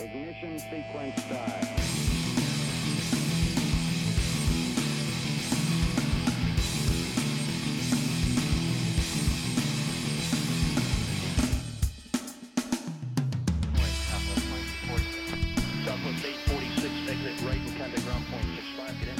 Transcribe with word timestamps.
Ignition 0.00 0.60
sequence 0.60 1.20
start. 1.24 1.64
Southwest 15.84 16.24
846, 16.24 17.10
exit 17.10 17.42
right 17.44 17.58
and 17.58 17.76
contact 17.76 18.04
ground 18.04 18.24
point 18.30 18.44
65, 18.54 19.00
get 19.00 19.08
in. 19.08 19.14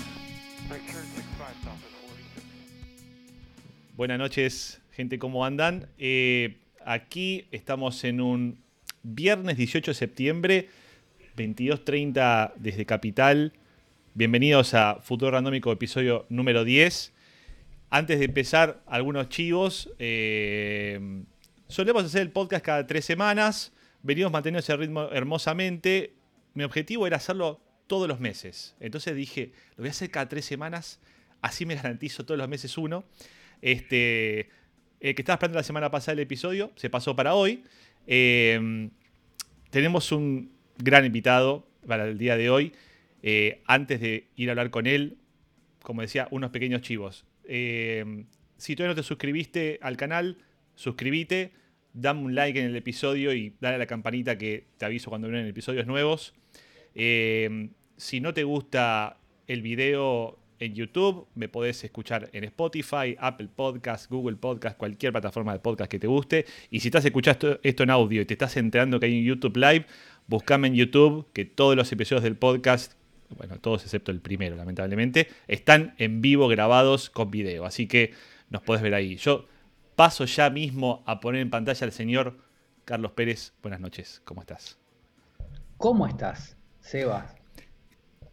Victor 0.68 1.02
65, 1.02 1.56
Southwest 1.64 1.96
46. 2.06 2.46
Buenas 3.96 4.18
noches, 4.18 4.80
gente, 4.92 5.18
¿cómo 5.18 5.45
andan? 5.45 5.88
Eh, 5.98 6.56
aquí 6.84 7.46
estamos 7.50 8.04
en 8.04 8.20
un 8.20 8.67
viernes 9.02 9.56
18 9.56 9.91
de 9.91 9.95
septiembre, 9.95 10.68
22.30 11.36 12.54
desde 12.56 12.86
Capital. 12.86 13.52
Bienvenidos 14.14 14.74
a 14.74 15.00
Futuro 15.02 15.30
Randómico, 15.32 15.70
episodio 15.73 16.27
número 16.28 16.64
10. 16.64 17.12
Antes 17.90 18.18
de 18.18 18.24
empezar, 18.24 18.82
algunos 18.87 19.28
chivos. 19.28 19.90
eh, 19.98 21.24
solemos 21.68 22.04
hacer 22.04 22.23
el 22.23 22.30
podcast 22.30 22.64
cada 22.64 22.87
tres 22.87 23.04
semanas. 23.04 23.73
Venimos 24.02 24.32
manteniendo 24.32 24.60
ese 24.60 24.76
ritmo 24.76 25.09
hermosamente. 25.12 26.15
Mi 26.54 26.65
objetivo 26.65 27.06
era 27.06 27.16
hacerlo 27.16 27.60
todos 27.87 28.09
los 28.09 28.20
meses. 28.20 28.74
Entonces 28.80 29.15
dije, 29.15 29.52
lo 29.76 29.82
voy 29.82 29.88
a 29.88 29.90
hacer 29.92 30.10
cada 30.10 30.28
tres 30.28 30.45
semanas. 30.45 31.01
Así 31.40 31.66
me 31.66 31.76
garantizo 31.76 32.24
todos 32.24 32.38
los 32.38 32.48
meses 32.48 32.76
uno. 32.76 33.04
Este, 33.62 34.51
el 35.01 35.15
que 35.15 35.23
estaba 35.23 35.34
esperando 35.34 35.59
la 35.59 35.62
semana 35.62 35.90
pasada 35.90 36.15
el 36.15 36.20
episodio 36.20 36.73
se 36.76 36.90
pasó 36.90 37.15
para 37.15 37.34
hoy. 37.34 37.65
Eh, 38.08 38.90
tenemos 39.70 40.10
un 40.10 40.50
gran 40.78 41.04
invitado 41.04 41.68
para 41.87 42.09
el 42.09 42.18
día 42.18 42.37
de 42.37 42.50
hoy. 42.50 42.73
Eh, 43.23 43.62
antes 43.66 44.00
de 44.00 44.28
ir 44.37 44.48
a 44.48 44.52
hablar 44.52 44.70
con 44.70 44.87
él, 44.87 45.18
como 45.82 46.02
decía, 46.02 46.28
unos 46.30 46.50
pequeños 46.50 46.82
chivos. 46.82 47.26
Eh, 47.45 48.24
si 48.56 48.74
todavía 48.74 48.95
no 48.95 49.00
te 49.00 49.06
suscribiste 49.06 49.78
al 49.82 49.96
canal, 49.96 50.38
suscríbete, 50.74 51.52
dame 51.92 52.23
un 52.23 52.34
like 52.34 52.59
en 52.59 52.66
el 52.66 52.76
episodio 52.76 53.32
y 53.32 53.54
dale 53.60 53.76
a 53.76 53.78
la 53.78 53.87
campanita 53.87 54.38
que 54.38 54.66
te 54.76 54.84
aviso 54.84 55.10
cuando 55.10 55.28
vienen 55.28 55.46
episodios 55.46 55.87
nuevos. 55.87 56.34
Eh, 56.95 57.70
si 57.96 58.20
no 58.20 58.34
te 58.34 58.45
gusta 58.45 59.18
el 59.46 59.62
video 59.62 60.38
en 60.59 60.74
YouTube, 60.74 61.26
me 61.34 61.48
podés 61.48 61.82
escuchar 61.84 62.28
en 62.32 62.45
Spotify, 62.45 63.16
Apple 63.18 63.48
Podcast, 63.54 64.10
Google 64.10 64.37
Podcast, 64.37 64.76
cualquier 64.76 65.12
plataforma 65.12 65.53
de 65.53 65.60
podcast 65.60 65.91
que 65.91 65.98
te 65.98 66.06
guste. 66.06 66.47
Y 66.70 66.81
si 66.81 66.88
estás 66.88 67.04
escuchando 67.04 67.60
esto 67.62 67.82
en 67.82 67.91
audio 67.91 68.22
y 68.22 68.25
te 68.25 68.34
estás 68.34 68.56
enterando 68.56 68.98
que 68.98 69.06
hay 69.06 69.19
un 69.19 69.25
YouTube 69.25 69.56
Live, 69.56 69.87
buscame 70.26 70.69
en 70.69 70.75
YouTube 70.75 71.26
que 71.32 71.44
todos 71.44 71.76
los 71.76 71.91
episodios 71.92 72.25
del 72.25 72.37
podcast, 72.37 72.94
bueno, 73.37 73.59
todos 73.60 73.84
excepto 73.84 74.10
el 74.10 74.20
primero, 74.20 74.56
lamentablemente, 74.56 75.28
están 75.47 75.94
en 75.98 76.20
vivo 76.20 76.48
grabados 76.48 77.10
con 77.10 77.31
video. 77.31 77.65
Así 77.65 77.87
que 77.87 78.12
nos 78.50 78.62
podés 78.62 78.82
ver 78.82 78.94
ahí. 78.94 79.16
Yo 79.16 79.47
paso 79.97 80.25
ya 80.25 80.50
mismo 80.50 81.03
a 81.06 81.20
poner 81.20 81.41
en 81.41 81.50
pantalla 81.50 81.84
al 81.84 81.93
señor 81.93 82.38
Carlos 82.84 83.12
Pérez. 83.12 83.53
Buenas 83.62 83.81
noches, 83.81 84.22
¿cómo 84.25 84.41
estás? 84.41 84.78
¿Cómo 85.76 86.06
estás, 86.06 86.56
Sebas? 86.81 87.38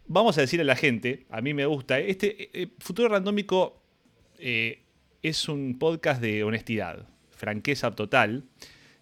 Vamos 0.08 0.38
a 0.38 0.40
decirle 0.40 0.62
a 0.62 0.66
la 0.66 0.76
gente, 0.76 1.26
a 1.30 1.40
mí 1.40 1.54
me 1.54 1.66
gusta, 1.66 1.98
este 1.98 2.42
eh, 2.42 2.50
eh, 2.52 2.68
Futuro 2.78 3.08
Randómico 3.08 3.82
eh, 4.38 4.82
es 5.22 5.48
un 5.48 5.78
podcast 5.78 6.20
de 6.20 6.44
honestidad, 6.44 7.08
franqueza 7.30 7.90
total. 7.90 8.44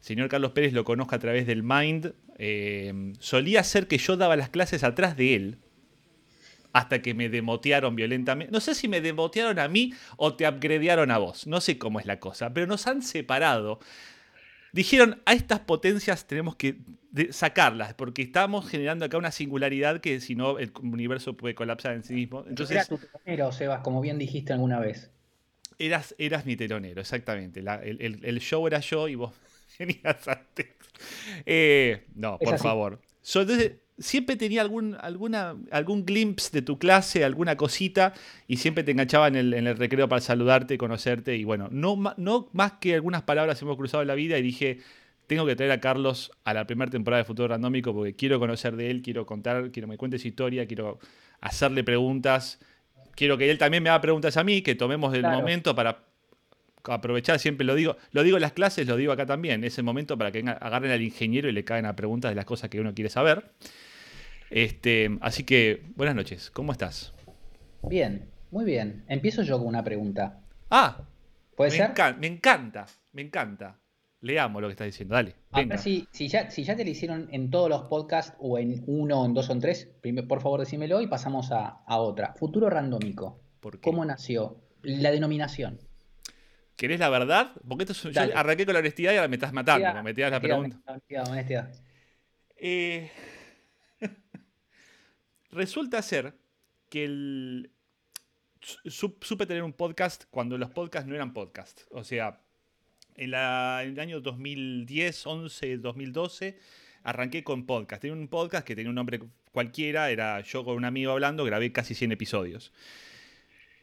Señor 0.01 0.29
Carlos 0.29 0.53
Pérez 0.53 0.73
lo 0.73 0.85
conozco 0.85 1.15
a 1.15 1.19
través 1.19 1.47
del 1.47 1.63
Mind. 1.63 2.15
solía 3.21 3.63
ser 3.65 3.87
que 3.87 3.99
yo 3.99 4.17
daba 4.17 4.37
las 4.37 4.51
clases 4.51 4.85
atrás 4.85 5.17
de 5.17 5.35
él, 5.35 5.59
hasta 6.73 7.01
que 7.01 7.15
me 7.15 7.29
demotearon 7.29 7.95
violentamente. 7.97 8.53
No 8.53 8.61
sé 8.61 8.75
si 8.75 8.89
me 8.89 9.01
demotearon 9.01 9.59
a 9.59 9.69
mí 9.69 9.93
o 10.17 10.35
te 10.35 10.47
upgradearon 10.49 11.11
a 11.11 11.19
vos, 11.19 11.47
no 11.47 11.61
sé 11.61 11.79
cómo 11.79 12.01
es 12.01 12.07
la 12.07 12.21
cosa, 12.21 12.53
pero 12.53 12.67
nos 12.67 12.87
han 12.87 13.03
separado. 13.03 13.81
Dijeron, 14.75 15.23
a 15.25 15.35
estas 15.35 15.61
potencias 15.61 16.27
tenemos 16.27 16.57
que 16.57 16.79
sacarlas, 17.31 17.95
porque 17.95 18.23
estamos 18.23 18.69
generando 18.69 19.05
acá 19.05 19.17
una 19.19 19.31
singularidad 19.31 20.01
que 20.01 20.21
si 20.21 20.35
no 20.35 20.59
el 20.59 20.73
universo 20.83 21.37
puede 21.37 21.55
colapsar 21.55 21.95
en 21.95 22.03
sí 22.03 22.15
mismo. 22.15 22.41
Era 22.41 22.49
Entonces, 22.51 22.89
tu 22.89 22.99
telonero, 22.99 23.53
Sebas, 23.53 23.83
como 23.83 24.01
bien 24.01 24.19
dijiste 24.19 24.53
alguna 24.53 24.81
vez. 24.81 25.13
eras, 25.79 26.15
eras 26.19 26.47
mi 26.47 26.57
telonero, 26.57 27.01
exactamente. 27.01 27.63
La- 27.63 27.83
el, 27.83 28.01
el- 28.01 28.25
el 28.25 28.41
show 28.41 28.67
era 28.67 28.81
yo 28.81 29.09
y 29.09 29.15
vos 29.15 29.33
venías 29.79 30.27
antes. 30.29 30.67
Eh, 31.47 32.07
no, 32.15 32.39
Es 32.39 32.45
por 32.45 32.55
así. 32.55 32.63
favor. 32.63 33.01
So, 33.23 33.43
entonces, 33.43 33.73
siempre 33.99 34.37
tenía 34.37 34.61
algún, 34.61 34.97
alguna, 35.01 35.57
algún 35.71 36.05
glimpse 36.05 36.51
de 36.53 36.63
tu 36.63 36.79
clase, 36.79 37.25
alguna 37.25 37.57
cosita, 37.57 38.13
y 38.49 38.57
siempre 38.57 38.85
te 38.85 38.91
enganchaba 38.93 39.29
en 39.29 39.37
el, 39.37 39.55
en 39.55 39.67
el 39.67 39.77
recreo 39.77 40.09
para 40.09 40.21
saludarte, 40.21 40.77
conocerte. 40.79 41.37
Y 41.37 41.45
bueno, 41.45 41.69
no, 41.71 41.97
no 42.17 42.49
más 42.53 42.73
que 42.81 42.95
algunas 42.95 43.23
palabras 43.23 43.61
hemos 43.63 43.77
cruzado 43.77 44.03
en 44.03 44.09
la 44.09 44.15
vida 44.15 44.39
y 44.39 44.43
dije, 44.43 44.81
tengo 45.27 45.47
que 45.47 45.57
traer 45.57 45.73
a 45.73 45.81
Carlos 45.81 46.33
a 46.45 46.53
la 46.55 46.67
primera 46.67 46.91
temporada 46.91 47.23
de 47.23 47.27
Futuro 47.27 47.49
Randómico 47.49 47.95
porque 47.95 48.15
quiero 48.15 48.39
conocer 48.39 48.77
de 48.77 48.91
él, 48.91 49.01
quiero 49.03 49.25
contar, 49.27 49.71
quiero 49.71 49.87
que 49.87 49.93
me 49.93 49.97
cuente 49.97 50.19
su 50.19 50.29
historia, 50.29 50.67
quiero 50.67 50.99
hacerle 51.41 51.85
preguntas. 51.85 52.59
Quiero 53.15 53.39
que 53.39 53.49
él 53.51 53.59
también 53.59 53.83
me 53.83 53.91
haga 53.91 54.01
preguntas 54.01 54.37
a 54.37 54.43
mí, 54.45 54.61
que 54.63 54.75
tomemos 54.75 55.15
el 55.15 55.21
Claro. 55.21 55.39
momento 55.39 55.75
para 55.75 56.01
aprovechar, 56.83 57.39
siempre 57.39 57.65
lo 57.65 57.75
digo, 57.75 57.97
lo 58.11 58.23
digo 58.23 58.37
en 58.37 58.43
las 58.43 58.53
clases, 58.53 58.87
lo 58.87 58.97
digo 58.97 59.13
acá 59.13 59.25
también, 59.25 59.65
es 59.65 59.79
el 59.79 59.85
momento 59.85 60.19
para 60.19 60.31
que 60.33 60.41
agarren 60.41 60.91
al 60.91 61.01
ingeniero 61.01 61.49
y 61.49 61.53
le 61.53 61.65
caigan 61.65 61.87
a 61.87 61.97
preguntas 61.97 62.31
de 62.31 62.35
las 62.35 62.45
cosas 62.45 62.69
que 62.69 62.81
uno 62.81 62.93
quiere 62.93 63.09
saber. 63.09 63.53
Este, 64.51 65.19
así 65.21 65.45
que, 65.45 65.83
buenas 65.97 66.15
noches, 66.15 66.51
¿cómo 66.51 66.73
estás? 66.73 67.13
Bien, 67.83 68.31
muy 68.51 68.65
bien. 68.65 69.05
Empiezo 69.09 69.43
yo 69.43 69.59
con 69.59 69.67
una 69.69 69.85
pregunta. 69.85 70.41
Ah, 70.71 70.99
¿Puede 71.57 71.71
me, 71.71 71.77
ser? 71.77 71.91
encan- 71.95 72.17
me 72.19 72.27
encanta, 72.27 72.87
me 73.13 73.23
encanta. 73.23 73.81
Leamos 74.21 74.63
lo 74.63 74.69
que 74.69 74.73
estás 74.73 74.87
diciendo, 74.87 75.15
dale. 75.15 75.35
A 75.53 75.59
venga. 75.59 75.75
ver 75.75 75.79
si, 75.79 76.09
si, 76.13 76.29
ya, 76.29 76.51
si 76.51 76.65
ya 76.65 76.77
te 76.77 76.85
lo 76.85 76.91
hicieron 76.91 77.29
en 77.31 77.51
todos 77.51 77.69
los 77.69 77.83
podcasts 77.83 78.35
o 78.39 78.59
en 78.59 78.83
uno, 78.87 79.21
o 79.23 79.27
en 79.27 79.35
dos 79.35 79.51
o 79.51 79.53
en 79.53 79.61
tres, 79.61 79.89
por 80.29 80.41
favor 80.41 80.61
decímelo 80.61 81.01
y 81.01 81.07
pasamos 81.07 81.53
a, 81.53 81.83
a 81.87 81.99
otra. 81.99 82.35
Futuro 82.35 82.71
randómico. 82.71 83.41
¿Por 83.61 83.81
qué? 83.81 83.81
¿Cómo 83.81 84.05
nació? 84.05 84.57
La 84.83 85.11
denominación. 85.11 85.79
¿Querés 86.77 86.99
la 87.01 87.09
verdad? 87.09 87.53
Porque 87.69 87.85
esto 87.85 87.93
es, 88.09 88.15
yo 88.15 88.21
arranqué 88.35 88.65
con 88.67 88.75
la 88.75 88.81
honestidad 88.81 89.13
y 89.13 89.17
ahora 89.17 89.29
me 89.29 89.37
estás 89.37 89.53
matando, 89.53 89.85
Honestidad, 89.87 90.03
me 90.03 90.15
tiras 90.15 90.31
la 90.33 90.41
pregunta. 90.41 90.77
honestidad, 90.87 91.29
honestidad. 91.29 91.73
Eh, 92.57 93.11
resulta 95.55 96.03
ser 96.03 96.35
que 96.91 97.69
supe 98.87 99.47
tener 99.47 99.63
un 99.63 99.73
podcast 99.73 100.25
cuando 100.31 100.59
los 100.59 100.71
podcasts 100.71 101.09
no 101.09 101.15
eran 101.15 101.33
podcasts. 101.33 101.87
O 101.91 102.05
sea, 102.05 102.41
en, 103.17 103.35
el 103.35 104.01
año 104.01 104.21
2010, 104.21 105.27
11, 105.27 105.79
2012, 105.79 106.59
arranqué 107.03 107.45
con 107.45 107.67
podcast. 107.67 108.03
Tenía 108.03 108.17
un 108.17 108.29
podcast 108.29 108.67
que 108.67 108.75
tenía 108.75 108.91
un 108.91 108.97
nombre 108.97 109.21
cualquiera, 109.53 110.11
era 110.11 110.41
yo 110.41 110.65
con 110.65 110.77
un 110.77 110.85
amigo 110.85 111.13
hablando, 111.13 111.45
grabé 111.45 111.73
casi 111.73 111.95
100 111.95 112.13
episodios. 112.13 112.73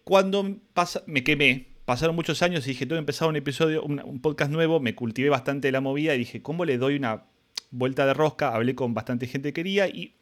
Cuando 0.03 0.57
pasa- 0.73 1.03
me 1.05 1.23
quemé, 1.23 1.67
pasaron 1.85 2.15
muchos 2.15 2.41
años 2.41 2.65
y 2.65 2.71
dije, 2.71 2.85
tengo 2.85 2.95
que 2.95 2.99
empezar 2.99 3.29
un 3.29 3.35
episodio, 3.35 3.83
un, 3.83 4.01
un 4.03 4.21
podcast 4.21 4.51
nuevo, 4.51 4.79
me 4.79 4.95
cultivé 4.95 5.29
bastante 5.29 5.71
la 5.71 5.81
movida 5.81 6.15
y 6.15 6.19
dije, 6.19 6.41
¿cómo 6.41 6.65
le 6.65 6.77
doy 6.77 6.95
una 6.95 7.25
vuelta 7.69 8.05
de 8.05 8.13
rosca? 8.13 8.53
Hablé 8.53 8.75
con 8.75 8.93
bastante 8.93 9.27
gente 9.27 9.49
que 9.49 9.61
quería 9.61 9.87
y 9.87 10.15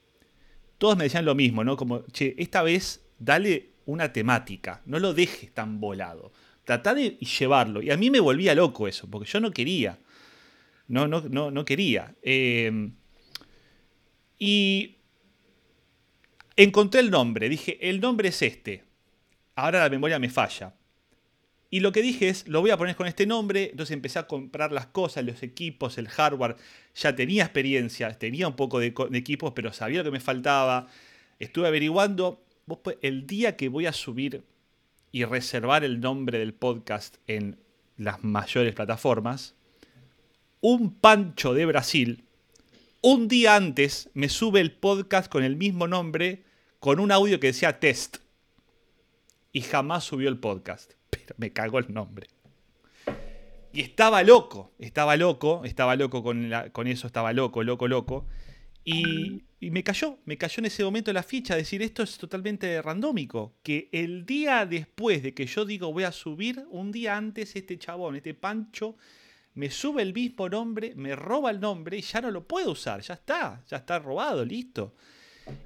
todos 0.80 0.98
me 0.98 1.04
decían 1.04 1.26
lo 1.26 1.36
mismo, 1.36 1.64
¿no? 1.64 1.78
Como, 1.78 2.04
che, 2.08 2.34
esta 2.40 2.64
vez 2.64 3.06
dale 3.20 3.74
una 3.86 4.12
temática, 4.12 4.82
no 4.86 4.98
lo 4.98 5.14
dejes 5.14 5.54
tan 5.54 5.80
volado. 5.80 6.32
Tratá 6.64 6.94
de 6.94 7.12
llevarlo. 7.12 7.82
Y 7.82 7.92
a 7.92 7.98
mí 7.98 8.10
me 8.10 8.20
volvía 8.20 8.56
loco 8.56 8.88
eso, 8.88 9.08
porque 9.10 9.30
yo 9.30 9.40
no 9.40 9.52
quería. 9.52 10.00
No, 10.88 11.08
no, 11.08 11.22
no, 11.22 11.52
no 11.52 11.66
quería. 11.66 12.16
Eh, 12.22 12.92
y 14.40 14.96
encontré 16.56 17.02
el 17.02 17.12
nombre. 17.12 17.50
Dije, 17.50 17.90
el 17.90 18.00
nombre 18.00 18.30
es 18.30 18.42
este. 18.42 18.84
Ahora 19.56 19.80
la 19.80 19.90
memoria 19.90 20.18
me 20.18 20.30
falla. 20.30 20.74
Y 21.72 21.82
lo 21.82 21.92
que 21.92 22.02
dije 22.02 22.30
es, 22.30 22.48
lo 22.48 22.62
voy 22.62 22.72
a 22.72 22.78
poner 22.78 22.96
con 22.96 23.08
este 23.08 23.28
nombre. 23.28 23.70
Entonces 23.72 23.94
empecé 23.94 24.18
a 24.20 24.28
comprar 24.28 24.72
las 24.72 24.88
cosas, 24.88 25.24
los 25.24 25.44
equipos, 25.44 25.98
el 25.98 26.08
hardware. 26.08 26.56
Ya 26.96 27.16
tenía 27.16 27.44
experiencia, 27.44 28.12
tenía 28.18 28.48
un 28.48 28.56
poco 28.56 28.80
de, 28.80 28.94
equipos, 29.14 29.54
pero 29.56 29.72
sabía 29.72 30.00
lo 30.00 30.06
que 30.06 30.12
me 30.12 30.20
faltaba. 30.20 30.88
Estuve 31.38 31.68
averiguando. 31.68 32.44
Vos 32.66 32.80
pu- 32.80 32.98
el 33.02 33.28
día 33.28 33.56
que 33.56 33.70
voy 33.70 33.86
a 33.86 33.94
subir 33.94 34.44
y 35.12 35.26
reservar 35.26 35.84
el 35.84 36.00
nombre 36.00 36.40
del 36.40 36.54
podcast 36.54 37.18
en 37.28 37.58
las 37.98 38.24
mayores 38.24 38.74
plataformas, 38.74 39.56
un 40.62 40.94
pancho 40.94 41.54
de 41.54 41.66
Brasil, 41.66 42.24
un 43.02 43.28
día 43.28 43.56
antes 43.56 44.10
me 44.14 44.30
sube 44.30 44.60
el 44.60 44.72
podcast 44.72 45.32
con 45.32 45.44
el 45.44 45.56
mismo 45.56 45.88
nombre, 45.88 46.44
con 46.80 47.00
un 47.00 47.12
audio 47.12 47.40
que 47.40 47.48
decía 47.48 47.80
test. 47.80 48.18
Y 49.52 49.62
jamás 49.62 50.04
subió 50.04 50.30
el 50.30 50.38
podcast. 50.38 50.99
Me 51.38 51.52
cagó 51.52 51.80
el 51.80 51.94
nombre. 51.94 52.28
Y 53.72 53.82
estaba 53.82 54.24
loco, 54.24 54.74
estaba 54.80 55.16
loco, 55.16 55.64
estaba 55.64 55.96
loco 55.96 56.24
con, 56.24 56.52
con 56.72 56.88
eso, 56.88 57.08
estaba 57.08 57.34
loco, 57.34 57.64
loco, 57.64 57.88
loco. 57.88 58.26
Y, 58.84 59.44
y 59.60 59.70
me 59.72 59.84
cayó, 59.84 60.18
me 60.26 60.38
cayó 60.38 60.62
en 60.62 60.66
ese 60.66 60.84
momento 60.84 61.14
la 61.14 61.22
ficha, 61.22 61.56
decir 61.56 61.82
esto 61.84 62.02
es 62.02 62.18
totalmente 62.18 62.82
randómico. 62.82 63.54
Que 63.62 63.90
el 63.92 64.26
día 64.26 64.66
después 64.66 65.22
de 65.22 65.34
que 65.34 65.46
yo 65.46 65.66
digo 65.66 65.94
voy 65.94 66.04
a 66.04 66.12
subir, 66.12 66.66
un 66.72 66.92
día 66.92 67.16
antes 67.16 67.56
este 67.56 67.78
chabón, 67.78 68.16
este 68.16 68.34
Pancho, 68.34 68.96
me 69.54 69.70
sube 69.70 70.02
el 70.02 70.14
mismo 70.14 70.50
nombre, 70.50 70.94
me 70.96 71.16
roba 71.16 71.52
el 71.52 71.60
nombre 71.60 71.98
y 71.98 72.02
ya 72.02 72.22
no 72.22 72.32
lo 72.32 72.48
puedo 72.48 72.72
usar, 72.72 73.02
ya 73.02 73.16
está, 73.16 73.64
ya 73.68 73.78
está 73.78 74.00
robado, 74.00 74.46
listo. 74.46 74.96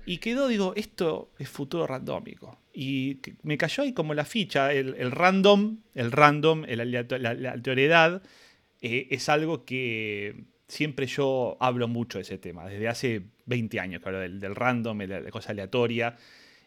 Y 0.06 0.18
quedó, 0.18 0.48
digo, 0.48 0.74
esto 0.76 1.32
es 1.40 1.50
futuro 1.50 1.88
randómico. 1.88 2.60
Y 2.74 3.20
me 3.44 3.58
cayó 3.58 3.84
ahí 3.84 3.94
como 3.94 4.14
la 4.14 4.26
ficha, 4.26 4.74
el, 4.74 4.96
el 4.98 5.12
random, 5.12 5.78
el 5.94 6.12
random, 6.12 6.66
el 6.68 6.92
la, 6.92 7.06
la 7.20 7.30
aleatoriedad, 7.30 8.22
eh, 8.82 9.08
es 9.12 9.30
algo 9.30 9.64
que 9.66 10.44
siempre 10.68 11.06
yo 11.06 11.56
hablo 11.60 11.88
mucho 11.88 12.18
de 12.18 12.24
ese 12.24 12.38
tema, 12.40 12.66
desde 12.68 12.88
hace 12.88 13.22
20 13.46 13.80
años 13.80 14.02
que 14.02 14.10
hablo 14.10 14.20
del, 14.20 14.40
del 14.40 14.56
random, 14.56 14.98
de 15.00 15.08
la 15.22 15.30
cosa 15.32 15.52
aleatoria. 15.52 16.16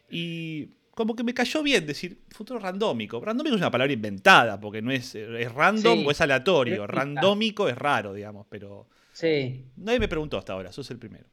Y 0.09 0.69
como 0.91 1.15
que 1.15 1.23
me 1.23 1.33
cayó 1.33 1.61
bien 1.61 1.85
decir 1.85 2.17
futuro 2.29 2.59
randómico. 2.59 3.19
Randómico 3.19 3.55
es 3.55 3.61
una 3.61 3.69
palabra 3.69 3.93
inventada, 3.93 4.59
porque 4.59 4.81
no 4.81 4.91
es, 4.91 5.13
es 5.13 5.51
random 5.51 5.99
Sí, 5.99 6.05
o 6.07 6.11
es 6.11 6.21
aleatorio. 6.21 6.87
Randómico 6.87 7.67
es 7.67 7.77
raro, 7.77 8.13
digamos, 8.13 8.47
pero 8.49 8.87
Sí. 9.11 9.65
nadie 9.75 9.99
me 9.99 10.07
preguntó 10.07 10.37
hasta 10.37 10.53
ahora, 10.53 10.71
sos 10.71 10.89
el 10.91 10.97
primero. 10.97 11.25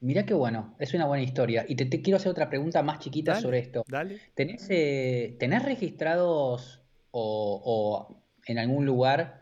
Mirá 0.00 0.26
qué 0.26 0.34
bueno, 0.34 0.74
es 0.78 0.92
una 0.94 1.06
buena 1.06 1.24
historia. 1.24 1.64
Y 1.68 1.76
te, 1.76 1.86
te 1.86 2.02
quiero 2.02 2.16
hacer 2.16 2.30
otra 2.30 2.48
pregunta 2.48 2.82
más 2.82 2.98
chiquita 2.98 3.32
Dale, 3.32 3.42
sobre 3.42 3.58
esto. 3.58 3.84
Dale. 3.86 4.20
¿Tenés, 4.34 4.66
eh, 4.70 5.36
¿tenés 5.38 5.64
registrados 5.64 6.82
o, 7.10 7.62
o 7.64 8.24
en 8.46 8.58
algún 8.58 8.84
lugar 8.84 9.40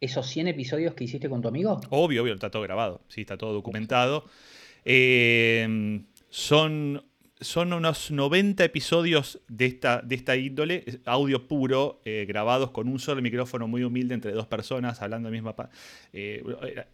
esos 0.00 0.26
100 0.26 0.48
episodios 0.48 0.94
que 0.94 1.04
hiciste 1.04 1.28
con 1.28 1.42
tu 1.42 1.48
amigo? 1.48 1.80
Obvio, 1.90 2.22
obvio, 2.22 2.34
está 2.34 2.50
todo 2.50 2.62
grabado, 2.62 3.02
sí, 3.08 3.22
está 3.22 3.36
todo 3.36 3.52
documentado. 3.52 4.24
Eh, 4.84 6.00
son, 6.30 7.04
son 7.40 7.72
unos 7.72 8.10
90 8.10 8.64
episodios 8.64 9.40
de 9.48 9.66
esta, 9.66 10.00
de 10.02 10.14
esta 10.14 10.36
índole, 10.36 10.84
audio 11.04 11.46
puro, 11.48 12.00
eh, 12.04 12.24
grabados 12.26 12.70
con 12.70 12.88
un 12.88 12.98
solo 12.98 13.20
micrófono 13.22 13.68
muy 13.68 13.82
humilde 13.82 14.14
entre 14.14 14.32
dos 14.32 14.46
personas, 14.46 15.02
hablando 15.02 15.28
de 15.28 15.32
misma... 15.32 15.54
eh, 16.12 16.42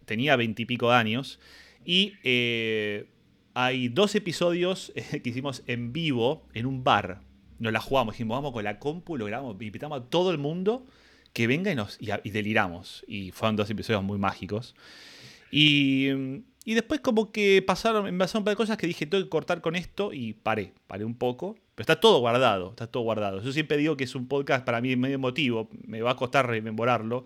tenía 0.05 0.35
veintipico 0.35 0.91
años. 0.91 1.39
Y 1.85 2.13
eh, 2.23 3.07
hay 3.53 3.87
dos 3.87 4.15
episodios 4.15 4.91
eh, 4.95 5.21
que 5.21 5.29
hicimos 5.29 5.63
en 5.67 5.93
vivo 5.93 6.45
en 6.53 6.65
un 6.65 6.83
bar. 6.83 7.21
Nos 7.59 7.71
la 7.71 7.79
jugamos, 7.79 8.15
dijimos, 8.15 8.35
vamos 8.37 8.51
con 8.51 8.63
la 8.63 8.79
compu, 8.79 9.17
lo 9.17 9.25
grabamos, 9.25 9.55
invitamos 9.61 10.01
a 10.01 10.03
todo 10.03 10.31
el 10.31 10.37
mundo 10.37 10.85
que 11.31 11.47
venga 11.47 11.71
y, 11.71 11.75
nos, 11.75 11.97
y, 11.99 12.29
deliramos. 12.29 13.05
Y 13.07 13.31
fueron 13.31 13.55
dos 13.55 13.69
episodios 13.69 14.03
muy 14.03 14.17
mágicos. 14.17 14.75
Y, 15.51 16.07
y 16.65 16.73
después 16.73 16.99
como 16.99 17.31
que 17.31 17.61
pasaron, 17.61 18.05
me 18.05 18.17
pasaron 18.17 18.41
un 18.41 18.45
par 18.45 18.51
de 18.53 18.57
cosas 18.57 18.77
que 18.77 18.87
dije, 18.87 19.05
tengo 19.05 19.23
que 19.23 19.29
cortar 19.29 19.61
con 19.61 19.75
esto 19.75 20.11
y 20.11 20.33
paré, 20.33 20.73
paré 20.87 21.05
un 21.05 21.15
poco. 21.15 21.55
Pero 21.75 21.83
está 21.83 21.99
todo 21.99 22.19
guardado, 22.19 22.69
está 22.69 22.87
todo 22.87 23.03
guardado. 23.03 23.41
Yo 23.41 23.51
siempre 23.51 23.77
digo 23.77 23.97
que 23.97 24.05
es 24.05 24.15
un 24.15 24.27
podcast 24.27 24.65
para 24.65 24.81
mí 24.81 24.95
medio 24.95 25.15
emotivo, 25.15 25.69
me 25.85 26.01
va 26.01 26.11
a 26.11 26.15
costar 26.15 26.47
rememorarlo. 26.47 27.25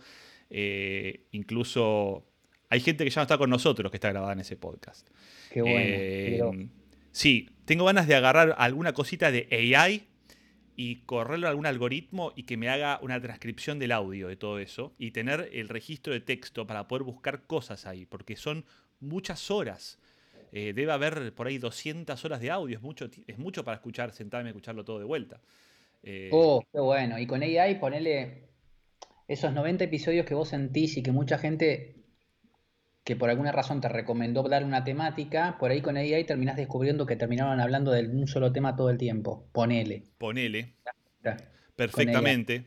Eh, 0.49 1.27
incluso 1.31 2.25
hay 2.69 2.79
gente 2.79 3.03
que 3.03 3.09
ya 3.09 3.21
no 3.21 3.23
está 3.23 3.37
con 3.37 3.49
nosotros 3.49 3.91
que 3.91 3.97
está 3.97 4.09
grabada 4.09 4.33
en 4.33 4.39
ese 4.39 4.55
podcast. 4.55 5.07
Qué 5.51 5.61
bueno. 5.61 5.79
Eh, 5.79 6.69
sí, 7.11 7.49
tengo 7.65 7.85
ganas 7.85 8.07
de 8.07 8.15
agarrar 8.15 8.55
alguna 8.57 8.93
cosita 8.93 9.31
de 9.31 9.47
AI 9.51 10.07
y 10.75 10.97
correrlo 11.05 11.47
a 11.47 11.49
algún 11.49 11.65
algoritmo 11.65 12.31
y 12.35 12.43
que 12.43 12.55
me 12.55 12.69
haga 12.69 12.99
una 13.01 13.19
transcripción 13.19 13.79
del 13.79 13.91
audio 13.91 14.27
de 14.27 14.35
todo 14.35 14.59
eso 14.59 14.93
y 14.97 15.11
tener 15.11 15.49
el 15.51 15.67
registro 15.67 16.13
de 16.13 16.21
texto 16.21 16.67
para 16.67 16.87
poder 16.87 17.03
buscar 17.03 17.43
cosas 17.47 17.85
ahí, 17.85 18.05
porque 18.05 18.35
son 18.35 18.65
muchas 18.99 19.51
horas. 19.51 19.99
Eh, 20.51 20.73
debe 20.73 20.91
haber 20.91 21.33
por 21.33 21.47
ahí 21.47 21.57
200 21.57 22.23
horas 22.23 22.39
de 22.39 22.49
audio, 22.49 22.77
es 22.77 22.81
mucho, 22.81 23.09
es 23.27 23.37
mucho 23.37 23.63
para 23.63 23.75
escuchar, 23.75 24.13
sentarme 24.13 24.49
a 24.49 24.51
escucharlo 24.51 24.85
todo 24.85 24.99
de 24.99 25.05
vuelta. 25.05 25.41
Eh, 26.03 26.29
Oh, 26.31 26.63
qué 26.71 26.79
bueno. 26.79 27.19
Y 27.19 27.27
con 27.27 27.43
AI 27.43 27.79
ponele 27.79 28.49
esos 29.27 29.53
90 29.53 29.83
episodios 29.83 30.25
que 30.25 30.33
vos 30.33 30.49
sentís 30.49 30.97
y 30.97 31.03
que 31.03 31.11
mucha 31.11 31.37
gente 31.37 31.98
que 33.03 33.15
por 33.15 33.29
alguna 33.29 33.51
razón 33.51 33.81
te 33.81 33.89
recomendó 33.89 34.43
dar 34.43 34.63
una 34.63 34.83
temática, 34.83 35.57
por 35.59 35.71
ahí 35.71 35.81
con 35.81 35.97
AI 35.97 36.23
terminás 36.25 36.57
descubriendo 36.57 37.05
que 37.05 37.15
terminaron 37.15 37.59
hablando 37.59 37.91
de 37.91 38.07
un 38.07 38.27
solo 38.27 38.51
tema 38.51 38.75
todo 38.75 38.89
el 38.89 38.97
tiempo. 38.97 39.47
Ponele. 39.51 40.03
ponele. 40.17 40.75
Perfectamente. 41.75 42.65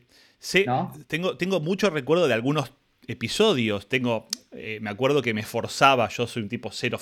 ¿No? 0.65 0.91
tengo, 1.07 1.37
tengo 1.37 1.59
mucho 1.61 1.89
recuerdo 1.89 2.27
de 2.27 2.33
algunos 2.33 2.73
episodios. 3.07 3.87
Tengo, 3.87 4.27
eh, 4.51 4.79
me 4.81 4.89
acuerdo 4.89 5.21
que 5.21 5.33
me 5.33 5.43
forzaba, 5.43 6.09
yo 6.09 6.27
soy 6.27 6.43
un 6.43 6.49
tipo 6.49 6.69
cero 6.71 6.99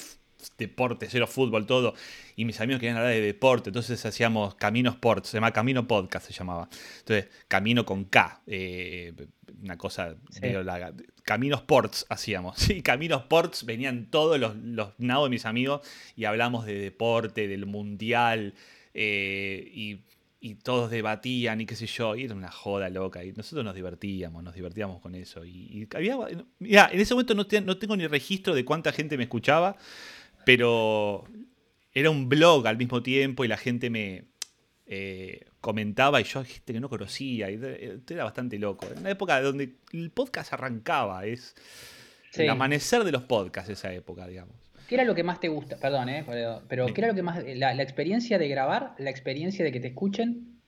deporte, 0.57 1.07
cero 1.09 1.27
fútbol, 1.27 1.65
todo, 1.65 1.93
y 2.35 2.45
mis 2.45 2.59
amigos 2.61 2.79
querían 2.79 2.97
hablar 2.97 3.13
de 3.13 3.21
deporte, 3.21 3.69
entonces 3.69 4.05
hacíamos 4.05 4.55
Camino 4.55 4.89
Sports, 4.91 5.29
se 5.29 5.38
llama 5.38 5.51
Camino 5.51 5.88
Podcast, 5.88 6.27
se 6.27 6.33
llamaba. 6.33 6.69
Entonces, 6.99 7.27
Camino 7.47 7.85
con 7.85 8.05
K, 8.05 8.41
eh, 8.47 9.13
una 9.61 9.77
cosa 9.77 10.15
Sí. 10.31 10.41
medio 10.41 10.63
larga. 10.63 10.93
Camino 11.23 11.55
Sports 11.55 12.05
hacíamos, 12.09 12.57
sí, 12.59 12.81
Camino 12.81 13.17
Sports, 13.17 13.65
venían 13.65 14.07
todos 14.09 14.39
los, 14.39 14.55
los 14.55 14.89
nados 14.97 15.25
de 15.25 15.29
mis 15.29 15.45
amigos 15.45 15.81
y 16.15 16.25
hablamos 16.25 16.65
de 16.65 16.73
deporte, 16.75 17.47
del 17.47 17.65
mundial, 17.65 18.53
eh, 18.94 19.71
y, 19.73 19.99
y 20.44 20.55
todos 20.55 20.89
debatían 20.89 21.61
y 21.61 21.65
qué 21.67 21.75
sé 21.75 21.85
yo, 21.85 22.15
y 22.15 22.23
era 22.23 22.33
una 22.33 22.51
joda 22.51 22.89
loca, 22.89 23.23
y 23.23 23.31
nosotros 23.33 23.63
nos 23.63 23.75
divertíamos, 23.75 24.44
nos 24.44 24.55
divertíamos 24.55 24.99
con 24.99 25.13
eso. 25.15 25.45
Y, 25.45 25.51
y 25.51 25.87
había, 25.95 26.17
mirá, 26.59 26.89
en 26.91 26.99
ese 26.99 27.13
momento 27.13 27.35
no, 27.35 27.45
te- 27.45 27.61
no 27.61 27.77
tengo 27.77 27.95
ni 27.95 28.07
registro 28.07 28.55
de 28.55 28.65
cuánta 28.65 28.91
gente 28.91 29.17
me 29.17 29.23
escuchaba, 29.23 29.77
pero 30.45 31.23
era 31.93 32.09
un 32.09 32.29
blog 32.29 32.67
al 32.67 32.77
mismo 32.77 33.01
tiempo 33.03 33.43
y 33.45 33.47
la 33.47 33.57
gente 33.57 33.89
me 33.89 34.25
eh, 34.88 35.45
comentaba 35.61 36.19
y 36.21 36.23
yo 36.25 36.43
gente 36.43 36.73
que 36.73 36.79
no 36.79 36.89
conocía, 36.89 37.49
y 37.51 37.55
era 37.55 37.75
era 38.09 38.23
bastante 38.23 38.57
loco. 38.59 38.85
Era 38.88 38.99
una 38.99 39.09
época 39.11 39.41
donde 39.41 39.75
el 39.93 40.11
podcast 40.11 40.53
arrancaba, 40.53 41.25
es 41.25 41.55
Sí. 42.31 42.43
el 42.43 42.49
amanecer 42.49 43.03
de 43.03 43.11
los 43.11 43.23
podcasts 43.23 43.69
esa 43.69 43.93
época, 43.93 44.25
digamos. 44.25 44.55
¿Qué 44.88 44.95
era 44.95 45.03
lo 45.03 45.13
que 45.15 45.23
más 45.23 45.39
te 45.41 45.49
gusta? 45.49 45.75
Perdón, 45.77 46.07
¿eh? 46.09 46.23
Pero, 46.25 46.61
pero 46.69 46.85
¿qué 46.87 47.01
era 47.01 47.07
lo 47.09 47.13
que 47.15 47.23
más... 47.23 47.44
La, 47.55 47.73
la 47.73 47.83
experiencia 47.83 48.37
de 48.39 48.47
grabar, 48.47 48.94
la 48.99 49.09
experiencia 49.09 49.63
de 49.65 49.71
que 49.73 49.79
te 49.81 49.87
escuchen, 49.89 50.61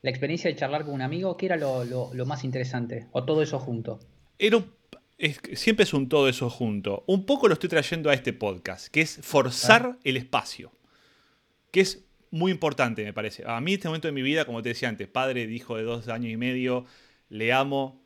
la 0.00 0.08
experiencia 0.10 0.50
de 0.50 0.56
charlar 0.56 0.84
con 0.84 0.94
un 0.94 1.02
amigo, 1.02 1.36
¿qué 1.36 1.46
era 1.46 1.56
lo, 1.56 1.84
lo- 1.84 2.12
lo 2.14 2.24
más 2.26 2.44
interesante? 2.44 3.08
¿O 3.12 3.24
todo 3.24 3.42
eso 3.42 3.58
junto? 3.58 4.00
Era 4.38 4.56
un- 4.58 4.72
es 5.22 5.40
siempre 5.54 5.84
es 5.84 5.94
un 5.94 6.08
todo 6.08 6.28
eso 6.28 6.50
junto. 6.50 7.04
Un 7.06 7.24
poco 7.24 7.46
lo 7.46 7.54
estoy 7.54 7.68
trayendo 7.68 8.10
a 8.10 8.14
este 8.14 8.32
podcast, 8.32 8.88
que 8.88 9.00
es 9.02 9.20
forzar 9.22 9.96
el 10.02 10.16
espacio. 10.16 10.72
Que 11.70 11.80
es 11.80 12.04
muy 12.30 12.50
importante, 12.50 13.04
me 13.04 13.12
parece. 13.12 13.44
A 13.46 13.60
mí, 13.60 13.70
en 13.72 13.76
este 13.76 13.88
momento 13.88 14.08
de 14.08 14.12
mi 14.12 14.22
vida, 14.22 14.44
como 14.44 14.62
te 14.62 14.70
decía 14.70 14.88
antes, 14.88 15.06
padre 15.06 15.46
de 15.46 15.52
hijo 15.54 15.76
de 15.76 15.84
dos 15.84 16.08
años 16.08 16.32
y 16.32 16.36
medio, 16.36 16.86
le 17.28 17.52
amo, 17.52 18.02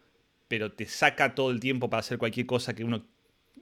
pero 0.47 0.73
te 0.73 0.87
saca 0.87 1.35
todo 1.35 1.51
el 1.51 1.59
tiempo 1.59 1.89
para 1.89 2.01
hacer 2.01 2.19
cualquier 2.19 2.45
cosa 2.47 2.75
que 2.75 2.85
uno, 2.85 3.07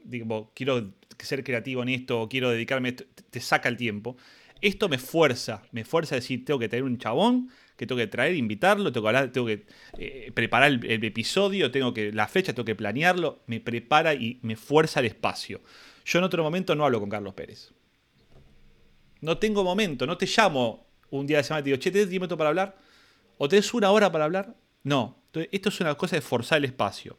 digo, 0.03 0.51
quiero 0.55 0.93
ser 1.19 1.45
creativo 1.45 1.83
en 1.83 1.91
esto, 1.91 2.21
o 2.23 2.29
quiero 2.29 2.51
dedicarme 2.51 2.89
a 2.89 2.91
esto, 2.91 3.05
te- 3.31 3.41
saca 3.41 3.69
el 3.69 3.77
tiempo. 3.77 4.17
Esto 4.61 4.89
me 4.89 4.99
fuerza, 4.99 5.63
me 5.71 5.85
fuerza 5.85 6.17
a 6.17 6.19
decir, 6.19 6.45
tengo 6.45 6.59
que 6.59 6.69
traer 6.69 6.83
un 6.85 6.99
chabón, 6.99 7.51
que 7.77 7.87
tengo 7.87 7.99
que 7.99 8.07
traer, 8.07 8.35
invitarlo, 8.35 8.93
tengo 8.93 9.47
que, 9.47 9.67
eh, 9.99 10.31
preparar 10.35 10.71
el, 10.71 10.85
el 10.85 11.05
episodio, 11.05 11.71
tengo 11.71 11.93
que 11.93 12.13
la 12.13 12.29
fecha, 12.29 12.53
tengo 12.53 12.65
que 12.65 12.75
planearlo, 12.75 13.43
me 13.47 13.61
prepara 13.61 14.15
y 14.15 14.39
me 14.43 14.57
fuerza 14.57 15.01
el 15.01 15.07
espacio. 15.07 15.61
Yo 16.05 16.19
en 16.19 16.25
otro 16.25 16.43
momento 16.43 16.75
no 16.75 16.85
hablo 16.85 17.01
con 17.01 17.09
Carlos 17.09 17.35
Pérez. 17.35 17.73
No 19.21 19.39
tengo 19.39 19.65
momento, 19.65 20.07
no 20.07 20.17
te 20.19 20.27
llamo 20.27 20.87
un 21.11 21.27
día 21.27 21.39
de 21.39 21.45
semana 21.45 21.61
y 21.61 21.65
te 21.65 21.71
digo, 21.71 21.81
che, 21.81 21.91
¿tenés 21.91 22.11
10 22.11 22.21
minutos 22.21 22.37
para 22.37 22.51
hablar? 22.51 22.77
¿O 23.39 23.49
tenés 23.49 23.73
una 23.75 23.91
hora 23.91 24.13
para 24.13 24.25
hablar? 24.25 24.55
No. 24.83 25.23
Entonces, 25.27 25.49
esto 25.53 25.69
es 25.71 25.81
una 25.81 25.95
cosa 25.95 26.17
de 26.17 26.23
forzar 26.23 26.59
el 26.59 26.67
espacio. 26.67 27.17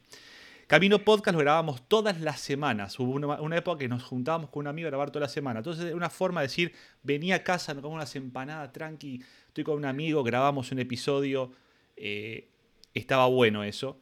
Camino 0.67 0.99
Podcast 0.99 1.33
lo 1.33 1.41
grabábamos 1.41 1.87
todas 1.87 2.19
las 2.21 2.39
semanas. 2.39 2.99
Hubo 2.99 3.11
una, 3.11 3.57
época 3.57 3.79
que 3.79 3.87
nos 3.87 4.03
juntábamos 4.03 4.49
con 4.49 4.61
un 4.61 4.67
amigo 4.67 4.87
a 4.87 4.89
grabar 4.89 5.11
toda 5.11 5.25
la 5.25 5.29
semana. 5.29 5.59
Entonces 5.59 5.85
era 5.85 5.95
una 5.95 6.09
forma 6.09 6.41
de 6.41 6.47
decir, 6.47 6.73
vení 7.03 7.31
a 7.33 7.43
casa, 7.43 7.73
nos 7.73 7.83
comemos 7.83 8.01
unas 8.01 8.15
empanadas, 8.15 8.71
tranqui, 8.71 9.21
estoy 9.47 9.63
con 9.63 9.75
un 9.75 9.85
amigo, 9.85 10.23
grabamos 10.23 10.71
un 10.71 10.79
episodio. 10.79 11.51
eh, 11.95 12.49
estaba 12.95 13.27
bueno 13.27 13.63
eso. 13.63 13.99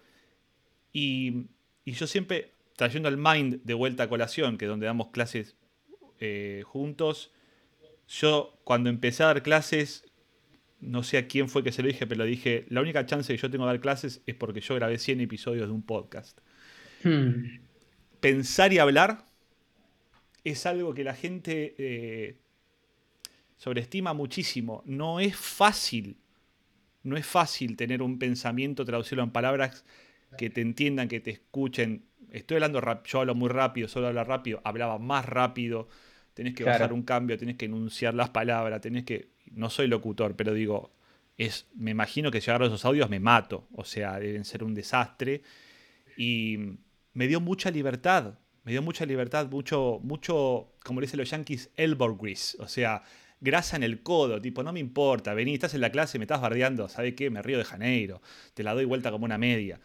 Y, 0.93 1.47
yo 1.85 2.07
siempre, 2.07 2.53
trayendo 2.77 3.09
el 3.09 3.17
Mind 3.17 3.61
de 3.63 3.73
vuelta 3.73 4.03
a 4.03 4.09
colación, 4.09 4.57
que 4.57 4.65
es 4.65 4.69
donde 4.69 4.85
damos 4.85 5.07
clases 5.09 5.57
eh, 6.19 6.63
juntos, 6.65 7.31
yo 8.07 8.57
cuando 8.63 8.89
empecé 8.89 9.23
a 9.23 9.27
dar 9.27 9.43
clases, 9.43 10.05
no 10.79 11.03
sé 11.03 11.17
a 11.17 11.27
quién 11.27 11.49
fue 11.49 11.63
que 11.63 11.71
se 11.71 11.81
lo 11.81 11.87
dije, 11.87 12.07
pero 12.07 12.23
dije, 12.23 12.65
la 12.69 12.81
única 12.81 13.05
chance 13.05 13.33
que 13.33 13.41
yo 13.41 13.49
tengo 13.49 13.65
de 13.65 13.71
dar 13.71 13.81
clases 13.81 14.21
es 14.25 14.35
porque 14.35 14.61
yo 14.61 14.75
grabé 14.75 14.97
100 14.97 15.21
episodios 15.21 15.67
de 15.67 15.73
un 15.73 15.81
podcast. 15.81 16.39
Hmm. 17.03 17.59
Pensar 18.19 18.73
y 18.73 18.79
hablar 18.79 19.23
es 20.43 20.65
algo 20.65 20.93
que 20.93 21.03
la 21.03 21.13
gente 21.15 21.75
eh, 21.77 22.37
sobreestima 23.57 24.13
muchísimo. 24.13 24.83
No 24.85 25.19
es 25.19 25.35
fácil, 25.35 26.17
no 27.03 27.17
es 27.17 27.25
fácil 27.25 27.77
tener 27.77 28.01
un 28.01 28.19
pensamiento, 28.19 28.85
traducirlo 28.85 29.23
en 29.23 29.31
palabras 29.31 29.85
que 30.37 30.49
te 30.49 30.61
entiendan, 30.61 31.07
que 31.07 31.19
te 31.19 31.31
escuchen. 31.31 32.05
Estoy 32.31 32.55
hablando, 32.57 32.81
rap- 32.81 33.07
yo 33.07 33.21
hablo 33.21 33.35
muy 33.35 33.49
rápido, 33.49 33.87
solo 33.89 34.07
hablo 34.09 34.23
rápido, 34.25 34.61
hablaba 34.63 34.99
más 34.99 35.25
rápido. 35.25 35.89
tenés 36.35 36.55
que 36.55 36.63
Claro. 36.63 36.65
bajar 36.65 36.93
un 36.93 37.03
cambio, 37.03 37.37
tenés 37.37 37.57
que 37.57 37.65
enunciar 37.65 38.13
las 38.15 38.29
palabras, 38.31 38.81
tenés 38.81 39.05
que. 39.05 39.29
No 39.53 39.69
soy 39.69 39.87
locutor, 39.87 40.35
pero 40.35 40.53
digo, 40.53 40.91
es, 41.37 41.67
me 41.75 41.91
imagino 41.91 42.31
que 42.31 42.41
llegar 42.41 42.63
a 42.63 42.67
esos 42.67 42.85
audios 42.85 43.09
me 43.09 43.19
mato. 43.19 43.67
O 43.73 43.85
sea, 43.85 44.19
deben 44.19 44.45
ser 44.45 44.63
un 44.63 44.75
desastre. 44.75 45.43
Y 46.15 46.57
me 47.13 47.27
dio 47.27 47.39
mucha 47.41 47.71
libertad. 47.71 48.39
Me 48.63 48.71
dio 48.71 48.81
mucha 48.81 49.05
libertad, 49.05 49.49
mucho, 49.49 49.99
mucho, 50.03 50.73
como 50.85 51.01
le 51.01 51.05
dicen 51.07 51.19
los 51.19 51.29
yankees, 51.29 51.69
elbow 51.75 52.17
grease. 52.17 52.55
O 52.61 52.67
sea, 52.67 53.03
grasa 53.41 53.75
en 53.75 53.83
el 53.83 54.01
codo, 54.03 54.41
tipo, 54.41 54.63
no 54.63 54.71
me 54.71 54.79
importa, 54.79 55.33
vení, 55.33 55.53
estás 55.53 55.73
en 55.73 55.81
la 55.81 55.91
clase, 55.91 56.17
me 56.17 56.23
estás 56.23 56.39
bardeando, 56.41 56.87
¿sabe 56.87 57.13
qué? 57.13 57.29
Me 57.29 57.41
río 57.41 57.57
de 57.57 57.65
Janeiro, 57.65 58.21
te 58.53 58.63
la 58.63 58.73
doy 58.73 58.85
vuelta 58.85 59.11
como 59.11 59.25
una 59.25 59.37
media. 59.37 59.81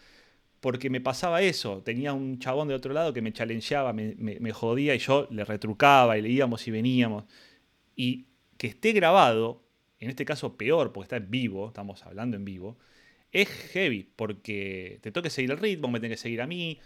Porque 0.61 0.91
me 0.91 1.01
pasaba 1.01 1.43
eso, 1.43 1.83
tenía 1.85 2.13
un 2.13 2.39
chabón 2.41 2.69
de 2.69 2.75
otro 2.75 2.93
lado 2.93 3.13
que 3.13 3.23
me 3.23 3.33
challengeaba, 3.33 3.93
me, 3.93 4.15
me- 4.19 4.53
jodía 4.53 4.95
y 4.95 4.99
yo 4.99 5.29
le 5.31 5.45
retrucaba 5.45 6.19
y 6.19 6.23
le 6.23 6.31
íbamos 6.31 6.67
y 6.69 6.71
veníamos. 6.73 7.25
Y 7.97 8.29
que 8.57 8.69
esté 8.69 8.93
grabado, 8.93 9.65
en 10.01 10.11
este 10.11 10.25
caso 10.25 10.57
peor, 10.57 10.93
porque 10.93 11.05
está 11.07 11.17
en 11.17 11.31
vivo, 11.31 11.69
estamos 11.69 12.05
hablando 12.07 12.37
en 12.37 12.45
vivo, 12.45 12.79
es 13.33 13.49
heavy, 13.49 14.05
porque 14.17 14.99
te 15.03 15.13
toca 15.13 15.25
que 15.25 15.31
seguir 15.31 15.51
el 15.53 15.59
ritmo, 15.59 15.89
me 15.89 16.01
tenés 16.01 16.19
que 16.19 16.23
seguir 16.23 16.43
a 16.43 16.47
mí, 16.47 16.79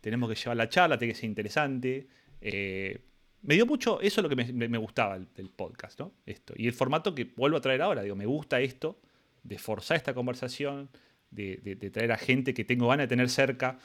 tenemos 0.00 0.28
que 0.28 0.34
llevar 0.36 0.56
la 0.56 0.68
charla, 0.68 0.98
tiene 0.98 1.14
que 1.14 1.20
ser 1.20 1.28
interesante. 1.30 2.06
eh, 2.40 3.00
me 3.42 3.54
dio 3.54 3.66
mucho, 3.66 4.00
eso 4.00 4.20
es 4.20 4.22
lo 4.22 4.28
que 4.28 4.34
me, 4.36 4.68
me- 4.68 4.78
gustaba 4.78 5.16
del 5.18 5.48
podcast, 5.50 6.00
¿no? 6.00 6.12
Esto. 6.26 6.54
Y 6.56 6.66
el 6.66 6.72
formato 6.72 7.14
que 7.14 7.24
vuelvo 7.36 7.56
a 7.56 7.60
traer 7.60 7.82
ahora, 7.82 8.02
digo, 8.02 8.16
me 8.16 8.26
gusta 8.26 8.60
esto, 8.60 9.00
de 9.44 9.58
forzar 9.58 9.96
esta 9.96 10.12
conversación, 10.12 10.88
de, 11.30 11.58
de- 11.62 11.76
de 11.76 11.90
traer 11.90 12.10
a 12.12 12.16
gente 12.18 12.52
que 12.52 12.64
tengo 12.64 12.88
ganas 12.88 13.04
de 13.04 13.08
tener 13.08 13.28
cerca, 13.30 13.78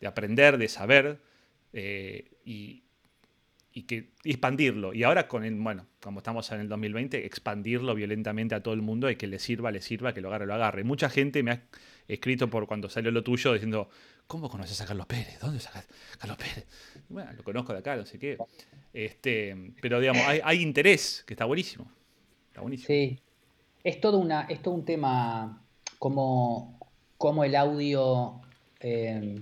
de 0.00 0.06
aprender, 0.06 0.58
de 0.58 0.68
saber, 0.68 1.20
eh, 1.72 2.30
y, 2.44 2.82
y 3.72 3.82
que 3.84 4.10
y 4.24 4.30
expandirlo. 4.30 4.92
Y 4.92 5.04
ahora 5.04 5.26
con 5.26 5.44
el, 5.44 5.54
bueno, 5.54 5.86
como 6.00 6.18
estamos 6.18 6.50
en 6.52 6.60
el 6.60 6.68
2020, 6.68 7.24
expandirlo 7.24 7.94
violentamente 7.94 8.54
a 8.54 8.62
todo 8.62 8.74
el 8.74 8.82
mundo 8.82 9.10
y 9.10 9.16
que 9.16 9.26
le 9.26 9.38
sirva, 9.38 9.70
le 9.70 9.80
sirva, 9.80 10.12
que 10.12 10.20
lo 10.20 10.28
agarre, 10.28 10.46
lo 10.46 10.54
agarre. 10.54 10.84
Mucha 10.84 11.08
gente 11.08 11.42
me 11.42 11.50
ha 11.52 11.62
escrito 12.08 12.48
por 12.50 12.66
cuando 12.66 12.88
salió 12.90 13.10
lo 13.10 13.22
tuyo 13.22 13.52
diciendo, 13.54 13.88
¿cómo 14.28 14.48
conoces 14.48 14.80
a 14.80 14.86
Carlos 14.86 15.06
Pérez? 15.06 15.40
¿Dónde 15.40 15.58
sacas 15.58 15.88
Carlos 16.18 16.36
Pérez? 16.36 16.66
Bueno, 17.08 17.32
lo 17.32 17.42
conozco 17.42 17.72
de 17.72 17.80
acá, 17.80 17.96
no 17.96 18.06
sé 18.06 18.18
qué. 18.18 18.38
Este, 18.92 19.72
pero 19.80 19.98
digamos, 19.98 20.22
hay, 20.26 20.62
interés, 20.62 21.24
que 21.26 21.34
está 21.34 21.46
buenísimo. 21.46 21.90
Está 22.48 22.60
buenísimo. 22.60 22.86
Sí. 22.86 23.18
Es 23.82 24.00
todo, 24.00 24.18
una, 24.18 24.42
es 24.42 24.60
todo 24.60 24.74
un 24.74 24.84
tema 24.84 25.64
como, 25.98 26.78
como 27.16 27.42
el 27.44 27.56
audio 27.56 28.42
eh, 28.80 29.40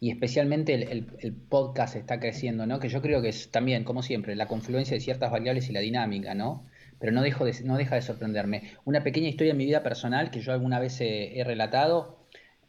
y 0.00 0.10
especialmente 0.10 0.74
el, 0.74 1.34
podcast 1.48 1.94
está 1.94 2.18
creciendo, 2.18 2.66
¿no? 2.66 2.80
Que 2.80 2.88
yo 2.88 3.00
creo 3.00 3.22
que 3.22 3.28
es 3.28 3.50
también, 3.52 3.84
como 3.84 4.02
siempre, 4.02 4.34
la 4.34 4.48
confluencia 4.48 4.94
de 4.96 5.00
ciertas 5.00 5.30
variables 5.30 5.70
y 5.70 5.72
la 5.72 5.80
dinámica, 5.80 6.34
¿no? 6.34 6.66
Pero 6.98 7.12
no, 7.12 7.22
dejo 7.22 7.44
de, 7.44 7.54
no 7.62 7.76
deja 7.76 7.94
de 7.94 8.02
sorprenderme. 8.02 8.72
Una 8.84 9.04
pequeña 9.04 9.28
historia 9.28 9.52
en 9.52 9.58
mi 9.58 9.66
vida 9.66 9.84
personal 9.84 10.30
que 10.30 10.40
yo 10.40 10.52
alguna 10.52 10.80
vez 10.80 11.00
he 11.00 11.42
relatado 11.46 12.15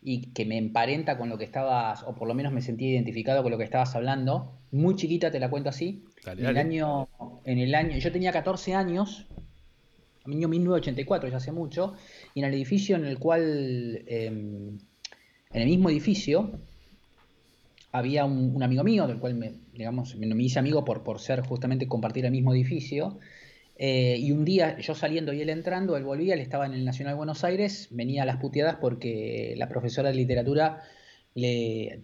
y 0.02 0.28
que 0.34 0.46
me 0.46 0.58
emparenta 0.58 1.18
con 1.18 1.30
lo 1.30 1.38
que 1.38 1.44
estabas, 1.44 2.04
o 2.04 2.16
por 2.16 2.28
lo 2.28 2.34
menos 2.34 2.54
me 2.54 2.62
sentí 2.62 2.86
identificado 2.86 3.44
con 3.44 3.52
lo 3.52 3.58
que 3.58 3.64
estabas 3.64 3.96
hablando. 3.96 4.54
Muy 4.72 4.96
chiquita, 4.96 5.32
te 5.32 5.40
la 5.40 5.50
cuento 5.50 5.70
así. 5.70 6.04
Dale, 6.24 6.42
en 6.42 6.48
el 6.48 6.56
dale. 6.56 6.60
año, 6.60 7.10
en 7.44 7.60
el 7.60 7.76
año, 7.76 7.98
yo 7.98 8.12
tenía 8.12 8.32
14 8.32 8.74
años, 8.76 9.28
año 10.26 10.48
1984, 10.48 11.30
ya 11.30 11.38
hace 11.38 11.52
mucho, 11.52 11.96
y 12.34 12.40
en 12.40 12.46
el 12.46 12.54
edificio 12.54 12.96
en 12.96 13.06
el 13.06 13.18
cual, 13.18 14.04
eh, 14.08 14.28
en 14.28 14.82
el 15.62 15.68
mismo 15.68 15.90
edificio, 15.90 16.52
había 17.92 18.26
un, 18.26 18.56
un 18.56 18.64
amigo 18.64 18.84
mío, 18.84 19.08
del 19.08 19.20
cual 19.20 19.36
me, 19.36 19.54
digamos, 19.74 20.16
me, 20.16 20.28
me 20.28 20.44
hice 20.44 20.60
amigo 20.60 20.84
por, 20.86 21.04
por 21.04 21.20
ser 21.20 21.42
justamente 21.42 21.88
compartir 21.88 22.26
el 22.26 22.32
mismo 22.32 22.54
edificio. 22.54 23.20
Eh, 23.80 24.18
y 24.20 24.32
un 24.32 24.44
día, 24.44 24.80
yo 24.80 24.96
saliendo 24.96 25.34
y 25.34 25.42
él 25.42 25.50
entrando, 25.50 25.96
él 25.98 26.04
volvía, 26.04 26.34
él 26.34 26.40
estaba 26.40 26.66
en 26.66 26.74
el 26.74 26.84
Nacional 26.84 27.14
de 27.14 27.18
Buenos 27.18 27.44
Aires, 27.44 27.88
venía 27.92 28.24
a 28.24 28.26
las 28.26 28.38
puteadas 28.38 28.78
porque 28.82 29.54
la 29.56 29.70
profesora 29.70 30.10
de 30.10 30.16
literatura 30.16 30.82
le 31.36 32.02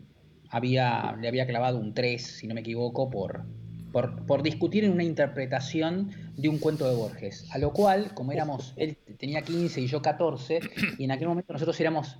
había, 0.49 1.17
le 1.19 1.27
había 1.27 1.47
clavado 1.47 1.79
un 1.79 1.95
3, 1.95 2.21
si 2.21 2.47
no 2.47 2.53
me 2.53 2.61
equivoco, 2.61 3.09
por, 3.09 3.45
por, 3.91 4.23
por 4.27 4.43
discutir 4.43 4.83
en 4.83 4.91
una 4.91 5.03
interpretación 5.03 6.11
de 6.37 6.47
un 6.47 6.59
cuento 6.59 6.87
de 6.87 6.95
Borges. 6.95 7.49
A 7.51 7.57
lo 7.57 7.73
cual, 7.73 8.13
como 8.13 8.31
éramos, 8.31 8.73
él 8.75 8.95
tenía 9.17 9.41
15 9.41 9.81
y 9.81 9.87
yo 9.87 10.03
14, 10.03 10.59
y 10.99 11.05
en 11.05 11.11
aquel 11.11 11.27
momento 11.27 11.53
nosotros 11.53 11.79
éramos 11.79 12.19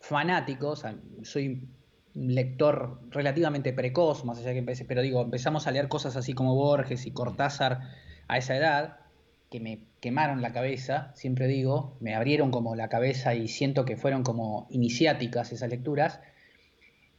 fanáticos, 0.00 0.84
soy 1.22 1.68
lector 2.14 3.00
relativamente 3.10 3.72
precoz, 3.72 4.24
más 4.24 4.38
allá 4.38 4.52
que 4.52 4.58
empecé, 4.58 4.84
pero 4.84 5.02
digo, 5.02 5.22
empezamos 5.22 5.68
a 5.68 5.70
leer 5.70 5.86
cosas 5.86 6.16
así 6.16 6.32
como 6.32 6.56
Borges 6.56 7.06
y 7.06 7.12
Cortázar 7.12 7.80
a 8.28 8.38
esa 8.38 8.56
edad, 8.56 8.96
que 9.50 9.60
me 9.60 9.80
quemaron 10.00 10.42
la 10.42 10.52
cabeza, 10.52 11.10
siempre 11.14 11.46
digo, 11.46 11.96
me 12.00 12.14
abrieron 12.14 12.50
como 12.50 12.74
la 12.76 12.88
cabeza 12.88 13.34
y 13.34 13.48
siento 13.48 13.84
que 13.84 13.96
fueron 13.96 14.22
como 14.22 14.66
iniciáticas 14.70 15.52
esas 15.52 15.70
lecturas. 15.70 16.20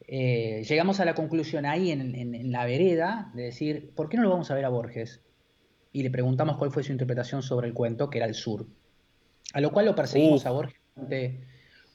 Eh, 0.07 0.63
llegamos 0.67 0.99
a 0.99 1.05
la 1.05 1.13
conclusión 1.13 1.65
ahí 1.65 1.91
en, 1.91 2.15
en- 2.15 2.35
en 2.35 2.51
la 2.51 2.65
vereda 2.65 3.31
de 3.33 3.43
decir, 3.43 3.91
¿por 3.95 4.09
qué 4.09 4.17
no 4.17 4.23
lo 4.23 4.29
vamos 4.31 4.49
a 4.49 4.55
ver 4.55 4.65
a 4.65 4.69
Borges? 4.69 5.21
Y 5.91 6.03
le 6.03 6.11
preguntamos 6.11 6.57
cuál 6.57 6.71
fue 6.71 6.83
su 6.83 6.91
interpretación 6.91 7.41
sobre 7.43 7.67
el 7.67 7.73
cuento, 7.73 8.09
que 8.09 8.19
era 8.19 8.27
el 8.27 8.35
sur. 8.35 8.67
A 9.53 9.61
lo 9.61 9.71
cual 9.71 9.85
lo 9.87 9.95
perseguimos 9.95 10.45
Uh. 10.45 10.47
a 10.47 10.51
Borges 10.51 10.79
durante 10.95 11.41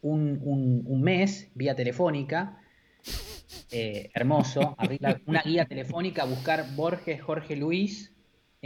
un, 0.02 0.40
un- 0.42 0.82
un 0.86 1.02
mes, 1.02 1.50
vía 1.54 1.74
telefónica. 1.74 2.58
Eh, 3.70 4.10
hermoso, 4.14 4.74
abrir 4.78 5.00
la- 5.00 5.20
una 5.26 5.42
guía 5.42 5.64
telefónica, 5.66 6.24
buscar 6.24 6.74
Borges, 6.74 7.20
Jorge 7.22 7.56
Luis, 7.56 8.12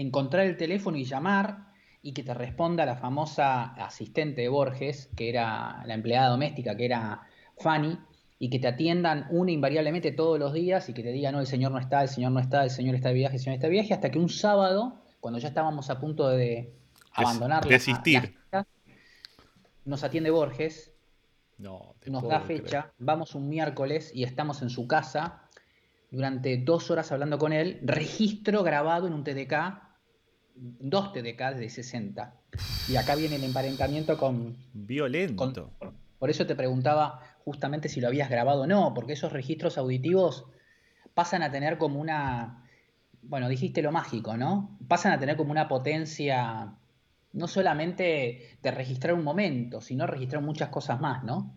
encontrar 0.00 0.46
el 0.46 0.56
teléfono 0.56 0.96
y 0.96 1.04
llamar 1.04 1.68
y 2.02 2.12
que 2.12 2.22
te 2.22 2.32
responda 2.32 2.86
la 2.86 2.96
famosa 2.96 3.74
asistente 3.74 4.42
de 4.42 4.48
Borges, 4.48 5.10
que 5.16 5.28
era 5.28 5.82
la 5.84 5.94
empleada 5.94 6.28
doméstica, 6.28 6.76
que 6.76 6.84
era 6.84 7.22
Fanny, 7.58 7.98
y 8.38 8.48
que 8.50 8.60
te 8.60 8.68
atiendan 8.68 9.26
una 9.30 9.50
invariablemente 9.50 10.12
todos 10.12 10.38
los 10.38 10.52
días 10.52 10.88
y 10.88 10.94
que 10.94 11.02
te 11.02 11.10
digan, 11.10 11.34
no, 11.34 11.40
el 11.40 11.48
señor 11.48 11.72
no 11.72 11.78
está, 11.78 12.02
el 12.02 12.08
señor 12.08 12.30
no 12.30 12.38
está, 12.38 12.62
el 12.62 12.70
señor 12.70 12.94
está 12.94 13.08
de 13.08 13.14
viaje, 13.16 13.36
el 13.36 13.42
señor 13.42 13.54
está 13.56 13.66
de 13.66 13.72
viaje, 13.72 13.92
hasta 13.94 14.10
que 14.10 14.18
un 14.20 14.28
sábado, 14.28 15.02
cuando 15.18 15.40
ya 15.40 15.48
estábamos 15.48 15.90
a 15.90 15.98
punto 15.98 16.28
de 16.28 16.72
abandonar 17.14 17.66
la- 17.66 17.72
la 18.52 18.66
nos 19.84 20.04
atiende 20.04 20.30
Borges, 20.30 20.92
No, 21.58 21.94
nos 22.06 22.22
da 22.22 22.44
creer. 22.44 22.62
fecha, 22.62 22.92
vamos 22.98 23.34
un 23.34 23.48
miércoles 23.48 24.12
y 24.14 24.22
estamos 24.22 24.62
en 24.62 24.70
su 24.70 24.86
casa 24.86 25.42
durante 26.10 26.56
dos 26.58 26.90
horas 26.90 27.10
hablando 27.10 27.38
con 27.38 27.52
él, 27.52 27.80
registro 27.82 28.62
grabado 28.62 29.08
en 29.08 29.14
un 29.14 29.24
TDK, 29.24 29.87
dos 30.60 31.12
TDK 31.12 31.54
de 31.56 31.68
60. 31.70 32.34
Y 32.88 32.96
acá 32.96 33.14
viene 33.14 33.36
el 33.36 33.44
emparentamiento 33.44 34.16
con, 34.18 34.56
Violento. 34.72 35.70
con- 35.78 35.94
Por 36.18 36.30
eso 36.30 36.46
te 36.46 36.54
preguntaba 36.56 37.20
justamente 37.44 37.88
si 37.88 38.00
lo 38.00 38.08
habías 38.08 38.28
grabado 38.30 38.62
o 38.62 38.66
no, 38.66 38.92
porque 38.94 39.12
esos 39.12 39.32
registros 39.32 39.78
auditivos 39.78 40.46
pasan 41.14 41.42
a 41.42 41.50
tener 41.50 41.78
como 41.78 42.00
una... 42.00 42.64
Bueno, 43.22 43.48
dijiste 43.48 43.82
lo 43.82 43.92
mágico, 43.92 44.36
¿no? 44.36 44.78
Pasan 44.88 45.12
a 45.12 45.18
tener 45.18 45.36
como 45.36 45.50
una 45.50 45.68
potencia 45.68 46.72
no 47.32 47.46
solamente 47.46 48.56
de 48.62 48.70
registrar 48.70 49.14
un 49.14 49.22
momento, 49.24 49.80
sino 49.80 50.06
registrar 50.06 50.42
muchas 50.42 50.70
cosas 50.70 51.00
más, 51.00 51.22
¿no? 51.24 51.54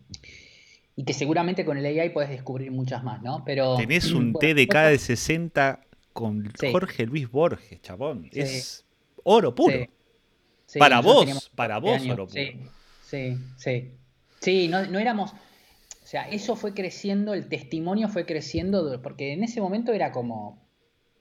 Y 0.96 1.06
que 1.06 1.14
seguramente 1.14 1.64
con 1.64 1.78
el 1.78 1.86
AI 1.86 2.10
puedes 2.10 2.30
descubrir 2.30 2.72
muchas 2.72 3.04
más, 3.04 3.22
¿no? 3.22 3.44
Pero 3.46 3.78
Tenés 3.78 4.12
un 4.12 4.34
bueno, 4.34 4.54
TDK 4.56 4.76
de 4.90 4.98
60 4.98 5.80
con 6.14 6.52
Sí. 6.60 6.72
Jorge 6.72 7.06
Luis 7.06 7.32
Borges, 7.32 7.82
chabón. 7.82 8.28
Sí. 8.34 8.40
Es 8.42 8.86
oro 9.24 9.56
puro. 9.56 9.78
Sí. 9.78 9.90
Sí, 10.66 10.80
Para 10.80 11.02
vos, 11.02 11.50
para 11.56 11.76
14 11.76 11.82
vos, 11.82 12.02
años. 12.02 12.14
oro 12.14 12.28
puro. 12.28 12.34
Sí, 13.02 13.38
sí, 13.58 13.98
sí. 14.40 14.68
No, 14.70 14.86
no 14.88 15.00
éramos. 15.00 15.34
O 15.34 16.06
sea, 16.06 16.30
eso 16.30 16.56
fue 16.56 16.74
creciendo, 16.74 17.34
el 17.34 17.50
testimonio 17.50 18.10
fue 18.10 18.26
creciendo, 18.26 19.02
porque 19.02 19.34
en 19.34 19.44
ese 19.44 19.62
momento 19.62 19.92
era 19.94 20.12
como. 20.12 20.62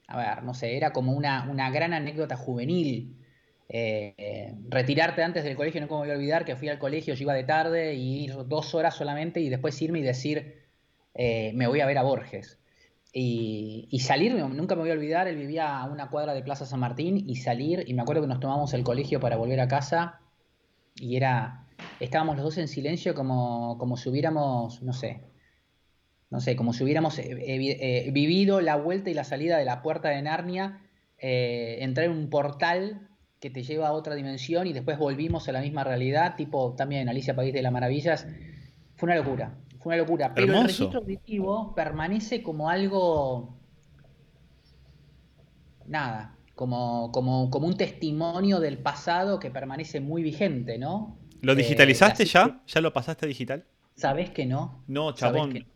A 0.07 0.17
ver, 0.19 0.43
no 0.45 0.55
sé, 0.55 0.77
era 0.77 0.93
como 0.93 1.13
una, 1.13 1.49
una 1.51 1.71
gran 1.71 1.93
anécdota 1.95 2.37
juvenil. 2.37 3.17
Eh, 3.69 4.15
eh, 4.19 4.55
retirarte 4.69 5.23
antes 5.23 5.45
del 5.45 5.57
colegio, 5.57 5.81
no 5.81 5.89
como 5.89 6.01
voy 6.01 6.11
a 6.11 6.15
olvidar 6.15 6.45
que 6.45 6.57
fui 6.57 6.69
al 6.69 6.81
colegio, 6.81 7.15
yo 7.15 7.23
iba 7.23 7.35
de 7.35 7.45
tarde 7.45 7.95
y 7.95 8.25
ir 8.25 8.35
dos 8.47 8.75
horas 8.75 8.97
solamente 8.97 9.41
y 9.41 9.49
después 9.49 9.81
irme 9.81 10.01
y 10.01 10.03
decir, 10.03 10.61
eh, 11.15 11.53
me 11.55 11.69
voy 11.69 11.81
a 11.81 11.87
ver 11.87 11.99
a 11.99 12.03
Borges. 12.03 12.60
Y, 13.13 13.99
salir, 14.01 14.35
nunca 14.35 14.77
me 14.77 14.83
voy 14.83 14.91
a 14.91 14.95
olvidar, 14.95 15.27
él 15.27 15.37
vivía 15.37 15.79
a 15.79 15.87
una 15.87 16.11
cuadra 16.11 16.33
de 16.33 16.43
Plaza 16.43 16.65
San 16.65 16.79
Martín 16.79 17.29
y 17.29 17.37
salir, 17.37 17.85
y 17.87 17.95
me 17.95 18.03
acuerdo 18.03 18.23
que 18.23 18.29
nos 18.29 18.39
tomamos 18.39 18.73
el 18.73 18.85
colegio 18.85 19.19
para 19.19 19.37
volver 19.37 19.61
a 19.61 19.67
casa 19.67 20.21
y 20.95 21.17
era, 21.17 21.67
estábamos 21.99 22.37
los 22.37 22.45
dos 22.45 22.59
en 22.59 22.69
silencio 22.69 23.15
como, 23.15 23.79
como 23.79 23.97
si 23.97 24.09
hubiéramos, 24.09 24.83
no 24.83 24.93
sé, 24.93 25.23
no 26.31 26.41
sé, 26.41 26.55
como 26.55 26.73
si 26.73 26.85
hubiéramos 26.85 27.19
eh, 27.19 27.27
eh, 27.27 28.11
vivido 28.13 28.61
la 28.61 28.77
vuelta 28.77 29.11
y 29.11 29.15
la 29.15 29.25
salida 29.25 29.59
de 29.59 29.65
la 29.65 29.83
puerta 29.83 30.11
de 30.11 30.23
Narnia, 30.23 30.81
eh, 31.19 31.79
entrar 31.81 32.07
en 32.07 32.13
un 32.13 32.31
portal 32.31 33.09
que 33.41 33.51
te 33.51 33.63
lleva 33.63 33.89
a 33.89 33.93
otra 33.93 34.15
dimensión 34.15 34.67
y 34.67 34.73
después 34.73 34.99
volvimos 34.99 35.49
a 35.49 35.53
la 35.53 35.61
misma 35.61 35.83
realidad, 35.83 36.37
tipo 36.37 36.75
también 36.77 37.09
Alicia 37.09 37.35
País 37.35 37.53
de 37.53 37.63
las 37.63 37.73
Maravillas. 37.73 38.27
Fue 38.95 39.07
una 39.07 39.17
locura, 39.17 39.59
fue 39.81 39.95
una 39.95 40.03
locura. 40.03 40.33
Pero 40.35 40.45
el 40.47 40.51
Hermoso. 40.51 40.67
registro 40.69 41.01
auditivo 41.01 41.75
permanece 41.75 42.43
como 42.43 42.69
algo, 42.71 43.57
nada, 45.87 46.37
como, 46.55 47.11
como, 47.13 47.51
como 47.51 47.67
un 47.67 47.77
testimonio 47.77 48.61
del 48.61 48.79
pasado 48.79 49.39
que 49.41 49.51
permanece 49.51 50.01
muy 50.01 50.23
vigente, 50.23 50.79
¿no? 50.79 51.19
¿Lo 51.41 51.53
Eh, 51.53 51.57
digitalizaste 51.57 52.25
ya? 52.27 52.63
¿Ya 52.67 52.81
lo 52.81 52.93
pasaste 52.93 53.27
a 53.27 53.29
digital? 53.29 53.65
¿Sabés 53.97 54.31
que 54.31 54.47
no? 54.47 54.85
No, 54.87 55.17
¿Sabés 55.17 55.21
chabón. 55.41 55.53
que 55.53 55.61
no? 55.61 55.67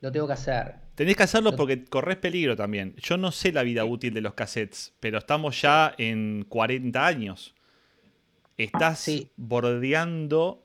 Lo 0.00 0.12
tengo 0.12 0.26
que 0.26 0.32
hacer. 0.34 0.76
Tenés 0.94 1.16
que 1.16 1.22
hacerlo 1.24 1.50
Lo- 1.52 1.56
porque 1.56 1.84
corres 1.84 2.16
peligro 2.16 2.56
también. 2.56 2.94
Yo 2.96 3.16
no 3.16 3.30
sé 3.32 3.52
la 3.52 3.62
vida 3.62 3.84
útil 3.84 4.14
de 4.14 4.20
los 4.20 4.34
cassettes, 4.34 4.94
pero 5.00 5.18
estamos 5.18 5.60
ya 5.60 5.94
en 5.98 6.44
40 6.48 7.06
años. 7.06 7.54
Estás 8.56 9.00
Sí. 9.00 9.30
bordeando. 9.36 10.64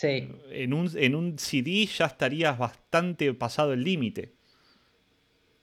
Sí, 0.00 0.28
En 0.50 0.72
un, 0.72 0.90
en 0.96 1.14
un 1.14 1.38
CD 1.38 1.84
ya 1.84 2.06
estarías 2.06 2.56
bastante 2.56 3.34
pasado 3.34 3.74
el 3.74 3.84
límite. 3.84 4.32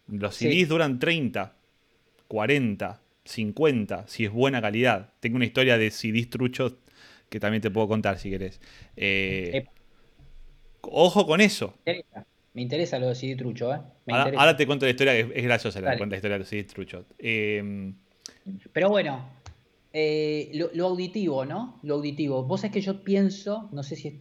Los 0.07 0.35
Sí. 0.35 0.47
CDs 0.47 0.69
duran 0.69 0.99
30, 0.99 1.55
40, 2.27 3.01
50, 3.25 4.07
si 4.07 4.25
es 4.25 4.31
buena 4.31 4.61
calidad. 4.61 5.09
Tengo 5.21 5.37
una 5.37 5.45
historia 5.45 5.79
de 5.79 5.89
CDs 5.89 6.29
truchos 6.29 6.75
que 7.29 7.39
también 7.39 7.61
te 7.61 7.71
puedo 7.71 7.87
contar 7.87 8.19
si 8.19 8.29
querés. 8.29 8.61
Eh, 8.95 9.65
ojo 10.81 11.25
con 11.25 11.41
eso. 11.41 11.73
me 11.83 11.93
interesa. 11.93 12.25
Me 12.53 12.61
interesa 12.61 12.99
lo 12.99 13.07
de 13.09 13.15
CD 13.15 13.35
Trucho, 13.35 13.73
¿eh? 13.73 13.79
Me 14.05 14.13
Ahora, 14.13 14.55
te 14.55 14.67
cuento 14.67 14.85
la 14.85 14.91
historia, 14.91 15.13
que 15.13 15.31
es, 15.39 15.43
graciosa 15.43 15.81
la, 15.81 15.97
cuenta 15.97 16.13
la 16.13 16.17
historia 16.17 16.35
de 16.35 16.39
los 16.39 16.47
CDs 16.47 16.67
truchos. 16.67 17.05
Eh, 17.17 17.91
Pero 18.71 18.89
bueno, 18.89 19.29
eh, 19.99 20.51
lo, 20.53 20.85
auditivo, 20.85 21.43
¿no? 21.43 21.79
Lo 21.81 21.95
auditivo. 21.95 22.43
Vos 22.43 22.63
es 22.63 22.69
que 22.69 22.81
yo 22.81 23.03
pienso, 23.03 23.67
no 23.71 23.81
sé 23.81 23.95
si 23.95 24.07
es, 24.09 24.13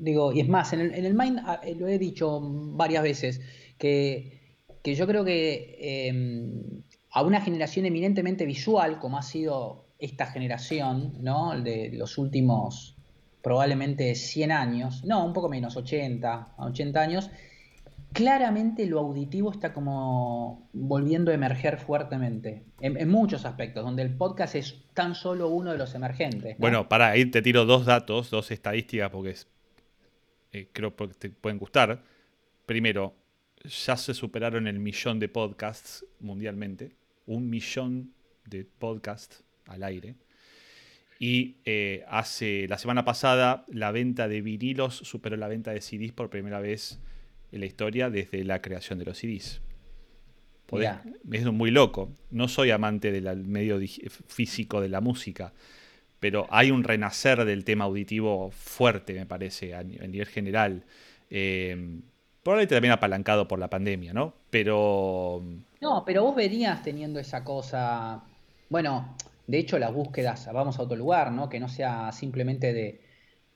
digo, 0.00 0.32
y 0.32 0.40
es 0.40 0.48
más, 0.48 0.72
en 0.72 0.80
el, 0.80 0.94
en 0.94 1.04
el 1.04 1.14
Mind 1.14 1.38
ah, 1.44 1.60
eh, 1.64 1.76
lo 1.76 1.86
he 1.86 1.96
dicho 1.96 2.40
varias 2.42 3.04
veces, 3.04 3.40
que, 3.78 4.56
que 4.82 4.96
yo 4.96 5.06
creo 5.06 5.24
que 5.24 5.76
eh, 5.78 6.12
a 7.12 7.22
una 7.22 7.40
generación 7.40 7.86
eminentemente 7.86 8.44
visual, 8.46 8.98
como 8.98 9.16
ha 9.16 9.22
sido 9.22 9.86
esta 10.00 10.26
generación, 10.26 11.18
¿no? 11.20 11.56
De 11.62 11.92
los 11.92 12.18
últimos 12.18 12.96
probablemente 13.42 14.16
100 14.16 14.50
años, 14.50 15.04
no, 15.04 15.24
un 15.24 15.32
poco 15.32 15.48
menos, 15.48 15.76
80, 15.76 16.54
80 16.58 17.00
años, 17.00 17.30
claramente 18.16 18.86
lo 18.86 18.98
auditivo 19.00 19.52
está 19.52 19.72
como 19.72 20.68
volviendo 20.72 21.30
a 21.30 21.34
emerger 21.34 21.78
fuertemente, 21.78 22.64
en, 22.80 23.08
muchos 23.08 23.44
aspectos, 23.44 23.84
donde 23.84 24.02
el 24.02 24.16
podcast 24.16 24.54
es 24.54 24.82
tan 24.94 25.14
solo 25.14 25.48
uno 25.48 25.72
de 25.72 25.78
los 25.78 25.94
emergentes. 25.94 26.56
¿no? 26.56 26.60
Bueno, 26.60 26.88
para 26.88 27.10
ahí 27.10 27.26
te 27.26 27.42
tiro 27.42 27.64
dos 27.64 27.86
datos, 27.86 28.30
dos 28.30 28.50
estadísticas, 28.50 29.10
porque 29.10 29.30
es- 29.30 29.48
eh, 30.52 30.68
creo 30.72 30.94
que 30.96 31.08
te 31.08 31.30
pueden 31.30 31.58
gustar. 31.58 32.02
Primero, 32.64 33.14
ya 33.64 33.96
se 33.96 34.14
superaron 34.14 34.66
el 34.66 34.78
millón 34.78 35.18
de 35.18 35.28
podcasts 35.28 36.04
mundialmente. 36.20 36.96
Un 37.26 37.50
millón 37.50 38.12
de 38.46 38.64
podcasts 38.64 39.44
al 39.66 39.82
aire. 39.82 40.14
Y 41.18 41.56
eh, 41.64 42.04
hace 42.08 42.66
la 42.68 42.78
semana 42.78 43.04
pasada 43.04 43.64
la 43.68 43.90
venta 43.90 44.28
de 44.28 44.42
vinilos 44.42 44.96
superó 44.96 45.36
la 45.36 45.48
venta 45.48 45.72
de 45.72 45.80
CDs 45.80 46.12
por 46.12 46.28
primera 46.28 46.60
vez 46.60 47.00
en 47.52 47.60
la 47.60 47.66
historia 47.66 48.10
desde 48.10 48.44
la 48.44 48.60
creación 48.60 48.98
de 48.98 49.04
los 49.06 49.18
CDs. 49.18 49.60
Podés- 50.68 51.00
es 51.32 51.44
muy 51.52 51.70
loco. 51.70 52.10
No 52.30 52.48
soy 52.48 52.70
amante 52.70 53.12
del 53.12 53.44
medio 53.44 53.78
físico 54.26 54.80
de 54.80 54.88
la 54.88 55.00
música, 55.00 55.52
pero 56.18 56.46
hay 56.50 56.70
un 56.72 56.82
renacer 56.82 57.44
del 57.44 57.64
tema 57.64 57.84
auditivo 57.84 58.50
fuerte, 58.50 59.14
me 59.14 59.26
parece, 59.26 59.74
a, 59.74 59.82
ni- 59.84 59.96
a 59.98 60.06
nivel 60.06 60.26
general. 60.26 60.82
Eh, 61.30 62.00
probablemente 62.42 62.74
también 62.74 62.92
apalancado 62.92 63.46
por 63.46 63.58
la 63.58 63.68
pandemia, 63.70 64.12
¿no? 64.12 64.34
Pero 64.50 65.42
No, 65.80 66.04
pero 66.04 66.24
vos 66.24 66.34
venías 66.34 66.82
teniendo 66.82 67.20
esa 67.20 67.44
cosa, 67.44 68.24
bueno, 68.68 69.16
de 69.46 69.58
hecho 69.58 69.78
las 69.78 69.92
búsquedas, 69.92 70.48
vamos 70.52 70.78
a 70.78 70.82
otro 70.82 70.96
lugar, 70.96 71.30
¿no? 71.30 71.48
Que 71.48 71.60
no 71.60 71.68
sea 71.68 72.10
simplemente 72.12 72.72
de, 72.72 73.00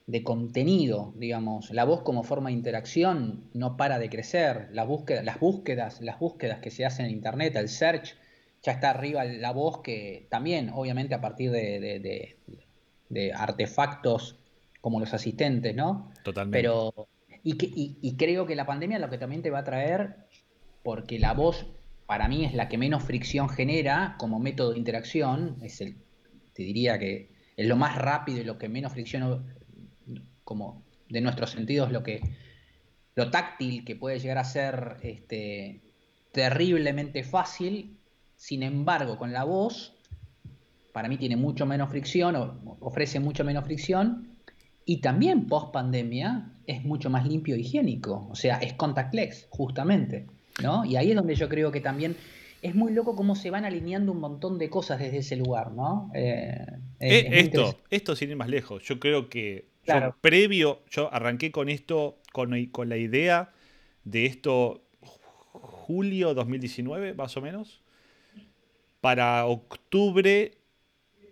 de 0.06 0.22
contenido, 0.24 1.12
digamos. 1.16 1.70
La 1.70 1.84
voz 1.84 2.02
como 2.02 2.24
forma 2.24 2.48
de 2.50 2.56
interacción 2.56 3.44
no 3.54 3.76
para 3.76 3.98
de 3.98 4.10
crecer. 4.10 4.68
La 4.72 4.84
búsqueda, 4.84 5.22
las 5.22 5.38
búsquedas, 5.38 6.00
las 6.00 6.18
búsquedas 6.18 6.58
que 6.60 6.70
se 6.70 6.84
hacen 6.84 7.06
en 7.06 7.12
internet, 7.12 7.54
el 7.56 7.68
search, 7.68 8.16
ya 8.62 8.72
está 8.72 8.90
arriba 8.90 9.24
la 9.24 9.52
voz 9.52 9.82
que 9.82 10.26
también, 10.30 10.70
obviamente, 10.74 11.14
a 11.14 11.20
partir 11.20 11.50
de, 11.50 11.80
de- 11.80 12.00
de- 12.00 12.36
de 13.08 13.32
artefactos 13.32 14.36
como 14.80 15.00
los 15.00 15.12
asistentes, 15.14 15.74
¿no? 15.74 16.12
totalmente. 16.22 16.58
Pero, 16.58 17.08
y, 17.42 17.56
que- 17.56 17.70
y- 17.74 17.98
y 18.02 18.16
creo 18.16 18.46
que 18.46 18.54
la 18.56 18.66
pandemia 18.66 18.98
lo 18.98 19.10
que 19.10 19.18
también 19.18 19.42
te 19.42 19.50
va 19.50 19.60
a 19.60 19.64
traer, 19.64 20.16
porque 20.82 21.18
la 21.18 21.34
voz 21.34 21.66
para 22.06 22.28
mí 22.28 22.44
es 22.44 22.54
la 22.54 22.68
que 22.68 22.78
menos 22.78 23.02
fricción 23.04 23.48
genera 23.48 24.16
como 24.18 24.38
método 24.40 24.72
de 24.72 24.78
interacción, 24.78 25.56
es 25.62 25.80
el, 25.80 25.96
te 26.52 26.62
diría 26.64 26.98
que 26.98 27.30
es 27.56 27.66
lo 27.66 27.76
más 27.76 27.96
rápido 27.96 28.40
y 28.40 28.44
lo 28.44 28.58
que 28.58 28.68
menos 28.68 28.92
fricción 28.92 29.54
como 30.50 30.82
de 31.08 31.20
nuestros 31.20 31.50
sentidos, 31.52 31.92
lo 31.92 32.02
que 32.02 32.20
lo 33.14 33.30
táctil 33.30 33.84
que 33.84 33.94
puede 33.94 34.18
llegar 34.18 34.38
a 34.38 34.44
ser 34.44 34.96
este, 35.02 35.80
terriblemente 36.32 37.22
fácil, 37.22 37.96
sin 38.36 38.64
embargo, 38.64 39.16
con 39.16 39.32
la 39.32 39.44
voz, 39.44 39.94
para 40.92 41.08
mí 41.08 41.18
tiene 41.18 41.36
mucho 41.36 41.66
menos 41.66 41.88
fricción, 41.88 42.34
o 42.34 42.76
ofrece 42.80 43.20
mucho 43.20 43.44
menos 43.44 43.64
fricción, 43.64 44.26
y 44.84 44.96
también 45.00 45.46
post 45.46 45.72
pandemia 45.72 46.50
es 46.66 46.82
mucho 46.84 47.10
más 47.10 47.24
limpio 47.28 47.54
e 47.54 47.60
higiénico, 47.60 48.26
o 48.28 48.34
sea, 48.34 48.56
es 48.58 48.72
contactless, 48.72 49.46
justamente, 49.50 50.26
¿no? 50.60 50.84
Y 50.84 50.96
ahí 50.96 51.10
es 51.10 51.16
donde 51.16 51.36
yo 51.36 51.48
creo 51.48 51.70
que 51.70 51.80
también 51.80 52.16
es 52.62 52.74
muy 52.74 52.92
loco 52.92 53.14
cómo 53.14 53.36
se 53.36 53.50
van 53.50 53.64
alineando 53.64 54.10
un 54.10 54.18
montón 54.20 54.58
de 54.58 54.68
cosas 54.68 54.98
desde 54.98 55.18
ese 55.18 55.36
lugar, 55.36 55.70
¿no? 55.70 56.10
Eh, 56.12 56.66
es- 56.98 57.12
Eh, 57.24 57.28
es 57.28 57.44
esto, 57.46 57.78
esto 57.88 58.16
sin 58.16 58.30
ir 58.30 58.36
más 58.36 58.48
lejos. 58.48 58.82
Yo 58.82 58.98
creo 58.98 59.28
que 59.28 59.64
yo 59.92 60.16
previo, 60.20 60.82
yo 60.90 61.12
arranqué 61.12 61.50
con 61.50 61.68
esto, 61.68 62.18
con, 62.32 62.66
con 62.66 62.88
la 62.88 62.96
idea 62.96 63.52
de 64.04 64.26
esto 64.26 64.82
julio 65.90 66.34
2019, 66.34 67.14
más 67.14 67.36
o 67.36 67.40
menos. 67.40 67.80
Para 69.00 69.46
octubre 69.46 70.52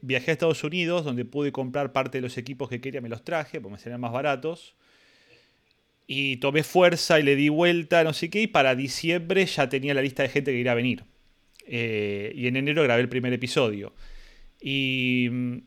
viajé 0.00 0.30
a 0.30 0.32
Estados 0.32 0.64
Unidos, 0.64 1.04
donde 1.04 1.24
pude 1.24 1.52
comprar 1.52 1.92
parte 1.92 2.18
de 2.18 2.22
los 2.22 2.38
equipos 2.38 2.68
que 2.68 2.80
quería, 2.80 3.00
me 3.00 3.08
los 3.08 3.24
traje, 3.24 3.60
porque 3.60 3.72
me 3.72 3.78
salían 3.78 4.00
más 4.00 4.12
baratos. 4.12 4.74
Y 6.06 6.38
tomé 6.38 6.62
fuerza 6.62 7.20
y 7.20 7.22
le 7.22 7.36
di 7.36 7.50
vuelta, 7.50 8.02
no 8.02 8.14
sé 8.14 8.30
qué, 8.30 8.42
y 8.42 8.46
para 8.46 8.74
diciembre 8.74 9.44
ya 9.44 9.68
tenía 9.68 9.92
la 9.92 10.02
lista 10.02 10.22
de 10.22 10.30
gente 10.30 10.52
que 10.52 10.58
iba 10.58 10.72
a 10.72 10.74
venir. 10.74 11.04
Eh, 11.66 12.32
y 12.34 12.46
en 12.46 12.56
enero 12.56 12.82
grabé 12.82 13.02
el 13.02 13.10
primer 13.10 13.32
episodio. 13.32 13.94
Y 14.60 15.28
mm, 15.30 15.58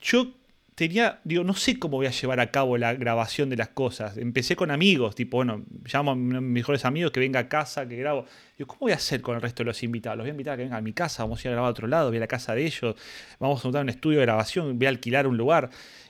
yo 0.00 0.34
tenía, 0.80 1.20
digo, 1.24 1.44
no 1.44 1.52
sé 1.52 1.78
cómo 1.78 1.98
voy 1.98 2.06
a 2.06 2.10
llevar 2.10 2.40
a 2.40 2.50
cabo 2.50 2.78
la 2.78 2.94
grabación 2.94 3.50
de 3.50 3.56
las 3.56 3.68
cosas. 3.68 4.16
Empecé 4.16 4.56
con 4.56 4.70
amigos, 4.70 5.14
tipo, 5.14 5.36
bueno, 5.36 5.62
llamo 5.92 6.12
a 6.12 6.14
mis 6.14 6.40
mejores 6.40 6.86
amigos 6.86 7.12
que 7.12 7.20
venga 7.20 7.38
a 7.38 7.48
casa, 7.50 7.86
que 7.86 7.96
grabo. 7.96 8.24
Digo, 8.56 8.66
¿cómo 8.66 8.78
voy 8.80 8.92
a 8.92 8.94
hacer 8.94 9.20
con 9.20 9.34
el 9.36 9.42
resto 9.42 9.62
de 9.62 9.66
los 9.66 9.82
invitados? 9.82 10.16
Los 10.16 10.24
voy 10.24 10.30
a 10.30 10.32
invitar 10.32 10.54
a 10.54 10.56
que 10.56 10.62
vengan 10.62 10.78
a 10.78 10.80
mi 10.80 10.94
casa, 10.94 11.22
vamos 11.22 11.38
a 11.38 11.42
ir 11.42 11.48
a 11.48 11.52
grabar 11.52 11.68
a 11.68 11.70
otro 11.72 11.86
lado, 11.86 12.08
voy 12.08 12.16
a 12.16 12.20
la 12.20 12.26
casa 12.26 12.54
de 12.54 12.64
ellos, 12.64 12.96
vamos 13.38 13.62
a 13.62 13.68
montar 13.68 13.82
un 13.82 13.90
estudio 13.90 14.20
de 14.20 14.24
grabación, 14.24 14.78
voy 14.78 14.86
a 14.86 14.88
alquilar 14.88 15.26
un 15.26 15.36
lugar. 15.36 15.68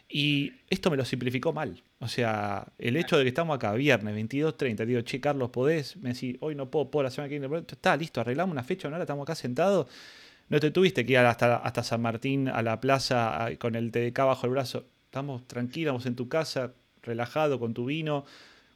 Y 0.09 0.53
esto 0.69 0.89
me 0.89 0.97
lo 0.97 1.05
simplificó 1.05 1.53
mal. 1.53 1.83
O 1.99 2.07
sea, 2.07 2.65
el 2.79 2.97
hecho 2.97 3.19
de 3.19 3.25
que 3.25 3.29
estamos 3.31 3.57
acá 3.57 3.73
viernes 3.75 4.15
22.30, 4.15 4.87
digo, 4.87 5.01
che, 5.01 5.21
Carlos, 5.21 5.51
¿podés? 5.51 5.97
Me 5.97 6.13
decís, 6.13 6.37
hoy 6.39 6.55
no 6.55 6.71
puedo, 6.71 6.93
puedo 6.93 7.03
la 7.03 7.11
semana 7.11 7.29
que 7.29 7.41
viene. 7.41 7.59
Está 7.59 7.97
listo, 7.97 8.21
arreglamos 8.21 8.53
una 8.53 8.63
fecha, 8.63 8.87
ahora 8.87 9.01
estamos 9.01 9.25
acá 9.25 9.35
sentados. 9.35 9.89
No 10.51 10.59
te 10.61 10.71
tuviste 10.71 11.07
que 11.07 11.13
ir 11.13 11.19
hasta, 11.19 11.83
San 11.83 12.03
Martín, 12.03 12.49
a 12.49 12.61
la 12.63 12.81
plaza, 12.81 13.49
con 13.59 13.77
el 13.77 13.93
TDK 13.93 14.19
bajo 14.19 14.47
el 14.47 14.53
brazo. 14.53 14.85
Estamos 15.05 15.47
tranquilos, 15.47 15.93
vamos 15.93 16.07
en 16.07 16.17
tu 16.17 16.29
casa, 16.29 16.75
relajado, 17.03 17.59
con 17.61 17.73
tu 17.73 17.87
vino. 17.87 18.25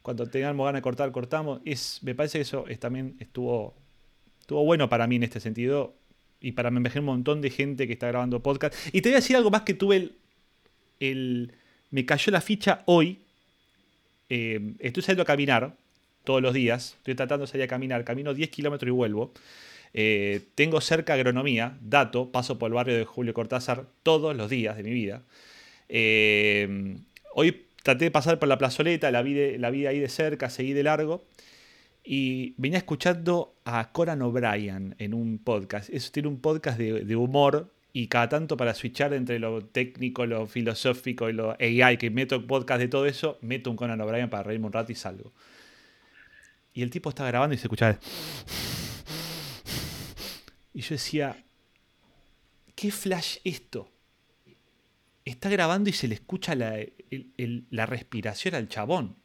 Cuando 0.01 0.25
tengamos 0.25 0.65
ganas 0.65 0.79
de 0.79 0.83
cortar, 0.83 1.11
cortamos. 1.11 1.61
Es, 1.65 1.99
me 2.01 2.15
parece 2.15 2.37
que 2.37 2.43
eso 2.43 2.65
es, 2.67 2.79
también 2.79 3.15
estuvo, 3.19 3.75
estuvo 4.39 4.63
bueno 4.63 4.87
para 4.89 5.05
mí 5.05 5.17
en 5.17 5.23
este 5.23 5.39
sentido. 5.41 5.93
Y 6.39 6.53
para 6.53 6.71
me 6.71 6.79
un 6.95 7.05
montón 7.05 7.41
de 7.41 7.49
gente 7.49 7.87
que 7.87 7.93
está 7.93 8.07
grabando 8.07 8.41
podcast. 8.41 8.73
Y 8.93 9.01
te 9.01 9.09
voy 9.09 9.15
a 9.15 9.17
decir 9.17 9.35
algo 9.35 9.51
más 9.51 9.63
que 9.63 9.73
tuve 9.73 9.97
el. 9.97 10.15
el- 10.99 11.53
me 11.91 12.05
cayó 12.05 12.31
la 12.31 12.41
ficha 12.41 12.83
hoy. 12.85 13.19
Eh, 14.29 14.75
estoy 14.79 15.03
saliendo 15.03 15.23
a 15.23 15.25
caminar 15.25 15.75
todos 16.23 16.41
los 16.41 16.53
días. 16.53 16.95
Estoy 16.97 17.15
tratando 17.15 17.45
de 17.45 17.51
salir 17.51 17.63
a 17.63 17.67
caminar. 17.67 18.03
Camino 18.05 18.33
10 18.33 18.49
kilómetros 18.49 18.87
y 18.87 18.91
vuelvo. 18.91 19.33
Eh, 19.97 20.41
tengo 20.55 20.81
cerca 20.81 21.13
agronomía, 21.13 21.77
dato, 21.81 22.29
paso 22.29 22.59
por 22.59 22.67
el 22.69 22.73
barrio 22.73 22.97
de 22.97 23.05
Julio 23.05 23.33
Cortázar 23.33 23.85
todos 24.03 24.35
los 24.35 24.49
días 24.49 24.75
de 24.75 24.83
mi 24.83 24.91
vida. 24.91 25.23
Eh, 25.87 26.97
hoy 27.33 27.65
traté 27.81 28.03
de 28.03 28.11
pasar 28.11 28.37
por 28.37 28.49
la 28.49 28.57
plazoleta, 28.57 29.09
la 29.09 29.21
vi, 29.21 29.33
de- 29.33 29.57
la 29.57 29.69
vi 29.69 29.85
ahí 29.85 29.99
de 29.99 30.09
cerca, 30.09 30.49
seguí 30.49 30.73
de 30.73 30.83
largo. 30.83 31.23
Y 32.03 32.53
venía 32.57 32.77
escuchando 32.77 33.55
a 33.63 33.91
Conan 33.93 34.21
O'Brien 34.21 34.95
en 34.99 35.13
un 35.13 35.39
podcast. 35.39 35.89
Eso 35.89 36.11
tiene 36.11 36.27
un 36.27 36.41
podcast 36.41 36.77
de, 36.77 37.05
de 37.05 37.15
humor 37.15 37.71
y 37.93 38.07
cada 38.07 38.27
tanto 38.27 38.57
para 38.57 38.73
switchar 38.73 39.13
entre 39.13 39.39
lo 39.39 39.63
técnico, 39.65 40.25
lo 40.25 40.45
filosófico 40.45 41.29
y 41.29 41.33
lo 41.33 41.55
AI, 41.59 41.97
que 41.97 42.09
meto 42.09 42.45
podcast 42.45 42.81
de 42.81 42.89
todo 42.89 43.05
eso, 43.05 43.37
meto 43.41 43.71
un 43.71 43.77
Conan 43.77 44.01
O'Brien 44.01 44.29
para 44.29 44.43
reírme 44.43 44.67
un 44.67 44.73
rato 44.73 44.91
y 44.91 44.95
salgo. 44.95 45.31
Y 46.73 46.81
el 46.81 46.89
tipo 46.89 47.07
está 47.09 47.25
grabando 47.25 47.55
y 47.55 47.57
se 47.57 47.67
escucha. 47.67 47.97
Y 50.75 50.81
yo 50.81 50.95
decía, 50.95 51.41
¿qué 52.75 52.91
flash 52.91 53.37
esto? 53.45 53.89
Está 55.23 55.49
grabando 55.49 55.89
y 55.89 55.93
se 55.93 56.09
le 56.09 56.15
escucha 56.15 56.53
la, 56.53 56.77
la 57.69 57.85
respiración 57.85 58.55
al 58.55 58.67
chabón. 58.67 59.15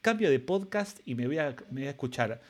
Cambio 0.00 0.30
de 0.30 0.40
podcast 0.40 1.00
y 1.04 1.14
me 1.14 1.26
voy 1.26 1.36
a, 1.36 1.54
me 1.70 1.82
voy 1.82 1.88
a 1.88 1.90
escuchar 1.90 2.40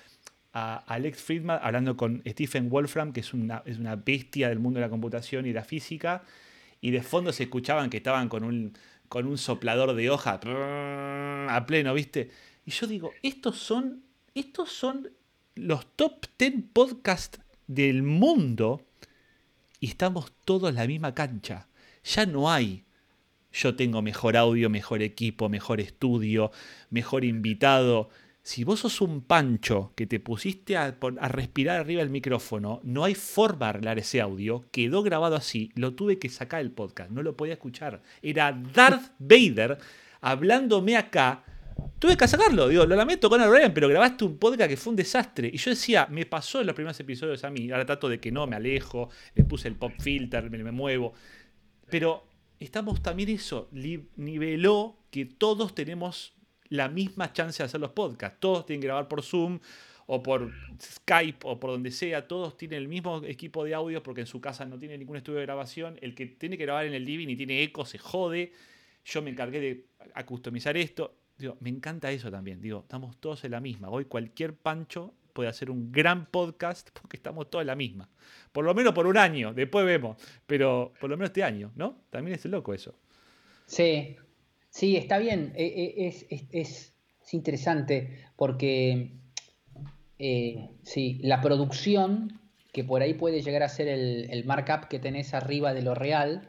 a 0.52 0.76
Alex 0.76 1.22
Friedman 1.22 1.58
hablando 1.60 1.96
con 1.96 2.22
Stephen 2.24 2.70
Wolfram, 2.70 3.12
que 3.12 3.18
es 3.18 3.34
una, 3.34 3.64
es 3.66 3.78
una 3.78 3.96
bestia 3.96 4.48
del 4.48 4.60
mundo 4.60 4.78
de 4.78 4.86
la 4.86 4.90
computación 4.90 5.44
y 5.46 5.52
la 5.52 5.64
física. 5.64 6.22
Y 6.80 6.92
de 6.92 7.02
fondo 7.02 7.32
se 7.32 7.42
escuchaban 7.42 7.90
que 7.90 7.96
estaban 7.96 8.28
con 8.28 8.44
un, 8.44 8.78
con 9.08 9.26
un 9.26 9.38
soplador 9.38 9.92
de 9.92 10.08
hoja 10.08 10.38
a 11.48 11.66
pleno, 11.66 11.94
¿viste? 11.94 12.30
Y 12.64 12.70
yo 12.70 12.86
digo, 12.86 13.10
estos 13.24 13.58
son, 13.58 14.04
estos 14.36 14.70
son 14.70 15.10
los 15.56 15.96
top 15.96 16.26
10 16.38 16.54
podcasts 16.72 17.40
del 17.66 18.02
mundo 18.02 18.86
y 19.80 19.88
estamos 19.88 20.32
todos 20.44 20.70
en 20.70 20.76
la 20.76 20.86
misma 20.86 21.14
cancha. 21.14 21.68
Ya 22.04 22.26
no 22.26 22.50
hay. 22.50 22.84
Yo 23.52 23.74
tengo 23.74 24.02
mejor 24.02 24.36
audio, 24.36 24.68
mejor 24.68 25.02
equipo, 25.02 25.48
mejor 25.48 25.80
estudio, 25.80 26.50
mejor 26.90 27.24
invitado. 27.24 28.10
Si 28.42 28.64
vos 28.64 28.80
sos 28.80 29.00
un 29.00 29.22
pancho 29.22 29.92
que 29.96 30.06
te 30.06 30.20
pusiste 30.20 30.76
a, 30.76 30.96
respirar 31.28 31.80
arriba 31.80 32.00
del 32.00 32.10
micrófono, 32.10 32.80
no 32.84 33.04
hay 33.04 33.14
forma 33.14 33.66
de 33.66 33.70
arreglar 33.70 33.98
ese 33.98 34.20
audio. 34.20 34.64
Quedó 34.70 35.02
grabado 35.02 35.36
así. 35.36 35.72
Lo 35.74 35.94
tuve 35.94 36.18
que 36.18 36.28
sacar 36.28 36.62
del 36.62 36.70
podcast. 36.70 37.10
No 37.10 37.22
lo 37.22 37.36
podía 37.36 37.54
escuchar. 37.54 38.02
Era 38.22 38.52
Darth 38.52 39.12
Vader 39.18 39.78
hablándome 40.20 40.96
acá. 40.96 41.44
Tuve 41.98 42.16
que 42.16 42.28
sacarlo, 42.28 42.68
digo, 42.68 42.84
lo 42.84 42.94
lamento 42.94 43.28
con 43.28 43.40
Brian, 43.50 43.72
pero 43.72 43.88
grabaste 43.88 44.24
un 44.24 44.38
podcast 44.38 44.68
que 44.68 44.76
fue 44.76 44.90
un 44.90 44.96
desastre. 44.96 45.50
Y 45.52 45.56
yo 45.56 45.70
decía, 45.70 46.06
me 46.10 46.26
pasó 46.26 46.60
en 46.60 46.66
los 46.66 46.74
primeros 46.74 46.98
episodios 47.00 47.42
a 47.44 47.50
mí. 47.50 47.70
Ahora 47.70 47.86
trato 47.86 48.08
de 48.08 48.20
que 48.20 48.30
no, 48.30 48.46
me 48.46 48.56
alejo, 48.56 49.10
le 49.34 49.44
puse 49.44 49.68
el 49.68 49.76
pop 49.76 49.92
filter, 49.98 50.50
me, 50.50 50.62
me 50.62 50.72
muevo. 50.72 51.14
Pero 51.90 52.26
estamos 52.60 53.02
también 53.02 53.30
eso, 53.30 53.68
niveló 53.72 54.98
que 55.10 55.24
todos 55.24 55.74
tenemos 55.74 56.34
la 56.68 56.88
misma 56.88 57.32
chance 57.32 57.62
de 57.62 57.66
hacer 57.66 57.80
los 57.80 57.92
podcasts. 57.92 58.38
Todos 58.40 58.66
tienen 58.66 58.80
que 58.80 58.88
grabar 58.88 59.08
por 59.08 59.22
Zoom 59.22 59.60
o 60.06 60.22
por 60.22 60.52
Skype 60.80 61.38
o 61.44 61.58
por 61.58 61.70
donde 61.70 61.90
sea. 61.90 62.26
Todos 62.26 62.56
tienen 62.56 62.78
el 62.78 62.88
mismo 62.88 63.22
equipo 63.24 63.64
de 63.64 63.74
audio 63.74 64.02
porque 64.02 64.22
en 64.22 64.26
su 64.26 64.40
casa 64.40 64.64
no 64.64 64.78
tiene 64.78 64.98
ningún 64.98 65.16
estudio 65.16 65.38
de 65.38 65.46
grabación. 65.46 65.98
El 66.00 66.14
que 66.14 66.26
tiene 66.26 66.56
que 66.56 66.64
grabar 66.64 66.86
en 66.86 66.94
el 66.94 67.04
living 67.04 67.28
y 67.28 67.36
tiene 67.36 67.62
eco 67.62 67.84
se 67.84 67.98
jode. 67.98 68.52
Yo 69.04 69.22
me 69.22 69.30
encargué 69.30 69.60
de 69.60 69.86
a 70.14 70.26
customizar 70.26 70.76
esto. 70.76 71.14
Digo, 71.38 71.56
me 71.60 71.68
encanta 71.70 72.10
eso 72.10 72.30
también. 72.30 72.60
Digo, 72.60 72.80
estamos 72.80 73.16
todos 73.18 73.44
en 73.44 73.50
la 73.52 73.60
misma. 73.60 73.90
Hoy 73.90 74.06
cualquier 74.06 74.54
pancho 74.54 75.12
puede 75.32 75.48
hacer 75.50 75.70
un 75.70 75.92
gran 75.92 76.26
podcast 76.26 76.88
porque 76.98 77.16
estamos 77.18 77.50
todos 77.50 77.62
en 77.62 77.66
la 77.66 77.76
misma. 77.76 78.08
Por 78.52 78.64
lo 78.64 78.74
menos 78.74 78.94
por 78.94 79.06
un 79.06 79.18
año, 79.18 79.52
después 79.52 79.84
vemos. 79.84 80.16
Pero 80.46 80.92
por 81.00 81.10
lo 81.10 81.16
menos 81.16 81.28
este 81.30 81.44
año, 81.44 81.72
¿no? 81.76 81.98
También 82.10 82.36
es 82.36 82.44
loco 82.46 82.72
eso. 82.72 82.94
Sí, 83.66 84.16
sí, 84.70 84.96
está 84.96 85.18
bien. 85.18 85.52
E- 85.56 85.66
e- 85.66 86.06
Es, 86.06 86.26
es- 86.30 86.44
es- 86.52 86.92
es 87.22 87.34
interesante 87.34 88.24
porque 88.36 89.10
eh, 90.18 90.70
sí, 90.84 91.18
la 91.22 91.42
producción, 91.42 92.40
que 92.72 92.84
por 92.84 93.02
ahí 93.02 93.12
puede 93.14 93.42
llegar 93.42 93.62
a 93.62 93.68
ser 93.68 93.88
el, 93.88 94.28
el 94.30 94.44
markup 94.46 94.88
que 94.88 94.98
tenés 94.98 95.34
arriba 95.34 95.74
de 95.74 95.82
lo 95.82 95.94
real, 95.94 96.48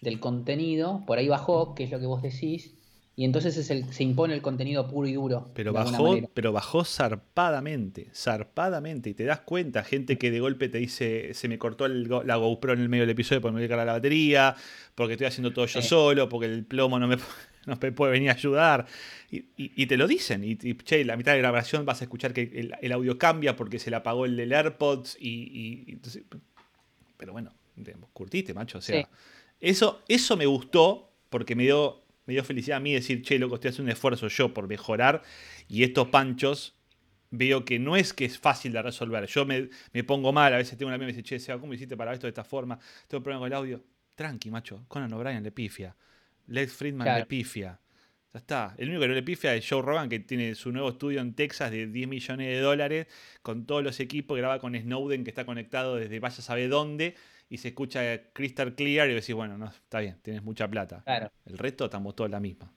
del 0.00 0.20
contenido, 0.20 1.02
por 1.06 1.18
ahí 1.18 1.26
bajó, 1.28 1.74
que 1.74 1.82
es 1.84 1.90
lo 1.90 1.98
que 1.98 2.06
vos 2.06 2.22
decís, 2.22 2.77
y 3.20 3.24
entonces 3.24 3.56
es 3.56 3.68
el- 3.70 3.92
se 3.92 4.04
impone 4.04 4.32
el 4.32 4.40
contenido 4.42 4.86
puro 4.86 5.08
y 5.08 5.14
duro. 5.14 5.48
Pero 5.52 5.72
bajó, 5.72 6.16
pero 6.34 6.52
bajó 6.52 6.84
zarpadamente, 6.84 8.08
zarpadamente. 8.14 9.10
Y 9.10 9.14
te 9.14 9.24
das 9.24 9.40
cuenta, 9.40 9.82
gente 9.82 10.18
que 10.18 10.30
de 10.30 10.38
golpe 10.40 10.68
te 10.68 10.78
dice, 10.78 11.34
se 11.34 11.48
me 11.48 11.58
cortó 11.58 11.86
el 11.86 12.08
la 12.24 12.36
GoPro 12.36 12.74
en 12.74 12.80
el 12.80 12.88
medio 12.88 13.02
del 13.02 13.10
episodio 13.10 13.40
porque 13.40 13.54
me 13.54 13.60
voy 13.60 13.66
a 13.66 13.68
cargar 13.68 13.86
la 13.86 13.92
batería, 13.94 14.54
porque 14.94 15.14
estoy 15.14 15.26
haciendo 15.26 15.52
todo 15.52 15.66
yo 15.66 15.82
Sí. 15.82 15.88
solo, 15.88 16.28
porque 16.28 16.46
el 16.46 16.64
plomo 16.64 16.98
no 17.00 17.08
me, 17.08 17.16
no 17.66 17.76
me 17.80 17.92
puede 17.92 18.12
venir 18.12 18.30
a 18.30 18.34
ayudar. 18.34 18.86
Y, 19.30 19.38
y- 19.56 19.72
y 19.76 19.86
te 19.86 19.96
lo 19.96 20.06
dicen. 20.06 20.44
Y, 20.44 20.52
y, 20.62 20.74
che, 20.76 21.04
la 21.04 21.16
mitad 21.16 21.32
de 21.32 21.38
la 21.42 21.48
grabación 21.50 21.84
vas 21.84 22.00
a 22.00 22.04
escuchar 22.04 22.32
que 22.32 22.42
el, 22.54 22.72
el 22.80 22.92
audio 22.92 23.18
cambia 23.18 23.56
porque 23.56 23.78
se 23.80 23.90
le 23.90 23.96
apagó 23.96 24.26
el 24.26 24.36
del 24.36 24.52
AirPods. 24.52 25.16
Y, 25.20 25.84
entonces- 25.90 26.22
pero 27.16 27.32
bueno, 27.32 27.52
te- 27.82 27.96
curtiste, 28.12 28.54
macho. 28.54 28.78
O 28.78 28.80
sea, 28.80 29.02
Sí. 29.02 29.08
eso, 29.60 30.02
eso 30.08 30.36
me 30.36 30.46
gustó 30.46 31.10
porque 31.30 31.56
me 31.56 31.64
dio, 31.64 32.04
me 32.28 32.34
dio 32.34 32.44
felicidad 32.44 32.76
a 32.76 32.80
mí 32.80 32.92
decir, 32.92 33.22
che, 33.22 33.38
loco, 33.38 33.54
estoy 33.54 33.70
haciendo 33.70 33.88
un 33.88 33.92
esfuerzo 33.92 34.28
yo 34.28 34.52
por 34.52 34.68
mejorar 34.68 35.22
y 35.66 35.82
estos 35.82 36.08
panchos 36.08 36.74
veo 37.30 37.64
que 37.64 37.78
no 37.78 37.96
es 37.96 38.12
que 38.12 38.26
es 38.26 38.38
fácil 38.38 38.72
de 38.72 38.82
resolver. 38.82 39.26
Yo 39.26 39.46
me, 39.46 39.70
me 39.94 40.04
pongo 40.04 40.30
mal, 40.30 40.52
a 40.52 40.58
veces 40.58 40.76
tengo 40.76 40.88
una 40.88 40.96
amiga 40.96 41.06
que 41.08 41.12
me 41.14 41.16
dice, 41.16 41.26
che, 41.26 41.38
Seba, 41.40 41.58
¿cómo 41.58 41.72
hiciste 41.72 41.96
para 41.96 42.12
esto 42.12 42.26
de 42.26 42.30
esta 42.30 42.44
forma? 42.44 42.78
Tengo 43.08 43.22
problema 43.22 43.40
con 43.40 43.46
el 43.46 43.54
audio. 43.54 43.84
Tranqui, 44.14 44.50
macho. 44.50 44.84
Conan 44.88 45.10
O'Brien 45.14 45.42
le 45.42 45.52
pifia. 45.52 45.96
Lex 46.48 46.72
Friedman 46.72 47.06
Claro. 47.06 47.20
le 47.20 47.26
pifia. 47.26 47.80
Ya 48.34 48.38
está. 48.40 48.74
El 48.76 48.88
único 48.90 49.02
que 49.02 49.08
no 49.08 49.14
le 49.14 49.22
pifia 49.22 49.54
es 49.54 49.66
Joe 49.66 49.80
Rogan, 49.80 50.10
que 50.10 50.20
tiene 50.20 50.54
su 50.54 50.70
nuevo 50.70 50.90
estudio 50.90 51.20
en 51.20 51.32
Texas 51.34 51.70
de 51.70 51.86
10 51.86 52.08
millones 52.08 52.46
de 52.48 52.60
dólares, 52.60 53.06
con 53.40 53.64
todos 53.64 53.82
los 53.82 54.00
equipos, 54.00 54.36
graba 54.36 54.58
con 54.58 54.74
Snowden, 54.74 55.24
que 55.24 55.30
está 55.30 55.46
conectado 55.46 55.96
desde 55.96 56.20
vaya 56.20 56.36
a 56.36 56.42
saber 56.42 56.68
dónde, 56.68 57.14
y 57.50 57.58
se 57.58 57.68
escucha 57.68 58.02
crystal 58.32 58.74
clear, 58.74 59.08
y 59.10 59.14
decís, 59.14 59.34
bueno, 59.34 59.56
no, 59.56 59.66
está 59.66 60.00
bien, 60.00 60.18
tienes 60.22 60.42
mucha 60.42 60.68
plata. 60.68 61.02
Claro. 61.04 61.30
El 61.46 61.58
resto 61.58 61.86
estamos 61.86 62.14
todos 62.14 62.30
la 62.30 62.40
misma. 62.40 62.72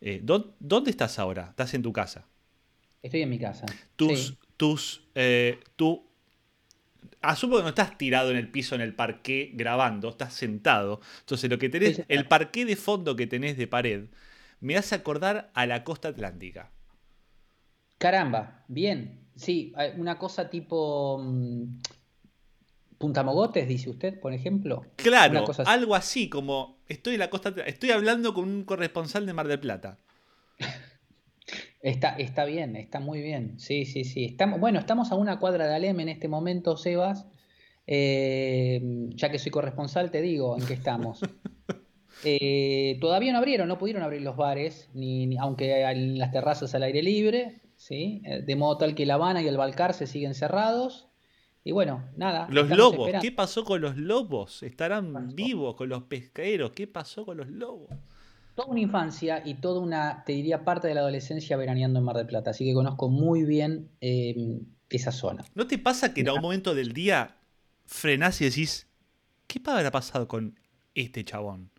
Eh, 0.00 0.20
¿dó- 0.22 0.54
¿Dónde 0.60 0.90
estás 0.90 1.18
ahora? 1.18 1.46
¿Estás 1.50 1.74
en 1.74 1.82
tu 1.82 1.92
casa? 1.92 2.26
Estoy 3.02 3.22
en 3.22 3.30
mi 3.30 3.38
casa. 3.38 3.66
Tus, 3.96 4.26
Sí. 4.28 4.38
tus, 4.56 5.02
eh, 5.14 5.60
tú, 5.76 6.06
asumo 7.20 7.56
que 7.56 7.62
no 7.62 7.68
estás 7.70 7.96
tirado 7.98 8.30
en 8.30 8.36
el 8.36 8.50
piso 8.50 8.74
en 8.74 8.80
el 8.80 8.94
parqué 8.94 9.50
grabando, 9.54 10.10
estás 10.10 10.34
sentado. 10.34 11.00
Entonces 11.20 11.50
lo 11.50 11.58
que 11.58 11.68
tenés, 11.68 12.02
el 12.08 12.28
parqué 12.28 12.64
de 12.64 12.76
fondo 12.76 13.16
que 13.16 13.26
tenés 13.26 13.56
de 13.56 13.66
pared, 13.66 14.04
me 14.60 14.76
hace 14.76 14.94
acordar 14.94 15.50
a 15.54 15.66
la 15.66 15.84
costa 15.84 16.08
atlántica. 16.08 16.70
Caramba, 17.98 18.64
bien. 18.68 19.20
Sí, 19.36 19.72
hay 19.76 19.92
una 19.98 20.16
cosa 20.18 20.48
tipo 20.48 21.18
mm, 23.04 23.06
Punta 23.06 23.22
Mogotes, 23.22 23.68
dice 23.68 23.90
usted, 23.90 24.18
por 24.20 24.32
ejemplo. 24.32 24.84
Claro, 24.96 25.44
así. 25.50 25.62
algo 25.66 25.94
así 25.94 26.28
como 26.28 26.78
estoy 26.88 27.14
en 27.14 27.20
la 27.20 27.30
costa, 27.30 27.54
estoy 27.66 27.90
hablando 27.90 28.32
con 28.34 28.48
un 28.48 28.64
corresponsal 28.64 29.26
de 29.26 29.32
Mar 29.32 29.46
del 29.48 29.60
Plata. 29.60 29.98
Está, 31.82 32.16
está 32.16 32.46
bien, 32.46 32.76
está 32.76 32.98
muy 32.98 33.20
bien. 33.20 33.58
Sí, 33.60 33.84
sí, 33.84 34.04
sí. 34.04 34.24
Estamos, 34.24 34.58
bueno, 34.58 34.78
estamos 34.78 35.12
a 35.12 35.16
una 35.16 35.38
cuadra 35.38 35.66
de 35.66 35.74
Alem 35.74 36.00
en 36.00 36.08
este 36.08 36.28
momento, 36.28 36.78
Sebas. 36.78 37.26
Eh, 37.86 38.80
ya 39.10 39.30
que 39.30 39.38
soy 39.38 39.52
corresponsal, 39.52 40.10
te 40.10 40.22
digo 40.22 40.56
en 40.58 40.66
qué 40.66 40.72
estamos. 40.74 41.20
Eh, 42.26 42.96
todavía 43.02 43.32
no 43.32 43.38
abrieron, 43.38 43.68
no 43.68 43.76
pudieron 43.76 44.02
abrir 44.02 44.22
los 44.22 44.34
bares, 44.36 44.88
ni, 44.94 45.26
ni- 45.26 45.36
aunque 45.36 45.82
en 45.82 46.16
las 46.18 46.30
terrazas 46.32 46.74
al 46.74 46.84
aire 46.84 47.02
libre, 47.02 47.60
¿sí? 47.76 48.22
Eh, 48.24 48.40
De 48.40 48.56
modo 48.56 48.78
tal 48.78 48.94
que 48.94 49.04
La 49.04 49.14
Habana 49.14 49.42
y 49.42 49.48
el 49.48 49.58
Balcar 49.58 49.92
se 49.92 50.06
siguen 50.06 50.32
cerrados. 50.34 51.08
Y 51.66 51.72
bueno, 51.72 52.04
nada. 52.16 52.46
Los 52.50 52.68
lobos, 52.68 53.06
esperando. 53.06 53.22
¿qué 53.22 53.32
pasó 53.32 53.64
con 53.64 53.80
los 53.80 53.96
lobos? 53.96 54.62
¿Estarán 54.62 55.12
pasó? 55.12 55.34
vivos 55.34 55.74
con 55.76 55.88
los 55.88 56.02
pesqueros? 56.04 56.72
¿Qué 56.72 56.86
pasó 56.86 57.24
con 57.24 57.38
los 57.38 57.48
lobos? 57.48 57.88
Toda 58.54 58.68
una 58.68 58.80
infancia 58.80 59.42
y 59.44 59.54
toda 59.54 59.80
una, 59.80 60.22
te 60.24 60.32
diría, 60.32 60.62
parte 60.64 60.86
de 60.88 60.94
la 60.94 61.00
adolescencia 61.00 61.56
veraneando 61.56 61.98
en 61.98 62.04
Mar 62.04 62.16
del 62.16 62.26
Plata, 62.26 62.50
así 62.50 62.64
que 62.66 62.74
conozco 62.74 63.08
muy 63.08 63.44
bien 63.44 63.88
eh, 64.00 64.60
esa 64.90 65.10
zona. 65.10 65.44
¿No 65.54 65.66
te 65.66 65.78
pasa 65.78 66.12
que 66.14 66.20
en 66.20 66.28
algún 66.28 66.42
momento 66.42 66.74
del 66.74 66.92
día 66.92 67.36
frenás 67.86 68.40
y 68.42 68.44
decís, 68.44 68.86
¿qué 69.46 69.60
habrá 69.66 69.90
pasado 69.90 70.28
con 70.28 70.60
este 70.94 71.24
chabón 71.24 71.70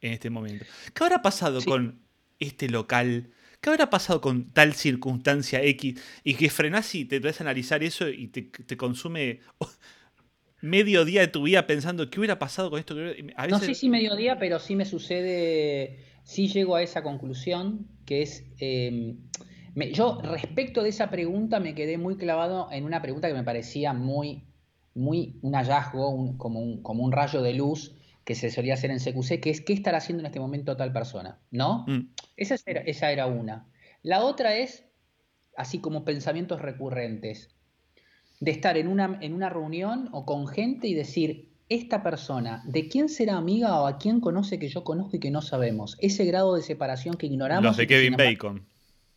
en 0.00 0.12
este 0.12 0.30
momento? 0.30 0.64
¿Qué 0.94 1.04
habrá 1.04 1.20
pasado 1.22 1.60
Sí. 1.60 1.68
con 1.68 2.00
este 2.38 2.68
local? 2.70 3.30
¿Qué 3.64 3.70
habrá 3.70 3.88
pasado 3.88 4.20
con 4.20 4.50
tal 4.50 4.74
circunstancia 4.74 5.62
X? 5.62 5.98
Y 6.22 6.34
que 6.34 6.50
frenás 6.50 6.94
y 6.94 7.06
te 7.06 7.18
traes 7.18 7.40
a 7.40 7.44
analizar 7.44 7.82
eso 7.82 8.10
y 8.10 8.28
te, 8.28 8.76
consume 8.76 9.40
medio 10.60 11.06
día 11.06 11.22
de 11.22 11.28
tu 11.28 11.44
vida 11.44 11.66
pensando, 11.66 12.10
¿qué 12.10 12.20
hubiera 12.20 12.38
pasado 12.38 12.68
con 12.68 12.78
esto? 12.78 12.94
No 13.48 13.58
sé 13.60 13.74
si 13.74 13.88
mediodía, 13.88 14.38
pero 14.38 14.58
sí 14.58 14.76
me 14.76 14.84
sucede, 14.84 15.98
sí 16.24 16.48
llego 16.48 16.76
a 16.76 16.82
esa 16.82 17.02
conclusión, 17.02 17.86
que 18.04 18.20
es, 18.20 18.44
me- 19.74 19.92
yo 19.92 20.20
respecto 20.22 20.82
de 20.82 20.90
esa 20.90 21.08
pregunta 21.08 21.58
me 21.58 21.74
quedé 21.74 21.96
muy 21.96 22.18
clavado 22.18 22.68
en 22.70 22.84
una 22.84 23.00
pregunta 23.00 23.28
que 23.28 23.34
me 23.34 23.44
parecía 23.44 23.94
muy, 23.94 24.44
muy 24.94 25.38
un 25.40 25.54
hallazgo, 25.54 26.36
como, 26.36 26.60
un, 26.60 26.82
como 26.82 27.02
un 27.02 27.12
rayo 27.12 27.40
de 27.40 27.54
luz 27.54 27.94
que 28.24 28.34
se 28.34 28.50
solía 28.50 28.74
hacer 28.74 28.90
en 28.90 28.98
CQC, 28.98 29.40
que 29.40 29.50
es 29.50 29.60
¿qué 29.60 29.72
estará 29.72 29.98
haciendo 29.98 30.22
en 30.22 30.26
este 30.26 30.40
momento 30.40 30.76
tal 30.76 30.92
persona? 30.92 31.38
¿No? 31.50 31.84
Mm, 31.86 32.08
Esa 32.36 32.56
era, 32.66 32.80
esa 32.82 33.12
era 33.12 33.26
una. 33.26 33.66
La 34.02 34.22
otra 34.22 34.56
es, 34.56 34.84
así 35.56 35.80
como 35.80 36.04
pensamientos 36.04 36.60
recurrentes, 36.60 37.54
de 38.40 38.50
estar 38.50 38.76
en 38.76 38.88
una, 38.88 39.18
en 39.20 39.34
una 39.34 39.48
reunión 39.48 40.08
o 40.12 40.26
con 40.26 40.46
gente 40.46 40.88
y 40.88 40.94
decir, 40.94 41.50
esta 41.68 42.02
persona, 42.02 42.62
¿de 42.66 42.88
quién 42.88 43.08
será 43.08 43.36
amiga 43.36 43.80
o 43.80 43.86
a 43.86 43.98
quién 43.98 44.20
conoce 44.20 44.58
que 44.58 44.68
yo 44.68 44.84
conozco 44.84 45.16
y 45.16 45.20
que 45.20 45.30
no 45.30 45.40
sabemos? 45.40 45.96
Ese 46.00 46.24
grado 46.24 46.54
de 46.54 46.62
separación 46.62 47.16
que 47.16 47.26
ignoramos. 47.26 47.64
los 47.64 47.76
de 47.76 47.86
Kevin 47.86 48.16
Bacon. 48.16 48.66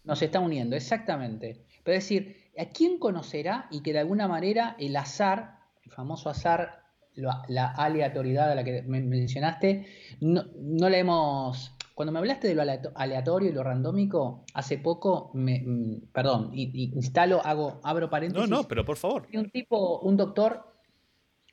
Nos 0.04 0.22
está 0.22 0.40
uniendo, 0.40 0.76
exactamente. 0.76 1.66
Pero 1.84 1.98
es 1.98 2.04
decir, 2.06 2.38
¿a 2.58 2.66
quién 2.66 3.00
conocerá 3.00 3.68
y 3.72 3.82
que 3.82 3.92
de 3.92 4.00
alguna 4.00 4.28
manera 4.30 4.78
el 4.80 4.96
azar 4.96 5.58
el 5.88 5.94
famoso 5.94 6.30
azar, 6.30 6.84
la 7.48 7.68
aleatoriedad 7.72 8.52
a 8.52 8.56
la 8.56 8.64
que 8.64 8.84
me- 8.84 9.02
mencionaste, 9.02 9.86
no, 10.22 10.46
no 10.60 10.90
la 10.90 10.98
hemos... 10.98 11.74
Cuando 11.96 12.12
me 12.12 12.20
hablaste 12.20 12.48
de 12.48 12.54
lo 12.54 12.62
aleato- 12.62 12.92
aleatorio 12.94 13.50
y 13.50 13.54
lo 13.54 13.64
randómico, 13.64 14.44
hace 14.54 14.78
poco, 14.78 15.32
me, 15.34 15.62
mm, 15.66 16.02
perdón, 16.14 16.52
instalo, 16.54 17.44
hago, 17.44 17.80
abro 17.84 18.06
No, 18.06 18.12
paréntesis. 18.12 18.50
no, 18.50 18.64
pero 18.68 18.86
por 18.86 18.98
favor. 18.98 19.28
Un 19.34 19.50
tipo, 19.50 20.00
un 20.02 20.16
doctor, 20.16 20.64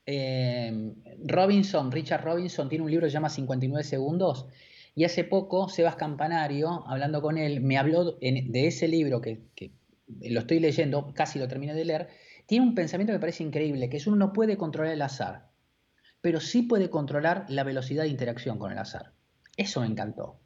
eh, 0.06 0.92
Robinson, 1.24 1.90
Richard 1.90 2.22
Robinson, 2.24 2.68
tiene 2.68 2.84
un 2.84 2.90
libro 2.90 3.06
que 3.06 3.10
se 3.10 3.14
llama 3.14 3.30
59 3.30 3.84
segundos. 3.84 4.46
Y 4.94 5.04
hace 5.04 5.24
poco, 5.24 5.68
Sebas 5.68 5.96
Campanario, 5.96 6.84
hablando 6.86 7.20
con 7.22 7.38
él, 7.38 7.60
me 7.62 7.78
habló 7.78 8.16
en- 8.20 8.52
de 8.52 8.66
ese 8.66 8.86
libro 8.86 9.20
que, 9.20 9.40
que 9.56 9.72
lo 10.30 10.40
estoy 10.40 10.60
leyendo, 10.60 11.12
casi 11.14 11.38
lo 11.38 11.48
terminé 11.48 11.74
de 11.74 11.84
leer. 11.86 12.08
Tiene 12.46 12.66
un 12.66 12.74
pensamiento 12.74 13.12
que 13.12 13.16
me 13.16 13.20
parece 13.20 13.42
increíble, 13.42 13.88
que 13.88 13.96
es 13.96 14.06
uno 14.06 14.16
no 14.16 14.32
puede 14.34 14.56
controlar 14.58 14.92
el 14.92 15.00
azar, 15.02 15.48
pero 16.24 16.40
sí 16.40 16.62
puede 16.62 16.88
controlar 16.88 17.44
la 17.48 17.64
velocidad 17.64 18.04
de 18.04 18.08
interacción 18.08 18.58
con 18.58 18.72
el 18.72 18.78
azar. 18.78 19.12
Eso 19.58 19.82
me 19.82 19.86
encantó. 19.86 20.40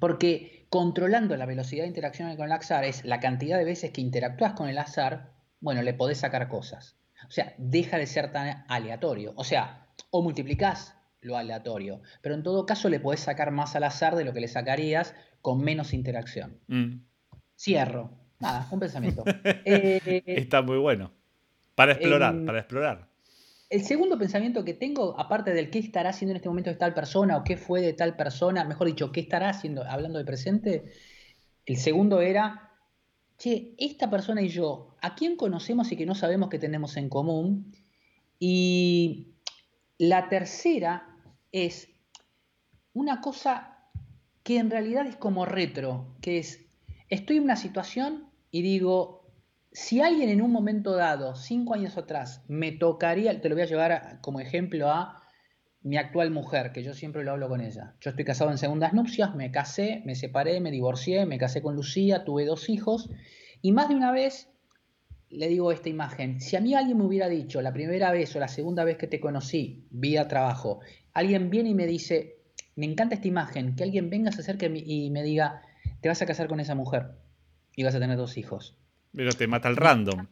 Porque 0.00 0.66
controlando 0.68 1.34
la 1.38 1.46
velocidad 1.46 1.84
de 1.84 1.88
interacción 1.88 2.36
con 2.36 2.44
el 2.44 2.52
azar 2.52 2.84
es 2.84 3.06
la 3.06 3.18
cantidad 3.18 3.56
de 3.56 3.64
veces 3.64 3.90
que 3.90 4.02
interactúas 4.02 4.52
con 4.52 4.68
el 4.68 4.76
azar, 4.76 5.32
bueno, 5.60 5.80
le 5.80 5.94
podés 5.94 6.18
sacar 6.18 6.50
cosas. 6.50 6.98
O 7.26 7.30
sea, 7.30 7.54
deja 7.56 7.96
de 7.96 8.06
ser 8.06 8.32
tan 8.32 8.66
aleatorio. 8.68 9.32
O 9.36 9.44
sea, 9.44 9.86
o 10.10 10.20
multiplicás 10.20 10.94
lo 11.22 11.38
aleatorio, 11.38 12.02
pero 12.20 12.34
en 12.34 12.42
todo 12.42 12.66
caso 12.66 12.90
le 12.90 13.00
podés 13.00 13.20
sacar 13.20 13.50
más 13.50 13.76
al 13.76 13.84
azar 13.84 14.14
de 14.14 14.26
lo 14.26 14.34
que 14.34 14.40
le 14.40 14.48
sacarías 14.48 15.14
con 15.40 15.62
menos 15.62 15.94
interacción. 15.94 16.60
Mm, 16.66 16.98
Cierro. 17.56 18.10
Nada, 18.40 18.68
un 18.70 18.78
pensamiento. 18.78 19.24
Eh, 19.64 20.22
Está 20.26 20.60
muy 20.60 20.76
bueno. 20.76 21.14
Para 21.74 21.92
explorar, 21.92 22.44
para 22.44 22.58
explorar. 22.58 23.07
El 23.70 23.84
segundo 23.84 24.18
pensamiento 24.18 24.64
que 24.64 24.72
tengo, 24.72 25.18
aparte 25.20 25.52
del 25.52 25.70
qué 25.70 25.78
estará 25.78 26.10
haciendo 26.10 26.32
en 26.32 26.36
este 26.36 26.48
momento 26.48 26.70
de 26.70 26.76
tal 26.76 26.94
persona 26.94 27.36
o 27.36 27.44
qué 27.44 27.58
fue 27.58 27.82
de 27.82 27.92
tal 27.92 28.16
persona, 28.16 28.64
mejor 28.64 28.86
dicho, 28.86 29.12
qué 29.12 29.20
estará 29.20 29.50
haciendo, 29.50 29.84
hablando 29.84 30.18
de 30.18 30.24
presente, 30.24 30.92
el 31.66 31.76
segundo 31.76 32.22
era, 32.22 32.72
che, 33.36 33.74
esta 33.76 34.08
persona 34.08 34.40
y 34.40 34.48
yo, 34.48 34.96
¿a 35.02 35.14
quién 35.14 35.36
conocemos 35.36 35.92
y 35.92 35.96
que 35.96 36.06
no 36.06 36.14
sabemos 36.14 36.48
que 36.48 36.58
tenemos 36.58 36.96
en 36.96 37.10
común? 37.10 37.76
Y 38.38 39.34
la 39.98 40.30
tercera 40.30 41.14
es 41.52 41.88
una 42.94 43.20
cosa 43.20 43.78
que 44.44 44.56
en 44.56 44.70
realidad 44.70 45.06
es 45.06 45.16
como 45.16 45.44
retro, 45.44 46.16
que 46.22 46.38
es, 46.38 46.64
estoy 47.10 47.36
en 47.36 47.42
una 47.42 47.56
situación 47.56 48.30
y 48.50 48.62
digo, 48.62 49.17
si 49.72 50.00
alguien 50.00 50.30
en 50.30 50.42
un 50.42 50.50
momento 50.50 50.96
dado, 50.96 51.34
cinco 51.34 51.74
años 51.74 51.96
atrás, 51.96 52.42
me 52.48 52.72
tocaría, 52.72 53.40
te 53.40 53.48
lo 53.48 53.54
voy 53.54 53.62
a 53.62 53.66
llevar 53.66 54.18
como 54.20 54.40
ejemplo 54.40 54.90
a 54.90 55.22
mi 55.82 55.96
actual 55.96 56.30
mujer, 56.30 56.72
que 56.72 56.82
yo 56.82 56.94
siempre 56.94 57.24
lo 57.24 57.32
hablo 57.32 57.48
con 57.48 57.60
ella. 57.60 57.94
Yo 58.00 58.10
estoy 58.10 58.24
casado 58.24 58.50
en 58.50 58.58
segundas 58.58 58.92
nupcias, 58.92 59.34
me 59.34 59.50
casé, 59.50 60.02
me 60.04 60.14
separé, 60.14 60.60
me 60.60 60.70
divorcié, 60.70 61.26
me 61.26 61.38
casé 61.38 61.62
con 61.62 61.76
Lucía, 61.76 62.24
tuve 62.24 62.44
dos 62.44 62.68
hijos, 62.68 63.10
y 63.62 63.72
más 63.72 63.88
de 63.88 63.94
una 63.94 64.10
vez 64.10 64.50
le 65.30 65.48
digo 65.48 65.72
esta 65.72 65.90
imagen, 65.90 66.40
si 66.40 66.56
a 66.56 66.60
mí 66.60 66.74
alguien 66.74 66.96
me 66.96 67.04
hubiera 67.04 67.28
dicho 67.28 67.60
la 67.60 67.72
primera 67.72 68.10
vez 68.10 68.34
o 68.34 68.40
la 68.40 68.48
segunda 68.48 68.84
vez 68.84 68.96
que 68.96 69.06
te 69.06 69.20
conocí, 69.20 69.86
vía 69.90 70.26
trabajo, 70.26 70.80
alguien 71.12 71.50
viene 71.50 71.70
y 71.70 71.74
me 71.74 71.86
dice, 71.86 72.38
me 72.76 72.86
encanta 72.86 73.14
esta 73.14 73.28
imagen, 73.28 73.76
que 73.76 73.84
alguien 73.84 74.08
venga, 74.08 74.32
se 74.32 74.40
acerque 74.40 74.72
y 74.74 75.10
me 75.10 75.22
diga, 75.22 75.62
te 76.00 76.08
vas 76.08 76.22
a 76.22 76.26
casar 76.26 76.48
con 76.48 76.60
esa 76.60 76.74
mujer 76.74 77.18
y 77.76 77.84
vas 77.84 77.94
a 77.94 78.00
tener 78.00 78.16
dos 78.16 78.38
hijos. 78.38 78.78
Pero 79.14 79.32
te 79.32 79.46
mata 79.46 79.68
el 79.68 79.76
random. 79.76 80.26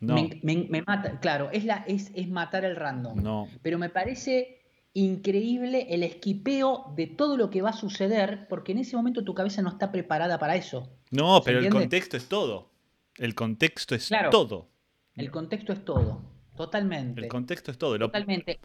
No, 0.00 0.14
Me, 0.14 0.40
me- 0.42 0.66
me 0.68 0.82
mata, 0.82 1.20
claro, 1.20 1.48
es, 1.52 1.64
la, 1.64 1.84
es, 1.86 2.10
es 2.14 2.28
matar 2.28 2.64
el 2.64 2.74
random. 2.76 3.22
no. 3.22 3.48
Pero 3.62 3.78
me 3.78 3.88
parece 3.88 4.58
increíble 4.94 5.86
el 5.90 6.02
esquipeo 6.02 6.92
de 6.96 7.06
todo 7.06 7.36
lo 7.36 7.50
que 7.50 7.62
va 7.62 7.70
a 7.70 7.74
suceder, 7.74 8.46
porque 8.48 8.72
en 8.72 8.78
ese 8.78 8.96
momento 8.96 9.24
tu 9.24 9.32
cabeza 9.34 9.62
no 9.62 9.70
está 9.70 9.90
preparada 9.92 10.38
para 10.38 10.56
eso. 10.56 10.90
No, 11.10 11.38
¿Se 11.38 11.44
pero 11.44 11.60
el 11.60 11.70
contexto 11.70 12.16
es 12.16 12.28
todo. 12.28 12.70
El 13.16 13.34
contexto 13.34 13.94
es 13.94 14.08
Claro. 14.08 14.30
todo. 14.30 14.68
El 15.14 15.30
contexto 15.30 15.72
es 15.72 15.84
todo, 15.84 16.22
totalmente. 16.56 17.20
El 17.22 17.28
contexto 17.28 17.70
es 17.70 17.78
todo. 17.78 17.98
Totalmente. 17.98 18.60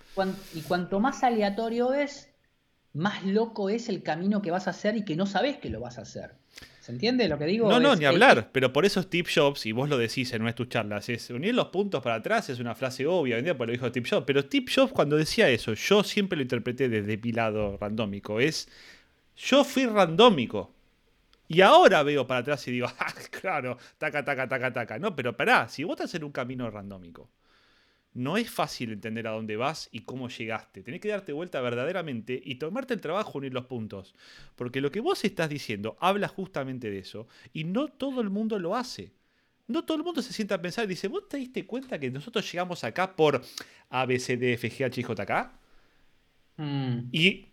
Y 0.56 0.62
cuanto 0.62 1.00
más 1.00 1.24
aleatorio 1.24 1.94
es, 1.94 2.34
más 2.94 3.24
loco 3.26 3.70
es 3.70 3.90
el 3.90 4.02
camino 4.02 4.42
que 4.42 4.50
vas 4.52 4.68
a 4.68 4.72
hacer 4.72 4.96
y 4.98 5.04
que 5.06 5.16
no 5.16 5.26
sabes 5.26 5.58
que 5.58 5.70
lo 5.70 5.82
vas 5.82 5.98
a 5.98 6.02
hacer. 6.02 6.36
¿Se 6.88 6.94
entiende 6.94 7.28
lo 7.28 7.38
que 7.38 7.46
digo? 7.46 7.68
No, 7.70 7.82
no, 7.82 7.92
Es- 7.92 8.00
ni 8.00 8.06
es- 8.06 8.10
hablar. 8.12 8.50
Pero 8.54 8.72
por 8.72 8.86
eso 8.86 9.02
Steve 9.04 9.28
Jobs, 9.36 9.66
y 9.66 9.74
vos 9.74 9.90
lo 9.90 9.98
decís 9.98 10.32
en 10.32 10.42
una 10.42 10.52
de 10.52 10.56
tus 10.56 10.70
charlas, 10.70 11.10
es 11.10 11.30
unir 11.30 11.54
los 11.54 11.66
puntos 11.68 12.02
para 12.02 12.16
atrás 12.16 12.50
es 12.50 12.62
una 12.62 12.76
frase 12.76 13.06
obvia, 13.06 13.36
hoy 13.36 13.40
en 13.40 13.44
día, 13.44 13.58
porque 13.58 13.68
lo 13.68 13.74
dijo 13.74 13.90
Steve 13.90 14.08
Jobs. 14.10 14.24
Pero 14.26 14.40
Steve 14.44 14.66
Jobs 14.74 14.94
cuando 14.94 15.18
decía 15.18 15.50
eso, 15.50 15.74
yo 15.74 16.02
siempre 16.02 16.38
lo 16.38 16.44
interpreté 16.44 16.88
desde 16.88 17.18
mi 17.18 17.34
lado 17.34 17.76
randómico. 17.78 18.40
Es, 18.40 18.70
yo 19.36 19.66
fui 19.66 19.86
randómico. 19.86 20.74
Y 21.50 21.60
ahora 21.60 22.04
veo 22.04 22.26
para 22.26 22.40
atrás 22.40 22.66
y 22.70 22.72
digo, 22.72 22.88
ah, 23.00 23.14
claro, 23.32 23.78
taca, 23.98 24.24
taca, 24.24 24.48
taca, 24.48 24.72
taca. 24.72 24.98
No, 24.98 25.14
pero 25.14 25.36
pará, 25.36 25.68
si 25.68 25.84
vos 25.84 25.96
estás 26.00 26.16
en 26.16 26.24
un 26.24 26.32
camino 26.32 26.70
randómico, 26.72 27.30
no 28.18 28.38
es 28.38 28.50
fácil 28.50 28.92
entender 28.92 29.28
a 29.28 29.32
dónde 29.32 29.56
vas 29.58 29.90
y 29.92 30.02
cómo 30.02 30.30
llegaste. 30.30 30.84
Tenés 30.84 31.02
que 31.02 31.10
darte 31.10 31.34
vuelta 31.34 31.62
verdaderamente 31.62 32.42
y 32.44 32.56
tomarte 32.56 32.94
el 32.94 33.02
trabajo 33.02 33.38
unir 33.38 33.54
los 33.54 33.66
puntos. 33.66 34.16
Porque 34.56 34.82
lo 34.82 34.92
que 34.92 35.00
vos 35.00 35.24
estás 35.24 35.50
diciendo 35.50 35.98
habla 36.00 36.28
justamente 36.28 36.90
de 36.90 37.00
eso 37.00 37.28
y 37.54 37.64
no 37.64 37.88
todo 37.88 38.22
el 38.22 38.30
mundo 38.30 38.60
lo 38.60 38.76
hace. 38.76 39.14
No 39.68 39.84
todo 39.86 39.98
el 39.98 40.04
mundo 40.04 40.22
se 40.22 40.34
sienta 40.34 40.56
a 40.56 40.62
pensar 40.62 40.86
y 40.86 40.88
dice, 40.88 41.08
¿vos 41.10 41.28
te 41.30 41.38
diste 41.38 41.66
cuenta 41.66 42.00
que 42.00 42.10
nosotros 42.10 42.50
llegamos 42.52 42.84
acá 42.84 43.16
por 43.16 43.44
A, 43.90 44.06
B, 44.06 44.18
C, 44.20 44.38
D, 44.38 44.54
F, 44.54 44.70
G, 44.72 44.86
H, 44.86 45.02
I, 45.02 45.04
J, 45.04 45.26
K? 45.26 45.60
Mm, 46.58 47.10
Y 47.12 47.48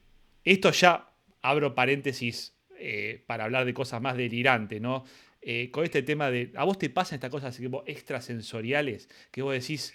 esto 0.45 0.71
ya 0.71 1.11
abro 1.43 1.75
paréntesis 1.75 2.55
eh, 2.79 3.23
para 3.27 3.45
hablar 3.45 3.65
de 3.65 3.75
cosas 3.75 4.01
más 4.01 4.17
delirantes, 4.17 4.81
¿no? 4.81 5.05
Eh, 5.43 5.71
con 5.71 5.85
este 5.85 6.03
tema 6.03 6.31
de, 6.31 6.53
¿a 6.57 6.65
vos 6.65 6.79
te 6.79 6.89
pasan 6.89 7.17
estas 7.17 7.31
cosas 7.31 7.55
así 7.55 7.65
como 7.65 7.83
extrasensoriales 7.87 9.09
que 9.31 9.43
vos 9.43 9.53
decís, 9.53 9.95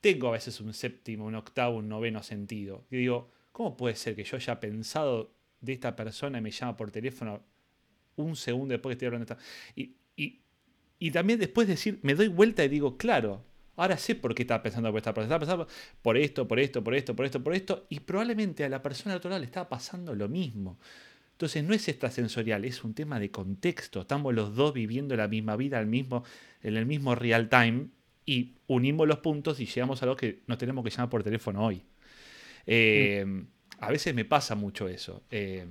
tengo 0.00 0.28
a 0.28 0.32
veces 0.32 0.60
un 0.60 0.72
séptimo, 0.72 1.26
un 1.26 1.34
octavo, 1.34 1.76
un 1.78 1.88
noveno 1.88 2.22
sentido? 2.22 2.86
Y 2.90 2.96
digo, 2.96 3.30
¿cómo 3.52 3.76
puede 3.76 3.96
ser 3.96 4.14
que 4.14 4.24
yo 4.24 4.36
haya 4.36 4.60
pensado 4.60 5.34
de 5.60 5.72
esta 5.72 5.96
persona 5.96 6.38
y 6.38 6.42
me 6.42 6.50
llama 6.50 6.76
por 6.76 6.90
teléfono 6.90 7.42
un 8.16 8.36
segundo 8.36 8.72
después 8.72 8.90
que 8.90 8.94
estoy 8.94 9.06
hablando 9.06 9.26
de 9.26 9.34
esta... 9.34 9.44
Y, 9.74 9.96
y, 10.16 10.40
y 10.98 11.10
también 11.10 11.38
después 11.38 11.68
decir, 11.68 11.98
me 12.02 12.14
doy 12.14 12.28
vuelta 12.28 12.64
y 12.64 12.68
digo, 12.68 12.96
claro, 12.96 13.44
ahora 13.76 13.96
sé 13.98 14.14
por 14.14 14.34
qué 14.34 14.42
estaba 14.42 14.62
pensando 14.62 14.90
por 14.90 14.98
esta 14.98 15.14
persona. 15.14 15.36
Estaba 15.36 15.66
pensando 15.66 15.68
por 16.02 16.16
esto, 16.16 16.48
por 16.48 16.58
esto, 16.58 16.82
por 16.82 16.94
esto, 16.94 17.16
por 17.16 17.26
esto, 17.26 17.44
por 17.44 17.54
esto. 17.54 17.86
Y 17.90 18.00
probablemente 18.00 18.64
a 18.64 18.68
la 18.68 18.82
persona 18.82 19.12
del 19.12 19.18
otro 19.18 19.30
lado 19.30 19.40
le 19.40 19.46
estaba 19.46 19.68
pasando 19.68 20.14
lo 20.14 20.28
mismo. 20.28 20.78
Entonces 21.32 21.62
no 21.62 21.74
es 21.74 21.86
extrasensorial, 21.88 22.64
es 22.64 22.82
un 22.82 22.94
tema 22.94 23.20
de 23.20 23.30
contexto. 23.30 24.00
Estamos 24.00 24.34
los 24.34 24.54
dos 24.54 24.72
viviendo 24.72 25.16
la 25.16 25.28
misma 25.28 25.56
vida 25.56 25.78
al 25.78 25.86
mismo, 25.86 26.24
en 26.62 26.76
el 26.76 26.86
mismo 26.86 27.14
real 27.14 27.50
time 27.50 27.88
y 28.26 28.56
unimos 28.66 29.06
los 29.06 29.18
puntos 29.20 29.60
y 29.60 29.66
llegamos 29.66 30.02
a 30.02 30.06
lo 30.06 30.16
que 30.16 30.42
nos 30.46 30.58
tenemos 30.58 30.84
que 30.84 30.90
llamar 30.90 31.08
por 31.08 31.22
teléfono 31.22 31.64
hoy. 31.64 31.82
Eh, 32.66 33.24
A 33.78 33.90
veces 33.90 34.14
me 34.14 34.24
pasa 34.24 34.54
mucho 34.54 34.88
eso. 34.88 35.22
Eh, 35.30 35.64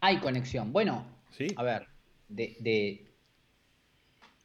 Hay 0.00 0.18
conexión. 0.18 0.72
Bueno, 0.72 1.04
¿sí? 1.30 1.48
a 1.56 1.62
ver, 1.62 1.86
de, 2.28 2.56
de- 2.60 3.06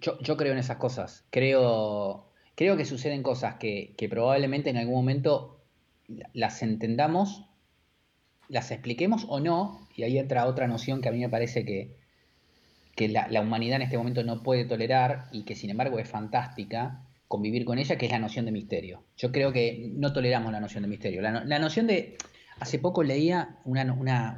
Yo, 0.01 0.19
yo 0.19 0.35
creo 0.37 0.51
en 0.51 0.57
esas 0.59 0.77
cosas. 0.77 1.25
Creo, 1.29 2.29
creo 2.55 2.75
que 2.77 2.85
suceden 2.85 3.23
cosas 3.23 3.55
que, 3.55 3.93
que 3.97 4.09
probablemente 4.09 4.69
en 4.69 4.77
algún 4.77 4.95
momento 4.95 5.63
la- 6.07 6.29
las 6.33 6.61
entendamos, 6.61 7.45
las 8.49 8.71
expliquemos 8.71 9.25
o 9.29 9.39
no, 9.39 9.87
y 9.95 10.03
ahí 10.03 10.17
entra 10.19 10.45
otra 10.45 10.67
noción 10.67 11.01
que 11.01 11.09
a 11.09 11.11
mí 11.11 11.19
me 11.19 11.29
parece 11.29 11.63
que, 11.65 11.95
que 12.95 13.07
la, 13.07 13.27
la 13.29 13.41
humanidad 13.41 13.77
en 13.77 13.83
este 13.83 13.97
momento 13.97 14.23
no 14.23 14.43
puede 14.43 14.65
tolerar 14.65 15.27
y 15.31 15.43
que 15.43 15.55
sin 15.55 15.69
embargo 15.69 15.99
es 15.99 16.09
fantástica 16.09 17.01
convivir 17.35 17.65
con 17.65 17.77
ella, 17.77 17.97
que 17.97 18.05
es 18.07 18.11
la 18.11 18.19
noción 18.19 18.45
de 18.45 18.51
misterio. 18.51 19.03
Yo 19.17 19.31
creo 19.31 19.51
que 19.51 19.91
no 19.95 20.11
toleramos 20.13 20.51
la 20.51 20.59
noción 20.59 20.83
de 20.83 20.89
misterio. 20.89 21.21
La, 21.21 21.31
no- 21.31 21.43
la 21.43 21.59
noción 21.59 21.87
de... 21.87 22.17
Hace 22.57 22.79
poco 22.79 23.03
leía 23.03 23.57
una, 23.65 23.83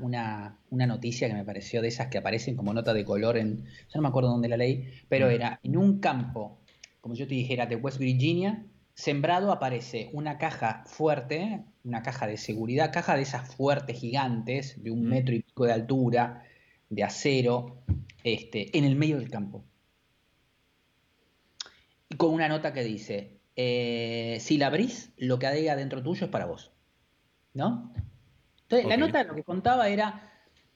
una, 0.02 0.58
una 0.72 0.88
noticia 0.88 1.28
que 1.28 1.36
me 1.36 1.46
pareció 1.46 1.84
de 1.84 1.90
esas 1.90 2.08
que 2.08 2.18
aparecen 2.18 2.56
como 2.56 2.74
nota 2.74 2.92
de 2.94 3.06
color 3.06 3.38
en... 3.38 3.58
Ya 3.66 3.96
no 3.96 4.02
me 4.02 4.08
acuerdo 4.08 4.30
dónde 4.32 4.48
la 4.50 4.58
leí, 4.58 4.90
pero 5.08 5.28
Mm. 5.28 5.32
era 5.32 5.60
en 5.62 5.78
un 5.78 6.00
campo, 6.00 6.60
como 7.00 7.14
yo 7.14 7.28
te 7.28 7.36
dijera, 7.36 7.68
de 7.68 7.76
West 7.76 8.00
Virginia, 8.00 8.66
sembrado 8.96 9.52
aparece 9.52 10.10
una 10.14 10.40
caja 10.40 10.84
fuerte, 10.88 11.62
una 11.84 12.02
caja 12.02 12.26
de 12.26 12.38
seguridad, 12.38 12.92
caja 12.92 13.16
de 13.16 13.22
esas 13.22 13.54
fuertes 13.56 14.00
gigantes, 14.00 14.82
de 14.84 14.90
un 14.90 15.06
Mm. 15.06 15.10
metro 15.10 15.36
y 15.36 15.42
pico 15.44 15.66
de 15.66 15.74
altura, 15.74 16.44
de 16.90 17.04
acero, 17.04 17.84
este, 18.24 18.76
en 18.76 18.84
el 18.84 18.96
medio 18.96 19.18
del 19.20 19.30
campo. 19.30 19.64
Con 22.16 22.34
una 22.34 22.48
nota 22.48 22.72
que 22.74 22.84
dice, 22.84 23.42
eh, 23.56 24.38
si 24.40 24.58
la 24.58 24.68
abrís, 24.68 25.12
lo 25.18 25.40
que 25.40 25.48
hay 25.48 25.68
adentro 25.68 26.02
tuyo 26.02 26.26
es 26.26 26.32
para 26.32 26.46
vos. 26.46 26.72
¿No? 27.54 27.92
Entonces, 28.64 28.88
la 28.88 28.98
nota 28.98 29.24
lo 29.24 29.36
que 29.36 29.44
contaba 29.44 29.90
era 29.90 30.32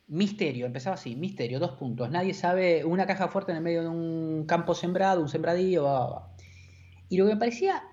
misterio, 0.07 0.65
empezaba 0.65 0.95
así, 0.95 1.15
misterio, 1.15 1.59
dos 1.59 1.71
puntos. 1.71 2.09
Nadie 2.09 2.33
sabe, 2.33 2.83
una 2.83 3.05
caja 3.05 3.27
fuerte 3.27 3.51
en 3.51 3.57
el 3.57 3.63
medio 3.63 3.83
de 3.83 3.89
un 3.89 4.45
campo 4.45 4.73
sembrado, 4.73 5.21
un 5.21 5.29
sembradío, 5.29 5.83
va, 5.83 5.99
va, 5.99 6.09
va. 6.09 6.35
Y 7.07 7.17
lo 7.17 7.25
que 7.25 7.33
me 7.33 7.39
parecía 7.39 7.83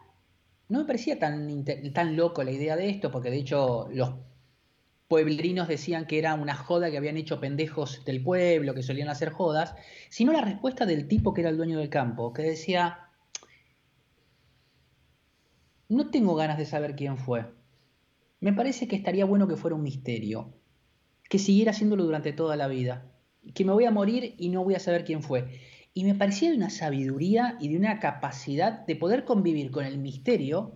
no 0.68 0.80
me 0.80 0.84
parecía 0.84 1.18
tan, 1.18 1.64
tan 1.92 2.16
loco 2.16 2.44
la 2.44 2.50
idea 2.50 2.76
de 2.76 2.90
esto, 2.90 3.10
porque 3.10 3.30
de 3.30 3.38
hecho 3.38 3.88
los 3.90 4.14
pueblerinos 5.08 5.68
decían 5.68 6.06
que 6.06 6.18
era 6.18 6.34
una 6.34 6.54
joda 6.54 6.90
que 6.90 6.98
habían 6.98 7.16
hecho 7.16 7.40
pendejos 7.40 8.04
del 8.04 8.22
pueblo, 8.22 8.74
que 8.74 8.82
solían 8.82 9.08
hacer 9.08 9.30
jodas, 9.30 9.74
sino 10.10 10.32
la 10.32 10.42
respuesta 10.42 10.84
del 10.84 11.08
tipo 11.08 11.32
que 11.32 11.40
era 11.40 11.50
el 11.50 11.56
dueño 11.56 11.78
del 11.78 11.88
campo, 11.88 12.34
que 12.34 12.42
decía, 12.42 13.07
no 15.88 16.10
tengo 16.10 16.34
ganas 16.34 16.58
de 16.58 16.66
saber 16.66 16.96
quién 16.96 17.18
fue. 17.18 17.46
Me 18.40 18.52
parece 18.52 18.88
que 18.88 18.96
estaría 18.96 19.24
bueno 19.24 19.48
que 19.48 19.56
fuera 19.56 19.76
un 19.76 19.82
misterio, 19.82 20.54
que 21.28 21.38
siguiera 21.38 21.72
haciéndolo 21.72 22.04
durante 22.04 22.32
toda 22.32 22.56
la 22.56 22.68
vida, 22.68 23.12
que 23.54 23.64
me 23.64 23.72
voy 23.72 23.84
a 23.84 23.90
morir 23.90 24.34
y 24.38 24.48
no 24.50 24.64
voy 24.64 24.74
a 24.74 24.80
saber 24.80 25.04
quién 25.04 25.22
fue. 25.22 25.60
Y 25.94 26.04
me 26.04 26.14
parecía 26.14 26.50
de 26.50 26.56
una 26.56 26.70
sabiduría 26.70 27.56
y 27.60 27.68
de 27.68 27.76
una 27.76 27.98
capacidad 28.00 28.86
de 28.86 28.96
poder 28.96 29.24
convivir 29.24 29.70
con 29.70 29.84
el 29.84 29.98
misterio. 29.98 30.74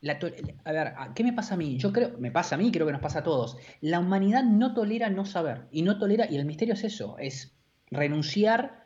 La 0.00 0.18
a 0.64 0.72
ver, 0.72 0.88
¿a- 0.96 1.12
¿qué 1.14 1.24
me 1.24 1.32
pasa 1.32 1.54
a 1.54 1.56
mí? 1.56 1.78
Yo 1.78 1.92
creo, 1.92 2.18
me 2.18 2.30
pasa 2.30 2.54
a 2.56 2.58
mí, 2.58 2.70
creo 2.70 2.86
que 2.86 2.92
nos 2.92 3.00
pasa 3.02 3.20
a 3.20 3.24
todos. 3.24 3.56
La 3.80 4.00
humanidad 4.00 4.44
no 4.44 4.74
tolera 4.74 5.10
no 5.10 5.24
saber 5.24 5.66
y 5.72 5.82
no 5.82 5.98
tolera, 5.98 6.30
y 6.30 6.36
el 6.36 6.44
misterio 6.44 6.74
es 6.74 6.84
eso, 6.84 7.16
es 7.18 7.56
renunciar, 7.90 8.84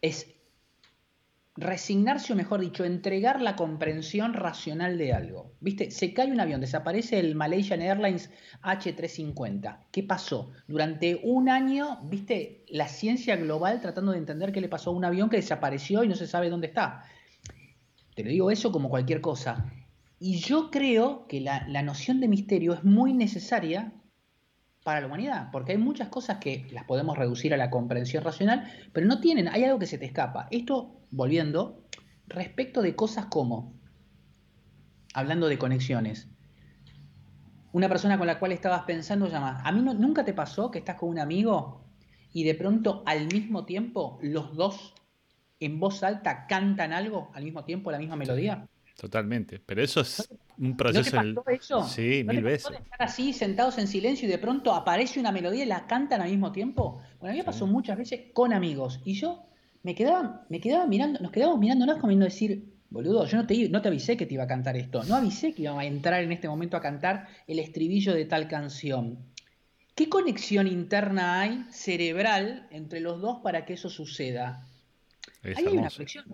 es 0.00 0.33
resignarse, 1.56 2.32
o 2.32 2.36
mejor 2.36 2.60
dicho, 2.60 2.84
entregar 2.84 3.40
la 3.40 3.54
comprensión 3.54 4.34
racional 4.34 4.98
de 4.98 5.12
algo. 5.12 5.52
¿Viste? 5.60 5.90
Se 5.90 6.12
cae 6.12 6.32
un 6.32 6.40
avión, 6.40 6.60
desaparece 6.60 7.18
el 7.20 7.34
Malaysian 7.36 7.80
Airlines 7.80 8.30
H350. 8.62 9.78
¿Qué 9.92 10.02
pasó? 10.02 10.50
Durante 10.66 11.20
un 11.22 11.48
año, 11.48 12.00
¿viste? 12.04 12.64
La 12.68 12.88
ciencia 12.88 13.36
global 13.36 13.80
tratando 13.80 14.12
de 14.12 14.18
entender 14.18 14.52
qué 14.52 14.60
le 14.60 14.68
pasó 14.68 14.90
a 14.90 14.94
un 14.94 15.04
avión 15.04 15.30
que 15.30 15.36
desapareció 15.36 16.02
y 16.02 16.08
no 16.08 16.16
se 16.16 16.26
sabe 16.26 16.50
dónde 16.50 16.66
está. 16.66 17.04
Te 18.14 18.24
lo 18.24 18.30
digo 18.30 18.50
eso 18.50 18.72
como 18.72 18.90
cualquier 18.90 19.20
cosa. 19.20 19.72
Y 20.18 20.38
yo 20.38 20.70
creo 20.70 21.26
que 21.28 21.40
la, 21.40 21.66
la 21.68 21.82
noción 21.82 22.20
de 22.20 22.28
misterio 22.28 22.72
es 22.72 22.84
muy 22.84 23.12
necesaria 23.12 23.92
para 24.84 25.00
la 25.00 25.06
humanidad, 25.06 25.48
porque 25.50 25.72
hay 25.72 25.78
muchas 25.78 26.08
cosas 26.08 26.38
que 26.38 26.66
las 26.70 26.84
podemos 26.84 27.18
reducir 27.18 27.52
a 27.54 27.56
la 27.56 27.70
comprensión 27.70 28.22
racional, 28.22 28.70
pero 28.92 29.06
no 29.06 29.18
tienen, 29.20 29.48
hay 29.48 29.64
algo 29.64 29.78
que 29.78 29.86
se 29.86 29.98
te 29.98 30.04
escapa. 30.04 30.46
Esto, 30.50 31.00
volviendo, 31.10 31.82
respecto 32.28 32.82
de 32.82 32.94
cosas 32.94 33.26
como, 33.26 33.72
hablando 35.14 35.48
de 35.48 35.58
conexiones, 35.58 36.28
una 37.72 37.88
persona 37.88 38.18
con 38.18 38.26
la 38.26 38.38
cual 38.38 38.52
estabas 38.52 38.82
pensando 38.82 39.26
llama, 39.26 39.60
a 39.64 39.72
mí 39.72 39.80
no- 39.82 39.94
nunca 39.94 40.24
te 40.24 40.34
pasó 40.34 40.70
que 40.70 40.78
estás 40.78 40.96
con 40.96 41.08
un 41.08 41.18
amigo 41.18 41.80
y 42.32 42.44
de 42.44 42.54
pronto 42.54 43.02
al 43.06 43.26
mismo 43.26 43.64
tiempo 43.64 44.18
los 44.22 44.54
dos 44.54 44.94
en 45.60 45.80
voz 45.80 46.02
alta 46.02 46.46
cantan 46.46 46.92
algo 46.92 47.30
al 47.34 47.42
mismo 47.44 47.64
tiempo, 47.64 47.90
la 47.90 47.98
misma 47.98 48.16
melodía. 48.16 48.68
Totalmente. 48.96 49.60
Pero 49.64 49.82
eso 49.82 50.00
es 50.02 50.28
un 50.58 50.70
¿No 50.70 50.76
proceso. 50.76 51.10
te 51.10 51.16
el- 51.18 51.34
pasó 51.34 51.50
eso? 51.50 51.82
Sí, 51.88 52.22
¿No 52.24 52.32
mil 52.32 52.42
te 52.44 52.50
pasó 52.56 52.68
veces. 52.70 52.84
estar 52.84 53.02
así 53.02 53.32
sentados 53.32 53.78
en 53.78 53.88
silencio 53.88 54.28
y 54.28 54.30
de 54.30 54.38
pronto 54.38 54.72
aparece 54.72 55.18
una 55.20 55.32
melodía 55.32 55.64
y 55.64 55.66
la 55.68 55.86
cantan 55.86 56.20
al 56.22 56.30
mismo 56.30 56.52
tiempo? 56.52 57.00
Bueno, 57.20 57.30
a 57.30 57.32
mí 57.32 57.38
me 57.38 57.44
pasó 57.44 57.66
muchas 57.66 57.98
veces 57.98 58.20
con 58.32 58.52
amigos 58.52 59.00
y 59.04 59.14
yo 59.14 59.42
me 59.82 59.94
quedaba, 59.94 60.46
me 60.48 60.60
quedaba 60.60 60.86
mirando, 60.86 61.18
nos 61.20 61.32
quedábamos 61.32 61.60
mirándonos 61.60 61.96
como 61.96 62.08
viendo 62.08 62.24
decir, 62.24 62.72
boludo, 62.88 63.26
yo 63.26 63.36
no 63.36 63.46
te, 63.46 63.68
no 63.68 63.82
te 63.82 63.88
avisé 63.88 64.16
que 64.16 64.26
te 64.26 64.34
iba 64.34 64.44
a 64.44 64.48
cantar 64.48 64.76
esto, 64.76 65.02
no 65.04 65.16
avisé 65.16 65.52
que 65.54 65.62
iba 65.62 65.78
a 65.78 65.84
entrar 65.84 66.22
en 66.22 66.30
este 66.32 66.48
momento 66.48 66.76
a 66.76 66.80
cantar 66.80 67.28
el 67.48 67.58
estribillo 67.58 68.14
de 68.14 68.24
tal 68.24 68.46
canción. 68.48 69.18
¿Qué 69.96 70.08
conexión 70.08 70.66
interna 70.68 71.40
hay 71.40 71.66
cerebral 71.70 72.66
entre 72.70 73.00
los 73.00 73.20
dos 73.20 73.40
para 73.42 73.64
que 73.66 73.74
eso 73.74 73.90
suceda? 73.90 74.66
Es 75.42 75.58
Ahí 75.58 75.66
hay 75.66 75.76
una 75.78 75.90
conexión. 75.90 76.24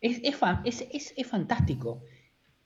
Es, 0.00 0.20
es, 0.22 0.36
fan- 0.36 0.62
es- 0.64 0.86
es- 0.92 1.26
fantástico. 1.26 2.02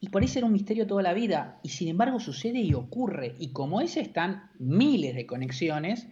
Y 0.01 0.09
por 0.09 0.25
eso 0.25 0.39
era 0.39 0.47
un 0.47 0.53
misterio 0.53 0.87
toda 0.87 1.03
la 1.03 1.13
vida. 1.15 1.59
Y 1.63 1.69
sin 1.71 1.89
embargo 1.89 2.19
sucede 2.21 2.59
y 2.61 2.75
ocurre. 2.75 3.35
Y 3.39 3.53
como 3.53 3.81
ese 3.81 4.01
están 4.01 4.51
miles 4.59 5.15
de 5.15 5.27
conexiones, 5.27 6.09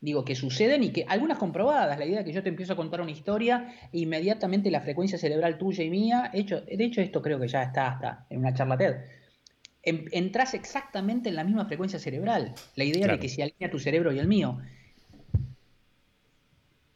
digo, 0.00 0.24
que 0.24 0.34
suceden 0.34 0.82
y 0.84 0.90
que 0.92 1.04
algunas 1.08 1.38
comprobadas. 1.38 1.98
La 1.98 2.06
idea 2.06 2.18
de 2.20 2.24
que 2.24 2.32
yo 2.32 2.42
te 2.42 2.48
empiezo 2.48 2.72
a 2.72 2.76
contar 2.76 3.00
una 3.00 3.10
historia 3.10 3.74
e 3.92 3.98
inmediatamente 3.98 4.70
la 4.70 4.80
frecuencia 4.80 5.18
cerebral 5.18 5.58
tuya 5.58 5.82
y 5.84 5.90
mía, 5.90 6.30
hecho, 6.32 6.60
de 6.60 6.84
hecho 6.84 7.00
esto 7.00 7.20
creo 7.20 7.38
que 7.40 7.48
ya 7.48 7.62
está 7.64 7.88
hasta 7.88 8.26
en 8.30 8.38
una 8.38 8.54
charla 8.54 8.76
TED. 8.78 8.96
En- 9.82 10.08
Entrás 10.12 10.54
exactamente 10.54 11.28
en 11.28 11.34
la 11.34 11.42
misma 11.44 11.66
frecuencia 11.66 11.98
cerebral. 11.98 12.54
La 12.76 12.84
idea 12.84 13.02
Claro. 13.02 13.12
de 13.14 13.18
que 13.20 13.28
se 13.28 13.42
alinea 13.42 13.70
tu 13.70 13.80
cerebro 13.80 14.12
y 14.12 14.18
el 14.20 14.28
mío. 14.28 14.58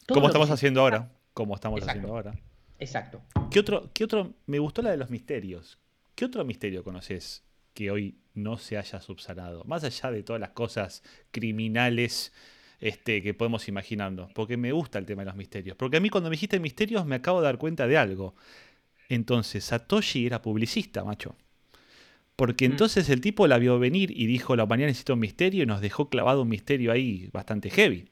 Todo 0.06 0.14
Como 0.16 0.26
estamos 0.28 0.50
haciendo 0.50 0.80
ahora. 0.82 1.10
Como 1.34 1.54
estamos 1.56 1.80
Exacto. 1.80 1.98
haciendo 1.98 2.14
ahora. 2.16 2.32
Exacto. 2.78 3.22
¿Qué 3.50 3.60
otro, 3.60 3.90
¿Qué 3.92 4.04
otro? 4.04 4.34
Me 4.46 4.58
gustó 4.58 4.82
la 4.82 4.90
de 4.90 4.96
los 4.96 5.10
misterios. 5.10 5.78
¿Qué 6.14 6.24
otro 6.24 6.44
misterio 6.44 6.82
conoces 6.84 7.44
que 7.74 7.90
hoy 7.90 8.16
no 8.34 8.58
se 8.58 8.76
haya 8.78 9.00
subsanado? 9.00 9.64
Más 9.64 9.84
allá 9.84 10.10
de 10.10 10.22
todas 10.22 10.40
las 10.40 10.50
cosas 10.50 11.02
criminales 11.30 12.32
este, 12.80 13.22
que 13.22 13.34
podemos 13.34 13.68
imaginando. 13.68 14.28
Porque 14.34 14.56
me 14.56 14.72
gusta 14.72 14.98
el 14.98 15.06
tema 15.06 15.22
de 15.22 15.26
los 15.26 15.36
misterios. 15.36 15.76
Porque 15.76 15.96
a 15.96 16.00
mí 16.00 16.10
cuando 16.10 16.28
me 16.30 16.34
dijiste 16.34 16.58
misterios 16.60 17.06
me 17.06 17.16
acabo 17.16 17.40
de 17.40 17.46
dar 17.46 17.58
cuenta 17.58 17.86
de 17.86 17.96
algo. 17.96 18.34
Entonces, 19.08 19.64
Satoshi 19.64 20.26
era 20.26 20.42
publicista, 20.42 21.04
macho. 21.04 21.36
Porque 22.34 22.68
Mm. 22.68 22.72
entonces 22.72 23.08
el 23.08 23.20
tipo 23.22 23.46
la 23.46 23.56
vio 23.56 23.78
venir 23.78 24.10
y 24.10 24.26
dijo, 24.26 24.56
la 24.56 24.64
humanidad 24.64 24.88
necesita 24.88 25.14
un 25.14 25.20
misterio 25.20 25.62
y 25.62 25.66
nos 25.66 25.80
dejó 25.80 26.10
clavado 26.10 26.42
un 26.42 26.48
misterio 26.48 26.92
ahí 26.92 27.30
bastante 27.32 27.70
heavy. 27.70 28.10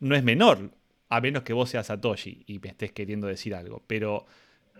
No 0.00 0.14
es 0.14 0.22
menor, 0.22 0.70
a 1.08 1.20
menos 1.20 1.42
que 1.42 1.52
vos 1.52 1.70
seas 1.70 1.86
Satoshi 1.86 2.44
y 2.46 2.58
me 2.58 2.68
estés 2.68 2.92
queriendo 2.92 3.26
decir 3.26 3.54
algo. 3.54 3.82
Pero 3.86 4.26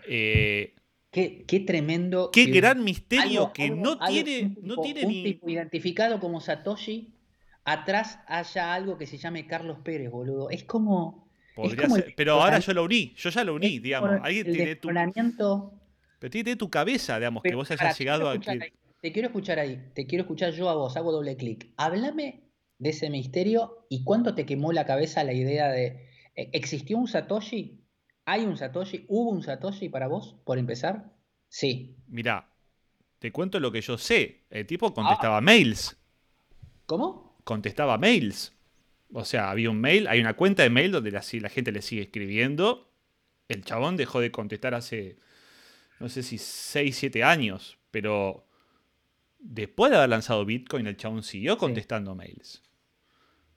eh, 0.07 0.73
Qué, 1.11 1.45
qué 1.47 1.61
tremendo. 1.61 2.29
qué 2.31 2.45
gran 2.45 2.83
misterio 2.83 3.51
que 3.53 3.63
algo- 3.63 3.75
no 3.77 3.91
algo- 3.99 4.07
tiene, 4.07 4.41
un 4.41 4.67
no 4.67 4.75
tipo- 4.75 4.81
tiene 4.83 5.01
un 5.05 5.07
ni... 5.11 5.23
tipo 5.23 5.49
identificado 5.49 6.19
como 6.19 6.41
Satoshi, 6.41 7.13
atrás 7.63 8.19
haya 8.27 8.73
algo 8.73 8.97
que 8.97 9.05
se 9.07 9.17
llame 9.17 9.47
Carlos 9.47 9.79
Pérez, 9.83 10.11
boludo. 10.11 10.49
Es 10.49 10.63
como. 10.65 11.27
es 11.63 11.75
como 11.75 11.95
el 11.97 12.13
pero 12.15 12.33
ahora 12.33 12.59
yo 12.59 12.73
lo 12.73 12.83
uní, 12.83 13.13
yo 13.15 13.29
ya 13.29 13.43
lo 13.43 13.55
uní, 13.55 13.79
digamos. 13.79 14.19
Alguien 14.21 14.47
el 14.47 14.53
tiene 14.53 14.75
tu, 14.75 14.89
pero 16.19 16.31
tiene 16.31 16.55
tu 16.55 16.69
cabeza, 16.69 17.17
digamos, 17.17 17.41
que 17.43 17.55
vos 17.55 17.69
hayas 17.71 17.97
llegado 17.97 18.29
a... 18.29 18.37
que- 18.39 18.73
Te 19.01 19.11
quiero 19.11 19.27
escuchar 19.29 19.59
ahí, 19.59 19.81
te 19.93 20.05
quiero 20.07 20.23
escuchar 20.23 20.51
yo 20.53 20.69
a 20.69 20.75
vos, 20.75 20.97
hago 20.97 21.11
doble 21.11 21.37
clic. 21.37 21.69
Háblame 21.77 22.41
de 22.79 22.89
ese 22.89 23.09
misterio 23.09 23.85
y 23.89 24.03
cuánto 24.03 24.35
te 24.35 24.45
quemó 24.45 24.71
la 24.73 24.85
cabeza 24.85 25.23
la 25.23 25.33
idea 25.33 25.69
de. 25.69 26.06
¿E- 26.37 26.49
¿Existió 26.53 26.97
un 26.97 27.07
Satoshi? 27.09 27.83
¿Hay 28.23 28.45
un 28.45 28.55
Satoshi? 28.55 29.05
¿Hubo 29.09 29.31
un 29.31 29.43
Satoshi 29.43 29.89
para 29.89 30.07
vos, 30.07 30.35
por 30.45 30.57
empezar? 30.57 31.13
Sí. 31.49 31.97
Mirá, 32.07 32.49
te 33.19 33.31
cuento 33.33 33.59
lo 33.59 33.71
que 33.73 33.81
yo 33.81 33.97
sé. 33.97 34.45
El 34.49 34.63
Ah. 34.63 34.67
tipo 34.67 34.93
contestaba 34.93 35.41
mails. 35.41 35.97
¿Cómo? 36.85 37.37
Contestaba 37.43 37.97
mails. 37.97 38.53
O 39.13 39.23
sea, 39.25 39.49
había 39.49 39.69
un 39.69 39.79
mail, 39.81 40.07
hay 40.07 40.19
una 40.19 40.35
cuenta 40.35 40.63
de 40.63 40.69
mail 40.69 40.91
donde 40.91 41.11
la, 41.11 41.23
la 41.41 41.49
gente 41.49 41.71
le 41.71 41.81
sigue 41.81 42.03
escribiendo. 42.03 42.91
El 43.47 43.63
chabón 43.63 43.95
dejó 43.97 44.19
de 44.19 44.31
contestar 44.31 44.73
hace, 44.73 45.17
no 46.01 46.09
sé 46.09 46.21
si 46.23 46.37
6, 46.37 46.95
7 46.97 47.23
años, 47.23 47.77
pero 47.91 48.45
después 49.39 49.89
de 49.91 49.97
haber 49.97 50.09
lanzado 50.09 50.43
Bitcoin, 50.43 50.85
el 50.87 50.97
chabón 50.97 51.23
siguió 51.23 51.57
contestando 51.57 52.13
mails. 52.15 52.61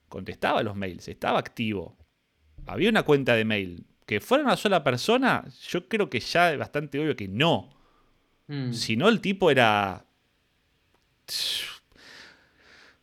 Contestaba 0.08 0.62
los 0.62 0.76
mails, 0.76 1.08
estaba 1.08 1.40
activo. 1.40 1.96
Había 2.66 2.90
una 2.90 3.02
cuenta 3.02 3.34
de 3.34 3.44
mail. 3.44 3.84
Que 4.06 4.20
fuera 4.20 4.42
una 4.44 4.56
sola 4.56 4.82
persona, 4.82 5.44
yo 5.68 5.88
creo 5.88 6.10
que 6.10 6.18
ya 6.20 6.52
es 6.52 6.58
bastante 6.58 6.98
obvio 6.98 7.14
que 7.14 7.28
no. 7.28 7.70
Mm. 8.48 8.72
Si 8.72 8.96
no, 8.96 9.08
el 9.08 9.20
tipo 9.20 9.50
era. 9.50 10.04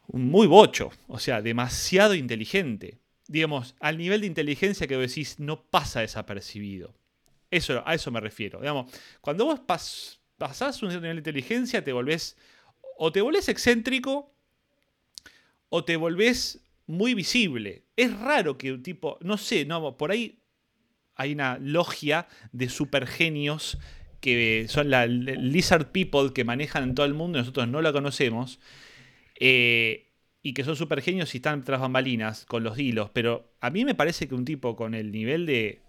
Muy 0.08 0.48
bocho. 0.48 0.92
O 1.08 1.20
sea, 1.20 1.42
demasiado 1.42 2.14
inteligente. 2.14 3.00
Digamos, 3.28 3.76
al 3.80 3.98
nivel 3.98 4.22
de 4.22 4.28
inteligencia 4.28 4.88
que 4.88 4.96
vos 4.96 5.08
decís 5.08 5.40
no 5.40 5.62
pasa 5.64 6.00
desapercibido. 6.02 6.94
Eso, 7.52 7.84
a 7.86 7.94
eso 7.94 8.12
me 8.12 8.20
refiero. 8.22 8.60
Digamos, 8.60 8.92
cuando 9.22 9.46
vos 9.46 9.60
pas- 9.62 10.18
pasás 10.38 10.82
un 10.82 10.90
cierto 10.90 11.04
nivel 11.04 11.18
de 11.18 11.30
inteligencia, 11.30 11.84
te 11.84 11.92
volvés. 11.94 12.38
O 12.98 13.12
te 13.12 13.22
volvés 13.22 13.48
excéntrico. 13.50 14.34
O 15.70 15.84
te 15.84 15.98
volvés 15.98 16.62
muy 16.88 17.14
visible. 17.14 17.86
Es 17.96 18.18
raro 18.18 18.58
que 18.58 18.72
un 18.74 18.84
tipo. 18.84 19.18
No 19.22 19.38
sé, 19.38 19.66
no, 19.66 19.98
por 19.98 20.12
ahí 20.12 20.40
hay 21.16 21.34
una 21.34 21.58
logia 21.60 22.28
de 22.52 22.70
supergenios 22.70 23.78
que 24.22 24.66
son 24.70 24.90
la 24.90 25.06
lizard 25.08 25.92
people 25.92 26.34
que 26.34 26.44
manejan 26.44 26.84
en 26.84 26.96
todo 26.96 27.06
el 27.06 27.14
mundo 27.14 27.38
y 27.38 27.42
nosotros 27.42 27.68
no 27.68 27.82
la 27.82 27.94
conocemos. 27.94 28.60
eh, 29.40 30.04
y 30.42 30.54
que 30.54 30.64
son 30.64 30.76
supergenios 30.78 31.34
y 31.36 31.40
están 31.40 31.64
tras 31.64 31.82
bambalinas 31.82 32.46
con 32.46 32.64
los 32.64 32.80
hilos. 32.80 33.10
Pero 33.14 33.52
a 33.60 33.70
mí 33.70 33.84
me 33.86 33.96
parece 33.96 34.28
que 34.28 34.36
un 34.36 34.46
tipo 34.46 34.76
con 34.78 34.94
el 34.94 35.12
nivel 35.12 35.46
de 35.46 35.82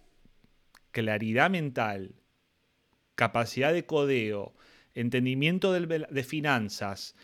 claridad 0.90 1.50
mental, 1.50 2.14
capacidad 3.14 3.72
de 3.72 3.86
codeo, 3.86 4.54
entendimiento 4.94 5.72
de 5.72 6.24
finanzas, 6.24 7.14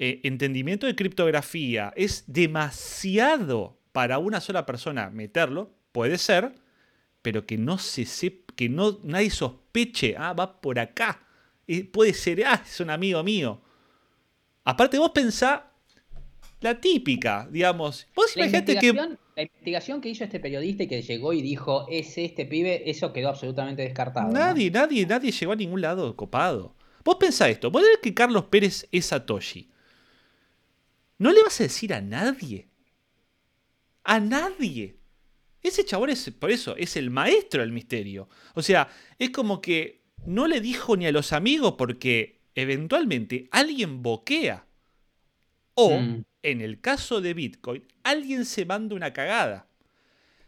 eh, 0.00 0.20
entendimiento 0.22 0.86
de 0.86 0.94
criptografía, 0.94 1.92
es 1.96 2.22
demasiado 2.28 3.80
para 3.90 4.18
una 4.18 4.40
sola 4.40 4.64
persona 4.64 5.10
meterlo, 5.10 5.74
puede 5.90 6.18
ser, 6.18 6.54
pero 7.20 7.46
que 7.46 7.58
no 7.58 7.78
se 7.78 8.04
sepa, 8.04 8.54
que 8.54 8.68
no, 8.68 9.00
nadie 9.02 9.30
sospeche, 9.30 10.14
ah, 10.16 10.34
va 10.34 10.60
por 10.60 10.78
acá. 10.78 11.26
Eh, 11.66 11.82
puede 11.82 12.14
ser, 12.14 12.44
ah, 12.46 12.62
es 12.64 12.78
un 12.78 12.90
amigo 12.90 13.24
mío. 13.24 13.60
Aparte, 14.62 14.98
vos 14.98 15.10
pensá 15.10 15.72
la 16.60 16.80
típica, 16.80 17.48
digamos. 17.50 18.06
Vos 18.14 18.36
La 18.36 18.42
imaginate 18.42 18.78
que. 18.78 18.86
investigación, 18.86 19.18
la 19.34 19.42
investigación 19.42 20.00
que 20.00 20.10
hizo 20.10 20.22
este 20.22 20.38
periodista 20.38 20.84
y 20.84 20.86
que 20.86 21.02
llegó 21.02 21.32
y 21.32 21.42
dijo, 21.42 21.86
es 21.90 22.16
este 22.18 22.46
pibe, 22.46 22.88
eso 22.88 23.12
quedó 23.12 23.30
absolutamente 23.30 23.82
descartado. 23.82 24.28
¿no? 24.28 24.34
Nadie, 24.34 24.70
nadie, 24.70 25.04
nadie 25.06 25.32
llegó 25.32 25.50
a 25.50 25.56
ningún 25.56 25.80
lado 25.80 26.14
copado. 26.14 26.76
Vos 27.04 27.16
pensá 27.18 27.48
esto, 27.48 27.72
vos 27.72 27.82
decís 27.82 27.98
que 28.00 28.14
Carlos 28.14 28.44
Pérez 28.44 28.86
es 28.92 29.06
Satoshi. 29.06 29.68
¿No 31.18 31.32
le 31.32 31.42
vas 31.42 31.60
a 31.60 31.64
decir 31.64 31.92
a 31.92 32.00
nadie? 32.00 32.68
A 34.04 34.20
nadie. 34.20 34.96
Ese 35.62 35.84
chabón 35.84 36.10
es, 36.10 36.30
por 36.30 36.50
eso, 36.50 36.76
es 36.76 36.96
el 36.96 37.10
maestro 37.10 37.60
del 37.60 37.72
misterio. 37.72 38.28
O 38.54 38.62
sea, 38.62 38.88
es 39.18 39.30
como 39.30 39.60
que 39.60 40.02
no 40.24 40.46
le 40.46 40.60
dijo 40.60 40.96
ni 40.96 41.06
a 41.06 41.12
los 41.12 41.32
amigos 41.32 41.74
porque 41.76 42.40
eventualmente 42.54 43.48
alguien 43.50 44.02
boquea. 44.02 44.64
O, 45.74 45.98
Mm. 46.00 46.24
en 46.42 46.60
el 46.60 46.80
caso 46.80 47.20
de 47.20 47.34
Bitcoin, 47.34 47.84
alguien 48.02 48.44
se 48.44 48.64
manda 48.64 48.94
una 48.96 49.12
cagada. 49.12 49.68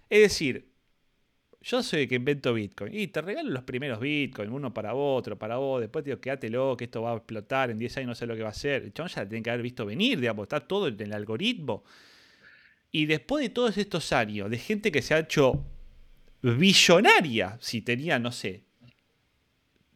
Es 0.08 0.20
decir, 0.20 0.69
yo 1.62 1.82
soy 1.82 2.02
el 2.02 2.08
que 2.08 2.14
invento 2.14 2.54
Bitcoin 2.54 2.94
y 2.94 3.08
te 3.08 3.20
regalo 3.20 3.50
los 3.50 3.64
primeros 3.64 4.00
Bitcoin, 4.00 4.50
uno 4.50 4.72
para 4.72 4.92
vos, 4.92 5.18
otro 5.18 5.38
para 5.38 5.56
vos, 5.56 5.80
después 5.80 6.04
te 6.04 6.11
digo, 6.11 6.20
quédatelo, 6.20 6.76
que 6.76 6.84
esto 6.84 7.02
va 7.02 7.12
a 7.12 7.16
explotar, 7.16 7.70
en 7.70 7.78
10 7.78 7.98
años 7.98 8.08
no 8.08 8.14
sé 8.14 8.26
lo 8.26 8.34
que 8.34 8.42
va 8.42 8.48
a 8.48 8.52
hacer. 8.52 8.84
El 8.84 8.94
chabón 8.94 9.11
ya 9.11 9.28
tiene 9.28 9.42
que 9.42 9.50
haber 9.50 9.62
visto 9.62 9.84
venir, 9.84 10.18
digamos, 10.18 10.44
está 10.44 10.61
todo 10.61 10.88
en 10.88 11.00
el 11.00 11.12
algoritmo. 11.12 11.84
Y 12.90 13.06
después 13.06 13.42
de 13.42 13.50
todos 13.50 13.76
estos 13.76 14.12
años, 14.12 14.50
de 14.50 14.58
gente 14.58 14.90
que 14.90 15.02
se 15.02 15.14
ha 15.14 15.18
hecho 15.18 15.64
billonaria, 16.42 17.58
si 17.61 17.82
tenía, 17.82 18.18
no 18.18 18.32
sé, 18.32 18.64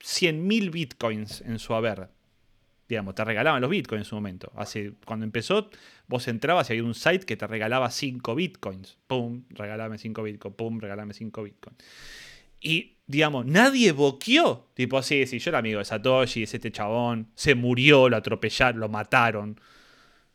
100.000 0.00 0.70
Bitcoins 0.70 1.40
en 1.40 1.58
su 1.58 1.74
haber, 1.74 2.08
digamos, 2.89 3.14
te 3.14 3.24
regalaban 3.24 3.61
los 3.61 3.70
Bitcoins 3.70 4.03
en 4.03 4.05
su 4.05 4.14
momento. 4.14 4.53
Hace, 4.57 4.93
cuando 5.05 5.24
empezó, 5.24 5.70
vos 6.07 6.28
entrabas 6.28 6.68
y 6.68 6.74
había 6.74 6.85
un 6.85 6.95
site 6.95 7.24
que 7.24 7.37
te 7.37 7.47
regalaba 7.47 7.91
5 7.91 8.35
Bitcoins. 8.35 8.99
Pum, 9.07 9.45
regalame 9.51 9.99
5 9.99 10.22
Bitcoins, 10.22 10.57
pum, 10.57 10.78
regalame 10.80 11.14
5 11.14 11.43
Bitcoins. 11.43 11.78
Y, 12.61 12.99
digamos, 13.07 13.47
nadie 13.47 13.93
boqueó. 13.93 14.68
Tipo, 14.74 15.03
sí, 15.03 15.26
sí, 15.26 15.39
yo 15.39 15.51
era 15.51 15.59
amigo 15.59 15.78
de 15.78 15.85
Satoshi, 15.85 16.43
es 16.43 16.55
este 16.55 16.70
chabón, 16.72 17.28
se 17.35 17.55
murió, 17.55 18.09
lo 18.09 18.16
atropellaron, 18.16 18.80
lo 18.80 18.89
mataron. 18.89 19.61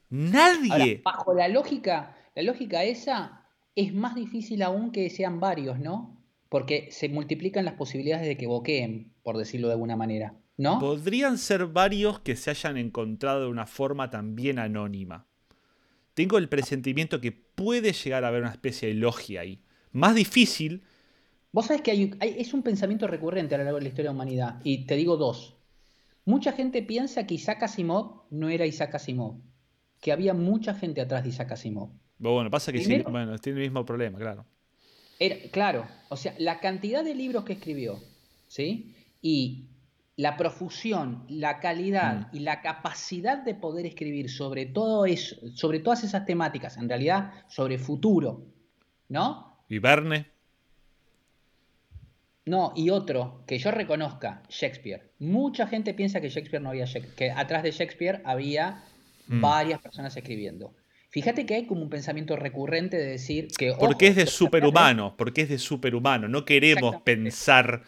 Nadie. 0.09 1.01
bajo 1.03 1.33
la 1.33 1.47
lógica, 1.47 2.17
la 2.35 2.41
lógica 2.41 2.83
esa, 2.83 3.45
es 3.75 3.93
más 3.93 4.15
difícil 4.15 4.63
aún 4.63 4.91
que 4.91 5.09
sean 5.09 5.39
varios, 5.39 5.79
¿no? 5.79 6.17
Porque 6.49 6.87
se 6.91 7.09
multiplican 7.09 7.63
las 7.63 7.75
posibilidades 7.75 8.27
de 8.27 8.37
que 8.37 8.47
boqueen, 8.47 9.13
por 9.21 9.37
decirlo 9.37 9.67
de 9.67 9.73
alguna 9.73 9.95
manera, 9.95 10.33
¿no? 10.59 10.77
Podrían 10.77 11.37
ser 11.37 11.67
varios 11.67 12.19
que 12.19 12.35
se 12.35 12.49
hayan 12.49 12.75
encontrado 12.75 13.41
de 13.43 13.47
una 13.47 13.65
forma 13.65 14.09
también 14.09 14.59
anónima. 14.59 15.25
Tengo 16.13 16.37
el 16.37 16.49
presentimiento 16.49 17.21
que 17.21 17.31
puede 17.31 17.93
llegar 17.93 18.25
a 18.25 18.27
haber 18.27 18.41
una 18.41 18.51
especie 18.51 18.89
de 18.89 18.95
logia 18.95 19.39
ahí. 19.39 19.61
Más 19.93 20.15
difícil, 20.15 20.83
Vos 21.51 21.65
sabés 21.65 21.81
que 21.81 21.91
hay, 21.91 22.11
es 22.19 22.53
un 22.53 22.61
pensamiento 22.61 23.07
recurrente 23.07 23.55
a 23.55 23.57
lo 23.57 23.63
largo 23.63 23.79
de 23.79 23.83
la 23.83 23.89
historia 23.89 24.09
de 24.09 24.15
la 24.15 24.21
humanidad, 24.21 24.61
y 24.63 24.85
te 24.85 24.95
digo 24.95 25.17
dos. 25.17 25.55
Mucha 26.25 26.51
gente 26.51 26.83
piensa 26.83 27.25
que 27.25 27.33
Isaac 27.33 27.63
Asimov 27.63 28.25
no 28.29 28.49
era 28.49 28.67
Isaac 28.67 28.93
Asimov, 28.93 29.37
que 29.99 30.11
había 30.11 30.35
mucha 30.35 30.75
gente 30.75 31.01
atrás 31.01 31.23
de 31.23 31.29
Isaac 31.29 31.53
Asimov. 31.53 31.89
Pero 32.19 32.33
bueno, 32.33 32.51
pasa 32.51 32.71
que 32.71 32.83
sí, 32.83 33.01
bueno, 33.09 33.39
tiene 33.39 33.61
el 33.61 33.65
mismo 33.65 33.83
problema, 33.83 34.19
claro. 34.19 34.45
Era, 35.17 35.37
claro, 35.51 35.87
o 36.09 36.17
sea, 36.17 36.35
la 36.37 36.59
cantidad 36.59 37.03
de 37.03 37.15
libros 37.15 37.45
que 37.45 37.53
escribió, 37.53 37.99
¿sí? 38.47 38.93
Y 39.23 39.69
la 40.19 40.35
profusión, 40.35 41.23
la 41.29 41.61
calidad 41.61 42.13
Mm. 42.27 42.35
y 42.35 42.39
la 42.39 42.61
capacidad 42.61 43.37
de 43.41 43.55
poder 43.55 43.85
escribir 43.85 44.29
sobre 44.29 44.65
todo 44.65 45.05
eso, 45.05 45.37
sobre 45.55 45.79
todas 45.79 46.03
esas 46.03 46.25
temáticas, 46.25 46.75
en 46.75 46.89
realidad 46.89 47.31
sobre 47.47 47.77
futuro, 47.77 48.43
¿no? 49.07 49.63
Y 49.69 49.79
Verne, 49.79 50.25
No, 52.45 52.73
y 52.75 52.89
otro 52.89 53.43
que 53.47 53.59
yo 53.59 53.71
reconozca, 53.71 54.41
Shakespeare. 54.49 55.11
Mucha 55.19 55.67
gente 55.67 55.93
piensa 55.93 56.19
que 56.19 56.29
Shakespeare 56.29 56.61
no 56.63 56.69
había 56.69 56.85
que 57.15 57.31
atrás 57.31 57.63
de 57.63 57.71
Shakespeare 57.71 58.21
había 58.25 58.83
Mm. 59.27 59.41
varias 59.41 59.79
personas 59.79 60.17
escribiendo. 60.17 60.73
Fíjate 61.11 61.45
que 61.45 61.55
hay 61.55 61.65
como 61.65 61.81
un 61.81 61.89
pensamiento 61.89 62.35
recurrente 62.35 62.97
de 62.97 63.05
decir 63.05 63.47
que 63.57 63.73
porque 63.79 64.05
ojo, 64.07 64.11
es 64.11 64.15
de 64.15 64.25
superhumano, 64.25 65.15
porque 65.15 65.41
es 65.43 65.49
de 65.49 65.59
superhumano. 65.59 66.27
No 66.27 66.43
queremos 66.43 66.95
pensar, 67.03 67.83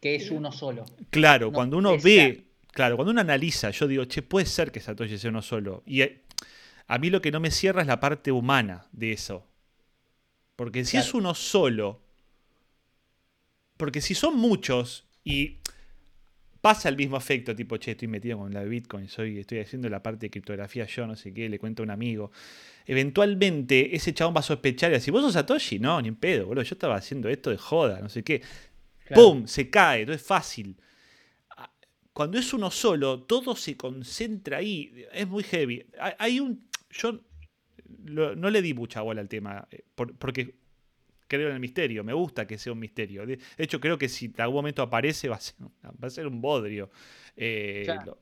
que 0.00 0.14
es 0.14 0.30
uno 0.30 0.52
solo. 0.52 0.84
claro, 1.10 1.46
No, 1.46 1.52
cuando 1.52 1.78
uno 1.78 1.98
ve, 1.98 2.44
claro, 2.72 2.96
cuando 2.96 3.12
uno 3.12 3.20
analiza, 3.20 3.70
yo 3.70 3.86
digo, 3.86 4.04
che, 4.04 4.22
puede 4.22 4.46
ser 4.46 4.70
que 4.70 4.80
Satoshi 4.80 5.18
sea 5.18 5.30
uno 5.30 5.42
solo. 5.42 5.82
Y 5.86 6.02
eh, 6.02 6.22
a 6.86 6.98
mí 6.98 7.10
lo 7.10 7.20
que 7.20 7.30
no 7.30 7.40
me 7.40 7.50
cierra 7.50 7.82
es 7.82 7.86
la 7.86 8.00
parte 8.00 8.32
humana 8.32 8.86
de 8.92 9.12
eso. 9.12 9.46
Porque 10.56 10.84
si 10.84 10.96
es 10.96 11.14
uno 11.14 11.34
solo, 11.34 12.02
porque 13.76 14.00
si 14.00 14.14
son 14.14 14.36
muchos 14.36 15.06
y 15.22 15.58
pasa 16.60 16.88
el 16.88 16.96
mismo 16.96 17.16
efecto, 17.16 17.54
tipo, 17.54 17.76
che, 17.76 17.92
estoy 17.92 18.08
metido 18.08 18.38
con 18.38 18.52
la 18.52 18.60
de 18.60 18.68
Bitcoin, 18.68 19.08
soy, 19.08 19.38
estoy 19.38 19.60
haciendo 19.60 19.88
la 19.88 20.02
parte 20.02 20.26
de 20.26 20.30
criptografía 20.30 20.84
yo, 20.86 21.06
no 21.06 21.14
sé 21.14 21.32
qué, 21.32 21.48
le 21.48 21.58
cuento 21.58 21.82
a 21.82 21.84
un 21.84 21.90
amigo. 21.90 22.32
Eventualmente 22.86 23.94
ese 23.94 24.12
chabón 24.12 24.34
va 24.34 24.40
a 24.40 24.42
sospechar 24.42 24.90
y 24.90 24.94
decir, 24.94 25.12
¿vos 25.12 25.22
sos 25.22 25.34
Satoshi? 25.34 25.78
No, 25.78 26.00
ni 26.02 26.08
en 26.08 26.16
pedo, 26.16 26.46
boludo, 26.46 26.64
yo 26.64 26.74
estaba 26.74 26.96
haciendo 26.96 27.28
esto 27.28 27.50
de 27.50 27.56
joda, 27.56 28.00
no 28.00 28.08
sé 28.08 28.24
qué. 28.24 28.42
Claro. 29.08 29.22
¡Pum! 29.22 29.46
Se 29.46 29.68
cae, 29.70 30.06
no 30.06 30.12
es 30.12 30.22
fácil. 30.22 30.76
Ah, 31.56 31.70
Cuando 32.12 32.38
es 32.38 32.52
uno 32.52 32.70
solo, 32.70 33.22
todo 33.22 33.56
se 33.56 33.76
concentra 33.76 34.58
ahí. 34.58 35.04
Es 35.12 35.26
muy 35.26 35.42
heavy. 35.42 35.84
Hay- 36.18 36.40
un. 36.40 36.68
Yo 36.90 37.20
no 38.04 38.50
le 38.50 38.62
di 38.62 38.72
mucha 38.74 39.00
bola 39.02 39.20
al 39.20 39.28
tema, 39.28 39.66
eh, 39.70 39.82
por- 39.94 40.16
porque 40.16 40.54
creo 41.26 41.48
en 41.48 41.54
el 41.54 41.60
misterio. 41.60 42.04
Me 42.04 42.12
gusta 42.14 42.46
que 42.46 42.56
sea 42.58 42.72
un 42.72 42.78
misterio. 42.78 43.26
De 43.26 43.38
hecho, 43.58 43.80
creo 43.80 43.98
que 43.98 44.08
si 44.08 44.26
en 44.26 44.40
algún 44.40 44.56
momento 44.56 44.82
aparece, 44.82 45.28
va 45.28 45.36
a 45.36 45.40
ser, 45.40 45.54
va 45.84 46.06
a 46.06 46.10
ser 46.10 46.26
un 46.26 46.40
bodrio. 46.40 46.90
Eh, 47.36 47.82
Claro. 47.84 48.18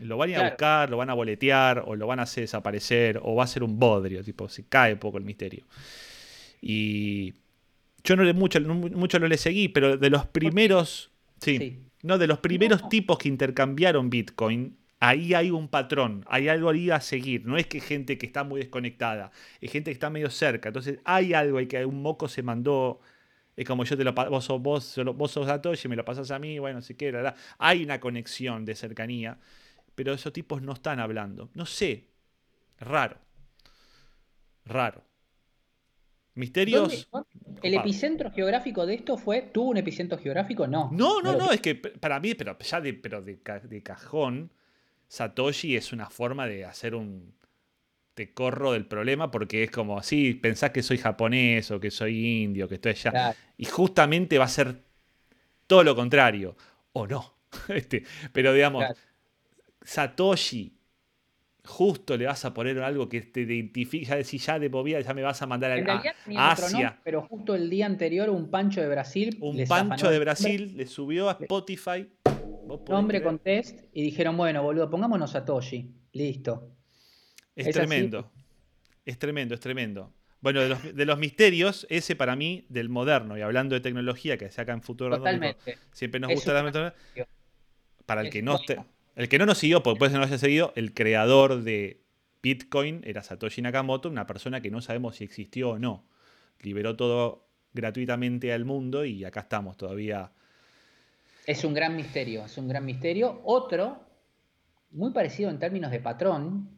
lo, 0.00 0.06
lo 0.06 0.16
van 0.16 0.28
a 0.30 0.32
ir 0.32 0.38
a 0.38 0.48
buscar, 0.48 0.90
lo 0.90 0.96
van 0.96 1.10
a 1.10 1.14
boletear, 1.14 1.82
o 1.86 1.94
lo 1.96 2.06
van 2.06 2.18
a 2.20 2.22
hacer 2.24 2.44
desaparecer, 2.44 3.20
o 3.22 3.34
va 3.34 3.44
a 3.44 3.46
ser 3.46 3.62
un 3.62 3.78
bodrio. 3.78 4.24
Tipo, 4.24 4.48
se 4.48 4.64
cae 4.66 4.94
un 4.94 4.98
poco 4.98 5.18
el 5.18 5.24
misterio. 5.24 5.66
Y 6.60 7.34
yo 8.04 8.16
no 8.16 8.22
le 8.22 8.34
mucho, 8.34 8.60
no 8.60 8.74
mucho 8.74 9.18
no 9.18 9.26
le 9.26 9.38
seguí, 9.38 9.68
pero 9.68 9.96
de 9.96 10.10
los 10.10 10.26
primeros. 10.26 11.10
Sí. 11.40 11.58
Sí. 11.58 11.80
No, 12.02 12.18
de 12.18 12.26
los 12.26 12.38
primeros 12.38 12.82
No. 12.82 12.88
tipos 12.90 13.16
que 13.18 13.28
intercambiaron 13.28 14.10
Bitcoin, 14.10 14.76
ahí 15.00 15.32
hay 15.32 15.50
un 15.50 15.68
patrón, 15.68 16.22
hay 16.28 16.48
algo 16.48 16.68
ahí 16.68 16.90
a 16.90 17.00
seguir. 17.00 17.46
No 17.46 17.56
es 17.56 17.66
que 17.66 17.80
gente 17.80 18.18
que 18.18 18.26
está 18.26 18.44
muy 18.44 18.60
desconectada, 18.60 19.30
es 19.60 19.72
gente 19.72 19.90
que 19.90 19.94
está 19.94 20.10
medio 20.10 20.28
cerca. 20.28 20.68
Entonces 20.68 20.98
hay 21.04 21.32
algo 21.32 21.58
ahí 21.58 21.66
que 21.66 21.84
un 21.86 22.02
moco 22.02 22.28
se 22.28 22.42
mandó. 22.42 23.00
Es 23.56 23.64
como 23.66 23.84
yo 23.84 23.96
te 23.96 24.04
lo 24.04 24.12
vos 24.12 24.44
sos, 24.44 24.60
vos, 24.60 25.00
vos 25.14 25.30
sos 25.30 25.46
Satoshi, 25.46 25.88
me 25.88 25.96
lo 25.96 26.04
pasas 26.04 26.30
a 26.30 26.38
mí, 26.38 26.58
bueno, 26.58 26.82
si 26.82 26.94
la. 26.94 27.34
Hay 27.58 27.84
una 27.84 28.00
conexión 28.00 28.64
de 28.66 28.74
cercanía, 28.74 29.38
pero 29.94 30.12
esos 30.12 30.32
tipos 30.32 30.60
no 30.60 30.72
están 30.72 31.00
hablando. 31.00 31.50
No 31.54 31.64
sé. 31.64 32.08
Raro. 32.80 33.16
Raro. 34.66 35.04
Misterios. 36.34 37.06
¿Dónde- 37.10 37.28
¿El 37.62 37.74
epicentro 37.74 38.30
geográfico 38.30 38.84
de 38.86 38.94
esto 38.94 39.16
fue? 39.16 39.42
¿Tuvo 39.42 39.70
un 39.70 39.76
epicentro 39.76 40.18
geográfico? 40.18 40.66
No. 40.66 40.90
No, 40.92 41.22
no, 41.22 41.36
no, 41.36 41.50
es 41.50 41.60
que 41.60 41.74
para 41.76 42.20
mí, 42.20 42.34
pero 42.34 42.58
ya 42.58 42.80
de, 42.80 42.92
pero 42.94 43.22
de, 43.22 43.38
ca- 43.40 43.60
de 43.60 43.82
cajón, 43.82 44.50
Satoshi 45.08 45.76
es 45.76 45.92
una 45.92 46.10
forma 46.10 46.46
de 46.46 46.64
hacer 46.64 46.94
un. 46.94 47.32
Te 48.14 48.32
corro 48.32 48.72
del 48.72 48.86
problema 48.86 49.30
porque 49.30 49.64
es 49.64 49.70
como, 49.70 50.02
sí, 50.02 50.34
pensás 50.34 50.70
que 50.70 50.82
soy 50.82 50.98
japonés 50.98 51.70
o 51.70 51.80
que 51.80 51.90
soy 51.90 52.42
indio, 52.44 52.68
que 52.68 52.76
estoy 52.76 52.92
allá. 52.92 53.10
Claro. 53.10 53.36
Y 53.56 53.64
justamente 53.64 54.38
va 54.38 54.44
a 54.44 54.48
ser 54.48 54.82
todo 55.66 55.82
lo 55.84 55.94
contrario. 55.96 56.56
O 56.92 57.06
no. 57.06 57.34
Este, 57.68 58.04
pero 58.32 58.52
digamos, 58.52 58.84
Claro. 58.84 58.98
Satoshi, 59.82 60.73
justo 61.64 62.16
le 62.16 62.26
vas 62.26 62.44
a 62.44 62.52
poner 62.52 62.78
algo 62.82 63.08
que 63.08 63.22
te 63.22 63.40
identifique, 63.40 64.04
ya 64.06 64.16
decís, 64.16 64.44
ya 64.46 64.58
de 64.58 64.68
movida, 64.68 65.00
ya 65.00 65.14
me 65.14 65.22
vas 65.22 65.40
a 65.42 65.46
mandar 65.46 65.72
a, 65.72 66.02
a 66.36 66.52
Asia. 66.52 67.00
pero 67.02 67.22
justo 67.22 67.54
el 67.54 67.70
día 67.70 67.86
anterior 67.86 68.28
un 68.30 68.50
pancho 68.50 68.80
de 68.80 68.88
Brasil. 68.88 69.38
Un 69.40 69.64
pancho 69.66 70.10
de 70.10 70.18
Brasil 70.18 70.76
le 70.76 70.86
subió 70.86 71.28
a 71.30 71.38
Spotify. 71.40 72.08
¿Vos 72.66 72.80
podés 72.80 72.90
Nombre 72.90 73.22
con 73.22 73.38
test 73.38 73.80
y 73.92 74.02
dijeron, 74.02 74.36
bueno, 74.36 74.62
boludo, 74.62 74.88
pongámonos 74.90 75.30
Satoshi. 75.32 75.90
Listo. 76.12 76.70
Es, 77.54 77.66
Es 77.68 77.76
así. 77.76 77.86
tremendo. 77.86 78.30
Es 79.04 79.18
tremendo, 79.18 79.54
es 79.54 79.60
tremendo. 79.60 80.12
Bueno, 80.40 80.60
de 80.60 80.68
los, 80.68 80.94
de 80.94 81.04
los 81.06 81.18
misterios, 81.18 81.86
ese 81.88 82.16
para 82.16 82.36
mí, 82.36 82.66
del 82.68 82.88
moderno, 82.90 83.36
y 83.38 83.40
hablando 83.40 83.74
de 83.74 83.80
tecnología, 83.80 84.36
que 84.36 84.50
se 84.50 84.60
acá 84.60 84.72
en 84.72 84.82
Futuro 84.82 85.16
Totalmente. 85.16 85.78
siempre 85.92 86.20
nos 86.20 86.30
Es 86.30 86.36
gusta 86.36 86.52
la 86.52 86.62
metodología. 86.62 87.26
Para 88.06 88.20
el 88.22 88.30
que 88.30 88.42
no 88.42 88.56
esté- 88.56 88.78
el 89.16 89.28
que 89.28 89.38
no 89.38 89.46
nos 89.46 89.58
siguió, 89.58 89.82
porque 89.82 89.98
puede 89.98 90.10
ser 90.10 90.20
que 90.20 90.26
no 90.26 90.32
haya 90.32 90.38
seguido, 90.38 90.72
el 90.76 90.92
creador 90.94 91.62
de 91.62 92.02
Bitcoin 92.42 93.00
era 93.04 93.22
Satoshi 93.22 93.62
Nakamoto, 93.62 94.08
una 94.08 94.26
persona 94.26 94.60
que 94.60 94.70
no 94.70 94.80
sabemos 94.80 95.16
si 95.16 95.24
existió 95.24 95.70
o 95.70 95.78
no. 95.78 96.04
Liberó 96.60 96.96
todo 96.96 97.46
gratuitamente 97.72 98.52
al 98.52 98.64
mundo 98.64 99.04
y 99.04 99.24
acá 99.24 99.40
estamos 99.40 99.76
todavía. 99.76 100.32
Es 101.46 101.64
un 101.64 101.74
gran 101.74 101.96
misterio, 101.96 102.44
es 102.44 102.56
un 102.58 102.68
gran 102.68 102.84
misterio. 102.84 103.40
Otro, 103.44 104.00
muy 104.92 105.12
parecido 105.12 105.50
en 105.50 105.58
términos 105.58 105.90
de 105.90 106.00
patrón, 106.00 106.70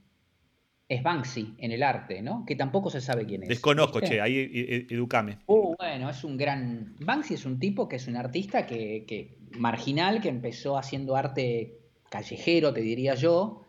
es 0.88 1.02
Banksy 1.02 1.54
en 1.58 1.72
el 1.72 1.82
arte, 1.82 2.22
¿no? 2.22 2.44
Que 2.46 2.54
tampoco 2.54 2.90
se 2.90 3.00
sabe 3.00 3.26
quién 3.26 3.42
es. 3.42 3.48
Desconozco, 3.48 4.00
¿viste? 4.00 4.16
che, 4.16 4.20
ahí 4.20 4.38
e- 4.38 4.76
e- 4.76 4.86
educame. 4.94 5.38
Uh, 5.46 5.74
bueno, 5.76 6.08
es 6.10 6.22
un 6.22 6.36
gran. 6.36 6.94
Banksy 7.00 7.34
es 7.34 7.44
un 7.44 7.58
tipo 7.58 7.88
que 7.88 7.96
es 7.96 8.06
un 8.06 8.16
artista 8.16 8.66
que, 8.66 9.04
que- 9.06 9.36
marginal 9.58 10.20
que 10.20 10.28
empezó 10.28 10.78
haciendo 10.78 11.16
arte 11.16 11.80
callejero, 12.10 12.72
te 12.72 12.80
diría 12.80 13.14
yo, 13.14 13.62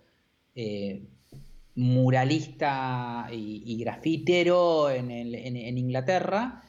eh, 0.56 1.04
muralista 1.76 3.28
y, 3.32 3.64
y 3.66 3.78
grafitero 3.84 4.90
en, 4.90 5.12
en- 5.12 5.78
Inglaterra 5.78 6.64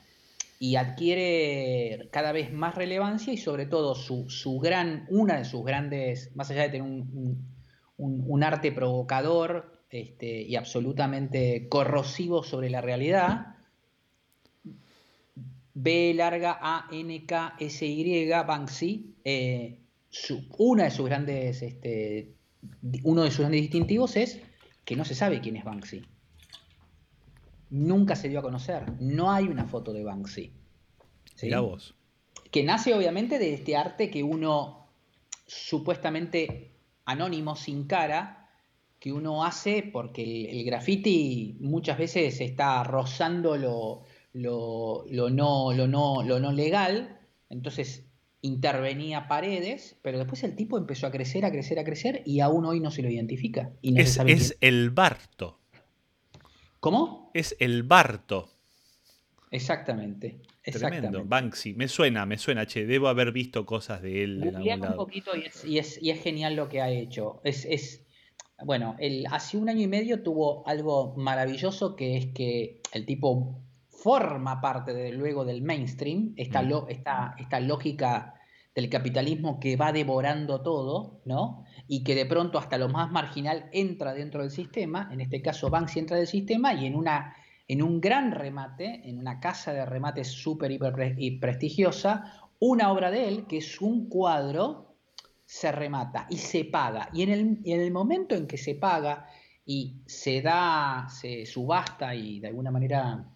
y 0.60 0.76
adquiere 0.76 2.08
cada 2.10 2.32
vez 2.32 2.52
más 2.52 2.74
relevancia 2.74 3.32
y 3.32 3.38
sobre 3.38 3.66
todo 3.66 3.94
su, 3.94 4.28
su 4.28 4.58
gran, 4.58 5.06
una 5.08 5.38
de 5.38 5.44
sus 5.44 5.64
grandes, 5.64 6.34
más 6.36 6.50
allá 6.50 6.62
de 6.62 6.68
tener 6.70 6.82
un- 6.82 7.48
un 7.96 8.42
arte 8.44 8.70
provocador 8.72 9.72
este, 9.90 10.42
y 10.42 10.56
absolutamente 10.56 11.68
corrosivo 11.68 12.42
sobre 12.42 12.68
la 12.70 12.80
realidad, 12.82 13.54
B 15.74 16.12
larga 16.14 16.58
A 16.60 16.88
N 16.92 17.24
K 17.24 17.54
S 17.58 17.86
Y 17.86 18.28
Banksy, 18.28 19.14
eh, 19.24 19.78
su- 20.10 20.46
una 20.58 20.84
de 20.84 20.90
sus 20.90 21.06
grandes, 21.06 21.62
este, 21.62 22.34
uno 23.04 23.22
de 23.22 23.30
sus 23.30 23.40
grandes 23.40 23.60
distintivos 23.62 24.16
es 24.16 24.40
que 24.84 24.96
no 24.96 25.04
se 25.04 25.14
sabe 25.14 25.40
quién 25.40 25.56
es 25.56 25.64
Banksy. 25.64 26.02
Nunca 27.70 28.16
se 28.16 28.28
dio 28.28 28.38
a 28.38 28.42
conocer. 28.42 28.84
No 29.00 29.30
hay 29.30 29.44
una 29.46 29.66
foto 29.66 29.92
de 29.92 30.02
Banksy. 30.04 30.52
¿sí? 31.34 31.46
Mirá 31.46 31.60
vos. 31.60 31.94
que 32.50 32.62
nace 32.64 32.94
obviamente 32.94 33.38
de 33.38 33.52
este 33.54 33.76
arte 33.76 34.10
que 34.10 34.22
uno 34.22 34.88
supuestamente 35.46 36.72
anónimo, 37.04 37.56
sin 37.56 37.84
cara, 37.86 38.48
que 38.98 39.12
uno 39.12 39.44
hace 39.44 39.82
porque 39.92 40.22
el, 40.22 40.46
el 40.58 40.64
graffiti 40.64 41.56
muchas 41.60 41.98
veces 41.98 42.40
está 42.40 42.82
rozando 42.84 43.56
lo, 43.56 44.02
lo- 44.32 45.04
lo 45.10 45.30
no, 45.30 45.72
lo, 45.72 45.86
no, 45.86 46.22
lo 46.22 46.40
no 46.40 46.52
legal, 46.52 47.18
entonces 47.50 48.04
intervenía 48.40 49.26
paredes, 49.28 49.96
pero 50.02 50.18
después 50.18 50.44
el 50.44 50.54
tipo 50.54 50.78
empezó 50.78 51.06
a 51.06 51.10
crecer, 51.10 51.44
a 51.44 51.50
crecer, 51.50 51.78
a 51.78 51.84
crecer 51.84 52.22
y 52.24 52.40
aún 52.40 52.64
hoy 52.64 52.80
no 52.80 52.90
se 52.90 53.02
lo 53.02 53.10
identifica. 53.10 53.72
Y 53.82 53.92
no 53.92 53.96
se 53.98 54.02
Es, 54.02 54.14
sabe 54.14 54.32
es 54.32 54.56
quién- 54.58 54.74
el 54.74 54.90
Barto. 54.90 55.58
¿Cómo? 56.80 57.30
Es 57.34 57.56
el 57.58 57.82
Barto. 57.82 58.50
Exactamente. 59.50 60.40
Tremendo. 60.62 61.24
Banksy. 61.24 61.72
Me 61.74 61.88
suena, 61.88 62.26
me 62.26 62.36
suena, 62.36 62.66
che. 62.66 62.84
Debo 62.86 63.08
haber 63.08 63.32
visto 63.32 63.64
cosas 63.64 64.02
de 64.02 64.22
él 64.22 64.42
en 64.42 64.56
algún 64.56 64.72
un 64.72 64.80
lado. 64.80 64.96
poquito 64.96 65.34
y 65.34 65.44
es, 65.46 65.64
y 65.64 65.78
es- 65.78 65.98
y 66.02 66.10
es 66.10 66.22
genial 66.22 66.54
lo 66.56 66.68
que 66.68 66.82
ha 66.82 66.90
hecho. 66.90 67.40
Es, 67.44 67.64
es- 67.64 68.04
bueno, 68.64 68.94
el, 68.98 69.26
hace 69.30 69.56
un 69.56 69.68
año 69.70 69.82
y 69.82 69.86
medio 69.86 70.22
tuvo 70.22 70.66
algo 70.68 71.14
maravilloso 71.16 71.96
que 71.96 72.16
es 72.18 72.26
que 72.26 72.82
el 72.92 73.06
tipo 73.06 73.58
forma 74.02 74.60
parte 74.60 74.92
de, 74.94 75.12
luego 75.12 75.44
del 75.44 75.62
mainstream, 75.62 76.32
esta, 76.36 76.62
Mm. 76.62 76.68
lo- 76.68 76.88
esta, 76.88 77.34
esta 77.38 77.60
lógica 77.60 78.34
del 78.74 78.88
capitalismo 78.88 79.58
que 79.58 79.76
va 79.76 79.90
devorando 79.92 80.60
todo, 80.62 81.20
¿no? 81.24 81.64
Y 81.88 82.04
que 82.04 82.14
de 82.14 82.26
pronto 82.26 82.58
hasta 82.58 82.78
lo 82.78 82.88
más 82.88 83.10
marginal 83.10 83.68
entra 83.72 84.14
dentro 84.14 84.40
del 84.42 84.50
sistema, 84.50 85.08
en 85.12 85.20
este 85.20 85.42
caso 85.42 85.68
Banksy 85.68 85.98
entra 85.98 86.16
del 86.16 86.26
sistema 86.28 86.74
y 86.74 86.86
en 86.86 86.94
una 86.94 87.34
en 87.70 87.82
un 87.82 88.00
gran 88.00 88.30
remate, 88.32 89.02
en 89.04 89.18
una 89.18 89.40
casa 89.40 89.74
de 89.74 89.84
remate 89.84 90.24
súper 90.24 90.70
hiper 90.70 90.92
pre- 90.94 91.14
y 91.18 91.32
prestigiosa, 91.38 92.48
una 92.60 92.90
obra 92.90 93.10
de 93.10 93.28
él, 93.28 93.46
que 93.46 93.58
es 93.58 93.82
un 93.82 94.08
cuadro, 94.08 94.94
se 95.44 95.70
remata 95.70 96.26
y 96.30 96.38
se 96.38 96.64
paga. 96.64 97.10
Y 97.12 97.22
en 97.24 97.28
el, 97.30 97.58
y 97.64 97.72
en 97.72 97.82
el 97.82 97.90
momento 97.92 98.34
en 98.34 98.46
que 98.46 98.56
se 98.56 98.74
paga 98.74 99.26
y 99.66 100.00
se 100.06 100.40
da, 100.40 101.08
se 101.10 101.44
subasta 101.44 102.14
y 102.14 102.40
de 102.40 102.48
alguna 102.48 102.70
manera 102.70 103.28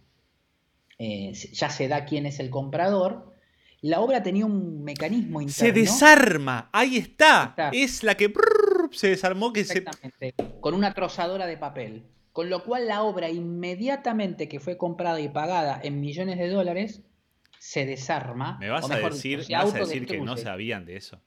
eh, 1.05 1.33
ya 1.33 1.69
se 1.71 1.89
da 1.89 2.05
quién 2.05 2.27
es 2.27 2.39
el 2.39 2.49
comprador, 2.51 3.33
la 3.81 3.99
obra 4.01 4.23
tenía 4.23 4.47
un 4.47 4.85
mecanismo 4.85 5.41
interno. 5.41 5.53
Se 5.53 5.73
desarma. 5.73 6.71
Ahí 6.73 6.97
está. 6.99 7.47
Está. 7.51 7.71
Es 7.73 8.05
la 8.05 8.15
que 8.17 8.29
brrr, 8.29 8.91
se 8.93 9.09
desarmó 9.09 9.53
que 9.53 9.65
se. 9.65 9.79
Exactamente, 9.79 10.35
con 10.61 10.75
una 10.75 10.95
trozadora 10.95 11.47
de 11.47 11.57
papel. 11.57 12.05
Con 12.33 12.49
lo 12.49 12.63
cual 12.65 12.87
la 12.87 13.03
obra 13.03 13.29
inmediatamente 13.29 14.49
que 14.49 14.61
fue 14.61 14.77
comprada 14.79 15.21
y 15.21 15.29
pagada 15.29 15.81
en 15.83 16.01
millones 16.01 16.39
de 16.39 16.49
dólares 16.49 17.03
se 17.59 17.85
desarma. 17.85 18.57
Me 18.59 18.71
vas 18.71 18.89
o 18.89 18.93
a 18.93 18.97
decir, 18.99 19.41
dicho, 19.41 19.49
se 19.49 19.53
me 19.57 19.65
vas 19.65 19.75
a 19.75 19.79
decir 19.81 20.07
que 20.07 20.19
no 20.21 20.37
sabían 20.37 20.87
de 20.87 20.97
eso. 20.97 21.21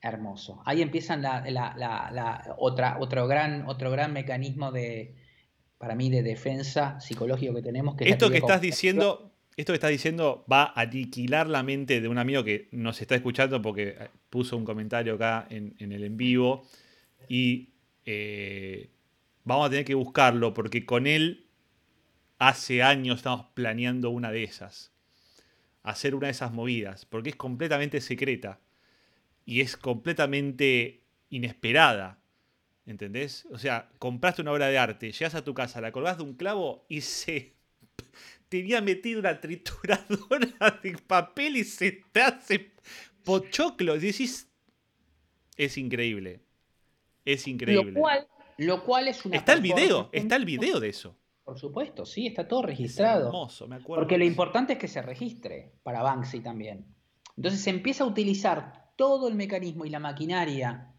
Hermoso. 0.00 0.62
Ahí 0.64 0.82
empiezan 0.82 1.22
la, 1.22 1.40
la- 1.50 1.74
la- 1.76 2.10
la- 2.12 2.54
otra, 2.58 2.98
otro, 3.00 3.26
gran, 3.26 3.66
otro 3.66 3.90
gran 3.90 4.12
mecanismo 4.12 4.70
de, 4.70 5.16
para 5.78 5.94
mí, 5.94 6.10
de 6.10 6.22
defensa 6.22 7.00
psicológico 7.00 7.54
que 7.54 7.62
tenemos. 7.62 7.96
Que 7.96 8.08
Esto 8.08 8.30
que 8.30 8.38
estás 8.38 8.60
diciendo, 8.60 9.32
esto 9.56 9.72
que 9.72 9.76
estás 9.76 9.90
diciendo 9.90 10.44
va 10.50 10.64
a 10.64 10.82
aniquilar 10.82 11.48
la 11.48 11.62
mente 11.62 12.00
de 12.00 12.08
un 12.08 12.18
amigo 12.18 12.44
que 12.44 12.68
nos 12.72 13.00
está 13.00 13.14
escuchando 13.14 13.60
porque 13.62 13.96
eh, 13.98 14.08
puso 14.30 14.56
un 14.56 14.64
comentario 14.64 15.14
acá 15.14 15.46
en, 15.50 15.74
en 15.78 15.92
el 15.92 16.04
en 16.04 16.16
vivo 16.16 16.66
y 17.28 17.70
eh, 18.04 18.90
vamos 19.44 19.66
a 19.66 19.70
tener 19.70 19.84
que 19.84 19.94
buscarlo 19.94 20.54
porque 20.54 20.86
con 20.86 21.06
él 21.06 21.46
hace 22.38 22.82
años 22.82 23.16
estamos 23.16 23.46
planeando 23.54 24.10
una 24.10 24.30
de 24.30 24.44
esas. 24.44 24.92
Hacer 25.82 26.14
una 26.14 26.26
de 26.26 26.32
esas 26.32 26.52
movidas 26.52 27.04
porque 27.04 27.30
es 27.30 27.36
completamente 27.36 28.00
secreta 28.00 28.60
y 29.44 29.60
es 29.60 29.76
completamente 29.76 31.02
inesperada. 31.30 32.18
¿Entendés? 32.86 33.46
O 33.50 33.58
sea, 33.58 33.90
compraste 33.98 34.42
una 34.42 34.52
obra 34.52 34.68
de 34.68 34.78
arte, 34.78 35.10
llegas 35.10 35.34
a 35.34 35.42
tu 35.42 35.54
casa, 35.54 35.80
la 35.80 35.90
colgás 35.90 36.18
de 36.18 36.22
un 36.22 36.34
clavo 36.34 36.86
y 36.88 37.00
se 37.00 37.56
tenía 38.48 38.80
metido 38.80 39.20
una 39.20 39.40
trituradora 39.40 40.80
de 40.82 40.96
papel 41.06 41.56
y 41.56 41.64
se 41.64 42.02
te 42.12 42.20
hace 42.22 42.72
pochoclo. 43.24 43.96
Y 43.96 43.98
decís, 43.98 44.48
es 45.56 45.76
increíble. 45.76 46.40
Es 47.24 47.48
increíble. 47.48 47.90
Lo 47.90 48.00
cual, 48.00 48.28
lo 48.58 48.84
cual 48.84 49.08
es 49.08 49.24
una 49.26 49.36
está 49.36 49.52
el 49.52 49.60
video, 49.60 50.08
está 50.12 50.36
el 50.36 50.44
video 50.44 50.78
de 50.78 50.88
eso. 50.88 51.16
Por 51.42 51.58
supuesto, 51.58 52.06
sí, 52.06 52.26
está 52.28 52.46
todo 52.46 52.60
Es 52.60 52.66
registrado. 52.66 53.26
hermoso, 53.26 53.66
me 53.66 53.76
acuerdo. 53.76 54.02
Porque 54.02 54.18
lo 54.18 54.24
importante 54.24 54.74
es 54.74 54.78
que 54.78 54.88
se 54.88 55.02
registre 55.02 55.72
para 55.82 56.02
Banksy 56.02 56.40
también. 56.40 56.86
Entonces 57.36 57.60
se 57.60 57.70
empieza 57.70 58.04
a 58.04 58.06
utilizar 58.06 58.90
todo 58.96 59.28
el 59.28 59.34
mecanismo 59.34 59.84
y 59.84 59.90
la 59.90 59.98
maquinaria 59.98 60.92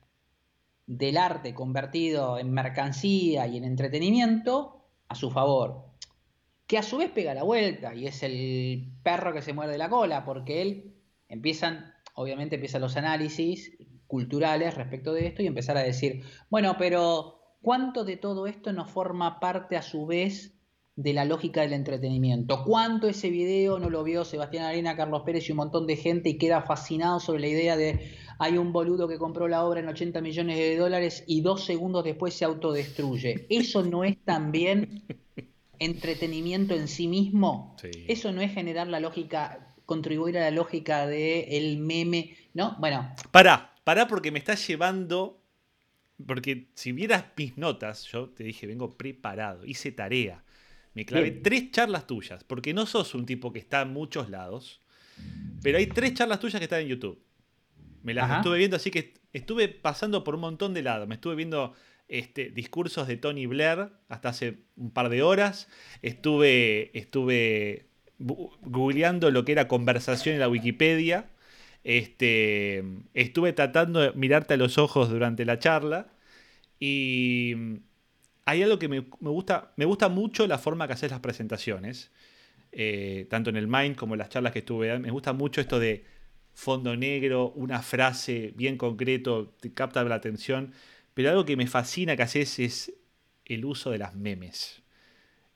del 0.87 1.17
arte 1.17 1.53
convertido 1.53 2.39
en 2.39 2.51
mercancía 2.51 3.45
y 3.45 3.57
en 3.57 3.65
entretenimiento 3.65 4.85
a 5.07 5.15
su 5.15 5.29
favor. 5.29 5.85
Que 6.65 6.77
a 6.77 6.83
su 6.83 6.97
vez 6.97 7.11
pega 7.11 7.33
la 7.33 7.43
vuelta 7.43 7.93
y 7.93 8.07
es 8.07 8.23
el 8.23 8.91
perro 9.03 9.33
que 9.33 9.41
se 9.41 9.53
muerde 9.53 9.77
la 9.77 9.89
cola, 9.89 10.25
porque 10.25 10.61
él 10.61 10.95
empiezan, 11.29 11.93
obviamente 12.15 12.55
empiezan 12.55 12.81
los 12.81 12.97
análisis 12.97 13.77
culturales 14.07 14.75
respecto 14.75 15.13
de 15.13 15.27
esto 15.27 15.43
y 15.43 15.47
empezar 15.47 15.77
a 15.77 15.83
decir, 15.83 16.23
bueno, 16.49 16.75
pero 16.77 17.41
¿cuánto 17.61 18.05
de 18.05 18.17
todo 18.17 18.47
esto 18.47 18.71
no 18.71 18.87
forma 18.87 19.39
parte 19.39 19.75
a 19.75 19.81
su 19.81 20.05
vez 20.05 20.57
de 20.97 21.13
la 21.13 21.25
lógica 21.25 21.61
del 21.61 21.73
entretenimiento. 21.73 22.63
¿Cuánto 22.65 23.07
ese 23.07 23.29
video 23.29 23.77
no 23.77 23.91
lo 23.91 24.03
vio 24.03 24.25
Sebastián 24.25 24.65
Arena, 24.65 24.97
Carlos 24.97 25.21
Pérez 25.23 25.47
y 25.47 25.51
un 25.51 25.57
montón 25.57 25.85
de 25.85 25.95
gente 25.95 26.29
y 26.29 26.39
queda 26.39 26.63
fascinado 26.63 27.19
sobre 27.19 27.41
la 27.41 27.47
idea 27.47 27.77
de 27.77 28.15
hay 28.39 28.57
un 28.57 28.71
boludo 28.71 29.07
que 29.07 29.17
compró 29.17 29.47
la 29.47 29.63
obra 29.65 29.79
en 29.79 29.87
80 29.87 30.21
millones 30.21 30.57
de 30.57 30.77
dólares 30.77 31.23
y 31.27 31.41
dos 31.41 31.65
segundos 31.65 32.03
después 32.03 32.33
se 32.33 32.45
autodestruye? 32.45 33.45
¿Eso 33.49 33.83
no 33.83 34.03
es 34.03 34.17
también 34.23 35.03
entretenimiento 35.79 36.75
en 36.75 36.87
sí 36.87 37.07
mismo? 37.07 37.75
Sí. 37.81 37.89
¿Eso 38.07 38.31
no 38.31 38.41
es 38.41 38.53
generar 38.53 38.87
la 38.87 38.99
lógica, 38.99 39.73
contribuir 39.85 40.37
a 40.37 40.41
la 40.41 40.51
lógica 40.51 41.07
del 41.07 41.45
el 41.49 41.77
meme? 41.77 42.35
¿No? 42.53 42.75
Bueno, 42.79 43.13
Pará, 43.31 43.73
pará 43.83 44.07
porque 44.07 44.31
me 44.31 44.39
estás 44.39 44.67
llevando. 44.67 45.41
Porque 46.25 46.69
si 46.73 46.91
vieras 46.93 47.25
mis 47.37 47.57
notas, 47.57 48.05
yo 48.05 48.29
te 48.29 48.43
dije, 48.43 48.65
vengo 48.65 48.97
preparado, 48.97 49.63
hice 49.65 49.91
tarea. 49.91 50.43
Me 50.95 51.05
clavé 51.05 51.29
Bien. 51.29 51.43
tres 51.43 51.69
charlas 51.69 52.07
tuyas, 52.07 52.43
porque 52.43 52.73
no 52.73 52.87
sos 52.87 53.13
un 53.13 53.27
tipo 53.27 53.53
que 53.53 53.59
está 53.59 53.83
en 53.83 53.93
muchos 53.93 54.31
lados, 54.31 54.81
pero 55.61 55.77
hay 55.77 55.85
tres 55.85 56.15
charlas 56.15 56.39
tuyas 56.39 56.59
que 56.59 56.63
están 56.63 56.81
en 56.81 56.87
YouTube. 56.87 57.19
Me 58.07 58.13
las 58.13 58.23
Ajá. 58.23 58.37
estuve 58.37 58.57
viendo, 58.57 58.77
así 58.77 58.89
que 58.89 59.15
estuve 59.33 59.67
pasando 59.67 60.23
por 60.23 60.35
un 60.35 60.39
montón 60.39 60.73
de 60.73 60.81
lados. 60.81 61.09
Me 61.09 61.15
estuve 61.15 61.35
viendo 61.35 61.73
este, 62.07 62.51
discursos 62.51 63.05
de 63.05 63.17
Tony 63.17 63.47
Blair 63.47 63.89
hasta 64.07 64.29
hace 64.29 64.59
un 64.77 64.91
par 64.91 65.09
de 65.09 65.23
horas. 65.23 65.67
Estuve, 66.01 66.97
estuve 66.97 67.89
googleando 68.17 69.29
lo 69.29 69.43
que 69.43 69.51
era 69.51 69.67
conversación 69.67 70.35
en 70.35 70.39
la 70.39 70.47
Wikipedia. 70.47 71.25
Este, 71.83 72.81
estuve 73.13 73.51
tratando 73.51 73.99
de 73.99 74.13
mirarte 74.13 74.53
a 74.53 74.57
los 74.57 74.77
ojos 74.77 75.09
durante 75.09 75.43
la 75.43 75.59
charla. 75.59 76.07
Y 76.79 77.55
hay 78.45 78.63
algo 78.63 78.79
que 78.79 78.87
me, 78.87 79.01
me 79.19 79.29
gusta, 79.29 79.73
me 79.75 79.83
gusta 79.83 80.07
mucho 80.07 80.47
la 80.47 80.59
forma 80.59 80.87
que 80.87 80.93
haces 80.93 81.11
las 81.11 81.19
presentaciones, 81.19 82.09
eh, 82.71 83.27
tanto 83.29 83.49
en 83.49 83.57
el 83.57 83.67
Mind 83.67 83.97
como 83.97 84.13
en 84.13 84.19
las 84.19 84.29
charlas 84.29 84.53
que 84.53 84.59
estuve. 84.59 84.97
Me 84.97 85.11
gusta 85.11 85.33
mucho 85.33 85.59
esto 85.59 85.77
de 85.77 86.15
fondo 86.57 86.95
negro, 86.97 87.51
una 87.55 87.81
frase 87.83 88.51
bien 88.55 88.77
concreto, 88.77 89.53
te 89.61 89.71
capta 89.73 90.03
la 90.03 90.15
atención. 90.15 90.73
Pero 91.13 91.29
algo 91.29 91.45
que 91.45 91.55
me 91.55 91.67
fascina 91.67 92.15
que 92.15 92.23
haces 92.23 92.59
es 92.59 92.93
el 93.45 93.63
uso 93.65 93.91
de 93.91 93.99
las 93.99 94.15
memes. 94.15 94.81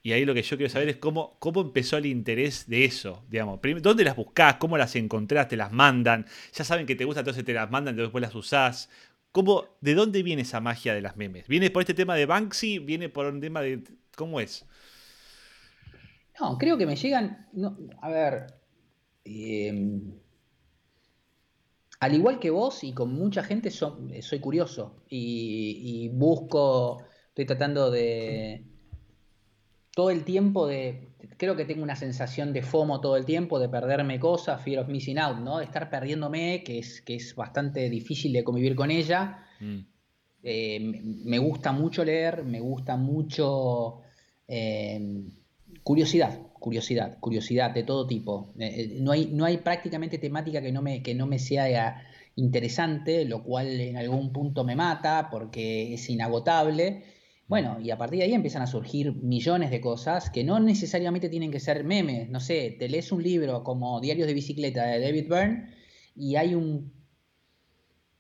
Y 0.04 0.14
ahí 0.14 0.26
lo 0.26 0.34
que 0.34 0.43
yo 0.43 0.58
quiero 0.58 0.72
saber 0.72 0.89
es 0.89 0.97
cómo, 0.97 1.38
cómo 1.39 1.62
empezó 1.62 1.97
el 1.97 2.08
interés 2.08 2.68
de 2.70 2.86
eso, 2.86 3.26
digamos. 3.30 3.60
¿Dónde 3.82 4.04
las 4.04 4.16
buscás? 4.16 4.56
¿Cómo 4.56 4.78
las 4.78 4.95
encontrás? 4.95 5.47
¿Te 5.47 5.58
las 5.58 5.72
mandan? 5.72 6.26
Ya 6.54 6.64
saben 6.66 6.86
que 6.88 6.95
te 6.95 7.06
gusta, 7.06 7.22
entonces 7.22 7.45
te 7.45 7.54
las 7.54 7.70
mandan, 7.72 7.95
después 7.95 8.22
las 8.22 8.36
usás. 8.36 8.89
¿Cómo, 9.32 9.66
¿De 9.82 9.95
dónde 9.95 10.24
viene 10.24 10.43
esa 10.43 10.62
magia 10.62 10.93
de 10.95 11.02
las 11.02 11.18
memes? 11.18 11.47
¿Viene 11.47 11.70
por 11.72 11.82
este 11.84 11.93
tema 11.95 12.16
de 12.16 12.26
Banksy? 12.28 12.80
¿Viene 12.80 13.10
por 13.10 13.28
un 13.28 13.41
tema 13.41 13.62
de... 13.62 13.84
¿Cómo 14.16 14.39
es? 14.41 14.66
No, 16.39 16.58
creo 16.58 16.78
que 16.78 16.86
me 16.86 16.95
llegan. 16.95 17.47
a 18.02 18.10
ver. 18.10 18.47
eh, 19.26 20.20
al 22.02 22.14
igual 22.16 22.39
que 22.39 22.49
vos 22.49 22.84
y 22.84 22.93
con 22.93 23.14
mucha 23.14 23.43
gente, 23.43 23.72
so- 23.72 23.99
soy 24.22 24.39
curioso 24.39 25.04
y, 25.10 26.04
y 26.06 26.10
busco. 26.10 27.04
Estoy 27.30 27.45
tratando 27.45 27.89
de. 27.91 28.66
Todo 29.93 30.10
el 30.10 30.24
tiempo 30.24 30.68
de. 30.68 31.10
Creo 31.38 31.56
que 31.56 31.66
tengo 31.66 31.84
una 31.84 31.95
sensación 31.95 32.54
de 32.54 32.62
FOMO 32.64 33.02
todo 33.02 33.18
el 33.18 33.26
tiempo, 33.26 33.60
de 33.60 33.70
perderme 33.70 34.20
cosas, 34.20 34.62
fear 34.64 34.82
of 34.84 34.88
missing 34.89 35.20
out, 35.20 35.38
¿no? 35.39 35.60
De 35.60 35.66
estar 35.66 35.89
perdiéndome, 35.89 36.64
que 36.64 36.80
es, 36.80 37.02
que 37.02 37.16
es 37.16 37.36
bastante 37.36 37.89
difícil 37.89 38.34
de 38.34 38.43
convivir 38.43 38.76
con 38.76 38.89
ella. 38.91 39.45
Mm, 39.60 39.80
Eh, 40.43 40.80
me- 40.80 41.02
me 41.04 41.38
gusta 41.39 41.72
mucho 41.72 42.04
leer, 42.04 42.43
me 42.43 42.60
gusta 42.60 42.95
mucho 42.97 44.02
eh, 44.47 44.99
curiosidad, 45.84 46.39
curiosidad, 46.62 47.18
curiosidad 47.20 47.72
de 47.72 47.84
todo 47.84 48.07
tipo. 48.07 48.53
Eh, 48.57 48.68
eh, 48.78 48.97
no 49.01 49.12
hay, 49.12 49.26
no 49.26 49.43
hay 49.43 49.57
prácticamente 49.57 50.18
temática 50.18 50.62
que 50.62 50.72
no 50.72 50.82
me, 50.82 51.03
que 51.03 51.14
no 51.14 51.28
me 51.28 51.39
sea 51.39 52.01
interesante, 52.36 53.26
lo 53.26 53.43
cual 53.43 53.68
en 53.82 53.97
algún 53.97 54.32
punto 54.32 54.64
me 54.64 54.78
mata 54.78 55.28
porque 55.30 55.93
es 55.95 56.09
inagotable. 56.09 57.03
Bueno, 57.47 57.80
y 57.82 57.91
a 57.91 57.97
partir 57.97 58.20
de 58.20 58.26
ahí 58.26 58.34
empiezan 58.34 58.62
a 58.62 58.68
surgir 58.68 59.14
millones 59.16 59.72
de 59.72 59.82
cosas 59.82 60.30
que 60.30 60.45
no 60.45 60.59
necesariamente 60.62 61.28
tienen 61.28 61.51
que 61.51 61.59
ser 61.59 61.84
memes. 61.84 62.30
No 62.30 62.39
sé, 62.39 62.78
te 62.80 62.88
lees 62.88 63.12
un 63.12 63.22
libro 63.24 63.64
como 63.66 63.99
Diarios 63.99 64.28
de 64.28 64.34
Bicicleta 64.34 64.86
de 64.86 65.01
David 65.01 65.28
Byrne 65.28 65.76
y 66.16 66.36
hay 66.38 66.55
un 66.55 66.93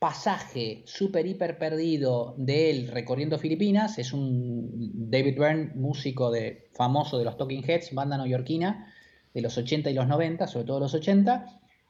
pasaje 0.01 0.81
súper 0.87 1.27
hiper 1.27 1.59
perdido 1.59 2.33
de 2.35 2.71
él 2.71 2.87
recorriendo 2.87 3.37
Filipinas. 3.37 3.99
Es 3.99 4.13
un 4.13 4.67
David 5.11 5.35
Byrne, 5.37 5.71
músico 5.75 6.31
de, 6.31 6.69
famoso 6.73 7.19
de 7.19 7.25
los 7.25 7.37
Talking 7.37 7.63
Heads, 7.63 7.93
banda 7.93 8.17
neoyorquina 8.17 8.91
de 9.31 9.41
los 9.43 9.55
80 9.59 9.91
y 9.91 9.93
los 9.93 10.07
90, 10.07 10.47
sobre 10.47 10.65
todo 10.65 10.79
los 10.79 10.95
80. 10.95 11.45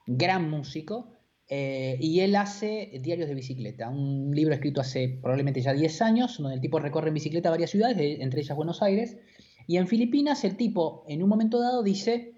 Gran 0.06 0.50
músico. 0.50 1.08
eh, 1.48 1.96
y 2.00 2.20
él 2.20 2.36
hace 2.36 2.98
Diarios 3.02 3.28
de 3.28 3.34
Bicicleta, 3.34 3.88
un 3.88 4.30
libro 4.34 4.52
escrito 4.54 4.80
hace 4.82 5.08
probablemente 5.20 5.62
ya 5.62 5.72
10 5.72 6.00
años, 6.02 6.36
donde 6.38 6.54
el 6.56 6.60
tipo 6.60 6.78
recorre 6.80 7.08
en 7.08 7.14
bicicleta 7.14 7.48
varias 7.50 7.70
ciudades, 7.70 7.96
de- 7.96 8.22
entre 8.22 8.40
ellas 8.42 8.56
Buenos 8.56 8.82
Aires. 8.82 9.16
Y 9.66 9.78
en 9.78 9.86
Filipinas 9.86 10.44
el 10.44 10.56
tipo, 10.58 11.04
en 11.08 11.22
un 11.22 11.28
momento 11.30 11.60
dado, 11.60 11.82
dice, 11.82 12.34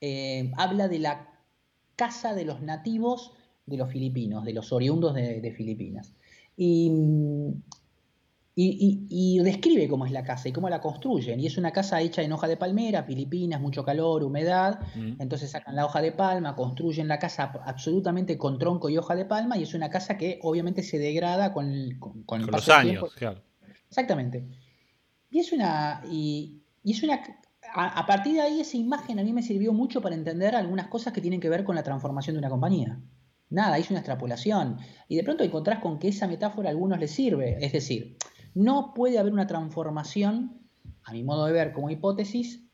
eh, 0.00 0.50
habla 0.56 0.88
de 0.88 0.98
la 0.98 1.28
casa 1.96 2.34
de 2.34 2.44
los 2.46 2.60
nativos 2.62 3.32
de 3.68 3.76
los 3.76 3.90
filipinos, 3.90 4.44
de 4.44 4.52
los 4.52 4.72
oriundos 4.72 5.14
de, 5.14 5.40
de 5.40 5.52
Filipinas. 5.52 6.12
Y, 6.56 6.90
y- 8.60 9.06
y- 9.10 9.36
y 9.36 9.38
describe 9.44 9.86
cómo 9.88 10.04
es 10.04 10.10
la 10.10 10.24
casa 10.24 10.48
y 10.48 10.52
cómo 10.52 10.68
la 10.68 10.80
construyen. 10.80 11.38
Y 11.38 11.46
es 11.46 11.56
una 11.58 11.70
casa 11.70 12.00
hecha 12.00 12.22
en 12.22 12.32
hoja 12.32 12.48
de 12.48 12.56
palmera, 12.56 13.04
Filipinas, 13.04 13.60
mucho 13.60 13.84
calor, 13.84 14.24
humedad. 14.24 14.80
mm. 14.96 15.20
Entonces 15.22 15.50
sacan 15.52 15.76
la 15.76 15.84
hoja 15.86 16.00
de 16.02 16.10
palma, 16.10 16.56
construyen 16.56 17.06
la 17.06 17.20
casa 17.20 17.52
absolutamente 17.64 18.36
con 18.36 18.58
tronco 18.58 18.88
y 18.88 18.98
hoja 18.98 19.14
de 19.14 19.24
palma 19.26 19.56
y 19.56 19.62
es 19.62 19.74
una 19.74 19.90
casa 19.90 20.18
que 20.18 20.40
obviamente 20.42 20.82
se 20.82 20.98
degrada 20.98 21.52
con 21.52 21.70
el, 21.72 21.98
con, 22.00 22.24
con 22.24 22.40
el 22.40 22.46
Con 22.46 22.52
paso 22.52 22.70
los 22.72 22.78
años, 22.80 22.90
tiempo. 22.90 23.08
claro. 23.16 23.40
Exactamente. 23.88 24.44
Y 25.30 25.38
es 25.38 25.52
una. 25.52 26.02
Y, 26.10 26.60
y 26.82 26.92
es 26.92 27.02
una. 27.04 27.22
A, 27.74 28.00
a 28.00 28.06
partir 28.06 28.32
de 28.34 28.40
ahí, 28.40 28.60
esa 28.60 28.76
imagen 28.76 29.18
a 29.18 29.22
mí 29.22 29.32
me 29.32 29.42
sirvió 29.42 29.72
mucho 29.72 30.00
para 30.00 30.14
entender 30.16 30.56
algunas 30.56 30.88
cosas 30.88 31.12
que 31.12 31.20
tienen 31.20 31.38
que 31.38 31.48
ver 31.50 31.62
con 31.64 31.76
la 31.76 31.82
transformación 31.84 32.34
de 32.34 32.38
una 32.40 32.48
compañía. 32.50 32.98
Nada, 33.50 33.78
hice 33.78 33.92
una 33.92 34.00
extrapolación. 34.00 34.78
Y 35.08 35.16
de 35.16 35.24
pronto 35.24 35.44
encontrás 35.44 35.80
con 35.80 35.98
que 35.98 36.08
esa 36.08 36.26
metáfora 36.26 36.68
a 36.68 36.72
algunos 36.72 36.98
les 36.98 37.10
sirve. 37.10 37.58
Es 37.64 37.72
decir, 37.72 38.16
no 38.54 38.92
puede 38.94 39.18
haber 39.18 39.32
una 39.32 39.46
transformación, 39.46 40.60
a 41.04 41.12
mi 41.12 41.22
modo 41.22 41.46
de 41.46 41.52
ver, 41.52 41.72
como 41.72 41.90
hipótesis, 41.90 42.64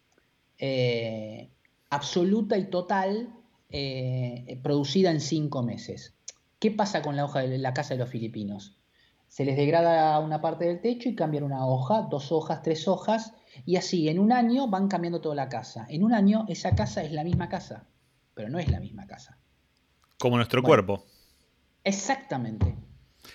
eh, 0.58 1.50
absoluta 1.90 2.56
y 2.58 2.70
total 2.70 3.34
eh, 3.70 4.60
producida 4.62 5.10
en 5.10 5.20
cinco 5.20 5.62
meses. 5.62 6.14
¿Qué 6.58 6.70
pasa 6.70 7.02
con 7.02 7.16
la 7.16 7.24
hoja 7.24 7.40
de 7.40 7.58
la 7.58 7.74
casa 7.74 7.94
de 7.94 8.00
los 8.00 8.08
filipinos? 8.08 8.78
Se 9.28 9.44
les 9.44 9.56
degrada 9.56 10.18
una 10.20 10.40
parte 10.40 10.66
del 10.66 10.80
techo 10.80 11.08
y 11.08 11.14
cambian 11.14 11.44
una 11.44 11.66
hoja, 11.66 12.02
dos 12.10 12.30
hojas, 12.32 12.62
tres 12.62 12.86
hojas, 12.88 13.34
y 13.66 13.76
así 13.76 14.08
en 14.08 14.18
un 14.18 14.32
año 14.32 14.68
van 14.68 14.88
cambiando 14.88 15.20
toda 15.20 15.34
la 15.34 15.48
casa. 15.48 15.86
En 15.88 16.04
un 16.04 16.12
año 16.12 16.44
esa 16.48 16.74
casa 16.74 17.02
es 17.02 17.12
la 17.12 17.24
misma 17.24 17.48
casa, 17.48 17.86
pero 18.34 18.48
no 18.48 18.58
es 18.58 18.70
la 18.70 18.80
misma 18.80 19.06
casa. 19.06 19.38
Como 20.18 20.36
nuestro 20.36 20.62
Bueno. 20.62 20.84
cuerpo. 20.86 21.06
Exactamente. 21.84 22.74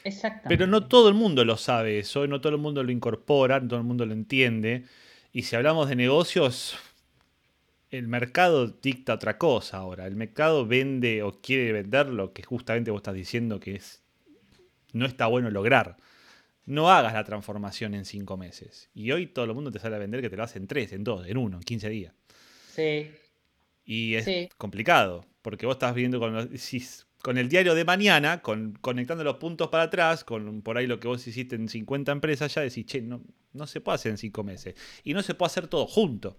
Exactamente. 0.03 0.49
Pero 0.49 0.67
no 0.67 0.87
todo 0.87 1.09
el 1.09 1.15
mundo 1.15 1.43
lo 1.45 1.57
sabe 1.57 1.99
eso, 1.99 2.25
no 2.27 2.41
todo 2.41 2.53
el 2.53 2.61
mundo 2.61 2.83
lo 2.83 2.91
incorpora, 2.91 3.59
no 3.59 3.67
todo 3.67 3.79
el 3.79 3.85
mundo 3.85 4.05
lo 4.05 4.13
entiende. 4.13 4.85
Y 5.31 5.43
si 5.43 5.55
hablamos 5.55 5.89
de 5.89 5.95
negocios, 5.95 6.77
el 7.91 8.07
mercado 8.07 8.67
dicta 8.67 9.13
otra 9.15 9.37
cosa 9.37 9.77
ahora. 9.77 10.07
El 10.07 10.15
mercado 10.15 10.65
vende 10.65 11.23
o 11.23 11.39
quiere 11.41 11.71
vender 11.71 12.07
lo 12.07 12.33
que 12.33 12.43
justamente 12.43 12.91
vos 12.91 12.99
estás 12.99 13.15
diciendo 13.15 13.59
que 13.59 13.75
es 13.75 14.01
no 14.93 15.05
está 15.05 15.27
bueno 15.27 15.49
lograr. 15.51 15.97
No 16.65 16.89
hagas 16.91 17.13
la 17.13 17.23
transformación 17.23 17.95
en 17.95 18.05
cinco 18.05 18.37
meses. 18.37 18.89
Y 18.93 19.11
hoy 19.11 19.27
todo 19.27 19.45
el 19.45 19.53
mundo 19.53 19.71
te 19.71 19.79
sale 19.79 19.95
a 19.95 19.99
vender 19.99 20.21
que 20.21 20.29
te 20.29 20.37
lo 20.37 20.43
hace 20.43 20.59
en 20.59 20.67
tres, 20.67 20.93
en 20.93 21.03
dos, 21.03 21.27
en 21.27 21.37
uno, 21.37 21.57
en 21.57 21.63
15 21.63 21.89
días. 21.89 22.13
Sí, 22.73 23.09
Y 23.91 24.13
es 24.13 24.25
Sí. 24.25 24.49
complicado, 24.59 25.25
porque 25.41 25.65
vos 25.65 25.73
estás 25.75 25.95
viendo 25.95 26.19
con, 26.19 26.31
los- 26.31 26.47
si- 26.61 26.83
con 27.23 27.39
el 27.39 27.49
diario 27.49 27.73
de 27.73 27.85
mañana, 27.85 28.39
con, 28.43 28.73
conectando 28.81 29.23
los 29.23 29.37
puntos 29.37 29.69
para 29.69 29.83
atrás, 29.85 30.23
con 30.23 30.61
por 30.61 30.77
ahí 30.77 30.85
lo 30.85 30.99
que 30.99 31.07
vos 31.07 31.25
hiciste 31.25 31.55
en 31.55 31.67
50 31.67 32.11
empresas, 32.11 32.53
ya 32.53 32.61
decís, 32.61 32.85
che, 32.85 33.01
no, 33.01 33.23
no 33.53 33.65
se 33.65 33.81
puede 33.81 33.95
hacer 33.95 34.11
en 34.11 34.19
cinco 34.19 34.43
meses. 34.43 34.75
Y 35.03 35.15
no 35.15 35.23
se 35.23 35.33
puede 35.33 35.47
hacer 35.47 35.67
todo 35.67 35.87
junto. 35.87 36.37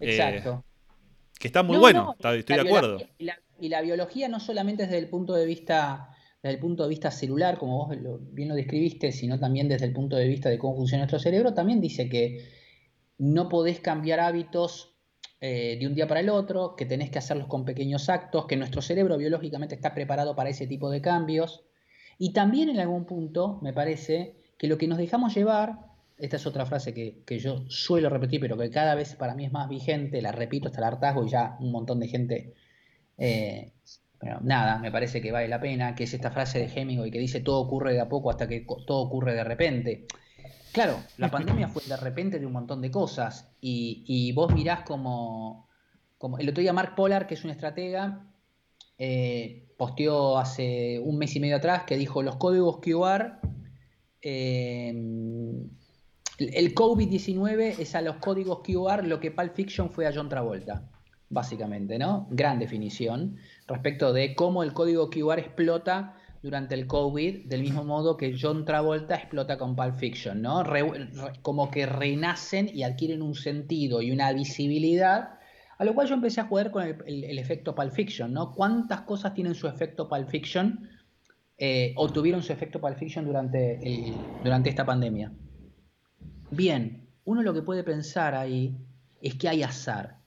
Eh, 0.00 0.10
exacto. 0.16 0.64
Que 1.40 1.46
está 1.46 1.62
muy 1.62 1.76
No, 1.76 1.80
bueno, 1.80 2.04
no, 2.04 2.12
está- 2.12 2.34
estoy 2.34 2.56
de 2.56 2.62
acuerdo. 2.62 2.98
Y 3.16 3.24
la, 3.24 3.38
y 3.58 3.68
la 3.70 3.80
biología 3.80 4.28
no 4.28 4.38
solamente 4.38 4.82
desde 4.82 4.98
el 4.98 5.08
punto 5.08 5.32
de 5.34 5.46
vista 5.46 6.10
desde 6.42 6.54
el 6.54 6.60
punto 6.60 6.82
de 6.84 6.90
vista 6.90 7.10
celular, 7.10 7.58
como 7.58 7.86
vos 7.86 7.96
lo- 7.96 8.18
bien 8.18 8.48
lo 8.50 8.54
describiste, 8.54 9.10
sino 9.12 9.40
también 9.40 9.66
desde 9.68 9.86
el 9.86 9.92
punto 9.92 10.14
de 10.14 10.28
vista 10.28 10.48
de 10.50 10.56
cómo 10.58 10.76
funciona 10.76 11.02
nuestro 11.04 11.18
cerebro, 11.18 11.52
también 11.54 11.80
dice 11.80 12.08
que 12.08 12.44
no 13.18 13.48
podés 13.48 13.80
cambiar 13.80 14.20
hábitos 14.20 14.94
eh, 15.40 15.76
de 15.78 15.86
un 15.86 15.94
día 15.94 16.08
para 16.08 16.20
el 16.20 16.28
otro, 16.28 16.74
que 16.76 16.86
tenés 16.86 17.10
que 17.10 17.18
hacerlos 17.18 17.46
con 17.46 17.64
pequeños 17.64 18.08
actos, 18.08 18.46
que 18.46 18.56
nuestro 18.56 18.82
cerebro 18.82 19.16
biológicamente 19.16 19.74
está 19.74 19.94
preparado 19.94 20.34
para 20.34 20.50
ese 20.50 20.66
tipo 20.66 20.90
de 20.90 21.00
cambios. 21.00 21.64
Y 22.18 22.32
también 22.32 22.68
en 22.68 22.80
algún 22.80 23.04
punto 23.04 23.58
me 23.62 23.72
parece 23.72 24.34
que 24.58 24.66
lo 24.66 24.78
que 24.78 24.88
nos 24.88 24.98
dejamos 24.98 25.34
llevar, 25.34 25.78
esta 26.18 26.36
es 26.36 26.46
otra 26.46 26.66
frase 26.66 26.92
que, 26.92 27.22
que 27.24 27.38
yo 27.38 27.64
suelo 27.68 28.10
repetir, 28.10 28.40
pero 28.40 28.56
que 28.56 28.70
cada 28.70 28.94
vez 28.96 29.14
para 29.14 29.34
mí 29.34 29.44
es 29.44 29.52
más 29.52 29.68
vigente, 29.68 30.20
la 30.20 30.32
repito 30.32 30.68
hasta 30.68 30.80
el 30.80 30.84
hartazgo 30.84 31.24
y 31.24 31.28
ya 31.28 31.56
un 31.60 31.70
montón 31.70 32.00
de 32.00 32.08
gente, 32.08 32.54
eh, 33.18 33.72
pero 34.18 34.40
nada, 34.40 34.78
me 34.78 34.90
parece 34.90 35.20
que 35.20 35.30
vale 35.30 35.48
la 35.48 35.60
pena, 35.60 35.94
que 35.94 36.04
es 36.04 36.14
esta 36.14 36.30
frase 36.30 36.58
de 36.58 36.66
Hemingway 36.66 37.10
que 37.10 37.18
dice 37.18 37.40
todo 37.40 37.60
ocurre 37.60 37.92
de 37.92 38.00
a 38.00 38.08
poco 38.08 38.30
hasta 38.30 38.48
que 38.48 38.66
todo 38.86 38.98
ocurre 38.98 39.34
de 39.34 39.44
repente. 39.44 40.06
Claro, 40.72 41.02
la 41.16 41.30
pandemia 41.30 41.68
fue 41.68 41.82
de 41.86 41.96
repente 41.96 42.38
de 42.38 42.46
un 42.46 42.52
montón 42.52 42.80
de 42.80 42.90
cosas 42.90 43.50
y, 43.60 44.04
y 44.06 44.32
vos 44.32 44.52
mirás 44.52 44.82
como, 44.82 45.68
como... 46.18 46.38
El 46.38 46.48
otro 46.48 46.60
día 46.60 46.72
Mark 46.72 46.94
Polar, 46.94 47.26
que 47.26 47.34
es 47.34 47.44
un 47.44 47.50
estratega, 47.50 48.26
eh, 48.98 49.68
posteó 49.76 50.38
hace 50.38 50.98
un 50.98 51.18
mes 51.18 51.34
y 51.36 51.40
medio 51.40 51.56
atrás 51.56 51.84
que 51.84 51.96
dijo 51.96 52.22
los 52.22 52.36
códigos 52.36 52.78
QR, 52.78 53.38
eh, 54.20 54.88
el 56.38 56.74
COVID-19 56.74 57.78
es 57.78 57.94
a 57.94 58.02
los 58.02 58.16
códigos 58.16 58.60
QR 58.60 59.04
lo 59.04 59.20
que 59.20 59.30
Pulp 59.30 59.54
Fiction 59.54 59.90
fue 59.90 60.06
a 60.06 60.12
John 60.12 60.28
Travolta, 60.28 60.88
básicamente, 61.28 61.98
¿no? 61.98 62.26
Gran 62.30 62.58
definición 62.58 63.36
respecto 63.66 64.12
de 64.12 64.34
cómo 64.34 64.62
el 64.64 64.72
código 64.72 65.10
QR 65.10 65.38
explota 65.38 66.16
durante 66.42 66.74
el 66.74 66.86
COVID, 66.86 67.46
del 67.46 67.62
mismo 67.62 67.84
modo 67.84 68.16
que 68.16 68.36
John 68.40 68.64
Travolta 68.64 69.16
explota 69.16 69.58
con 69.58 69.74
Pulp 69.74 69.96
Fiction, 69.96 70.40
¿no? 70.40 70.62
Re- 70.62 70.82
re- 70.92 71.32
como 71.42 71.70
que 71.70 71.84
renacen 71.86 72.70
y 72.72 72.84
adquieren 72.84 73.22
un 73.22 73.34
sentido 73.34 74.02
y 74.02 74.12
una 74.12 74.32
visibilidad, 74.32 75.38
a 75.78 75.84
lo 75.84 75.94
cual 75.94 76.06
yo 76.08 76.14
empecé 76.14 76.40
a 76.40 76.44
jugar 76.44 76.70
con 76.70 76.84
el, 76.84 76.96
el- 77.06 77.24
el 77.24 77.38
efecto 77.38 77.74
Pulp 77.74 77.92
Fiction, 77.92 78.32
¿no? 78.32 78.54
¿Cuántas 78.54 79.00
cosas 79.02 79.34
tienen 79.34 79.54
su 79.54 79.66
efecto 79.66 80.08
Pulp 80.08 80.28
Fiction 80.28 80.88
eh, 81.58 81.92
o 81.96 82.08
tuvieron 82.08 82.42
su 82.42 82.52
efecto 82.52 82.80
Pulp 82.80 82.96
Fiction 82.96 83.24
durante, 83.24 83.74
el- 83.84 84.14
durante 84.44 84.70
esta 84.70 84.86
pandemia? 84.86 85.32
Bien, 86.50 87.08
uno 87.24 87.42
lo 87.42 87.52
que 87.52 87.62
puede 87.62 87.82
pensar 87.82 88.34
ahí 88.34 88.76
es 89.20 89.34
que 89.34 89.48
hay 89.48 89.62
azar. 89.64 90.18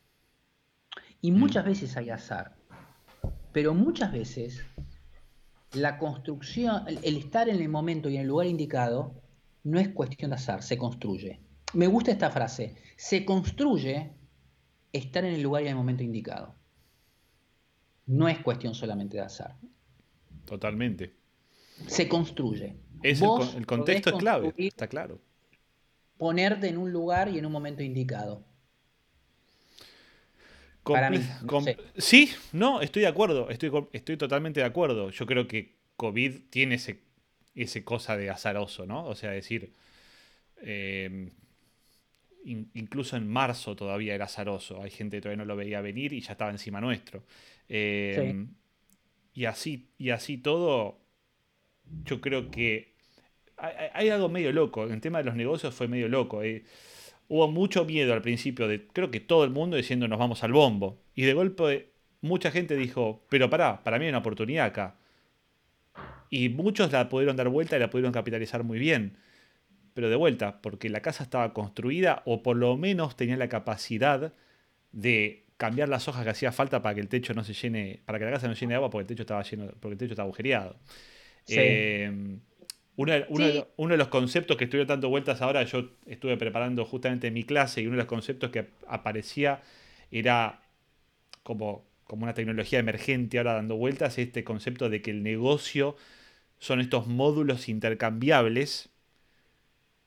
Y 1.21 1.31
muchas 1.31 1.63
veces 1.65 1.95
hay 1.97 2.09
azar. 2.09 2.55
Pero 3.53 3.73
muchas 3.73 4.11
veces 4.11 4.65
la 5.73 5.97
construcción, 5.97 6.87
el 6.87 6.99
el 7.03 7.17
estar 7.17 7.49
en 7.49 7.61
el 7.61 7.69
momento 7.69 8.09
y 8.09 8.15
en 8.15 8.21
el 8.21 8.27
lugar 8.27 8.47
indicado, 8.47 9.13
no 9.63 9.79
es 9.79 9.89
cuestión 9.89 10.31
de 10.31 10.35
azar, 10.35 10.63
se 10.63 10.77
construye. 10.77 11.39
Me 11.73 11.87
gusta 11.87 12.11
esta 12.11 12.29
frase. 12.29 12.75
Se 12.97 13.23
construye 13.23 14.11
estar 14.91 15.23
en 15.23 15.33
el 15.35 15.41
lugar 15.41 15.63
y 15.63 15.65
en 15.65 15.71
el 15.71 15.77
momento 15.77 16.03
indicado. 16.03 16.55
No 18.07 18.27
es 18.27 18.39
cuestión 18.39 18.75
solamente 18.75 19.17
de 19.17 19.23
azar. 19.23 19.55
Totalmente. 20.45 21.15
Se 21.87 22.09
construye. 22.09 22.75
Es 23.03 23.21
el, 23.21 23.29
el 23.55 23.65
contexto 23.65 24.11
es 24.11 24.15
clave, 24.17 24.53
está 24.57 24.87
claro. 24.87 25.19
Ponerte 26.17 26.67
en 26.67 26.77
un 26.77 26.91
lugar 26.91 27.29
y 27.29 27.39
en 27.39 27.45
un 27.45 27.51
momento 27.51 27.81
indicado. 27.81 28.43
Comple- 30.83 30.93
Para 30.93 31.09
mí, 31.11 31.17
no 31.41 31.47
com- 31.47 31.63
sé. 31.63 31.77
Sí, 31.97 32.31
no, 32.53 32.81
estoy 32.81 33.03
de 33.03 33.07
acuerdo, 33.07 33.49
estoy, 33.49 33.71
estoy 33.93 34.17
totalmente 34.17 34.59
de 34.61 34.65
acuerdo. 34.65 35.09
Yo 35.11 35.25
creo 35.25 35.47
que 35.47 35.75
COVID 35.95 36.49
tiene 36.49 36.75
ese, 36.75 36.99
ese 37.53 37.83
cosa 37.83 38.17
de 38.17 38.29
azaroso, 38.31 38.85
¿no? 38.85 39.05
O 39.05 39.13
sea, 39.15 39.29
decir, 39.31 39.73
eh, 40.63 41.29
in- 42.45 42.69
incluso 42.73 43.15
en 43.17 43.27
marzo 43.27 43.75
todavía 43.75 44.15
era 44.15 44.25
azaroso. 44.25 44.81
Hay 44.81 44.89
gente 44.91 45.17
que 45.17 45.21
todavía 45.21 45.37
no 45.37 45.45
lo 45.45 45.55
veía 45.55 45.81
venir 45.81 46.13
y 46.13 46.21
ya 46.21 46.31
estaba 46.33 46.51
encima 46.51 46.81
nuestro. 46.81 47.23
Eh, 47.69 48.45
Y 49.33 49.45
así, 49.45 49.87
y 49.97 50.09
así 50.09 50.37
todo, 50.37 50.99
yo 52.03 52.19
creo 52.19 52.51
que 52.51 52.95
hay, 53.93 54.09
algo 54.09 54.27
medio 54.27 54.51
loco. 54.51 54.85
En 54.85 54.91
el 54.93 55.01
tema 55.01 55.19
de 55.19 55.23
los 55.25 55.35
negocios 55.35 55.73
fue 55.73 55.87
medio 55.87 56.09
loco. 56.09 56.43
eh. 56.43 56.65
Hubo 57.33 57.47
mucho 57.47 57.85
miedo 57.85 58.13
al 58.13 58.21
principio 58.21 58.67
de, 58.67 58.85
creo 58.87 59.09
que 59.09 59.21
todo 59.21 59.45
el 59.45 59.51
mundo 59.51 59.77
diciendo 59.77 60.05
nos 60.09 60.19
vamos 60.19 60.43
al 60.43 60.51
bombo. 60.51 61.01
Y 61.15 61.23
de 61.23 61.33
golpe 61.33 61.93
mucha 62.19 62.51
gente 62.51 62.75
dijo, 62.75 63.25
pero 63.29 63.49
pará, 63.49 63.85
para 63.85 63.97
mí 63.97 64.03
hay 64.03 64.09
una 64.09 64.17
oportunidad 64.17 64.65
acá. 64.65 64.97
Y 66.29 66.49
muchos 66.49 66.91
la 66.91 67.07
pudieron 67.07 67.37
dar 67.37 67.47
vuelta 67.47 67.77
y 67.77 67.79
la 67.79 67.89
pudieron 67.89 68.11
capitalizar 68.11 68.65
muy 68.65 68.79
bien. 68.79 69.15
Pero 69.93 70.09
de 70.09 70.17
vuelta, 70.17 70.61
porque 70.61 70.89
la 70.89 70.99
casa 70.99 71.23
estaba 71.23 71.53
construida 71.53 72.21
o 72.25 72.43
por 72.43 72.57
lo 72.57 72.75
menos 72.75 73.15
tenía 73.15 73.37
la 73.37 73.47
capacidad 73.47 74.33
de 74.91 75.45
cambiar 75.55 75.87
las 75.87 76.09
hojas 76.09 76.25
que 76.25 76.31
hacía 76.31 76.51
falta 76.51 76.81
para 76.81 76.95
que 76.95 76.99
el 76.99 77.07
techo 77.07 77.33
no 77.33 77.45
se 77.45 77.53
llene, 77.53 78.01
para 78.03 78.19
que 78.19 78.25
la 78.25 78.31
casa 78.31 78.49
no 78.49 78.55
se 78.55 78.59
llene 78.59 78.73
de 78.73 78.75
agua 78.75 78.89
porque 78.89 79.03
el 79.03 79.07
techo 79.07 79.23
estaba 79.23 79.43
lleno, 79.43 79.67
porque 79.79 79.93
el 79.93 79.97
techo 79.99 80.11
estaba 80.11 80.25
agujereado. 80.25 80.75
Sí. 81.45 81.55
Eh, 81.57 82.39
uno, 82.95 83.13
de- 83.13 83.25
uno 83.29 83.45
de 83.45 83.53
Sí. 83.53 83.57
lo- 83.59 83.67
uno 83.77 83.91
de 83.93 83.97
los 83.97 84.07
conceptos 84.09 84.57
que 84.57 84.65
estuvieron 84.65 84.87
dando 84.87 85.09
vueltas 85.09 85.41
ahora, 85.41 85.63
yo 85.63 85.89
estuve 86.05 86.37
preparando 86.37 86.85
justamente 86.85 87.31
mi 87.31 87.43
clase 87.43 87.81
y 87.81 87.85
uno 87.87 87.95
de 87.95 88.03
los 88.03 88.07
conceptos 88.07 88.51
que 88.51 88.67
aparecía 88.87 89.61
era 90.11 90.61
como, 91.43 91.85
como 92.05 92.23
una 92.23 92.33
tecnología 92.33 92.79
emergente 92.79 93.37
ahora 93.39 93.53
dando 93.55 93.77
vueltas, 93.77 94.17
este 94.17 94.43
concepto 94.43 94.89
de 94.89 95.01
que 95.01 95.11
el 95.11 95.23
negocio 95.23 95.95
son 96.59 96.81
estos 96.81 97.07
módulos 97.07 97.69
intercambiables 97.69 98.89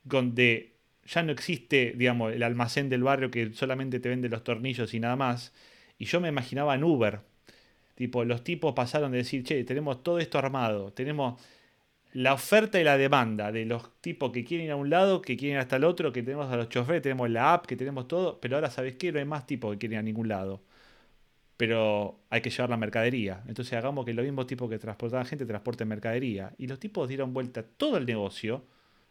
donde 0.03 0.75
ya 1.05 1.23
no 1.23 1.33
existe, 1.33 1.93
digamos, 1.97 2.33
el 2.33 2.43
almacén 2.43 2.89
del 2.89 3.03
barrio 3.03 3.31
que 3.31 3.53
solamente 3.53 4.01
te 4.01 4.09
vende 4.09 4.29
los 4.29 4.45
tornillos 4.45 4.95
y 4.95 5.01
nada 5.01 5.17
más. 5.17 5.53
Y 5.99 6.07
yo 6.07 6.21
me 6.21 6.29
imaginaba 6.29 6.75
en 6.75 6.85
Uber. 6.85 7.21
Tipo, 7.97 8.25
los 8.25 8.45
tipos 8.45 8.75
pasaron 8.75 9.13
de 9.13 9.19
decir, 9.19 9.45
che, 9.45 9.65
tenemos 9.65 10.03
todo 10.03 10.19
esto 10.19 10.39
armado, 10.39 10.93
tenemos 10.93 11.41
la 12.15 12.33
oferta 12.33 12.81
y 12.81 12.85
la 12.85 12.97
demanda 12.97 13.51
de 13.53 13.67
los 13.67 13.91
tipos 14.01 14.31
que 14.33 14.45
quieren 14.45 14.67
ir 14.67 14.73
a 14.73 14.77
un 14.77 14.89
lado, 14.89 15.21
que 15.21 15.37
quieren 15.37 15.57
ir 15.57 15.61
hasta 15.61 15.77
el 15.77 15.85
otro, 15.85 16.13
que 16.13 16.23
tenemos 16.23 16.51
a 16.51 16.57
los 16.57 16.69
choferes, 16.69 17.03
tenemos 17.03 17.29
la 17.29 17.55
app, 17.55 17.67
que 17.67 17.77
tenemos 17.77 18.07
todo, 18.09 18.41
pero 18.41 18.57
ahora, 18.57 18.71
¿sabes 18.71 18.95
qué? 18.95 19.13
No 19.13 19.19
hay 19.19 19.25
más 19.25 19.47
tipos 19.47 19.73
que 19.73 19.79
quieren 19.79 19.97
ir 19.97 19.99
a 19.99 20.03
ningún 20.03 20.29
lado. 20.29 20.63
Pero 21.57 22.21
hay 22.31 22.41
que 22.41 22.51
llevar 22.51 22.71
la 22.71 22.77
mercadería. 22.77 23.43
Entonces 23.49 23.75
hagamos 23.75 24.05
que 24.05 24.15
los 24.15 24.25
mismos 24.25 24.47
tipos 24.47 24.71
que 24.71 24.79
transportaban 24.79 25.27
gente 25.27 25.47
transporten 25.47 25.89
mercadería. 25.89 26.53
Y 26.59 26.67
los 26.69 26.79
tipos 26.81 27.09
dieron 27.09 27.35
vuelta 27.35 27.65
todo 27.65 27.97
el 27.97 28.07
negocio, 28.07 28.65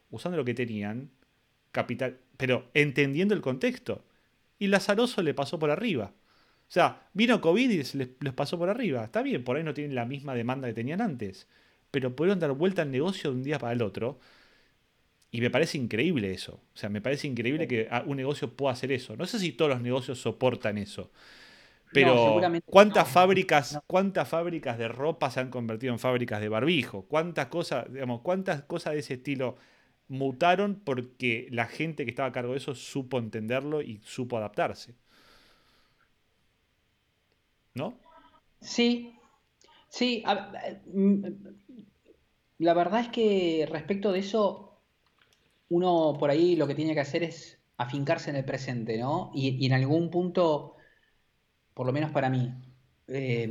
usando 0.09 0.37
lo 0.37 0.45
que 0.45 0.53
tenían, 0.53 1.09
capital, 1.71 2.19
pero 2.37 2.69
entendiendo 2.73 3.33
el 3.33 3.41
contexto. 3.41 4.05
Y 4.59 4.67
Lazaroso 4.67 5.21
le 5.23 5.33
pasó 5.33 5.59
por 5.59 5.71
arriba. 5.71 6.13
O 6.69 6.71
sea, 6.73 7.07
vino 7.13 7.41
COVID 7.41 7.69
y 7.69 7.77
les, 7.77 7.95
les 7.95 8.33
pasó 8.33 8.57
por 8.57 8.69
arriba. 8.69 9.03
Está 9.03 9.21
bien, 9.23 9.43
por 9.43 9.57
ahí 9.57 9.63
no 9.63 9.73
tienen 9.73 9.95
la 9.95 10.05
misma 10.05 10.35
demanda 10.35 10.67
que 10.67 10.73
tenían 10.73 11.01
antes. 11.01 11.47
Pero 11.93 12.15
pudieron 12.15 12.39
dar 12.39 12.51
vuelta 12.53 12.81
al 12.81 12.91
negocio 12.91 13.29
de 13.31 13.37
un 13.37 13.43
día 13.43 13.59
para 13.59 13.73
el 13.73 13.81
otro. 13.83 14.19
Y 15.31 15.41
me 15.41 15.49
parece 15.49 15.77
increíble 15.77 16.31
eso. 16.31 16.61
O 16.75 16.77
sea, 16.77 16.89
me 16.89 17.01
parece 17.01 17.27
increíble 17.27 17.67
que 17.67 17.89
un 18.05 18.17
negocio 18.17 18.55
pueda 18.55 18.73
hacer 18.73 18.91
eso. 18.91 19.15
No 19.17 19.25
sé 19.25 19.39
si 19.39 19.51
todos 19.53 19.71
los 19.71 19.81
negocios 19.81 20.19
soportan 20.21 20.77
eso. 20.77 21.11
Pero 21.93 22.41
¿cuántas 22.69 23.07
no. 23.07 23.13
fábricas, 23.13 23.73
No. 23.75 23.83
cuántas 23.87 24.27
fábricas 24.29 24.77
de 24.77 24.87
ropa 24.89 25.31
se 25.31 25.39
han 25.41 25.49
convertido 25.49 25.93
en 25.93 25.99
fábricas 25.99 26.41
de 26.41 26.49
barbijo? 26.49 27.03
¿Cuántas 27.07 27.47
cosas, 27.47 27.91
digamos, 27.93 28.21
cuántas 28.21 28.63
cosas 28.63 28.93
de 28.93 28.99
ese 28.99 29.15
estilo 29.15 29.57
mutaron 30.09 30.81
porque 30.83 31.47
la 31.51 31.67
gente 31.67 32.05
que 32.05 32.11
estaba 32.11 32.29
a 32.29 32.33
cargo 32.33 32.53
de 32.53 32.59
eso 32.59 32.75
supo 32.75 33.19
entenderlo 33.19 33.81
y 33.81 34.01
supo 34.05 34.37
adaptarse? 34.37 34.95
¿No? 37.75 37.93
Sí, 38.61 39.13
sí. 39.89 40.23
a- 40.25 40.31
a- 40.33 40.81
mm, 40.87 41.25
La 42.63 42.73
verdad 42.73 43.01
es 43.01 43.09
que 43.09 43.67
respecto 43.69 44.11
de 44.13 44.19
eso, 44.19 44.79
uno 45.69 46.15
por 46.19 46.29
ahí 46.29 46.55
lo 46.55 46.67
que 46.67 46.75
tiene 46.75 46.93
que 46.93 47.01
hacer 47.01 47.23
es 47.23 47.59
afincarse 47.77 48.29
en 48.29 48.37
el 48.37 48.45
presente, 48.45 48.97
¿no? 48.97 49.31
Y, 49.35 49.65
en 49.65 49.73
algún 49.73 50.09
punto, 50.11 50.75
por 51.73 51.85
lo 51.87 51.93
menos 51.93 52.11
para 52.11 52.29
mí, 52.29 52.53
eh, 53.07 53.45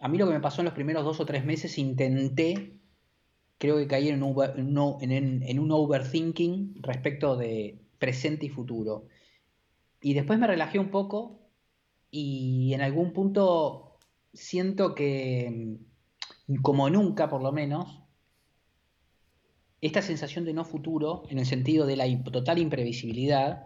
a 0.00 0.08
mí 0.08 0.18
lo 0.18 0.26
que 0.26 0.32
me 0.34 0.40
pasó 0.40 0.60
en 0.62 0.66
los 0.66 0.74
primeros 0.74 1.04
dos 1.04 1.20
o 1.20 1.26
tres 1.26 1.44
meses, 1.44 1.78
intenté, 1.78 2.78
creo 3.58 3.76
que 3.78 3.86
caí 3.88 4.08
en 4.08 4.22
un, 4.22 4.36
en 4.56 5.58
un- 5.60 5.72
overthinking 5.72 6.76
respecto 6.82 7.36
de 7.36 7.78
presente 7.98 8.46
y 8.46 8.50
futuro. 8.50 9.06
Y 10.02 10.14
después 10.14 10.38
me 10.38 10.46
relajé 10.46 10.78
un 10.78 10.90
poco 10.90 11.40
y 12.10 12.72
en 12.74 12.82
algún 12.82 13.12
punto 13.12 13.98
siento 14.32 14.94
que, 14.94 15.78
como 16.62 16.90
nunca 16.90 17.28
por 17.28 17.42
lo 17.42 17.52
menos, 17.52 18.00
esta 19.80 20.02
sensación 20.02 20.44
de 20.44 20.52
no 20.52 20.64
futuro, 20.64 21.22
en 21.30 21.38
el 21.38 21.46
sentido 21.46 21.86
de 21.86 21.96
la 21.96 22.06
total 22.24 22.58
imprevisibilidad, 22.58 23.64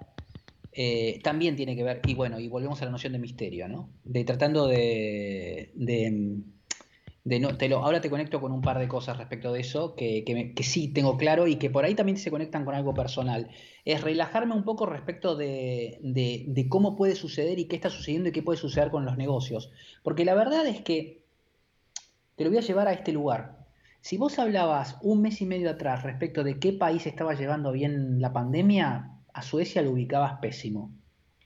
eh, 0.73 1.21
también 1.23 1.57
tiene 1.57 1.77
que 1.77 1.85
ver, 1.85 2.01
y 2.07 2.15
bueno, 2.15 2.39
y 2.41 2.49
volvemos 2.49 2.81
a 2.83 2.85
la 2.85 2.91
noción 2.93 3.13
de 3.13 3.19
misterio, 3.19 3.69
¿no? 3.69 3.91
De 4.05 4.25
tratando 4.25 4.67
de, 4.67 5.73
de, 5.75 6.41
de 7.25 7.41
no, 7.41 7.57
te 7.57 7.69
lo, 7.69 7.79
ahora 7.79 8.01
te 8.01 8.11
conecto 8.11 8.41
con 8.41 8.53
un 8.53 8.61
par 8.61 8.79
de 8.79 8.87
cosas 8.89 9.17
respecto 9.19 9.53
de 9.53 9.61
eso 9.61 9.95
que, 9.97 10.25
que 10.25 10.63
sí 10.63 10.89
tengo 10.93 11.17
claro 11.17 11.47
y 11.49 11.57
que 11.57 11.71
por 11.71 11.85
ahí 11.85 11.95
también 11.95 12.19
se 12.19 12.31
conectan 12.31 12.65
con 12.65 12.75
algo 12.75 12.95
personal. 12.95 13.51
Es 13.85 14.01
relajarme 14.03 14.55
un 14.55 14.65
poco 14.65 14.87
respecto 14.87 15.37
de- 15.37 15.99
de 16.03 16.69
cómo 16.69 16.97
puede 16.97 17.17
suceder 17.17 17.59
y 17.59 17.67
qué 17.67 17.77
está 17.77 17.91
sucediendo 17.91 18.29
y 18.29 18.33
qué 18.33 18.43
puede 18.43 18.59
suceder 18.59 18.91
con 18.91 19.05
los 19.05 19.17
negocios. 19.17 19.71
Porque 20.03 20.25
la 20.25 20.35
verdad 20.35 20.67
es 20.67 20.81
que 20.83 21.24
te 22.37 22.45
lo 22.45 22.51
voy 22.51 22.59
a 22.59 22.63
llevar 22.63 22.89
a 22.89 22.93
este 22.93 23.13
lugar. 23.13 23.65
Si 24.01 24.19
vos 24.19 24.39
hablabas 24.39 24.99
un 25.03 25.23
mes 25.23 25.41
y 25.41 25.47
medio 25.47 25.71
atrás 25.71 26.03
respecto 26.03 26.45
de 26.45 26.59
qué 26.59 26.73
país 26.73 27.07
estaba 27.07 27.35
llevando 27.35 27.73
bien 27.73 28.21
la 28.21 28.33
pandemia, 28.33 29.13
a 29.33 29.43
Suecia 29.43 29.83
lo 29.83 29.93
ubicabas 29.93 30.41
pésimo. 30.41 30.93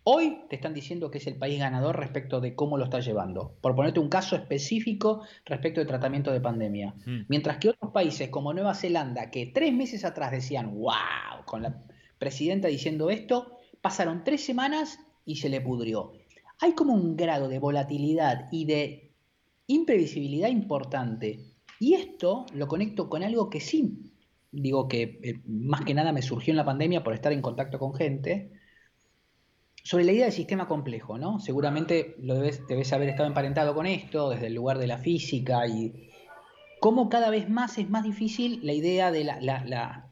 Hoy 0.03 0.41
te 0.49 0.57
están 0.57 0.73
diciendo 0.73 1.11
que 1.11 1.19
es 1.19 1.27
el 1.27 1.37
país 1.37 1.59
ganador 1.59 1.99
respecto 1.99 2.41
de 2.41 2.55
cómo 2.55 2.79
lo 2.79 2.85
está 2.85 3.01
llevando. 3.01 3.55
Por 3.61 3.77
ponerte 3.77 4.01
un 4.01 4.09
caso 4.09 4.37
específico 4.37 5.23
respecto 5.45 5.81
de 5.81 5.87
tratamiento 5.87 6.33
de 6.33 6.41
pandemia. 6.41 6.95
Mm. 7.05 7.21
Mientras 7.29 7.59
que 7.59 7.69
otros 7.69 7.93
países 7.93 8.31
como 8.31 8.55
Nueva 8.55 8.75
Zelanda, 8.75 9.31
que 9.31 9.47
tres 9.47 9.73
meses 9.75 10.07
atrás 10.07 10.31
decían, 10.31 10.75
wow, 10.75 11.45
con 11.45 11.63
la 11.63 11.83
presidenta 12.19 12.69
diciendo 12.69 13.11
esto, 13.11 13.59
pasaron 13.83 14.25
tres 14.25 14.45
semanas 14.45 14.99
y 15.27 15.37
se 15.37 15.51
le 15.51 15.61
pudrió. 15.61 16.13
Hay 16.61 16.73
como 16.73 16.95
un 16.95 17.17
grado 17.17 17.49
de 17.49 17.59
volatilidad 17.59 18.49
y 18.51 18.65
de 18.65 19.08
imprevisibilidad 19.69 20.49
importante. 20.49 21.39
Y 21.79 21.95
esto 21.95 22.47
lo 22.53 22.67
conecto 22.67 23.09
con 23.09 23.23
algo 23.23 23.49
que 23.49 23.61
sí, 23.61 24.13
digo 24.51 24.89
que 24.89 25.21
eh, 25.23 25.41
más 25.47 25.83
que 25.83 25.95
nada 25.95 26.13
me 26.13 26.23
surgió 26.23 26.51
en 26.51 26.57
la 26.57 26.65
pandemia 26.65 27.05
por 27.05 27.15
estar 27.15 27.33
en 27.33 27.43
contacto 27.43 27.79
con 27.79 27.95
gente, 27.95 28.51
sobre 29.85 30.05
la 30.05 30.13
idea 30.13 30.25
del 30.25 30.35
sistema 30.35 30.67
complejo, 30.67 31.17
¿no? 31.17 31.39
Seguramente 31.39 32.17
lo 32.19 32.35
debes, 32.35 32.67
debes 32.67 32.93
haber 32.93 33.09
estado 33.09 33.29
emparentado 33.29 33.75
con 33.75 33.87
esto 33.87 34.31
desde 34.31 34.49
el 34.49 34.55
lugar 34.55 34.79
de 34.79 34.87
la 34.87 34.99
física 34.99 35.67
y 35.67 36.11
cómo 36.81 37.09
cada 37.09 37.31
vez 37.31 37.49
más 37.49 37.79
es 37.79 37.89
más 37.89 38.05
difícil 38.05 38.61
la 38.65 38.73
idea 38.73 39.11
de, 39.11 39.25
la, 39.25 40.11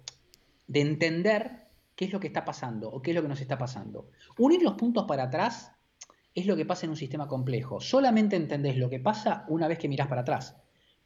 de 0.66 0.80
entender 0.80 1.66
qué 1.94 2.06
es 2.06 2.12
lo 2.12 2.20
que 2.20 2.26
está 2.26 2.44
pasando 2.44 2.90
o 2.90 3.02
qué 3.02 3.10
es 3.10 3.14
lo 3.14 3.22
que 3.22 3.28
nos 3.28 3.40
está 3.40 3.58
pasando. 3.58 4.10
Unir 4.38 4.62
los 4.62 4.74
puntos 4.74 5.04
para 5.06 5.24
atrás 5.24 5.72
es 6.36 6.46
lo 6.46 6.54
que 6.54 6.66
pasa 6.66 6.84
en 6.84 6.90
un 6.90 6.96
sistema 6.96 7.26
complejo. 7.26 7.80
Solamente 7.80 8.36
entendés 8.36 8.76
lo 8.76 8.90
que 8.90 9.00
pasa 9.00 9.46
una 9.48 9.66
vez 9.68 9.78
que 9.78 9.88
mirás 9.88 10.06
para 10.06 10.20
atrás. 10.20 10.54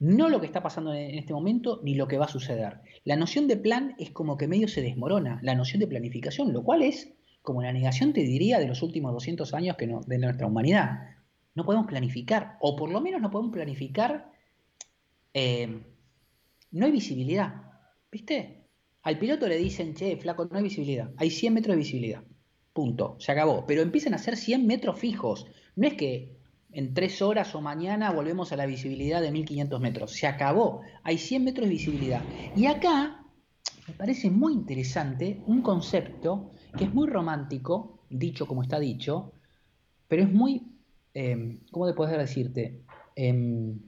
No 0.00 0.28
lo 0.28 0.40
que 0.40 0.46
está 0.46 0.60
pasando 0.60 0.92
en 0.92 1.16
este 1.16 1.32
momento 1.32 1.80
ni 1.84 1.94
lo 1.94 2.08
que 2.08 2.18
va 2.18 2.24
a 2.24 2.28
suceder. 2.28 2.80
La 3.04 3.14
noción 3.14 3.46
de 3.46 3.56
plan 3.56 3.94
es 3.98 4.10
como 4.10 4.36
que 4.36 4.48
medio 4.48 4.66
se 4.66 4.82
desmorona, 4.82 5.38
la 5.42 5.54
noción 5.54 5.78
de 5.78 5.86
planificación, 5.86 6.52
lo 6.52 6.64
cual 6.64 6.82
es 6.82 7.14
como 7.42 7.62
la 7.62 7.72
negación, 7.72 8.12
te 8.12 8.22
diría, 8.22 8.58
de 8.58 8.66
los 8.66 8.82
últimos 8.82 9.12
200 9.12 9.54
años 9.54 9.76
que 9.76 9.86
de 9.86 10.18
nuestra 10.18 10.48
humanidad. 10.48 10.98
No 11.54 11.64
podemos 11.64 11.86
planificar, 11.86 12.56
o 12.60 12.74
por 12.74 12.90
lo 12.90 13.00
menos 13.00 13.20
no 13.20 13.30
podemos 13.30 13.52
planificar, 13.52 14.32
eh, 15.32 15.80
no 16.72 16.86
hay 16.86 16.92
visibilidad, 16.92 17.54
¿viste? 18.10 18.66
Al 19.02 19.18
piloto 19.18 19.46
le 19.46 19.58
dicen, 19.58 19.94
che, 19.94 20.16
flaco, 20.16 20.46
no 20.46 20.58
hay 20.58 20.64
visibilidad, 20.64 21.12
hay 21.16 21.30
100 21.30 21.54
metros 21.54 21.74
de 21.74 21.78
visibilidad, 21.78 22.24
punto, 22.72 23.16
se 23.18 23.32
acabó, 23.32 23.64
pero 23.66 23.82
empiezan 23.82 24.14
a 24.14 24.18
ser 24.18 24.36
100 24.36 24.66
metros 24.66 24.98
fijos, 24.98 25.46
no 25.76 25.86
es 25.86 25.94
que 25.94 26.40
en 26.72 26.94
tres 26.94 27.20
horas 27.20 27.54
o 27.54 27.60
mañana 27.60 28.12
volvemos 28.12 28.52
a 28.52 28.56
la 28.56 28.66
visibilidad 28.66 29.20
de 29.20 29.32
1500 29.32 29.80
metros, 29.80 30.12
se 30.12 30.26
acabó, 30.26 30.82
hay 31.02 31.18
100 31.18 31.44
metros 31.44 31.66
de 31.66 31.72
visibilidad. 31.72 32.22
Y 32.54 32.66
acá 32.66 33.24
me 33.88 33.94
parece 33.94 34.30
muy 34.30 34.52
interesante 34.52 35.42
un 35.46 35.62
concepto 35.62 36.52
que 36.76 36.84
es 36.84 36.94
muy 36.94 37.08
romántico, 37.08 38.04
dicho 38.08 38.46
como 38.46 38.62
está 38.62 38.78
dicho, 38.78 39.32
pero 40.06 40.22
es 40.22 40.32
muy, 40.32 40.62
eh, 41.14 41.60
¿cómo 41.72 41.86
te 41.86 41.94
puedo 41.94 42.16
decirte? 42.16 42.84
Em, 43.16 43.80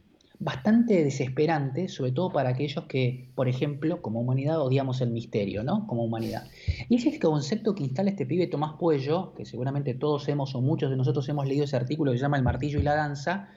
bastante 0.43 1.05
desesperante, 1.05 1.89
sobre 1.89 2.11
todo 2.11 2.33
para 2.33 2.51
aquellos 2.51 2.85
que, 2.87 3.31
por 3.37 3.49
ejemplo, 3.49 4.03
como 4.03 4.21
humanidad 4.21 4.61
odiamos 4.61 5.01
el 5.01 5.11
misterio, 5.11 5.63
¿no? 5.63 5.87
Como 5.87 6.05
humanidad. 6.05 6.49
Y 6.89 6.97
es 6.97 7.07
este 7.07 7.21
concepto 7.21 7.75
que 7.75 7.85
instala 7.85 8.11
este 8.11 8.27
pibe 8.27 8.49
Tomás 8.49 8.75
Puello, 8.79 9.35
que 9.35 9.45
seguramente 9.45 9.95
todos 9.95 10.29
hemos 10.29 10.55
o 10.57 10.61
muchos 10.61 10.91
de 10.91 10.97
nosotros 10.97 11.29
hemos 11.29 11.47
leído 11.47 11.65
ese 11.65 11.77
artículo 11.77 12.11
que 12.11 12.19
se 12.19 12.23
llama 12.23 12.39
El 12.39 12.43
martillo 12.43 12.81
y 12.81 12.83
la 12.83 12.97
danza, 12.97 13.51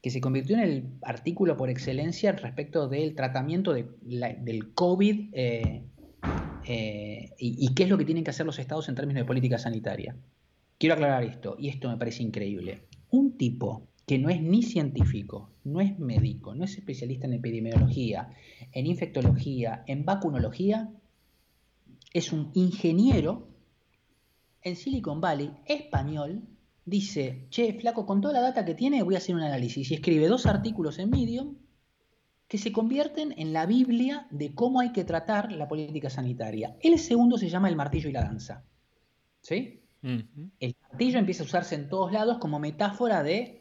que 0.00 0.10
se 0.10 0.20
convirtió 0.20 0.56
en 0.56 0.62
el 0.62 0.84
artículo 1.02 1.56
por 1.56 1.68
excelencia 1.68 2.30
respecto 2.30 2.88
del 2.88 3.16
tratamiento 3.16 3.72
del 3.72 4.72
COVID 4.74 5.30
eh, 5.32 5.82
eh, 6.64 7.30
y, 7.38 7.74
qué 7.74 7.82
es 7.82 7.88
lo 7.88 7.98
que 7.98 8.04
tienen 8.04 8.22
que 8.22 8.30
hacer 8.30 8.46
los 8.46 8.60
estados 8.60 8.88
en 8.88 8.94
términos 8.94 9.20
de 9.22 9.26
política 9.26 9.58
sanitaria. 9.58 10.14
Quiero 10.78 10.94
aclarar 10.94 11.24
esto, 11.24 11.56
y 11.58 11.68
esto 11.70 11.88
me 11.88 11.96
parece 11.96 12.22
increíble. 12.22 12.82
Un 13.10 13.36
tipo 13.36 13.88
que 14.08 14.18
no 14.18 14.30
es 14.30 14.40
ni 14.40 14.62
científico, 14.62 15.50
no 15.64 15.82
es 15.82 15.98
médico, 15.98 16.54
no 16.54 16.64
es 16.64 16.78
especialista 16.78 17.26
en 17.26 17.34
epidemiología, 17.34 18.30
en 18.72 18.86
infectología, 18.86 19.84
en 19.86 20.06
vacunología, 20.06 20.90
es 22.14 22.32
un 22.32 22.50
ingeniero 22.54 23.48
en 24.62 24.76
Silicon 24.76 25.20
Valley, 25.20 25.52
español, 25.66 26.48
dice, 26.86 27.48
che, 27.50 27.74
flaco, 27.74 28.06
con 28.06 28.22
toda 28.22 28.32
la 28.32 28.40
data 28.40 28.64
que 28.64 28.74
tiene 28.74 29.02
voy 29.02 29.14
a 29.14 29.18
hacer 29.18 29.34
un 29.34 29.42
análisis 29.42 29.90
y 29.90 29.94
escribe 29.94 30.26
dos 30.26 30.46
artículos 30.46 30.98
en 30.98 31.10
Medium 31.10 31.56
que 32.48 32.56
se 32.56 32.72
convierten 32.72 33.34
en 33.36 33.52
la 33.52 33.66
Biblia 33.66 34.26
de 34.30 34.54
cómo 34.54 34.80
hay 34.80 34.92
que 34.92 35.04
tratar 35.04 35.52
la 35.52 35.68
política 35.68 36.08
sanitaria. 36.08 36.78
El 36.80 36.98
segundo 36.98 37.36
se 37.36 37.50
llama 37.50 37.68
el 37.68 37.76
martillo 37.76 38.08
y 38.08 38.12
la 38.12 38.22
danza. 38.22 38.64
¿Sí? 39.42 39.82
El 40.02 40.76
martillo 40.80 41.18
empieza 41.18 41.42
a 41.42 41.46
usarse 41.46 41.74
en 41.74 41.90
todos 41.90 42.10
lados 42.10 42.38
como 42.38 42.58
metáfora 42.58 43.22
de 43.22 43.57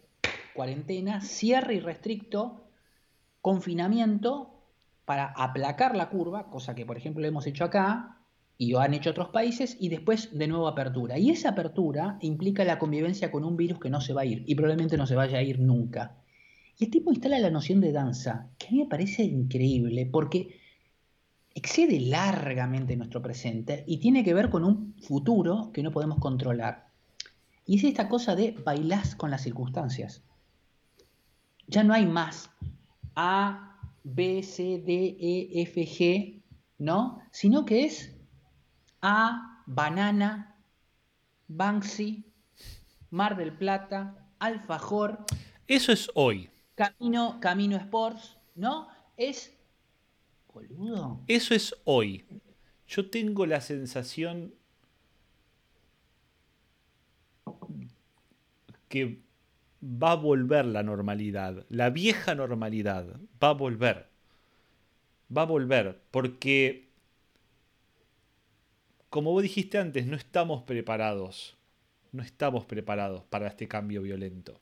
cuarentena, 0.57 1.21
cierre 1.21 1.75
irrestricto, 1.75 2.65
confinamiento 3.41 4.59
para 5.05 5.27
aplacar 5.27 5.95
la 5.95 6.09
curva, 6.09 6.49
cosa 6.49 6.73
que 6.73 6.83
por 6.83 6.97
ejemplo 6.97 7.25
hemos 7.25 7.45
hecho 7.45 7.63
acá 7.63 8.17
y 8.57 8.71
lo 8.71 8.79
han 8.79 8.95
hecho 8.95 9.11
otros 9.11 9.29
países, 9.29 9.77
y 9.79 9.89
después 9.89 10.35
de 10.35 10.47
nuevo 10.47 10.67
apertura. 10.67 11.19
Y 11.19 11.29
esa 11.29 11.49
apertura 11.49 12.17
implica 12.21 12.65
la 12.65 12.79
convivencia 12.79 13.31
con 13.31 13.45
un 13.45 13.55
virus 13.55 13.79
que 13.79 13.91
no 13.91 14.01
se 14.01 14.13
va 14.13 14.21
a 14.21 14.25
ir 14.25 14.43
y 14.47 14.55
probablemente 14.55 14.97
no 14.97 15.05
se 15.05 15.13
vaya 15.13 15.37
a 15.37 15.43
ir 15.43 15.59
nunca. 15.59 16.17
Y 16.79 16.85
el 16.85 16.89
tipo 16.89 17.11
instala 17.11 17.37
la 17.37 17.51
noción 17.51 17.79
de 17.79 17.91
danza, 17.91 18.49
que 18.57 18.67
a 18.67 18.71
mí 18.71 18.79
me 18.79 18.87
parece 18.87 19.23
increíble 19.23 20.07
porque 20.07 20.59
excede 21.53 21.99
largamente 21.99 22.97
nuestro 22.97 23.21
presente 23.21 23.83
y 23.85 23.97
tiene 23.97 24.23
que 24.23 24.33
ver 24.33 24.49
con 24.49 24.63
un 24.63 24.95
futuro 25.01 25.69
que 25.71 25.83
no 25.83 25.91
podemos 25.91 26.17
controlar. 26.17 26.87
Y 27.67 27.77
es 27.77 27.83
esta 27.83 28.09
cosa 28.09 28.35
de 28.35 28.55
bailar 28.65 29.03
con 29.17 29.29
las 29.29 29.43
circunstancias. 29.43 30.23
Ya 31.67 31.83
no 31.83 31.93
hay 31.93 32.05
más 32.05 32.49
A, 33.15 33.79
B, 34.03 34.41
C, 34.41 34.81
D, 34.85 35.17
E, 35.19 35.61
F, 35.63 35.85
G, 35.85 36.41
¿no? 36.77 37.21
Sino 37.31 37.65
que 37.65 37.85
es 37.85 38.15
A, 39.01 39.63
banana, 39.65 40.55
Banksy, 41.47 42.25
Mar 43.09 43.35
del 43.37 43.53
Plata, 43.53 44.31
Alfajor. 44.39 45.25
Eso 45.67 45.91
es 45.91 46.09
hoy. 46.15 46.49
Camino, 46.75 47.39
Camino 47.41 47.77
Sports, 47.77 48.37
¿no? 48.55 48.87
Es. 49.17 49.53
Boludo. 50.53 51.21
Eso 51.27 51.53
es 51.53 51.75
hoy. 51.83 52.25
Yo 52.87 53.09
tengo 53.09 53.45
la 53.45 53.61
sensación 53.61 54.53
que 58.87 59.21
va 59.87 60.11
a 60.11 60.15
volver 60.15 60.65
la 60.65 60.83
normalidad. 60.83 61.65
La 61.69 61.89
vieja 61.89 62.35
normalidad 62.35 63.19
va 63.41 63.49
a 63.49 63.53
volver. 63.53 64.07
Va 65.35 65.43
a 65.43 65.45
volver. 65.45 66.01
Porque, 66.11 66.89
como 69.09 69.31
vos 69.31 69.43
dijiste 69.43 69.77
antes, 69.77 70.05
no 70.05 70.17
estamos 70.17 70.63
preparados. 70.63 71.57
No 72.11 72.23
estamos 72.23 72.65
preparados 72.65 73.23
para 73.25 73.47
este 73.47 73.67
cambio 73.67 74.01
violento. 74.01 74.61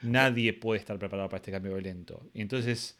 Nadie 0.00 0.52
puede 0.52 0.80
estar 0.80 0.98
preparado 0.98 1.28
para 1.28 1.38
este 1.38 1.52
cambio 1.52 1.74
violento. 1.74 2.28
Y 2.34 2.40
entonces, 2.42 2.98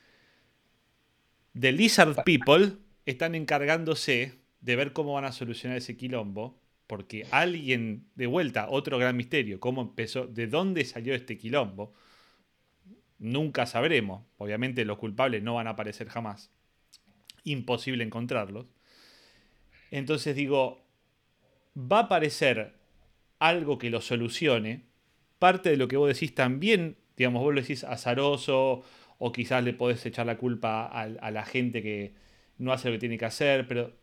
The 1.58 1.72
Lizard 1.72 2.22
People 2.24 2.76
están 3.06 3.34
encargándose 3.34 4.34
de 4.60 4.76
ver 4.76 4.92
cómo 4.92 5.14
van 5.14 5.24
a 5.24 5.32
solucionar 5.32 5.78
ese 5.78 5.96
quilombo, 5.96 6.61
porque 6.92 7.26
alguien, 7.30 8.04
de 8.16 8.26
vuelta, 8.26 8.68
otro 8.68 8.98
gran 8.98 9.16
misterio, 9.16 9.58
cómo 9.60 9.80
empezó, 9.80 10.26
de 10.26 10.46
dónde 10.46 10.84
salió 10.84 11.14
este 11.14 11.38
quilombo, 11.38 11.94
nunca 13.18 13.64
sabremos. 13.64 14.26
Obviamente 14.36 14.84
los 14.84 14.98
culpables 14.98 15.42
no 15.42 15.54
van 15.54 15.68
a 15.68 15.70
aparecer 15.70 16.10
jamás. 16.10 16.52
Imposible 17.44 18.04
encontrarlos. 18.04 18.66
Entonces 19.90 20.36
digo, 20.36 20.84
va 21.74 22.00
a 22.00 22.02
aparecer 22.02 22.74
algo 23.38 23.78
que 23.78 23.88
lo 23.88 24.02
solucione, 24.02 24.84
parte 25.38 25.70
de 25.70 25.78
lo 25.78 25.88
que 25.88 25.96
vos 25.96 26.08
decís 26.08 26.34
también, 26.34 26.98
digamos, 27.16 27.42
vos 27.42 27.54
lo 27.54 27.62
decís 27.62 27.84
azaroso 27.84 28.82
o 29.16 29.32
quizás 29.32 29.64
le 29.64 29.72
podés 29.72 30.04
echar 30.04 30.26
la 30.26 30.36
culpa 30.36 30.84
a, 30.84 31.30
la 31.30 31.44
gente 31.46 31.82
que 31.82 32.12
no 32.58 32.70
hace 32.70 32.88
lo 32.90 32.96
que 32.96 33.00
tiene 33.00 33.16
que 33.16 33.24
hacer, 33.24 33.66
pero 33.66 33.96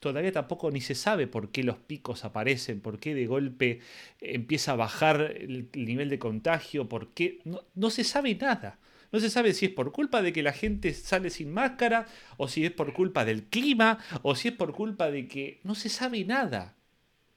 todavía 0.00 0.32
tampoco 0.32 0.70
ni 0.70 0.80
se 0.80 0.94
sabe 0.94 1.26
por 1.26 1.52
qué 1.52 1.62
los 1.62 1.76
picos 1.76 2.24
aparecen, 2.24 2.80
por 2.80 2.98
qué 2.98 3.14
de 3.14 3.26
golpe 3.26 3.80
empieza 4.20 4.72
a 4.72 4.76
bajar 4.76 5.20
el, 5.38 5.68
nivel 5.74 6.08
de 6.08 6.18
contagio, 6.18 6.88
por 6.88 7.12
qué 7.12 7.38
no, 7.44 7.62
no, 7.74 7.90
se 7.90 8.02
sabe 8.02 8.34
nada. 8.34 8.78
No 9.12 9.20
se 9.20 9.28
sabe 9.28 9.52
si 9.54 9.66
es 9.66 9.72
por 9.72 9.92
culpa 9.92 10.22
de 10.22 10.32
que 10.32 10.42
la 10.42 10.52
gente 10.52 10.94
sale 10.94 11.30
sin 11.30 11.52
máscara, 11.52 12.06
o 12.36 12.48
si 12.48 12.64
es 12.64 12.70
por 12.70 12.92
culpa 12.92 13.24
del 13.24 13.44
clima, 13.44 13.98
o 14.22 14.34
si 14.34 14.48
es 14.48 14.54
por 14.54 14.72
culpa 14.72 15.10
de 15.10 15.28
que 15.28 15.60
no 15.64 15.74
se 15.74 15.88
sabe 15.88 16.24
nada. 16.24 16.76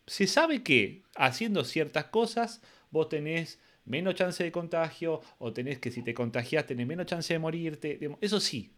Se 0.05 0.27
sabe 0.27 0.63
que 0.63 1.03
haciendo 1.15 1.63
ciertas 1.63 2.05
cosas 2.05 2.61
vos 2.91 3.09
tenés 3.09 3.59
menos 3.85 4.15
chance 4.15 4.43
de 4.43 4.51
contagio 4.51 5.21
o 5.39 5.51
tenés 5.51 5.79
que 5.79 5.91
si 5.91 6.03
te 6.03 6.13
contagias 6.13 6.65
tenés 6.65 6.87
menos 6.87 7.07
chance 7.07 7.33
de 7.33 7.39
morirte. 7.39 7.99
Eso 8.21 8.39
sí, 8.39 8.71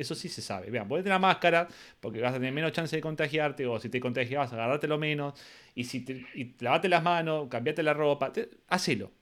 eso 0.00 0.14
sí 0.14 0.28
se 0.28 0.42
sabe. 0.42 0.70
Vean, 0.70 0.88
ponete 0.88 1.08
la 1.08 1.18
máscara 1.18 1.68
porque 2.00 2.20
vas 2.20 2.32
a 2.32 2.34
tener 2.34 2.52
menos 2.52 2.72
chance 2.72 2.94
de 2.94 3.02
contagiarte 3.02 3.66
o 3.66 3.78
si 3.78 3.88
te 3.88 4.00
contagias 4.00 4.50
vas 4.50 4.82
a 4.82 4.86
lo 4.86 4.98
menos. 4.98 5.34
Y 5.74 5.84
si 5.84 6.00
te, 6.00 6.26
lavate 6.60 6.88
las 6.88 7.02
manos, 7.02 7.48
cambiate 7.48 7.82
la 7.82 7.94
ropa, 7.94 8.32
hacelo. 8.68 9.12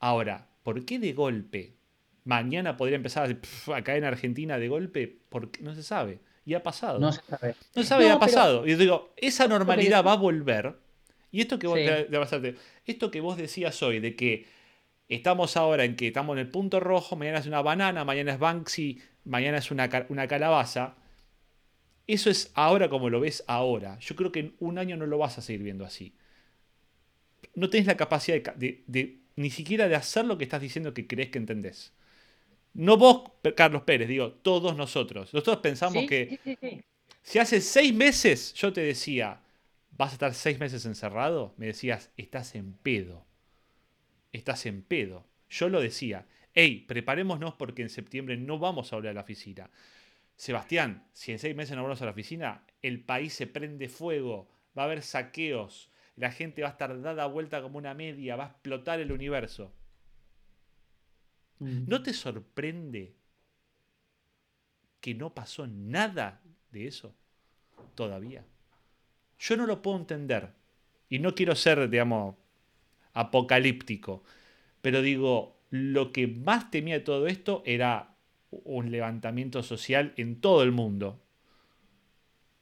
Ahora, 0.00 0.48
¿por 0.62 0.84
qué 0.84 0.98
de 0.98 1.12
golpe? 1.12 1.74
Mañana 2.24 2.76
podría 2.76 2.96
empezar 2.96 3.36
a, 3.72 3.82
caer 3.82 3.98
en 3.98 4.04
Argentina 4.04 4.58
de 4.58 4.68
golpe 4.68 5.18
porque 5.28 5.62
no 5.62 5.74
se 5.74 5.82
sabe. 5.82 6.20
Y 6.44 6.54
ha 6.54 6.62
pasado. 6.62 6.98
No 6.98 7.12
se 7.12 7.22
sabe. 7.22 7.54
No 7.74 7.82
se 7.82 7.88
sabe, 7.88 8.06
y 8.06 8.08
ha 8.08 8.18
pasado. 8.18 8.66
Y 8.66 8.74
digo, 8.74 9.12
esa 9.16 9.48
normalidad 9.48 10.04
va 10.04 10.12
a 10.12 10.16
volver 10.16 10.76
y 11.30 11.40
esto 11.40 11.58
que 11.58 11.66
vos, 11.66 11.78
esto 12.86 13.10
que 13.10 13.20
vos 13.20 13.36
decías 13.36 13.82
hoy, 13.82 14.00
de 14.00 14.16
que 14.16 14.46
estamos 15.08 15.56
ahora 15.56 15.84
en 15.84 15.96
que 15.96 16.08
estamos 16.08 16.34
en 16.34 16.40
el 16.40 16.48
punto 16.48 16.80
rojo, 16.80 17.16
mañana 17.16 17.38
es 17.38 17.46
una 17.46 17.62
banana, 17.62 18.04
mañana 18.04 18.32
es 18.32 18.38
Banksy, 18.38 19.00
mañana 19.28 19.58
es 19.58 19.70
una, 19.70 19.88
una 20.08 20.26
calabaza, 20.26 20.96
eso 22.06 22.30
es 22.30 22.50
ahora 22.54 22.88
como 22.88 23.10
lo 23.10 23.20
ves 23.20 23.44
ahora. 23.46 23.98
Yo 24.00 24.16
creo 24.16 24.32
que 24.32 24.40
en 24.40 24.54
un 24.58 24.78
año 24.78 24.96
no 24.96 25.06
lo 25.06 25.18
vas 25.18 25.38
a 25.38 25.42
seguir 25.42 25.62
viendo 25.62 25.84
así. 25.84 26.14
No 27.54 27.70
tenés 27.70 27.86
la 27.86 27.96
capacidad 27.96 28.54
de, 28.54 29.20
ni 29.36 29.50
siquiera 29.50 29.88
de 29.88 29.94
hacer 29.94 30.24
lo 30.24 30.38
que 30.38 30.44
estás 30.44 30.60
diciendo 30.60 30.94
que 30.94 31.06
crees 31.06 31.30
que 31.30 31.38
entendés. 31.38 31.92
No 32.74 32.96
vos, 32.96 33.30
Carlos 33.56 33.82
Pérez, 33.82 34.08
digo, 34.08 34.32
todos 34.32 34.76
nosotros. 34.76 35.32
Nosotros 35.34 35.58
pensamos 35.58 36.04
que 36.06 36.84
si 37.22 37.38
hace 37.38 37.60
seis 37.60 37.94
meses 37.94 38.54
yo 38.54 38.72
te 38.72 38.80
decía, 38.80 39.40
¿Vas 39.98 40.10
a 40.10 40.14
estar 40.14 40.34
seis 40.34 40.60
meses 40.60 40.86
encerrado? 40.86 41.54
Me 41.56 41.66
decías, 41.66 42.12
estás 42.16 42.54
en 42.54 42.72
pedo. 42.72 43.26
Estás 44.32 44.64
en 44.64 44.82
pedo. 44.82 45.26
Yo 45.50 45.68
lo 45.68 45.80
decía. 45.80 46.24
Hey, 46.60 46.84
preparémonos 46.88 47.54
porque 47.54 47.82
en 47.82 47.88
septiembre 47.88 48.36
no 48.36 48.58
vamos 48.58 48.92
a 48.92 48.96
volver 48.96 49.12
a 49.12 49.14
la 49.14 49.20
oficina. 49.20 49.70
Sebastián, 50.34 51.06
si 51.12 51.30
en 51.30 51.38
seis 51.38 51.54
meses 51.54 51.76
no 51.76 51.82
volvemos 51.82 52.02
a 52.02 52.06
la 52.06 52.10
oficina, 52.10 52.64
el 52.82 53.04
país 53.04 53.32
se 53.32 53.46
prende 53.46 53.88
fuego, 53.88 54.48
va 54.76 54.82
a 54.82 54.86
haber 54.86 55.02
saqueos, 55.02 55.88
la 56.16 56.32
gente 56.32 56.62
va 56.62 56.68
a 56.68 56.72
estar 56.72 57.00
dada 57.00 57.26
vuelta 57.26 57.62
como 57.62 57.78
una 57.78 57.94
media, 57.94 58.34
va 58.34 58.44
a 58.46 58.48
explotar 58.48 58.98
el 58.98 59.12
universo. 59.12 59.72
Mm. 61.60 61.84
¿No 61.86 62.02
te 62.02 62.12
sorprende 62.12 63.14
que 65.00 65.14
no 65.14 65.32
pasó 65.32 65.68
nada 65.68 66.42
de 66.72 66.88
eso 66.88 67.14
todavía? 67.94 68.44
Yo 69.38 69.56
no 69.56 69.64
lo 69.64 69.80
puedo 69.80 69.96
entender. 69.96 70.54
Y 71.08 71.20
no 71.20 71.36
quiero 71.36 71.54
ser, 71.54 71.88
digamos, 71.88 72.34
apocalíptico. 73.12 74.24
Pero 74.82 75.02
digo, 75.02 75.57
lo 75.70 76.12
que 76.12 76.26
más 76.26 76.70
temía 76.70 76.94
de 76.94 77.00
todo 77.00 77.26
esto 77.26 77.62
era 77.66 78.14
un 78.50 78.90
levantamiento 78.90 79.62
social 79.62 80.14
en 80.16 80.40
todo 80.40 80.62
el 80.62 80.72
mundo. 80.72 81.20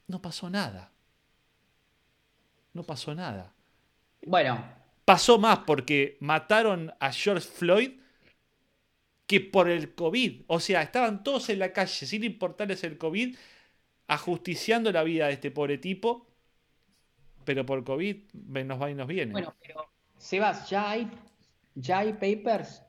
No 0.09 0.21
pasó 0.23 0.51
nada. 0.51 0.93
No 2.73 2.83
pasó 2.83 3.15
nada. 3.15 3.53
Bueno, 4.27 4.63
Pasó 5.07 5.39
más 5.39 5.61
porque 5.61 6.17
mataron 6.19 6.93
a 6.99 7.13
George 7.13 7.47
Floyd 7.47 7.93
que 9.29 9.41
por 9.41 9.71
el 9.71 9.95
COVID. 9.95 10.43
O 10.49 10.59
sea, 10.59 10.83
estaban 10.83 11.23
todos 11.23 11.49
en 11.49 11.61
la 11.61 11.73
calle 11.73 12.07
sin 12.07 12.25
importarles 12.25 12.83
el 12.83 12.99
COVID, 12.99 13.37
ajusticiando 14.09 14.91
la 14.91 15.05
vida 15.05 15.29
de 15.29 15.35
este 15.35 15.53
pobre 15.53 15.79
tipo. 15.79 16.27
Pero 17.45 17.65
por 17.65 17.85
COVID 17.85 18.17
nos 18.33 18.83
va 18.83 18.91
y 18.91 18.95
nos 18.95 19.07
viene. 19.07 19.31
bueno, 19.31 19.55
pero 19.63 19.89
Sebas, 20.19 20.69
ya 20.69 20.91
hay, 20.91 21.09
ya 21.77 22.01
hay 22.01 22.13
papers 22.15 22.83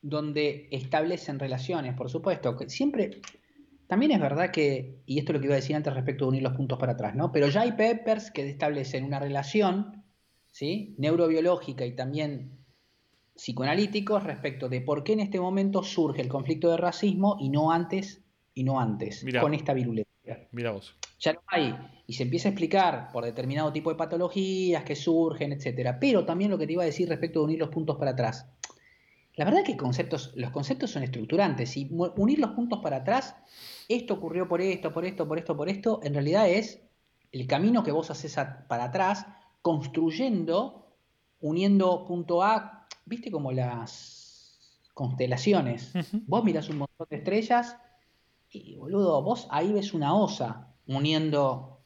donde 0.00 0.68
establecen 0.70 1.38
relaciones, 1.38 1.94
por 1.94 2.10
supuesto. 2.10 2.56
que 2.56 2.68
Siempre, 2.70 3.20
también 3.86 4.12
es 4.12 4.20
verdad 4.20 4.50
que, 4.50 5.02
y 5.06 5.18
esto 5.18 5.32
es 5.32 5.34
lo 5.34 5.40
que 5.40 5.46
iba 5.46 5.54
a 5.54 5.62
decir 5.62 5.76
antes 5.76 5.92
respecto 5.94 6.24
de 6.24 6.30
unir 6.30 6.42
los 6.42 6.54
puntos 6.54 6.78
para 6.78 6.92
atrás, 6.92 7.14
¿no? 7.14 7.32
Pero 7.32 7.48
ya 7.48 7.62
hay 7.62 7.72
papers 7.72 8.30
que 8.30 8.48
establecen 8.48 9.04
una 9.04 9.18
relación, 9.18 10.04
¿sí? 10.50 10.94
Neurobiológica 10.98 11.84
y 11.84 11.96
también 11.96 12.58
psicoanalíticos 13.34 14.24
respecto 14.24 14.68
de 14.68 14.80
por 14.80 15.04
qué 15.04 15.12
en 15.12 15.20
este 15.20 15.40
momento 15.40 15.82
surge 15.82 16.20
el 16.20 16.28
conflicto 16.28 16.70
de 16.70 16.76
racismo 16.76 17.36
y 17.40 17.50
no 17.50 17.70
antes, 17.70 18.22
y 18.52 18.64
no 18.64 18.80
antes, 18.80 19.24
Mirá. 19.24 19.40
con 19.40 19.54
esta 19.54 19.72
virulencia. 19.74 20.08
Mira 20.52 20.72
vos. 20.72 20.94
ya 21.18 21.32
lo 21.32 21.40
hay 21.46 21.74
y 22.06 22.12
se 22.12 22.24
empieza 22.24 22.48
a 22.48 22.50
explicar 22.50 23.08
por 23.12 23.24
determinado 23.24 23.72
tipo 23.72 23.90
de 23.90 23.96
patologías 23.96 24.84
que 24.84 24.94
surgen, 24.94 25.52
etcétera. 25.52 25.98
Pero 25.98 26.26
también 26.26 26.50
lo 26.50 26.58
que 26.58 26.66
te 26.66 26.74
iba 26.74 26.82
a 26.82 26.86
decir 26.86 27.08
respecto 27.08 27.40
de 27.40 27.46
unir 27.46 27.58
los 27.58 27.70
puntos 27.70 27.96
para 27.96 28.10
atrás. 28.10 28.46
La 29.38 29.44
verdad 29.44 29.62
que 29.64 29.76
conceptos, 29.76 30.32
los 30.34 30.50
conceptos 30.50 30.90
son 30.90 31.04
estructurantes 31.04 31.76
y 31.76 31.88
unir 31.92 32.40
los 32.40 32.50
puntos 32.50 32.80
para 32.82 32.96
atrás, 32.96 33.36
esto 33.88 34.14
ocurrió 34.14 34.48
por 34.48 34.60
esto, 34.60 34.92
por 34.92 35.04
esto, 35.04 35.28
por 35.28 35.38
esto, 35.38 35.56
por 35.56 35.68
esto, 35.68 36.00
en 36.02 36.12
realidad 36.14 36.48
es 36.48 36.82
el 37.30 37.46
camino 37.46 37.84
que 37.84 37.92
vos 37.92 38.10
haces 38.10 38.36
a- 38.36 38.66
para 38.66 38.86
atrás, 38.86 39.26
construyendo, 39.62 40.88
uniendo 41.40 42.04
punto 42.04 42.42
A, 42.42 42.88
viste 43.06 43.30
como 43.30 43.52
las 43.52 44.58
constelaciones. 44.92 45.92
Vos 46.26 46.42
mirás 46.42 46.68
un 46.68 46.78
montón 46.78 47.06
de 47.08 47.18
estrellas 47.18 47.76
y, 48.50 48.74
boludo, 48.74 49.22
vos 49.22 49.46
ahí 49.52 49.72
ves 49.72 49.94
una 49.94 50.16
osa 50.16 50.74
uniendo 50.88 51.78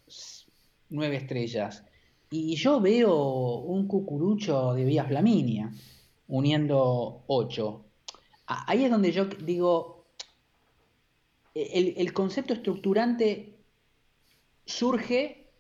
nueve 0.89 1.17
estrellas. 1.17 1.85
Y 2.31 2.55
yo 2.57 2.81
veo 2.81 3.57
un 3.59 3.87
cucurucho 3.87 4.73
de 4.73 4.87
Vía 4.87 5.05
Flaminia 5.05 5.71
uniendo 6.33 7.25
ocho. 7.27 7.85
A- 8.47 8.71
Ahí 8.71 8.85
es 8.85 8.91
donde 8.91 9.13
yo 9.13 9.27
digo, 9.27 10.07
el, 11.55 11.95
el 11.97 12.13
concepto 12.15 12.55
estructurante 12.55 13.59
surge 14.65 15.51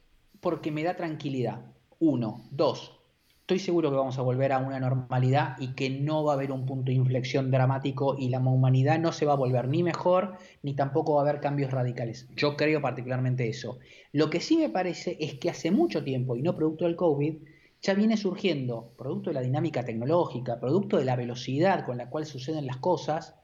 porque 0.41 0.71
me 0.73 0.83
da 0.83 0.97
tranquilidad. 0.97 1.61
Uno. 1.99 2.49
Dos. 2.51 2.99
Estoy 3.41 3.59
seguro 3.59 3.91
que 3.91 3.97
vamos 3.97 4.19
a 4.19 4.23
volver 4.23 4.53
a 4.53 4.59
una 4.59 4.81
normalidad 4.81 5.57
y 5.59 5.75
que 5.75 5.91
no 5.91 6.25
va 6.25 6.33
a 6.33 6.37
haber 6.37 6.53
un 6.53 6.65
punto 6.65 6.87
de 6.87 6.95
inflexión 6.95 7.51
dramático 7.51 8.17
y 8.19 8.31
la 8.31 8.39
humanidad 8.39 8.99
no 8.99 9.13
se 9.13 9.27
va 9.27 9.35
a 9.35 9.37
volver 9.37 9.69
ni 9.69 9.83
mejor 9.83 10.39
ni 10.63 10.75
tampoco 10.75 11.15
va 11.15 11.21
a 11.21 11.29
haber 11.29 11.41
cambios 11.43 11.71
radicales. 11.71 12.29
Yo 12.35 12.57
creo 12.57 12.81
particularmente 12.81 13.47
eso. 13.49 13.79
Lo 14.13 14.31
que 14.31 14.41
sí 14.41 14.57
me 14.57 14.71
parece 14.71 15.19
es 15.21 15.35
que 15.35 15.51
hace 15.51 15.71
mucho 15.71 16.03
tiempo, 16.03 16.35
y 16.37 16.41
no 16.43 16.57
producto 16.57 16.87
del 16.87 16.97
COVID, 16.97 17.43
ya 17.83 17.95
viene 17.95 18.17
surgiendo, 18.17 18.95
producto 18.97 19.31
de 19.31 19.35
la 19.35 19.41
dinámica 19.41 19.85
tecnológica, 19.85 20.61
producto 20.61 20.99
de 20.99 21.05
la 21.05 21.17
velocidad 21.17 21.85
con 21.85 21.97
la 21.97 22.09
cual 22.09 22.27
suceden 22.27 22.67
las 22.67 22.77
cosas, 22.77 23.35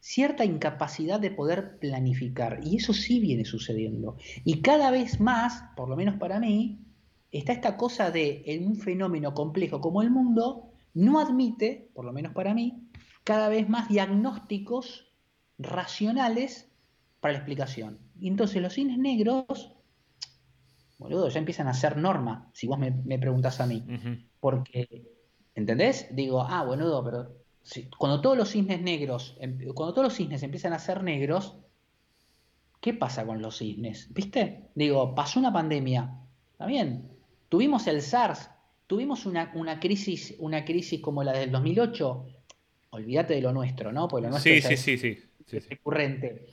cierta 0.00 0.44
incapacidad 0.44 1.18
de 1.18 1.32
poder 1.32 1.78
planificar. 1.78 2.60
Y 2.62 2.76
eso 2.76 2.92
sí 2.92 3.18
viene 3.18 3.44
sucediendo. 3.44 4.16
Y 4.44 4.62
cada 4.62 4.92
vez 4.92 5.20
más, 5.20 5.64
por 5.76 5.88
lo 5.88 5.96
menos 5.96 6.16
para 6.16 6.38
mí, 6.38 6.78
está 7.32 7.52
esta 7.52 7.76
cosa 7.76 8.12
de 8.12 8.60
un 8.64 8.76
fenómeno 8.76 9.34
complejo 9.34 9.80
como 9.80 10.02
el 10.02 10.10
mundo, 10.10 10.70
no 10.94 11.18
admite, 11.18 11.90
por 11.94 12.04
lo 12.04 12.12
menos 12.12 12.32
para 12.32 12.54
mí, 12.54 12.88
cada 13.24 13.48
vez 13.48 13.68
más 13.68 13.88
diagnósticos 13.88 15.12
racionales 15.58 16.70
para 17.20 17.32
la 17.32 17.38
explicación. 17.38 17.98
Y 18.20 18.28
entonces 18.28 18.62
los 18.62 18.72
cines 18.72 18.98
negros, 18.98 19.72
boludo, 20.98 21.28
ya 21.28 21.38
empiezan 21.38 21.68
a 21.68 21.74
ser 21.74 21.96
norma, 21.96 22.50
si 22.52 22.66
vos 22.66 22.78
me, 22.78 22.90
me 22.90 23.18
preguntás 23.18 23.60
a 23.60 23.66
mí. 23.66 23.84
Porque, 24.40 25.06
¿entendés? 25.54 26.08
Digo, 26.14 26.42
ah, 26.42 26.64
boludo, 26.64 27.02
pero 27.04 27.32
si- 27.62 27.88
cuando 27.98 28.20
todos 28.20 28.36
los 28.36 28.50
cisnes 28.50 28.80
negros, 28.80 29.36
em- 29.40 29.58
cuando 29.74 29.92
todos 29.94 30.06
los 30.08 30.14
cisnes 30.14 30.42
empiezan 30.42 30.72
a 30.72 30.78
ser 30.78 31.02
negros, 31.02 31.56
¿qué 32.80 32.94
pasa 32.94 33.26
con 33.26 33.42
los 33.42 33.58
cisnes? 33.58 34.12
¿Viste? 34.12 34.68
Digo, 34.74 35.14
pasó 35.14 35.38
una 35.40 35.52
pandemia, 35.52 36.14
¿está 36.52 36.66
bien? 36.66 37.08
Tuvimos 37.48 37.86
el 37.86 38.02
SARS, 38.02 38.50
tuvimos 38.86 39.26
una, 39.26 39.52
una 39.54 39.80
crisis, 39.80 40.34
una 40.38 40.64
crisis 40.64 41.00
como 41.00 41.22
la 41.24 41.32
del 41.32 41.50
2008, 41.50 42.26
olvídate 42.90 43.34
de 43.34 43.42
lo 43.42 43.52
nuestro, 43.52 43.92
¿no? 43.92 44.08
Porque 44.08 44.22
lo 44.24 44.30
nuestro 44.30 44.52
Sí, 44.52 44.58
es 44.58 44.80
sí, 44.80 44.96
sí, 44.98 45.14
sí, 45.46 45.60
sí. 45.60 45.68
recurrente. 45.70 46.46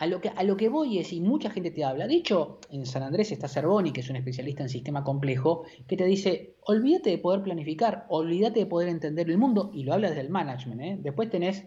A 0.00 0.06
lo, 0.06 0.20
que, 0.20 0.28
a 0.28 0.44
lo 0.44 0.56
que 0.56 0.68
voy 0.68 0.98
es, 0.98 1.12
y 1.12 1.20
mucha 1.20 1.50
gente 1.50 1.72
te 1.72 1.84
habla, 1.84 2.06
de 2.06 2.14
hecho, 2.14 2.60
en 2.70 2.86
San 2.86 3.02
Andrés 3.02 3.32
está 3.32 3.48
Cervoni, 3.48 3.92
que 3.92 4.00
es 4.00 4.08
un 4.08 4.14
especialista 4.14 4.62
en 4.62 4.68
sistema 4.68 5.02
complejo, 5.02 5.64
que 5.88 5.96
te 5.96 6.04
dice, 6.04 6.54
olvídate 6.60 7.10
de 7.10 7.18
poder 7.18 7.42
planificar, 7.42 8.06
olvídate 8.08 8.60
de 8.60 8.66
poder 8.66 8.90
entender 8.90 9.28
el 9.28 9.38
mundo, 9.38 9.72
y 9.74 9.82
lo 9.82 9.94
habla 9.94 10.10
desde 10.10 10.20
el 10.20 10.30
management. 10.30 10.80
¿eh? 10.80 10.98
Después 11.00 11.30
tenés 11.30 11.66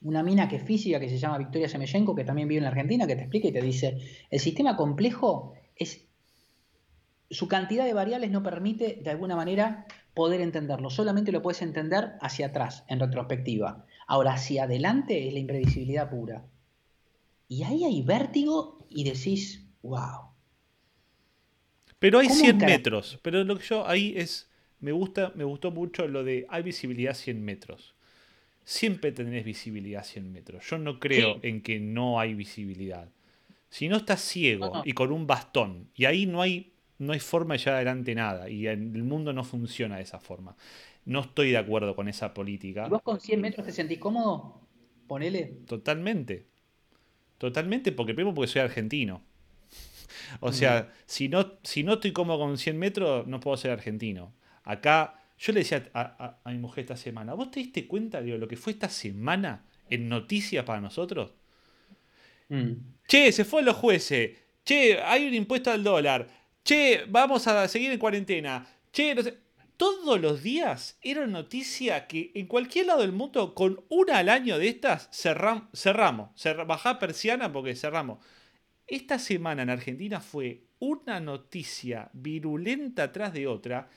una 0.00 0.22
mina 0.22 0.48
que 0.48 0.56
es 0.56 0.62
física, 0.62 0.98
que 0.98 1.10
se 1.10 1.18
llama 1.18 1.36
Victoria 1.36 1.68
Semellenko, 1.68 2.14
que 2.14 2.24
también 2.24 2.48
vive 2.48 2.58
en 2.58 2.64
la 2.64 2.70
Argentina, 2.70 3.06
que 3.06 3.16
te 3.16 3.22
explica 3.22 3.48
y 3.48 3.52
te 3.52 3.60
dice, 3.60 3.98
el 4.30 4.40
sistema 4.40 4.74
complejo 4.74 5.52
es... 5.76 6.06
Su 7.30 7.48
cantidad 7.48 7.84
de 7.84 7.94
variables 7.94 8.30
no 8.30 8.42
permite, 8.42 9.00
de 9.02 9.10
alguna 9.10 9.36
manera, 9.36 9.86
poder 10.14 10.40
entenderlo. 10.40 10.90
Solamente 10.90 11.32
lo 11.32 11.42
puedes 11.42 11.62
entender 11.62 12.12
hacia 12.20 12.46
atrás, 12.46 12.84
en 12.88 13.00
retrospectiva. 13.00 13.84
Ahora, 14.06 14.34
hacia 14.34 14.64
adelante 14.64 15.26
es 15.26 15.32
la 15.32 15.38
imprevisibilidad 15.38 16.10
pura. 16.10 16.44
Y 17.52 17.62
ahí 17.64 17.84
hay 17.84 18.00
vértigo 18.00 18.78
y 18.88 19.04
decís, 19.04 19.62
wow. 19.82 20.30
Pero 21.98 22.18
hay 22.20 22.28
¿Cómo 22.28 22.40
100 22.40 22.56
encara- 22.56 22.72
metros. 22.72 23.18
Pero 23.22 23.44
lo 23.44 23.58
que 23.58 23.64
yo 23.64 23.86
ahí 23.86 24.14
es. 24.16 24.48
Me 24.80 24.90
gusta, 24.90 25.32
me 25.36 25.44
gustó 25.44 25.70
mucho 25.70 26.08
lo 26.08 26.24
de 26.24 26.46
hay 26.48 26.62
visibilidad 26.62 27.14
100 27.14 27.44
metros. 27.44 27.94
Siempre 28.64 29.12
tenés 29.12 29.44
visibilidad 29.44 30.02
100 30.02 30.32
metros. 30.32 30.64
Yo 30.68 30.78
no 30.78 30.98
creo 30.98 31.34
Sí. 31.34 31.40
en 31.48 31.60
que 31.62 31.78
no 31.78 32.18
hay 32.18 32.32
visibilidad. 32.34 33.08
Si 33.68 33.88
no 33.88 33.96
estás 33.98 34.20
ciego 34.22 34.66
No, 34.66 34.72
no. 34.76 34.82
y 34.84 34.92
con 34.94 35.12
un 35.12 35.26
bastón, 35.26 35.88
y 35.94 36.06
ahí 36.06 36.24
no 36.26 36.40
hay, 36.42 36.72
no 36.98 37.12
hay 37.12 37.20
forma 37.20 37.54
de 37.54 37.58
llevar 37.58 37.74
adelante 37.76 38.14
nada, 38.14 38.48
y 38.50 38.66
en 38.66 38.94
el 38.96 39.02
mundo 39.04 39.32
no 39.34 39.44
funciona 39.44 39.96
de 39.96 40.02
esa 40.02 40.18
forma. 40.18 40.56
No 41.04 41.20
estoy 41.20 41.50
de 41.50 41.58
acuerdo 41.58 41.94
con 41.94 42.08
esa 42.08 42.32
política. 42.34 42.86
¿Y 42.86 42.90
vos 42.90 43.02
con 43.02 43.20
100 43.20 43.40
metros 43.40 43.66
te 43.66 43.72
sentís 43.72 43.98
cómodo? 43.98 44.60
Ponele. 45.06 45.58
Totalmente. 45.66 46.46
Totalmente, 47.42 47.90
porque 47.96 48.14
primero 48.14 48.34
porque 48.34 48.52
soy 48.52 48.62
argentino. 48.62 49.14
O 50.40 50.52
sea, 50.52 50.92
si, 51.06 51.28
no, 51.28 51.52
si 51.62 51.82
no 51.82 51.94
estoy 51.94 52.12
cómodo 52.12 52.38
con 52.40 52.58
100 52.58 52.78
metros, 52.78 53.26
no 53.26 53.40
puedo 53.40 53.56
ser 53.56 53.70
argentino. 53.70 54.32
Acá, 54.64 55.20
yo 55.38 55.52
le 55.52 55.60
decía 55.60 55.90
a, 55.94 56.00
a- 56.02 56.38
a 56.44 56.50
mi 56.52 56.58
mujer 56.58 56.82
esta 56.82 56.96
semana, 56.96 57.34
¿vos 57.34 57.50
te 57.50 57.60
diste 57.60 57.86
cuenta 57.86 58.20
de 58.22 58.38
lo 58.38 58.48
que 58.48 58.56
fue 58.56 58.72
esta 58.72 58.88
semana 58.88 59.64
en 59.90 60.08
noticias 60.08 60.64
para 60.64 60.80
nosotros? 60.80 61.32
Mm. 62.48 62.72
Che, 63.06 63.32
se 63.32 63.44
fueron 63.44 63.66
los 63.66 63.76
jueces. 63.76 64.30
Che, 64.64 65.00
hay 65.02 65.26
un 65.26 65.34
impuesto 65.34 65.70
al 65.70 65.82
dólar. 65.82 66.28
Che, 66.64 67.04
vamos 67.08 67.46
a 67.46 67.66
seguir 67.68 67.90
en 67.92 67.98
cuarentena. 67.98 68.66
Che, 68.92 69.14
no 69.14 69.22
sé. 69.22 69.38
Todos 69.82 70.20
los 70.20 70.44
días 70.44 70.96
era 71.02 71.26
noticia 71.26 72.06
que 72.06 72.30
en 72.36 72.46
cualquier 72.46 72.86
lado 72.86 73.00
del 73.00 73.10
mundo, 73.10 73.52
con 73.52 73.82
una 73.88 74.18
al 74.18 74.28
año 74.28 74.56
de 74.56 74.68
estas, 74.68 75.10
cerram- 75.10 75.66
cerramos. 75.74 76.30
Cerra- 76.40 76.62
bajá 76.62 77.00
persiana 77.00 77.52
porque 77.52 77.74
cerramos. 77.74 78.24
Esta 78.86 79.18
semana 79.18 79.62
en 79.64 79.70
Argentina 79.70 80.20
fue 80.20 80.62
una 80.78 81.18
noticia 81.18 82.10
virulenta 82.12 83.10
tras 83.10 83.32
de 83.32 83.48
otra 83.48 83.88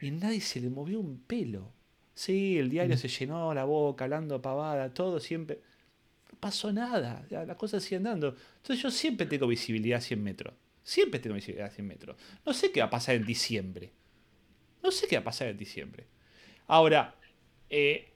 y 0.00 0.12
nadie 0.12 0.40
se 0.40 0.60
le 0.60 0.70
movió 0.70 1.00
un 1.00 1.18
pelo. 1.18 1.72
Sí, 2.14 2.56
el 2.56 2.70
diario 2.70 2.96
se 2.96 3.08
llenó 3.08 3.52
la 3.54 3.64
boca, 3.64 4.04
hablando 4.04 4.40
pavada, 4.40 4.94
todo 4.94 5.18
siempre. 5.18 5.58
No 6.30 6.38
pasó 6.38 6.72
nada, 6.72 7.26
las 7.28 7.56
cosas 7.56 7.82
siguen 7.82 8.04
dando. 8.04 8.36
Entonces 8.58 8.80
yo 8.80 8.92
siempre 8.92 9.26
tengo 9.26 9.48
visibilidad 9.48 9.98
a 9.98 10.00
100 10.00 10.22
metros. 10.22 10.54
Siempre 10.84 11.18
tengo 11.18 11.34
visibilidad 11.34 11.66
a 11.66 11.74
100 11.74 11.88
metros. 11.88 12.16
No 12.46 12.52
sé 12.52 12.70
qué 12.70 12.78
va 12.78 12.86
a 12.86 12.90
pasar 12.90 13.16
en 13.16 13.26
diciembre. 13.26 13.90
No 14.82 14.90
sé 14.90 15.06
qué 15.08 15.16
va 15.16 15.20
a 15.22 15.24
pasar 15.24 15.48
en 15.48 15.58
diciembre. 15.58 16.04
Ahora, 16.68 17.16
eh, 17.70 18.10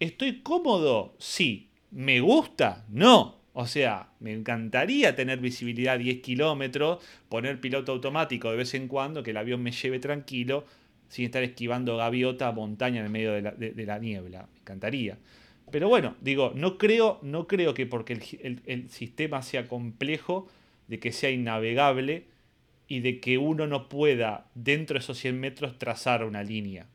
¿estoy 0.00 0.40
cómodo? 0.42 1.14
Sí. 1.18 1.70
¿Me 1.90 2.20
gusta? 2.20 2.84
No. 2.90 3.38
O 3.54 3.66
sea, 3.66 4.10
me 4.20 4.32
encantaría 4.32 5.16
tener 5.16 5.40
visibilidad 5.40 5.94
a 5.94 5.98
10 5.98 6.20
kilómetros, 6.22 7.04
poner 7.28 7.60
piloto 7.60 7.92
automático 7.92 8.50
de 8.50 8.56
vez 8.58 8.74
en 8.74 8.88
cuando, 8.88 9.22
que 9.22 9.32
el 9.32 9.36
avión 9.36 9.62
me 9.62 9.72
lleve 9.72 9.98
tranquilo, 9.98 10.64
sin 11.08 11.24
estar 11.24 11.42
esquivando 11.42 11.96
gaviota 11.96 12.52
montaña 12.52 13.00
en 13.00 13.06
el 13.06 13.10
medio 13.12 13.32
de 13.32 13.86
la, 13.86 13.98
niebla. 13.98 14.48
Me 14.52 14.60
encantaría. 14.60 15.18
Pero 15.70 15.88
bueno, 15.88 16.16
digo, 16.20 16.52
no 16.54 16.78
creo, 16.78 17.18
no 17.22 17.46
creo 17.46 17.74
que 17.74 17.86
porque 17.86 18.14
el, 18.14 18.22
el- 18.42 18.62
el 18.66 18.90
sistema 18.90 19.42
sea 19.42 19.66
complejo, 19.68 20.48
de 20.86 20.98
que 21.00 21.12
sea 21.12 21.30
innavegable 21.30 22.24
y 22.88 23.00
de 23.00 23.20
que 23.20 23.36
uno 23.36 23.66
no 23.66 23.88
pueda, 23.90 24.50
dentro 24.54 24.94
de 24.94 25.00
esos 25.00 25.18
100 25.18 25.38
metros, 25.38 25.78
trazar 25.78 26.24
una 26.24 26.42
línea. 26.42 26.86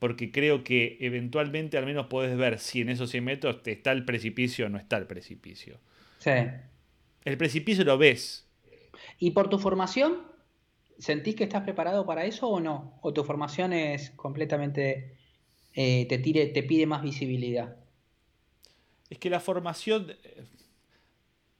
Porque 0.00 0.32
creo 0.32 0.64
que 0.64 0.98
eventualmente 1.00 1.78
al 1.78 1.86
menos 1.86 2.06
podés 2.06 2.36
ver 2.36 2.58
si 2.58 2.80
en 2.80 2.88
esos 2.88 3.10
100 3.10 3.24
metros 3.24 3.62
te 3.62 3.72
está 3.72 3.92
el 3.92 4.04
precipicio 4.04 4.66
o 4.66 4.68
no 4.68 4.78
está 4.78 4.96
el 4.96 5.06
precipicio. 5.06 5.78
Sí. 6.18 6.30
El 7.24 7.36
precipicio 7.36 7.84
lo 7.84 7.98
ves. 7.98 8.48
¿Y 9.18 9.30
por 9.30 9.48
tu 9.48 9.58
formación, 9.58 10.22
sentís 10.98 11.36
que 11.36 11.44
estás 11.44 11.62
preparado 11.62 12.04
para 12.04 12.24
eso 12.24 12.48
o 12.48 12.60
no? 12.60 12.98
¿O 13.00 13.12
tu 13.12 13.22
formación 13.22 13.72
es 13.72 14.10
completamente, 14.10 15.16
eh, 15.74 16.06
te, 16.08 16.18
tire, 16.18 16.46
te 16.46 16.64
pide 16.64 16.86
más 16.86 17.02
visibilidad? 17.02 17.76
Es 19.08 19.18
que 19.18 19.30
la 19.30 19.40
formación 19.40 20.10
eh, 20.10 20.44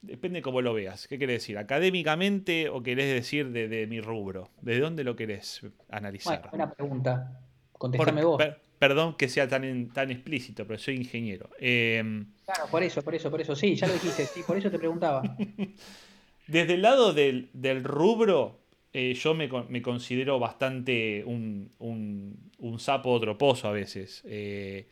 depende 0.01 0.42
cómo 0.42 0.62
lo 0.62 0.74
veas. 0.74 1.07
¿Qué 1.09 1.18
querés 1.18 1.42
decir? 1.42 1.59
¿Académicamente 1.59 2.68
o 2.68 2.82
querés 2.82 3.12
decir 3.12 3.51
de, 3.51 3.68
de 3.68 3.86
mi 3.86 4.01
rubro? 4.01 4.51
¿De 4.62 4.78
dónde 4.78 5.05
lo 5.05 5.16
querés 5.16 5.61
analizar? 5.90 6.38
Bueno, 6.40 6.51
buena 6.51 6.72
pregunta. 6.74 7.40
Por- 7.72 7.78
Contestame 7.80 8.24
vos. 8.24 8.38
per- 8.38 8.61
perdón 8.78 9.16
que 9.16 9.28
sea 9.28 9.49
tan, 9.49 9.88
tan 9.92 10.11
explícito, 10.11 10.66
pero 10.66 10.78
soy 10.78 10.96
ingeniero. 10.96 11.51
Eh, 11.61 12.24
Claro, 12.44 12.64
por 12.70 12.82
eso, 12.82 13.03
por 13.03 13.14
eso, 13.14 13.30
por 13.30 13.40
eso. 13.40 13.55
Sí, 13.55 13.74
ya 13.76 13.86
lo 13.86 13.92
dijiste, 13.92 14.24
sí, 14.24 14.42
por 14.42 14.57
eso 14.57 14.70
te 14.70 14.78
preguntaba. 14.78 15.22
Desde 16.46 16.74
el 16.74 16.82
lado 16.82 17.12
del, 17.12 17.51
del 17.53 17.84
rubro, 17.84 18.59
eh, 18.92 19.12
yo 19.14 19.34
me, 19.34 19.49
me 19.68 19.82
considero 19.82 20.38
bastante 20.38 21.22
un, 21.24 21.70
un, 21.78 22.51
un 22.59 22.78
sapo 22.78 23.11
otro 23.11 23.36
pozo 23.36 23.68
a 23.68 23.72
veces. 23.72 24.22
Eh, 24.26 24.88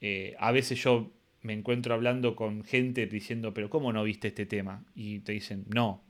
eh, 0.00 0.36
a 0.38 0.52
veces 0.52 0.80
yo 0.82 1.10
me 1.44 1.52
encuentro 1.54 1.94
hablando 1.94 2.36
con 2.36 2.64
gente 2.64 3.06
diciendo, 3.06 3.54
pero 3.54 3.70
¿cómo 3.70 3.92
no 3.92 4.02
viste 4.04 4.28
este 4.28 4.46
tema? 4.46 4.84
Y 4.96 5.20
te 5.20 5.32
dicen, 5.32 5.66
no. 5.74 6.02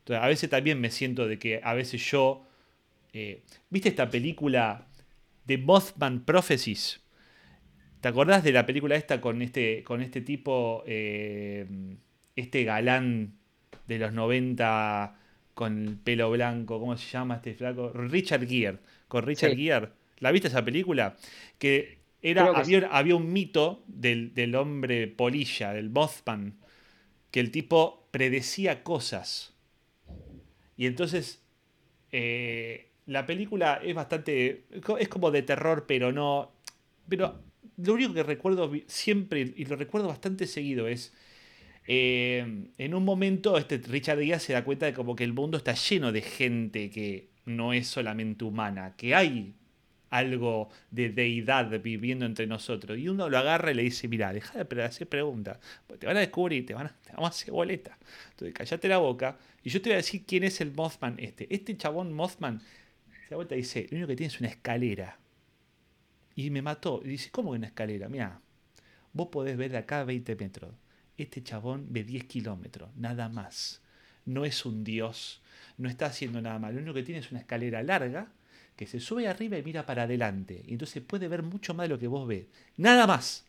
Entonces, 0.00 0.24
a 0.24 0.28
veces 0.28 0.50
también 0.50 0.80
me 0.80 0.90
siento 0.90 1.26
de 1.28 1.38
que 1.38 1.60
a 1.64 1.74
veces 1.74 2.04
yo... 2.10 2.46
eh, 3.14 3.42
¿Viste 3.70 3.88
esta 3.90 4.10
película 4.10 4.86
de 5.46 5.58
Mothman 5.58 6.24
Prophecies? 6.24 7.00
¿Te 8.00 8.08
acordás 8.08 8.44
de 8.44 8.52
la 8.52 8.66
película 8.66 8.96
esta 8.96 9.20
con 9.20 9.42
este, 9.42 9.82
con 9.84 10.02
este 10.02 10.20
tipo, 10.20 10.84
eh, 10.86 11.66
este 12.36 12.64
galán 12.64 13.34
de 13.88 13.98
los 13.98 14.12
90 14.12 15.18
con 15.54 15.88
el 15.88 15.96
pelo 15.98 16.30
blanco? 16.30 16.78
¿Cómo 16.80 16.96
se 16.96 17.10
llama 17.10 17.36
este 17.36 17.54
flaco? 17.54 17.90
Richard 17.92 18.46
Gere. 18.46 18.78
Con 19.08 19.24
Richard 19.24 19.52
Sí. 19.52 19.56
Gere. 19.56 19.88
¿La 20.18 20.30
viste 20.32 20.48
esa 20.48 20.64
película? 20.64 21.16
Que 21.58 21.95
era, 22.30 22.46
había, 22.58 22.88
había 22.88 23.16
un 23.16 23.32
mito 23.32 23.84
del, 23.86 24.34
del 24.34 24.54
hombre 24.56 25.06
polilla, 25.08 25.72
del 25.72 25.90
Mothman, 25.90 26.58
que 27.30 27.40
el 27.40 27.50
tipo 27.50 28.08
predecía 28.10 28.82
cosas. 28.82 29.54
Y 30.76 30.86
entonces 30.86 31.42
eh, 32.12 32.92
la 33.06 33.26
película 33.26 33.80
es 33.82 33.94
bastante. 33.94 34.66
es 34.98 35.08
como 35.08 35.30
de 35.30 35.42
terror, 35.42 35.86
pero 35.86 36.12
no. 36.12 36.52
Pero 37.08 37.42
lo 37.76 37.94
único 37.94 38.14
que 38.14 38.22
recuerdo 38.22 38.70
siempre, 38.86 39.54
y 39.56 39.64
lo 39.66 39.76
recuerdo 39.76 40.08
bastante 40.08 40.46
seguido, 40.46 40.88
es. 40.88 41.14
eh, 41.86 42.70
en 42.78 42.94
un 42.94 43.04
momento, 43.04 43.58
este 43.58 43.78
Richard 43.78 44.18
Gere 44.20 44.40
se 44.40 44.52
da 44.54 44.64
cuenta 44.64 44.86
de 44.86 44.94
como 44.94 45.14
que 45.16 45.24
el 45.24 45.32
mundo 45.32 45.58
está 45.58 45.74
lleno 45.74 46.12
de 46.12 46.22
gente 46.22 46.90
que 46.90 47.30
no 47.44 47.72
es 47.72 47.86
solamente 47.88 48.44
humana, 48.44 48.94
que 48.96 49.14
hay 49.14 49.54
algo 50.10 50.70
de 50.90 51.10
deidad 51.10 51.80
viviendo 51.80 52.26
entre 52.26 52.46
nosotros. 52.46 52.98
Y 52.98 53.08
uno 53.08 53.28
lo 53.28 53.38
agarra 53.38 53.70
y 53.70 53.74
le 53.74 53.82
dice, 53.82 54.08
mira, 54.08 54.32
deja 54.32 54.62
de 54.62 54.82
hacer 54.82 55.08
preguntas, 55.08 55.58
te 55.98 56.06
van 56.06 56.16
a 56.16 56.20
descubrir, 56.20 56.64
te, 56.66 56.74
van 56.74 56.86
a, 56.86 56.88
te 56.90 57.12
vamos 57.12 57.26
a 57.26 57.34
hacer 57.34 57.52
boleta. 57.52 57.98
Entonces, 58.30 58.54
callate 58.54 58.88
la 58.88 58.98
boca 58.98 59.38
y 59.62 59.70
yo 59.70 59.82
te 59.82 59.90
voy 59.90 59.94
a 59.94 59.96
decir 59.96 60.24
quién 60.26 60.44
es 60.44 60.60
el 60.60 60.72
Mothman 60.72 61.16
este. 61.18 61.52
Este 61.52 61.76
chabón 61.76 62.12
Mothman 62.12 62.60
se 62.60 63.30
da 63.30 63.36
vuelta 63.36 63.54
y 63.54 63.58
dice, 63.58 63.86
lo 63.90 63.96
único 63.96 64.08
que 64.08 64.16
tiene 64.16 64.32
es 64.32 64.40
una 64.40 64.48
escalera. 64.48 65.18
Y 66.34 66.50
me 66.50 66.62
mató. 66.62 67.00
Y 67.04 67.08
dice, 67.08 67.30
¿cómo 67.30 67.52
que 67.52 67.58
una 67.58 67.66
escalera? 67.66 68.08
Mira, 68.08 68.40
vos 69.12 69.28
podés 69.28 69.56
ver 69.56 69.72
de 69.72 69.78
acá 69.78 70.00
a 70.00 70.04
20 70.04 70.36
metros. 70.36 70.74
Este 71.16 71.42
chabón 71.42 71.86
ve 71.88 72.04
10 72.04 72.24
kilómetros, 72.24 72.94
nada 72.94 73.28
más. 73.28 73.82
No 74.26 74.44
es 74.44 74.66
un 74.66 74.84
dios, 74.84 75.40
no 75.78 75.88
está 75.88 76.06
haciendo 76.06 76.40
nada 76.42 76.58
mal. 76.58 76.74
Lo 76.74 76.80
único 76.80 76.94
que 76.94 77.02
tiene 77.02 77.20
es 77.20 77.30
una 77.30 77.40
escalera 77.40 77.82
larga 77.82 78.28
que 78.76 78.86
se 78.86 79.00
sube 79.00 79.26
arriba 79.26 79.58
y 79.58 79.62
mira 79.62 79.86
para 79.86 80.02
adelante. 80.02 80.62
Y 80.66 80.72
entonces 80.72 81.02
puede 81.02 81.28
ver 81.28 81.42
mucho 81.42 81.74
más 81.74 81.84
de 81.84 81.94
lo 81.94 81.98
que 81.98 82.06
vos 82.06 82.28
ves. 82.28 82.44
Nada 82.76 83.06
más. 83.06 83.44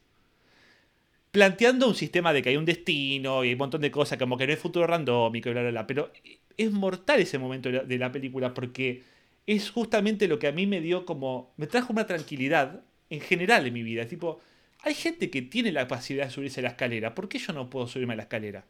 Planteando 1.32 1.88
un 1.88 1.95
sistema 1.95 2.34
de 2.34 2.41
que 2.41 2.49
hay 2.49 2.57
un 2.57 2.65
destino 2.65 3.43
y 3.43 3.51
un 3.51 3.57
montón 3.59 3.82
de 3.82 3.91
cosas, 3.91 4.17
como 4.17 4.38
que 4.38 4.47
no 4.47 4.53
es 4.53 4.59
futuro 4.59 4.88
randómico 4.88 5.49
y 5.49 5.51
bla, 5.51 5.61
bla, 5.61 5.71
bla. 5.71 5.88
Pero 5.88 6.11
es 6.55 6.71
mortal 6.71 7.19
ese 7.19 7.38
momento 7.38 7.69
de 7.69 7.78
la, 7.78 7.84
de 7.84 7.97
la 7.97 8.11
película 8.11 8.53
porque 8.53 9.03
es 9.45 9.69
justamente 9.69 10.28
lo 10.28 10.39
que 10.39 10.47
a 10.47 10.51
mí 10.51 10.65
me 10.65 10.82
dio 10.82 11.05
como. 11.05 11.53
me 11.57 11.67
trajo 11.67 11.93
una 11.93 12.07
tranquilidad 12.07 12.82
en 13.09 13.21
general 13.21 13.67
en 13.67 13.73
mi 13.73 13.84
vida. 13.84 14.03
Es 14.03 14.09
tipo, 14.09 14.39
hay 14.80 14.93
gente 14.93 15.30
que 15.30 15.41
tiene 15.41 15.71
la 15.71 15.82
capacidad 15.82 16.25
de 16.25 16.32
subirse 16.32 16.61
a 16.61 16.63
la 16.63 16.69
escalera. 16.69 17.13
¿Por 17.15 17.30
qué 17.30 17.39
yo 17.39 17.53
no 17.53 17.69
puedo 17.69 17.88
subirme 17.88 18.13
a 18.13 18.17
la 18.17 18.23
escalera? 18.23 18.65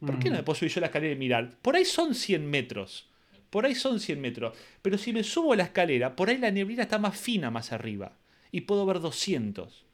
¿Por 0.00 0.18
qué 0.18 0.28
no 0.30 0.36
me 0.36 0.42
puedo 0.42 0.58
subir 0.58 0.72
yo 0.72 0.80
a 0.80 0.82
la 0.82 0.86
escalera 0.86 1.14
y 1.14 1.16
mirar? 1.16 1.56
Por 1.62 1.74
ahí 1.74 1.84
son 1.84 2.14
100 2.14 2.48
metros. 2.48 3.08
Por 3.50 3.66
ahí 3.66 3.74
son 3.74 4.00
100 4.00 4.20
metros. 4.20 4.56
Pero 4.82 4.98
si 4.98 5.12
me 5.12 5.22
subo 5.22 5.52
a 5.52 5.56
la 5.56 5.64
escalera, 5.64 6.16
por 6.16 6.28
ahí 6.28 6.38
la 6.38 6.50
neblina 6.50 6.82
está 6.82 6.98
más 6.98 7.18
fina 7.18 7.50
más 7.50 7.72
arriba. 7.72 8.12
Y 8.50 8.62
puedo 8.62 8.86
ver 8.86 9.00
200. 9.00 9.84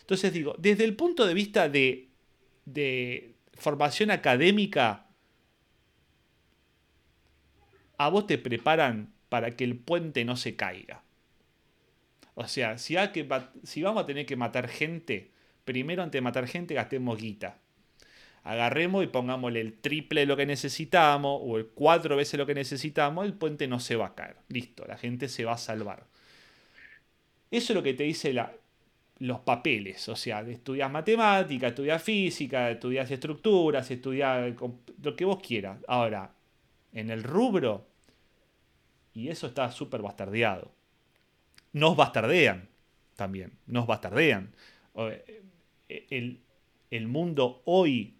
Entonces 0.00 0.32
digo, 0.32 0.54
desde 0.58 0.84
el 0.84 0.96
punto 0.96 1.26
de 1.26 1.34
vista 1.34 1.68
de, 1.68 2.08
de 2.64 3.34
formación 3.54 4.10
académica, 4.10 5.06
a 7.98 8.08
vos 8.08 8.26
te 8.26 8.38
preparan 8.38 9.12
para 9.28 9.56
que 9.56 9.64
el 9.64 9.76
puente 9.76 10.24
no 10.24 10.36
se 10.36 10.56
caiga. 10.56 11.02
O 12.34 12.46
sea, 12.48 12.78
si, 12.78 12.96
hay 12.96 13.08
que, 13.08 13.28
si 13.62 13.82
vamos 13.82 14.02
a 14.02 14.06
tener 14.06 14.26
que 14.26 14.36
matar 14.36 14.68
gente, 14.68 15.30
primero 15.64 16.02
antes 16.02 16.18
de 16.18 16.22
matar 16.22 16.46
gente 16.46 16.74
gastemos 16.74 17.18
guita. 17.18 17.58
Agarremos 18.44 19.04
y 19.04 19.06
pongámosle 19.06 19.60
el 19.60 19.74
triple 19.74 20.22
de 20.22 20.26
lo 20.26 20.36
que 20.36 20.46
necesitamos 20.46 21.40
o 21.44 21.58
el 21.58 21.66
cuatro 21.66 22.16
veces 22.16 22.38
lo 22.38 22.46
que 22.46 22.54
necesitamos, 22.54 23.24
el 23.24 23.34
puente 23.34 23.68
no 23.68 23.78
se 23.78 23.94
va 23.94 24.06
a 24.06 24.14
caer. 24.14 24.36
Listo, 24.48 24.84
la 24.86 24.96
gente 24.96 25.28
se 25.28 25.44
va 25.44 25.52
a 25.52 25.58
salvar. 25.58 26.06
Eso 27.50 27.72
es 27.72 27.76
lo 27.76 27.82
que 27.82 27.94
te 27.94 28.04
dice 28.04 28.32
la- 28.32 28.52
los 29.18 29.40
papeles, 29.40 30.08
o 30.08 30.16
sea, 30.16 30.40
estudias 30.40 30.90
matemática, 30.90 31.68
estudias 31.68 32.02
física, 32.02 32.70
estudias 32.70 33.08
estructuras, 33.10 33.88
estudias 33.90 34.54
lo 35.02 35.14
que 35.14 35.24
vos 35.24 35.40
quieras. 35.40 35.78
Ahora, 35.86 36.32
en 36.92 37.10
el 37.10 37.22
rubro, 37.22 37.86
y 39.14 39.28
eso 39.28 39.46
está 39.46 39.70
súper 39.70 40.02
bastardeado. 40.02 40.72
Nos 41.72 41.94
bastardean 41.96 42.68
también, 43.14 43.52
nos 43.66 43.86
bastardean. 43.86 44.52
Eh, 44.96 45.42
El, 46.10 46.40
el 46.90 47.06
mundo 47.06 47.62
hoy 47.66 48.14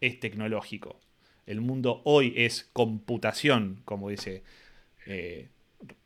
es 0.00 0.20
tecnológico. 0.20 1.00
El 1.46 1.60
mundo 1.60 2.02
hoy 2.04 2.32
es 2.36 2.68
computación, 2.72 3.82
como 3.84 4.08
dice 4.08 4.42
eh, 5.06 5.48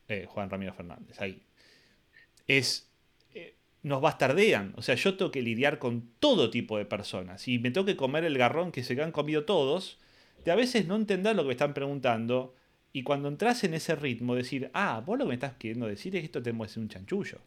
eh, 0.08 0.26
Juan 0.28 0.50
Ramiro 0.50 0.72
Fernández. 0.74 1.20
Ahí. 1.20 1.42
Es. 2.46 2.88
eh, 3.34 3.54
nos 3.82 4.00
bastardean. 4.00 4.72
O 4.76 4.82
sea, 4.82 4.94
yo 4.96 5.16
tengo 5.16 5.30
que 5.30 5.42
lidiar 5.42 5.78
con 5.78 6.10
todo 6.18 6.50
tipo 6.50 6.78
de 6.78 6.84
personas. 6.84 7.46
Y 7.48 7.58
me 7.58 7.70
tengo 7.70 7.86
que 7.86 7.96
comer 7.96 8.24
el 8.24 8.38
garrón 8.38 8.72
que 8.72 8.82
se 8.82 9.00
han 9.00 9.12
comido 9.12 9.44
todos. 9.44 9.98
De 10.44 10.50
a 10.50 10.56
veces 10.56 10.86
no 10.86 10.96
entender 10.96 11.36
lo 11.36 11.42
que 11.42 11.48
me 11.48 11.52
están 11.52 11.74
preguntando. 11.74 12.54
Y 12.92 13.02
cuando 13.02 13.28
entras 13.28 13.64
en 13.64 13.74
ese 13.74 13.94
ritmo, 13.94 14.34
decir, 14.34 14.70
ah, 14.72 15.02
vos 15.04 15.18
lo 15.18 15.24
que 15.24 15.28
me 15.28 15.34
estás 15.34 15.54
queriendo 15.54 15.86
decir 15.86 16.16
es 16.16 16.22
que 16.22 16.26
esto 16.26 16.42
que 16.42 16.68
ser 16.68 16.82
un 16.82 16.88
chanchullo. 16.88 17.38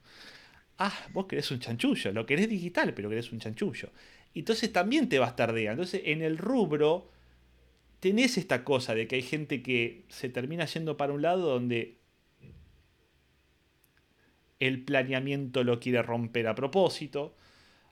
Ah, 0.78 0.94
vos 1.14 1.26
querés 1.26 1.52
un 1.52 1.60
chanchullo, 1.60 2.12
lo 2.12 2.26
querés 2.26 2.50
digital, 2.50 2.94
pero 2.94 3.10
querés 3.10 3.32
un 3.32 3.40
chanchullo. 3.40 3.90
Entonces 4.36 4.72
también 4.74 5.10
te 5.10 5.20
bastardea. 5.20 5.72
Entonces, 5.72 6.02
en 6.06 6.22
el 6.22 6.38
rubro, 6.38 7.10
tenés 7.99 8.38
esta 8.38 8.64
cosa 8.66 8.95
de 8.95 9.08
que 9.08 9.18
hay 9.18 9.24
gente 9.24 9.64
que 9.64 10.06
se 10.10 10.30
termina 10.30 10.66
yendo 10.66 10.98
para 10.98 11.14
un 11.14 11.22
lado 11.24 11.49
donde 11.49 11.99
el 14.60 14.84
planeamiento 14.84 15.64
lo 15.64 15.80
quiere 15.80 16.02
romper 16.02 16.48
a 16.48 16.56
propósito. 16.56 17.36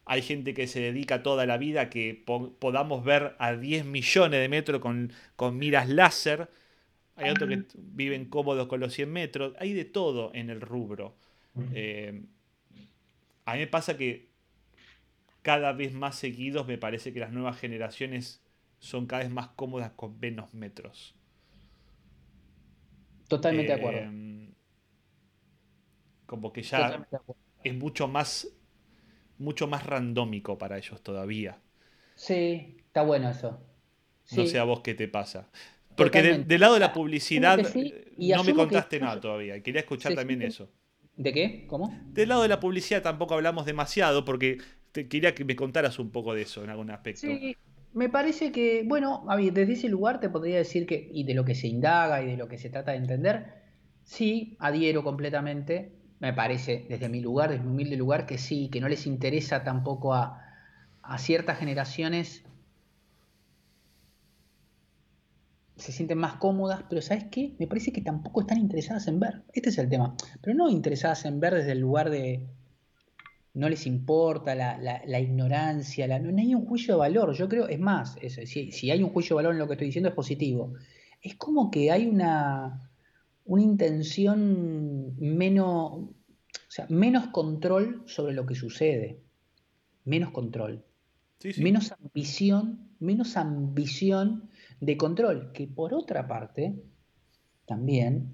Hay 0.06 0.22
gente 0.24 0.54
que 0.54 0.68
se 0.68 0.82
dedica 0.82 1.24
toda 1.24 1.46
la 1.48 1.58
vida 1.58 1.82
a 1.84 1.90
que 1.92 2.22
po- 2.26 2.54
podamos 2.60 3.04
ver 3.06 3.36
a 3.40 3.56
10 3.56 3.86
millones 3.86 4.42
de 4.42 4.50
metros 4.50 4.82
con, 4.82 5.14
con 5.36 5.58
miras 5.58 5.90
láser. 5.90 6.50
Hay 7.18 7.32
otros 7.32 7.50
que 7.50 7.66
viven 7.76 8.26
cómodos 8.28 8.68
con 8.68 8.80
los 8.82 8.94
100 8.94 9.12
metros. 9.12 9.56
Hay 9.60 9.74
de 9.74 9.86
todo 9.86 10.32
en 10.36 10.50
el 10.50 10.62
rubro. 10.62 11.16
Eh, 11.72 12.24
a 13.46 13.54
mí 13.54 13.60
me 13.60 13.68
pasa 13.68 13.98
que 13.98 14.29
cada 15.42 15.74
vez 15.74 15.94
más 15.94 16.16
seguidos 16.18 16.68
me 16.68 16.78
parece 16.78 17.14
que 17.14 17.20
las 17.20 17.32
nuevas 17.32 17.58
generaciones 17.60 18.44
son 18.80 19.08
cada 19.08 19.24
vez 19.24 19.32
más 19.32 19.50
cómodas 19.50 19.92
con 19.94 20.20
menos 20.20 20.54
metros. 20.54 21.16
Totalmente 23.30 23.72
de 23.72 23.78
acuerdo. 23.78 24.12
Eh, 24.12 24.54
Como 26.26 26.54
que 26.54 26.62
ya 26.64 27.10
es 27.64 27.74
mucho 27.76 28.08
más 28.08 28.48
mucho 29.38 29.68
más 29.68 29.86
randómico 29.86 30.58
para 30.58 30.78
ellos 30.80 31.02
todavía. 31.04 31.62
Sí, 32.16 32.76
está 32.86 33.02
bueno 33.04 33.30
eso. 33.32 33.60
No 34.32 34.46
sé 34.46 34.58
a 34.60 34.64
vos 34.64 34.82
qué 34.82 34.94
te 34.96 35.08
pasa. 35.08 35.50
Porque 35.96 36.22
de- 36.24 36.36
del 36.40 36.62
lado 36.62 36.74
de 36.76 36.80
la 36.80 36.94
publicidad 36.94 37.64
sí, 37.66 37.94
y 38.18 38.32
no 38.32 38.44
me 38.44 38.54
que 38.54 38.56
contaste 38.56 39.00
nada 39.00 39.20
todavía. 39.20 39.62
Quería 39.62 39.82
escuchar 39.82 40.14
también 40.16 40.42
eso. 40.42 40.72
¿De 41.16 41.34
qué? 41.34 41.66
¿Cómo? 41.68 41.94
Del 42.14 42.30
lado 42.30 42.42
de 42.44 42.48
la 42.50 42.60
publicidad 42.60 43.02
tampoco 43.04 43.34
hablamos 43.36 43.66
demasiado 43.66 44.26
porque 44.26 44.58
quería 45.08 45.34
que 45.34 45.46
me 45.46 45.56
contaras 45.56 46.00
un 46.00 46.12
poco 46.12 46.34
de 46.34 46.44
eso 46.44 46.64
en 46.64 46.70
algún 46.70 46.92
aspecto. 46.92 47.22
Sí, 47.22 47.56
me 47.94 48.10
parece 48.10 48.52
que, 48.52 48.84
bueno, 48.86 49.26
desde 49.52 49.74
ese 49.74 49.90
lugar 49.90 50.20
te 50.20 50.30
podría 50.30 50.58
decir 50.58 50.86
que, 50.86 51.10
y 51.12 51.24
de 51.24 51.34
lo 51.34 51.46
que 51.46 51.56
se 51.56 51.68
indaga 51.68 52.22
y 52.22 52.28
de 52.28 52.38
lo 52.38 52.48
que 52.48 52.58
se 52.58 52.70
trata 52.70 52.92
de 52.92 52.98
entender, 52.98 53.54
sí, 54.04 54.56
adhiero 54.60 55.04
completamente. 55.04 55.94
Me 56.20 56.34
parece, 56.34 56.86
desde 56.90 57.10
mi 57.10 57.22
lugar, 57.22 57.50
desde 57.50 57.64
mi 57.64 57.72
humilde 57.72 57.96
lugar, 57.96 58.26
que 58.26 58.38
sí, 58.38 58.70
que 58.70 58.82
no 58.82 58.90
les 58.90 59.08
interesa 59.08 59.64
tampoco 59.64 60.14
a, 60.14 60.44
a 61.02 61.18
ciertas 61.18 61.58
generaciones. 61.58 62.44
Se 65.78 65.94
sienten 65.94 66.18
más 66.18 66.36
cómodas, 66.36 66.84
pero 66.90 67.02
¿sabes 67.02 67.26
qué? 67.32 67.56
Me 67.58 67.66
parece 67.66 67.94
que 67.94 68.02
tampoco 68.02 68.42
están 68.42 68.58
interesadas 68.60 69.08
en 69.08 69.20
ver. 69.20 69.44
Este 69.54 69.70
es 69.70 69.78
el 69.78 69.88
tema. 69.88 70.14
Pero 70.42 70.58
no 70.58 70.70
interesadas 70.70 71.24
en 71.26 71.40
ver 71.40 71.54
desde 71.54 71.72
el 71.72 71.80
lugar 71.80 72.10
de, 72.10 72.46
no 73.60 73.70
les 73.70 73.86
importa 73.88 74.56
la, 74.56 74.78
la- 74.78 75.02
la 75.06 75.20
ignorancia, 75.20 76.08
la- 76.08 76.20
no, 76.20 76.32
no 76.32 76.40
hay 76.40 76.56
un 76.56 76.66
juicio 76.66 76.96
de 76.96 77.00
valor. 77.00 77.34
Yo 77.34 77.48
creo, 77.50 77.68
es 77.68 77.80
más, 77.80 78.18
es- 78.22 78.36
si, 78.50 78.72
si 78.72 78.92
hay 78.92 79.04
un 79.04 79.10
juicio 79.12 79.36
de 79.36 79.44
valor 79.44 79.54
en 79.54 79.60
lo 79.60 79.68
que 79.68 79.74
estoy 79.74 79.88
diciendo 79.88 80.10
es 80.10 80.16
positivo. 80.16 80.74
Es 81.22 81.36
como 81.36 81.70
que 81.72 81.92
hay 81.92 82.08
una, 82.08 82.92
una 83.46 83.62
intención 83.62 85.16
menos, 85.20 85.94
o 85.94 86.14
sea, 86.70 86.86
menos 86.90 87.28
control 87.30 88.04
sobre 88.08 88.34
lo 88.34 88.46
que 88.46 88.56
sucede. 88.56 89.20
Menos 90.06 90.32
control. 90.32 90.84
Sí, 91.40 91.54
sí. 91.54 91.64
Menos 91.64 91.92
ambición, 91.92 92.90
menos 93.00 93.38
ambición 93.38 94.50
de 94.82 94.98
control. 94.98 95.52
Que 95.54 95.68
por 95.68 95.94
otra 95.94 96.28
parte, 96.28 96.76
también, 97.66 98.34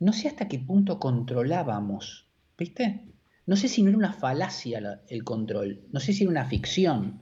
no 0.00 0.12
sé 0.12 0.28
hasta 0.28 0.48
qué 0.48 0.58
punto 0.58 0.98
controlábamos, 0.98 2.28
¿viste? 2.56 3.08
No 3.48 3.56
sé 3.56 3.66
si 3.68 3.82
no 3.82 3.88
era 3.88 3.98
una 3.98 4.12
falacia 4.12 4.80
la- 4.80 5.02
el 5.08 5.24
control, 5.24 5.70
no 5.90 6.00
sé 6.00 6.12
si 6.12 6.22
era 6.24 6.30
una 6.30 6.44
ficción. 6.44 7.20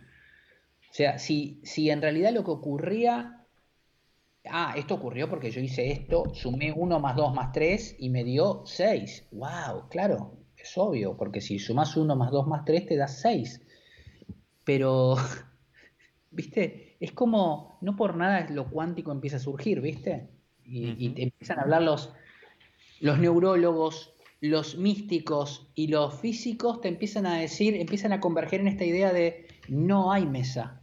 O 0.91 0.95
sea, 0.95 1.19
si, 1.19 1.61
si 1.65 1.91
en 1.91 2.03
realidad 2.03 2.33
lo 2.35 2.45
que 2.45 2.51
ocurría, 2.53 3.47
ah, 4.49 4.75
esto 4.77 4.95
ocurrió 4.95 5.29
porque 5.29 5.51
yo 5.51 5.61
hice 5.61 5.91
esto, 5.93 6.25
sumé 6.35 6.73
1 6.73 6.99
más 7.01 7.17
2 7.17 7.35
más 7.35 7.53
3 7.53 7.97
y 7.99 8.11
me 8.11 8.25
dio 8.25 8.63
6. 8.67 9.27
¡Wow! 9.33 9.89
Claro, 9.91 10.39
es 10.57 10.77
obvio, 10.79 11.17
porque 11.17 11.41
si 11.41 11.59
sumas 11.59 11.97
1 11.97 12.17
más 12.17 12.31
2 12.31 12.47
más 12.47 12.65
3 12.65 12.87
te 12.87 12.97
da 12.97 13.09
6. 13.09 13.61
Pero, 14.65 15.17
¿viste? 16.31 16.97
Es 17.01 17.13
como, 17.13 17.79
no 17.83 17.97
por 17.97 18.17
nada 18.17 18.47
lo 18.51 18.69
cuántico 18.71 19.13
empieza 19.13 19.37
a 19.37 19.41
surgir, 19.41 19.81
¿viste? 19.81 20.29
Y, 20.65 21.07
y 21.07 21.11
te 21.11 21.23
empiezan 21.25 21.59
a 21.59 21.63
hablar 21.63 21.83
los, 21.83 22.13
los 23.01 23.19
neurólogos, 23.19 24.16
los 24.41 24.77
místicos 24.77 25.71
y 25.75 25.89
los 25.89 26.15
físicos, 26.15 26.81
te 26.81 26.89
empiezan 26.89 27.27
a 27.27 27.39
decir, 27.39 27.75
empiezan 27.75 28.13
a 28.13 28.21
converger 28.21 28.61
en 28.61 28.69
esta 28.69 28.85
idea 28.85 29.13
de 29.13 29.47
no 29.69 30.13
hay 30.13 30.27
mesa. 30.27 30.83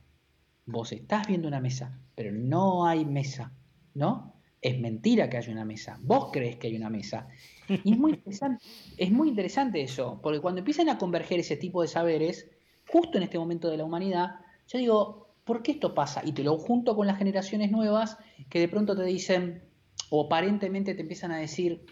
Vos 0.66 0.92
estás 0.92 1.28
viendo 1.28 1.48
una 1.48 1.60
mesa, 1.60 2.00
pero 2.16 2.32
no 2.32 2.86
hay 2.86 3.06
mesa, 3.06 3.54
¿no? 3.94 4.34
Es 4.62 4.80
mentira 4.80 5.30
que 5.30 5.38
haya 5.38 5.52
una 5.52 5.66
mesa. 5.66 6.00
Vos 6.02 6.30
crees 6.32 6.56
que 6.56 6.68
hay 6.68 6.76
una 6.76 6.90
mesa. 6.90 7.28
Y 7.68 7.94
es 7.94 7.98
muy 7.98 8.14
interesante, 8.14 8.64
es 8.98 9.12
muy 9.12 9.30
interesante 9.30 9.82
eso, 9.82 10.20
porque 10.22 10.40
cuando 10.40 10.60
empiezan 10.60 10.90
a 10.90 10.98
converger 10.98 11.40
ese 11.40 11.58
tipo 11.58 11.82
de 11.82 11.88
saberes, 11.88 12.50
justo 12.88 13.18
en 13.18 13.24
este 13.24 13.38
momento 13.38 13.70
de 13.70 13.78
la 13.78 13.86
humanidad, 13.86 14.40
yo 14.68 14.80
digo, 14.80 15.36
¿por 15.44 15.62
qué 15.64 15.74
esto 15.74 15.94
pasa? 15.94 16.22
Y 16.26 16.32
te 16.32 16.44
lo 16.44 16.58
junto 16.58 16.96
con 16.96 17.08
las 17.08 17.18
generaciones 17.18 17.72
nuevas 17.72 18.18
que 18.50 18.60
de 18.60 18.68
pronto 18.68 18.96
te 18.96 19.04
dicen, 19.04 19.64
o 20.10 20.26
aparentemente 20.26 20.94
te 20.94 21.02
empiezan 21.02 21.32
a 21.32 21.38
decir, 21.38 21.86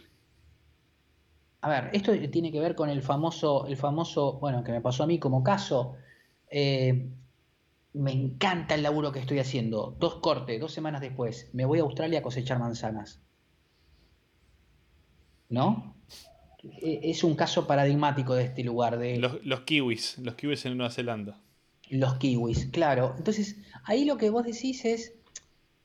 a 1.62 1.70
ver, 1.70 1.90
esto 1.94 2.12
tiene 2.30 2.52
que 2.52 2.60
ver 2.60 2.76
con 2.76 2.90
el 2.90 3.02
famoso, 3.04 3.68
el 3.68 3.78
famoso, 3.78 4.34
bueno, 4.40 4.64
que 4.64 4.72
me 4.72 4.82
pasó 4.82 5.04
a 5.04 5.08
mí 5.08 5.20
como 5.20 5.44
caso. 5.44 5.96
eh, 6.50 7.10
me 7.94 8.12
encanta 8.14 8.76
el 8.76 8.84
laburo 8.84 9.12
que 9.12 9.20
estoy 9.20 9.40
haciendo. 9.40 9.96
Dos 10.00 10.16
cortes, 10.16 10.60
dos 10.62 10.72
semanas 10.74 11.02
después, 11.02 11.50
me 11.54 11.66
voy 11.66 11.80
a 11.80 11.84
Australia 11.84 12.20
a 12.20 12.24
cosechar 12.24 12.58
manzanas. 12.60 13.22
¿No? 15.50 15.96
E- 16.64 17.00
Es 17.12 17.24
un 17.24 17.36
caso 17.36 17.68
paradigmático 17.68 18.34
de 18.36 18.46
este 18.46 18.64
lugar, 18.64 18.98
de 18.98 19.18
Los, 19.18 19.44
los 19.46 19.62
kiwis, 19.62 20.18
los 20.20 20.36
kiwis 20.36 20.66
en 20.66 20.78
Nueva 20.78 20.92
Zelanda. 20.92 21.42
los 21.90 22.16
kiwis, 22.16 22.68
claro. 22.72 23.14
Entonces, 23.18 23.58
ahí 23.84 24.06
lo 24.06 24.18
que 24.18 24.30
vos 24.30 24.46
decís 24.46 24.86
es, 24.86 25.14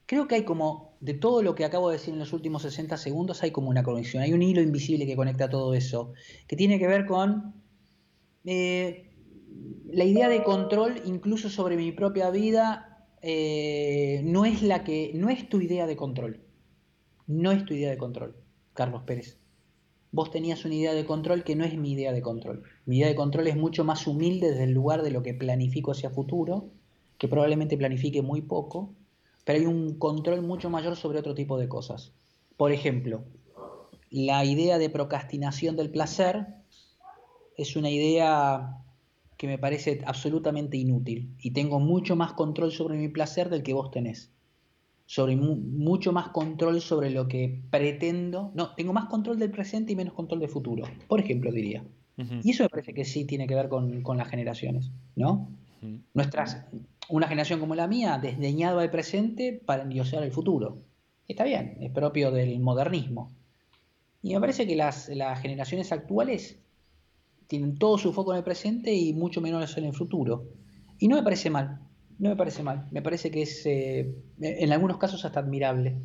creo 0.05 0.27
que 0.27 0.35
hay 0.35 0.43
como, 0.45 0.86
de 0.99 1.13
todo 1.13 1.41
lo 1.43 1.55
que 1.55 1.65
acabo 1.65 1.89
de 1.89 1.97
decir 1.97 2.13
en 2.13 2.19
los 2.19 2.33
últimos 2.33 2.63
60 2.63 2.97
segundos, 2.97 3.43
hay 3.43 3.51
como 3.51 3.69
una 3.69 3.83
conexión, 3.83 4.23
hay 4.23 4.33
un 4.33 4.41
hilo 4.41 4.61
invisible 4.61 5.05
que 5.05 5.15
conecta 5.15 5.49
todo 5.49 5.73
eso, 5.73 6.13
que 6.47 6.55
tiene 6.55 6.79
que 6.79 6.87
ver 6.87 7.05
con 7.05 7.53
eh, 8.45 9.11
la 9.91 10.03
idea 10.03 10.29
de 10.29 10.43
control 10.43 11.01
incluso 11.05 11.49
sobre 11.49 11.77
mi 11.77 11.91
propia 11.91 12.29
vida, 12.29 13.07
eh, 13.21 14.21
no 14.23 14.45
es 14.45 14.61
la 14.61 14.83
que, 14.83 15.11
no 15.15 15.29
es 15.29 15.49
tu 15.49 15.61
idea 15.61 15.87
de 15.87 15.95
control, 15.95 16.41
no 17.27 17.51
es 17.51 17.65
tu 17.65 17.73
idea 17.73 17.89
de 17.89 17.97
control, 17.97 18.35
Carlos 18.73 19.03
Pérez. 19.03 19.39
Vos 20.11 20.31
tenías 20.31 20.63
una 20.65 20.75
idea 20.75 20.93
de 20.93 21.05
control 21.05 21.43
que 21.43 21.55
no 21.55 21.65
es 21.65 21.77
mi 21.77 21.91
idea 21.91 22.13
de 22.13 22.21
control. 22.21 22.63
Mi 22.85 22.97
idea 22.97 23.09
de 23.09 23.15
control 23.15 23.47
es 23.47 23.57
mucho 23.57 23.83
más 23.83 24.07
humilde 24.07 24.51
desde 24.51 24.63
el 24.63 24.71
lugar 24.71 25.03
de 25.03 25.11
lo 25.11 25.21
que 25.21 25.33
planifico 25.33 25.91
hacia 25.91 26.09
futuro, 26.09 26.71
que 27.17 27.27
probablemente 27.27 27.77
planifique 27.77 28.21
muy 28.21 28.41
poco, 28.41 28.95
pero 29.47 29.59
hay 29.59 29.65
un 29.65 29.97
control 29.97 30.41
mucho 30.41 30.69
mayor 30.69 30.97
sobre 30.97 31.19
otro 31.19 31.33
tipo 31.33 31.57
de 31.57 31.69
cosas. 31.69 32.11
Por 32.57 32.73
ejemplo, 32.73 33.23
la 34.11 34.43
idea 34.43 34.77
de 34.77 34.89
procrastinación 34.89 35.77
del 35.77 35.89
placer 35.89 36.47
es 37.55 37.77
una 37.77 37.89
idea 37.89 38.77
que 39.37 39.47
me 39.47 39.57
parece 39.57 40.01
absolutamente 40.05 40.75
inútil 40.75 41.33
y 41.39 41.51
tengo 41.51 41.79
mucho 41.79 42.17
más 42.17 42.33
control 42.33 42.73
sobre 42.73 42.97
mi 42.97 43.07
placer 43.07 43.49
del 43.49 43.63
que 43.63 43.73
vos 43.73 43.89
tenés. 43.89 44.33
Sobre 45.05 45.37
mu- 45.37 45.55
mucho 45.55 46.11
más 46.11 46.27
control 46.29 46.81
sobre 46.81 47.09
lo 47.11 47.29
que 47.29 47.61
pretendo. 47.69 48.51
No, 48.53 48.75
tengo 48.75 48.91
más 48.91 49.05
control 49.05 49.39
del 49.39 49.51
presente 49.51 49.93
y 49.93 49.95
menos 49.95 50.13
control 50.13 50.41
del 50.41 50.49
futuro. 50.49 50.83
Por 51.07 51.21
ejemplo, 51.21 51.53
diría. 51.53 51.85
Y 52.43 52.51
eso 52.51 52.63
me 52.63 52.69
parece 52.69 52.93
que 52.93 53.05
sí 53.05 53.23
tiene 53.23 53.47
que 53.47 53.55
ver 53.55 53.69
con, 53.69 54.01
con 54.01 54.17
las 54.17 54.27
generaciones, 54.27 54.91
¿no? 55.15 55.47
Nuestras, 56.13 56.65
una 57.09 57.27
generación 57.27 57.59
como 57.59 57.75
la 57.75 57.87
mía, 57.87 58.19
desdeñado 58.21 58.79
al 58.79 58.91
presente 58.91 59.61
para 59.65 59.83
endiosear 59.83 60.23
el 60.23 60.31
futuro. 60.31 60.83
Está 61.27 61.43
bien, 61.43 61.77
es 61.81 61.91
propio 61.91 62.31
del 62.31 62.59
modernismo. 62.59 63.31
Y 64.23 64.33
me 64.33 64.41
parece 64.41 64.67
que 64.67 64.75
las, 64.75 65.09
las 65.09 65.41
generaciones 65.41 65.91
actuales 65.91 66.59
tienen 67.47 67.77
todo 67.77 67.97
su 67.97 68.13
foco 68.13 68.33
en 68.33 68.39
el 68.39 68.43
presente 68.45 68.93
y 68.93 69.13
mucho 69.13 69.41
menos 69.41 69.77
en 69.77 69.85
el 69.85 69.93
futuro. 69.93 70.45
Y 70.99 71.07
no 71.07 71.17
me 71.17 71.23
parece 71.23 71.49
mal, 71.49 71.79
no 72.19 72.29
me 72.29 72.35
parece 72.35 72.63
mal. 72.63 72.87
Me 72.91 73.01
parece 73.01 73.31
que 73.31 73.43
es, 73.43 73.65
eh, 73.65 74.15
en 74.41 74.73
algunos 74.73 74.97
casos, 74.97 75.25
hasta 75.25 75.39
admirable. 75.41 75.97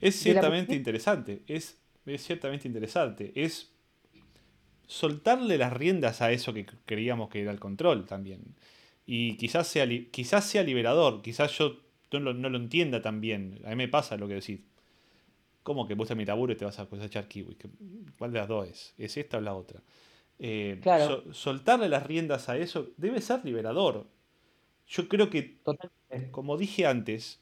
Es 0.00 0.16
la- 0.24 0.42
ciertamente 0.42 0.74
interesante. 0.74 1.42
Es, 1.46 1.78
es 2.06 2.22
ciertamente 2.24 2.66
interesante. 2.68 3.32
Es 3.34 3.70
soltarle 4.86 5.56
las 5.58 5.72
riendas 5.72 6.20
a 6.20 6.32
eso 6.32 6.52
que 6.52 6.66
creíamos 6.86 7.28
que 7.30 7.42
era 7.42 7.52
el 7.52 7.60
control 7.60 8.06
también. 8.06 8.56
Y 9.12 9.36
quizás 9.38 9.66
sea, 9.66 9.88
quizás 10.12 10.44
sea 10.44 10.62
liberador. 10.62 11.20
Quizás 11.20 11.50
yo 11.58 11.78
no 12.12 12.20
lo, 12.20 12.32
no 12.32 12.48
lo 12.48 12.56
entienda 12.58 13.02
tan 13.02 13.20
bien. 13.20 13.60
A 13.64 13.70
mí 13.70 13.74
me 13.74 13.88
pasa 13.88 14.16
lo 14.16 14.28
que 14.28 14.34
decís. 14.34 14.60
¿Cómo 15.64 15.88
que 15.88 15.94
vos 15.94 16.08
a 16.12 16.14
mi 16.14 16.24
laburo 16.24 16.52
y 16.52 16.56
te 16.56 16.64
vas 16.64 16.78
a 16.78 16.86
cosechar 16.86 17.26
kiwi? 17.26 17.56
¿Qué- 17.56 17.68
¿Cuál 18.18 18.30
de 18.32 18.38
las 18.38 18.46
dos 18.46 18.68
es? 18.68 18.94
¿Es 18.98 19.16
esta 19.16 19.38
o 19.38 19.40
la 19.40 19.54
otra? 19.54 19.82
Eh, 20.38 20.78
Claro. 20.80 21.24
so- 21.24 21.34
soltarle 21.34 21.88
las 21.88 22.06
riendas 22.06 22.48
a 22.48 22.56
eso 22.56 22.88
debe 22.98 23.20
ser 23.20 23.44
liberador. 23.44 24.06
Yo 24.86 25.08
creo 25.08 25.28
que 25.28 25.42
Totalmente. 25.64 26.30
como 26.30 26.56
dije 26.56 26.86
antes, 26.86 27.40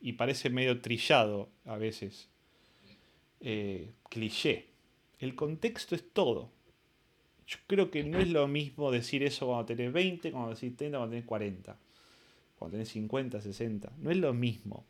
y 0.00 0.12
parece 0.12 0.50
medio 0.50 0.80
trillado 0.80 1.48
a 1.64 1.76
veces, 1.78 2.28
eh, 3.40 3.90
cliché, 4.08 4.66
El 5.20 5.34
contexto 5.34 5.96
es 5.96 6.04
todo. 6.12 6.52
Yo 7.48 7.56
creo 7.66 7.90
que 7.90 8.04
no 8.04 8.18
es 8.18 8.28
lo 8.28 8.46
mismo 8.46 8.90
decir 8.90 9.22
eso 9.22 9.46
cuando 9.46 9.64
tenés 9.64 9.90
20, 9.90 10.32
cuando 10.32 10.54
decís 10.54 10.76
30, 10.76 10.98
cuando 10.98 11.12
tenés 11.12 11.24
40. 11.24 11.76
Cuando 12.58 12.72
tenés 12.72 12.90
50, 12.90 13.40
60. 13.40 13.92
No 13.96 14.10
es 14.10 14.18
lo 14.18 14.34
mismo. 14.34 14.84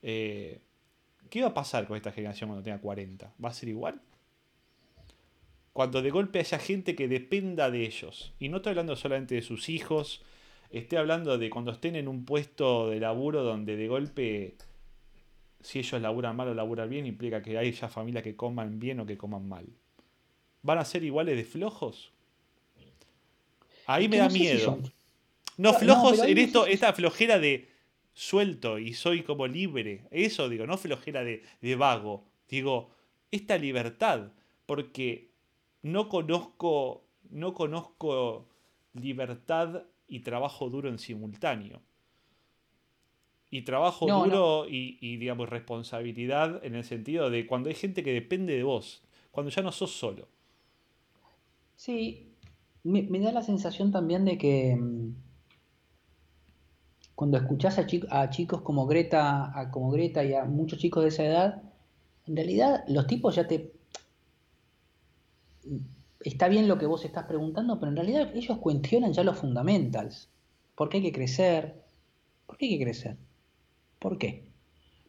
Eh, 0.00 0.60
¿Qué 1.28 1.42
va 1.42 1.48
a 1.48 1.54
pasar 1.54 1.88
con 1.88 1.96
esta 1.96 2.12
generación 2.12 2.48
cuando 2.48 2.62
tenga 2.62 2.78
40? 2.78 3.34
¿Va 3.44 3.48
a 3.48 3.52
ser 3.52 3.70
igual? 3.70 4.00
Cuando 5.72 6.00
de 6.00 6.10
golpe 6.10 6.38
haya 6.38 6.60
gente 6.60 6.94
que 6.94 7.08
dependa 7.08 7.72
de 7.72 7.84
ellos. 7.84 8.32
Y 8.38 8.50
no 8.50 8.58
estoy 8.58 8.70
hablando 8.70 8.94
solamente 8.94 9.34
de 9.34 9.42
sus 9.42 9.68
hijos. 9.68 10.22
Estoy 10.70 10.98
hablando 10.98 11.38
de 11.38 11.50
cuando 11.50 11.72
estén 11.72 11.96
en 11.96 12.06
un 12.06 12.24
puesto 12.24 12.88
de 12.88 13.00
laburo 13.00 13.42
donde 13.42 13.76
de 13.76 13.88
golpe, 13.88 14.54
si 15.60 15.80
ellos 15.80 16.00
laburan 16.00 16.36
mal 16.36 16.46
o 16.46 16.54
laburan 16.54 16.88
bien, 16.88 17.04
implica 17.04 17.42
que 17.42 17.58
hay 17.58 17.72
ya 17.72 17.88
familias 17.88 18.22
que 18.22 18.36
coman 18.36 18.78
bien 18.78 19.00
o 19.00 19.06
que 19.06 19.18
coman 19.18 19.48
mal. 19.48 19.66
¿Van 20.64 20.78
a 20.78 20.84
ser 20.84 21.04
iguales 21.04 21.36
de 21.36 21.44
flojos? 21.44 22.10
Ahí 23.86 24.08
me 24.08 24.16
da 24.16 24.24
no 24.24 24.30
sé 24.30 24.36
si 24.38 24.42
miedo. 24.42 24.78
No, 25.58 25.74
flojos 25.74 26.20
en 26.20 26.38
esto, 26.38 26.66
esta 26.66 26.94
flojera 26.94 27.38
de 27.38 27.68
suelto 28.14 28.78
y 28.78 28.94
soy 28.94 29.22
como 29.22 29.46
libre. 29.46 30.06
Eso 30.10 30.48
digo, 30.48 30.66
no 30.66 30.78
flojera 30.78 31.22
de, 31.22 31.42
de 31.60 31.76
vago. 31.76 32.24
Digo, 32.48 32.90
esta 33.30 33.58
libertad. 33.58 34.32
Porque 34.64 35.28
no 35.82 36.08
conozco, 36.08 37.04
no 37.30 37.52
conozco 37.52 38.48
libertad 38.94 39.82
y 40.08 40.20
trabajo 40.20 40.70
duro 40.70 40.88
en 40.88 40.98
simultáneo. 40.98 41.82
Y 43.50 43.62
trabajo 43.62 44.08
No, 44.08 44.24
duro 44.24 44.66
Y, 44.66 44.96
y, 45.02 45.18
digamos, 45.18 45.50
responsabilidad 45.50 46.64
en 46.64 46.74
el 46.74 46.84
sentido 46.84 47.28
de 47.28 47.46
cuando 47.46 47.68
hay 47.68 47.74
gente 47.74 48.02
que 48.02 48.14
depende 48.14 48.56
de 48.56 48.62
vos. 48.62 49.02
Cuando 49.30 49.50
ya 49.50 49.60
no 49.60 49.70
sos 49.70 49.92
solo. 49.92 50.26
Sí, 51.76 52.34
me, 52.82 53.20
da 53.20 53.32
la 53.32 53.42
sensación 53.42 53.90
también 53.90 54.24
de 54.24 54.38
que 54.38 54.76
mm, 54.76 55.14
cuando 57.14 57.38
escuchás 57.38 57.78
a, 57.78 57.86
a 58.10 58.30
chicos 58.30 58.62
como 58.62 58.86
Greta, 58.86 59.58
a, 59.58 59.70
como 59.70 59.90
Greta 59.90 60.24
y 60.24 60.34
a 60.34 60.44
muchos 60.44 60.78
chicos 60.78 61.02
de 61.02 61.08
esa 61.08 61.24
edad, 61.24 61.62
en 62.26 62.36
realidad 62.36 62.84
los 62.88 63.06
tipos 63.06 63.34
ya 63.34 63.46
te... 63.46 63.72
Está 66.20 66.48
bien 66.48 66.68
lo 66.68 66.78
que 66.78 66.86
vos 66.86 67.04
estás 67.04 67.24
preguntando, 67.24 67.78
pero 67.78 67.90
en 67.90 67.96
realidad 67.96 68.34
ellos 68.34 68.58
cuestionan 68.58 69.12
ya 69.12 69.24
los 69.24 69.38
fundamentals. 69.38 70.28
¿Por 70.74 70.88
qué 70.88 70.98
hay 70.98 71.02
que 71.02 71.12
crecer? 71.12 71.82
¿Por 72.46 72.56
qué 72.56 72.66
hay 72.66 72.78
que 72.78 72.84
crecer? 72.84 73.16
¿Por 73.98 74.18
qué? 74.18 74.44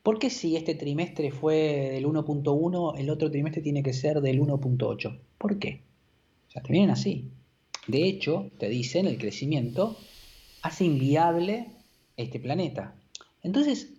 ¿Por 0.04 0.20
qué 0.20 0.30
si 0.30 0.56
este 0.56 0.76
trimestre 0.76 1.32
fue 1.32 1.90
del 1.94 2.06
1.1, 2.06 3.00
el 3.00 3.10
otro 3.10 3.32
trimestre 3.32 3.62
tiene 3.62 3.82
que 3.82 3.94
ser 3.94 4.22
del 4.22 4.40
1.8? 4.40 5.20
¿Por 5.38 5.58
qué? 5.58 5.85
Sea, 6.56 6.64
te 6.64 6.72
vienen 6.72 6.92
así. 6.92 7.32
De 7.88 8.06
hecho, 8.06 8.50
te 8.58 8.70
dicen, 8.70 9.08
el 9.08 9.18
crecimiento 9.18 9.98
hace 10.62 10.86
inviable 10.86 11.68
este 12.16 12.40
planeta. 12.40 12.96
Entonces, 13.44 13.94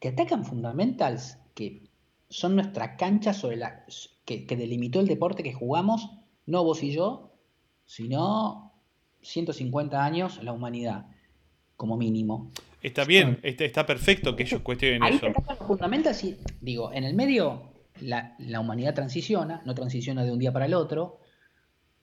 te 0.00 0.08
atacan 0.08 0.46
fundamentals 0.46 1.36
que 1.54 1.82
son 2.30 2.54
nuestra 2.54 2.96
cancha 2.96 3.34
sobre 3.34 3.56
la, 3.56 3.84
que, 4.24 4.46
que 4.46 4.56
delimitó 4.56 5.00
el 5.00 5.06
deporte 5.06 5.42
que 5.42 5.52
jugamos, 5.52 6.08
no 6.46 6.64
vos 6.64 6.82
y 6.82 6.92
yo, 6.92 7.34
sino 7.84 8.72
150 9.20 10.02
años 10.02 10.42
la 10.42 10.52
humanidad, 10.52 11.06
como 11.76 11.98
mínimo. 11.98 12.50
Está 12.82 13.04
bien, 13.04 13.38
está, 13.42 13.66
está 13.66 13.84
perfecto 13.84 14.34
que 14.34 14.44
ellos 14.44 14.62
cuestionen 14.62 15.02
Ahí 15.02 15.16
eso. 15.16 15.26
te 15.26 15.30
atacan 15.30 15.58
los 15.58 15.66
fundamentals 15.66 16.24
y, 16.24 16.38
digo, 16.62 16.90
en 16.90 17.04
el 17.04 17.14
medio 17.14 17.74
la, 18.00 18.34
la 18.38 18.60
humanidad 18.60 18.94
transiciona, 18.94 19.60
no 19.66 19.74
transiciona 19.74 20.24
de 20.24 20.32
un 20.32 20.38
día 20.38 20.52
para 20.52 20.64
el 20.64 20.72
otro, 20.72 21.20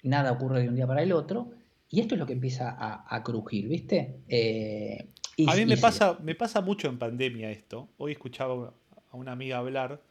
nada 0.05 0.31
ocurre 0.31 0.61
de 0.61 0.69
un 0.69 0.75
día 0.75 0.87
para 0.87 1.03
el 1.03 1.11
otro, 1.11 1.51
y 1.89 1.99
esto 2.01 2.15
es 2.15 2.19
lo 2.19 2.25
que 2.25 2.33
empieza 2.33 2.69
a, 2.71 3.05
a 3.15 3.23
crujir, 3.23 3.67
¿viste? 3.67 4.15
Eh, 4.27 5.07
y- 5.37 5.49
A 5.49 5.55
mí 5.55 5.65
me 5.65 5.77
pasa, 5.77 6.17
me 6.23 6.33
pasa 6.35 6.61
mucho 6.61 6.87
en 6.87 6.97
pandemia 6.97 7.51
esto. 7.51 7.89
Hoy 7.97 8.13
escuchaba 8.13 8.73
a 9.11 9.17
una 9.17 9.31
amiga 9.33 9.57
hablar. 9.57 10.01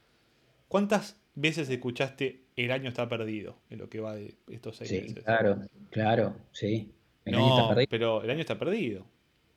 ¿Cuántas 0.68 1.16
veces 1.34 1.68
escuchaste 1.68 2.42
el 2.56 2.70
año 2.70 2.88
está 2.88 3.08
perdido 3.08 3.56
en 3.70 3.78
lo 3.78 3.88
que 3.88 4.00
va 4.00 4.14
de 4.14 4.34
estos 4.48 4.76
seis 4.76 4.90
Sí, 4.90 5.00
meses? 5.00 5.24
claro, 5.24 5.58
claro, 5.90 6.36
sí. 6.52 6.92
El 7.24 7.34
año 7.34 7.46
no, 7.48 7.56
está 7.56 7.68
perdido. 7.68 7.88
pero 7.90 8.22
el 8.22 8.30
año 8.30 8.40
está 8.40 8.58
perdido. 8.58 9.06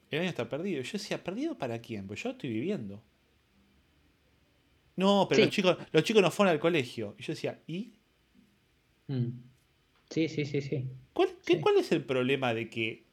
El 0.09 0.19
año 0.21 0.29
está 0.29 0.47
perdido. 0.49 0.81
Yo 0.81 0.91
decía, 0.93 1.23
¿perdido 1.23 1.57
para 1.57 1.79
quién? 1.79 2.07
Pues 2.07 2.23
yo 2.23 2.29
estoy 2.31 2.49
viviendo. 2.49 3.01
No, 4.95 5.27
pero 5.29 5.37
Sí. 5.39 5.45
los, 5.45 5.53
chicos, 5.55 5.77
los 5.91 6.03
chicos 6.03 6.21
no 6.21 6.31
fueron 6.31 6.53
al 6.53 6.59
colegio. 6.59 7.15
Y 7.19 7.23
yo 7.23 7.33
decía, 7.33 7.59
¿y? 7.67 7.93
Mm. 9.07 9.27
Sí, 10.17 10.29
sí, 10.29 10.45
sí, 10.45 10.61
sí. 10.61 10.85
¿Cuál, 11.13 11.29
qué- 11.45 11.53
Sí. 11.57 11.59
cuál 11.61 11.77
es 11.77 11.91
el 11.91 12.03
problema 12.03 12.55
de 12.55 12.71
que 12.71 13.03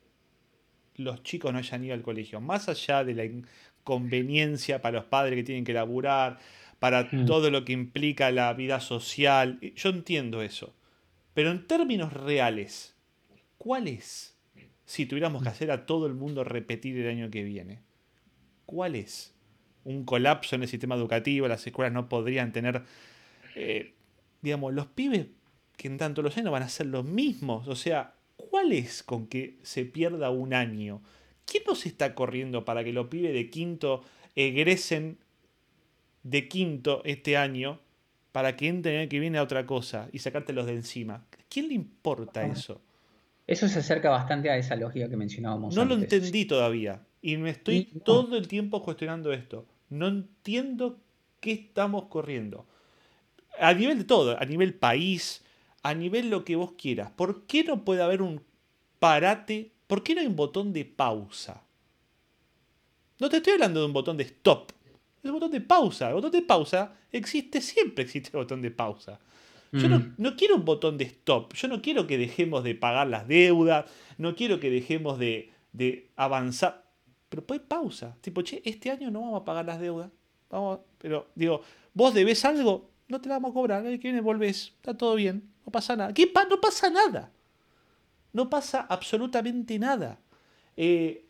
los 0.97 1.22
chicos 1.22 1.52
no 1.52 1.59
hayan 1.59 1.85
ido 1.85 1.93
al 1.93 2.01
colegio? 2.01 2.40
Más 2.40 2.66
allá 2.70 3.05
de 3.05 3.12
la 3.14 3.24
inconveniencia 3.26 4.81
para 4.81 4.97
los 5.01 5.05
padres 5.05 5.36
que 5.36 5.43
tienen 5.43 5.64
que 5.64 5.74
laburar, 5.74 6.39
para 6.78 7.10
Mm. 7.12 7.26
todo 7.26 7.51
lo 7.51 7.62
que 7.66 7.74
implica 7.74 8.31
la 8.31 8.55
vida 8.55 8.81
social. 8.81 9.59
Yo 9.76 9.90
entiendo 9.90 10.40
eso. 10.40 10.74
Pero 11.35 11.51
en 11.51 11.66
términos 11.66 12.14
reales, 12.14 12.97
¿cuál 13.59 13.86
es? 13.89 14.35
Si 14.86 15.05
tuviéramos 15.05 15.43
que 15.43 15.51
hacer 15.51 15.70
a 15.70 15.85
todo 15.85 16.06
el 16.06 16.14
mundo 16.14 16.43
repetir 16.43 16.97
el 16.98 17.09
año 17.09 17.31
que 17.31 17.43
viene. 17.43 17.81
¿Cuál 18.64 18.94
es? 18.94 19.35
Un 19.85 20.05
colapso 20.06 20.56
en 20.56 20.62
el 20.62 20.68
sistema 20.68 20.94
educativo, 20.94 21.48
las 21.48 21.66
escuelas 21.66 21.93
no 21.93 22.09
podrían 22.09 22.51
tener... 22.52 22.82
eh, 23.56 23.93
digamos, 24.40 24.72
los 24.72 24.86
pibes 24.86 25.26
que 25.77 25.89
en 25.89 25.99
tanto 25.99 26.23
los 26.23 26.37
años 26.37 26.53
van 26.53 26.63
a 26.63 26.69
ser 26.69 26.87
los 26.87 27.05
mismos. 27.05 27.69
O 27.69 27.77
sea, 27.77 28.15
¿cuál 28.37 28.73
es 28.73 29.03
con 29.03 29.27
que 29.27 29.59
se 29.63 29.85
pierda 29.85 30.31
un 30.31 30.55
año? 30.55 31.03
¿Quién 31.45 31.65
nos 31.67 31.87
está 31.87 32.15
corriendo 32.15 32.65
para 32.65 32.85
que 32.85 32.93
los 32.93 33.09
pibes 33.09 33.33
de 33.33 33.51
quinto 33.51 34.03
egresen 34.35 35.19
de 36.23 36.49
quinto 36.49 37.03
este 37.05 37.37
año 37.37 37.81
para 38.33 38.57
que 38.57 38.69
entren 38.69 38.95
el 38.95 39.01
año 39.03 39.09
que 39.09 39.21
viene 39.21 39.39
a 39.39 39.43
otra 39.43 39.67
cosa 39.67 40.09
y 40.13 40.19
sacártelos 40.21 40.67
de 40.67 40.73
encima? 40.73 41.27
¿Quién 41.49 41.69
le 41.69 41.75
importa 41.75 42.47
eso? 42.47 42.81
Eso 43.47 43.69
se 43.69 43.81
acerca 43.81 44.11
bastante 44.11 44.51
a 44.51 44.57
esa 44.57 44.75
lógica 44.75 45.09
que 45.09 45.17
mencionábamos 45.17 45.75
No 45.77 45.85
lo 45.85 45.95
entendí 45.95 46.47
todavía. 46.47 47.03
Y 47.21 47.37
me 47.37 47.51
estoy 47.51 47.91
Y 47.93 48.01
todo 48.01 48.37
el 48.37 48.49
tiempo 48.49 48.83
cuestionando 48.83 49.33
esto. 49.33 49.67
No 49.91 50.09
entiendo 50.09 50.99
qué 51.41 51.53
estamos 51.53 52.07
corriendo. 52.07 52.67
A 53.61 53.73
nivel 53.75 53.99
de 53.99 54.05
todo, 54.05 54.41
a 54.41 54.45
nivel 54.47 54.75
país, 54.75 55.44
a 55.85 55.94
nivel 55.94 56.31
lo 56.31 56.44
que 56.44 56.56
vos 56.56 56.73
quieras. 56.73 57.12
¿Por 57.12 57.47
qué 57.47 57.62
no 57.62 57.85
puede 57.85 58.02
haber 58.02 58.20
un 58.23 58.43
parate? 58.98 59.70
¿Por 59.86 60.02
qué 60.02 60.15
no 60.15 60.20
hay 60.23 60.27
un 60.27 60.35
botón 60.35 60.73
de 60.73 60.85
pausa? 60.85 61.62
No 63.20 63.28
te 63.28 63.36
estoy 63.36 63.52
hablando 63.52 63.81
de 63.81 63.86
un 63.86 63.93
botón 63.93 64.16
de 64.16 64.24
stop. 64.24 64.73
Es 65.23 65.27
un 65.31 65.32
botón 65.32 65.51
de 65.52 65.61
pausa. 65.61 66.09
El 66.09 66.15
botón 66.15 66.32
de 66.32 66.43
pausa 66.43 66.94
existe, 67.12 67.61
siempre 67.61 68.05
existe 68.05 68.31
el 68.32 68.39
botón 68.43 68.61
de 68.62 68.70
pausa. 68.70 69.20
Yo 69.73 69.89
no, 69.89 69.98
Mm. 69.98 70.15
no 70.19 70.36
quiero 70.36 70.55
un 70.56 70.65
botón 70.65 70.97
de 70.98 71.05
stop. 71.05 71.52
Yo 71.55 71.66
no 71.69 71.82
quiero 71.82 72.06
que 72.06 72.16
dejemos 72.16 72.62
de 72.65 72.74
pagar 72.74 73.09
las 73.09 73.27
deudas. 73.27 73.86
No 74.19 74.36
quiero 74.36 74.61
que 74.61 74.70
dejemos 74.70 75.19
de, 75.19 75.51
de 75.73 76.11
avanzar. 76.16 76.85
Pero 77.28 77.44
pues 77.44 77.61
pausa. 77.61 78.16
Tipo, 78.20 78.43
che, 78.43 78.62
este 78.65 78.90
año 78.90 79.11
no 79.11 79.20
vamos 79.20 79.40
a 79.43 79.44
pagar 79.44 79.65
las 79.66 79.81
deudas. 79.81 80.11
Vamos, 80.51 80.78
pero 80.98 81.27
digo, 81.35 81.62
vos 81.93 82.15
debes 82.15 82.44
algo, 82.44 82.89
no 83.09 83.20
te 83.20 83.28
la 83.28 83.36
vamos 83.36 83.51
a 83.51 83.55
cobrar. 83.55 83.85
El 83.85 83.98
que 83.98 84.09
viene 84.09 84.20
volvés. 84.20 84.73
Está 84.77 84.97
todo 84.97 85.15
bien. 85.16 85.51
No 85.66 85.73
pasa 85.73 85.97
nada. 85.97 86.12
¿Qué 86.15 86.27
pa- 86.27 86.45
no 86.47 86.61
pasa 86.61 86.91
nada. 86.91 87.31
No 88.32 88.51
pasa 88.51 88.81
absolutamente 88.89 89.78
nada. 89.78 90.19
Eh, 90.77 91.24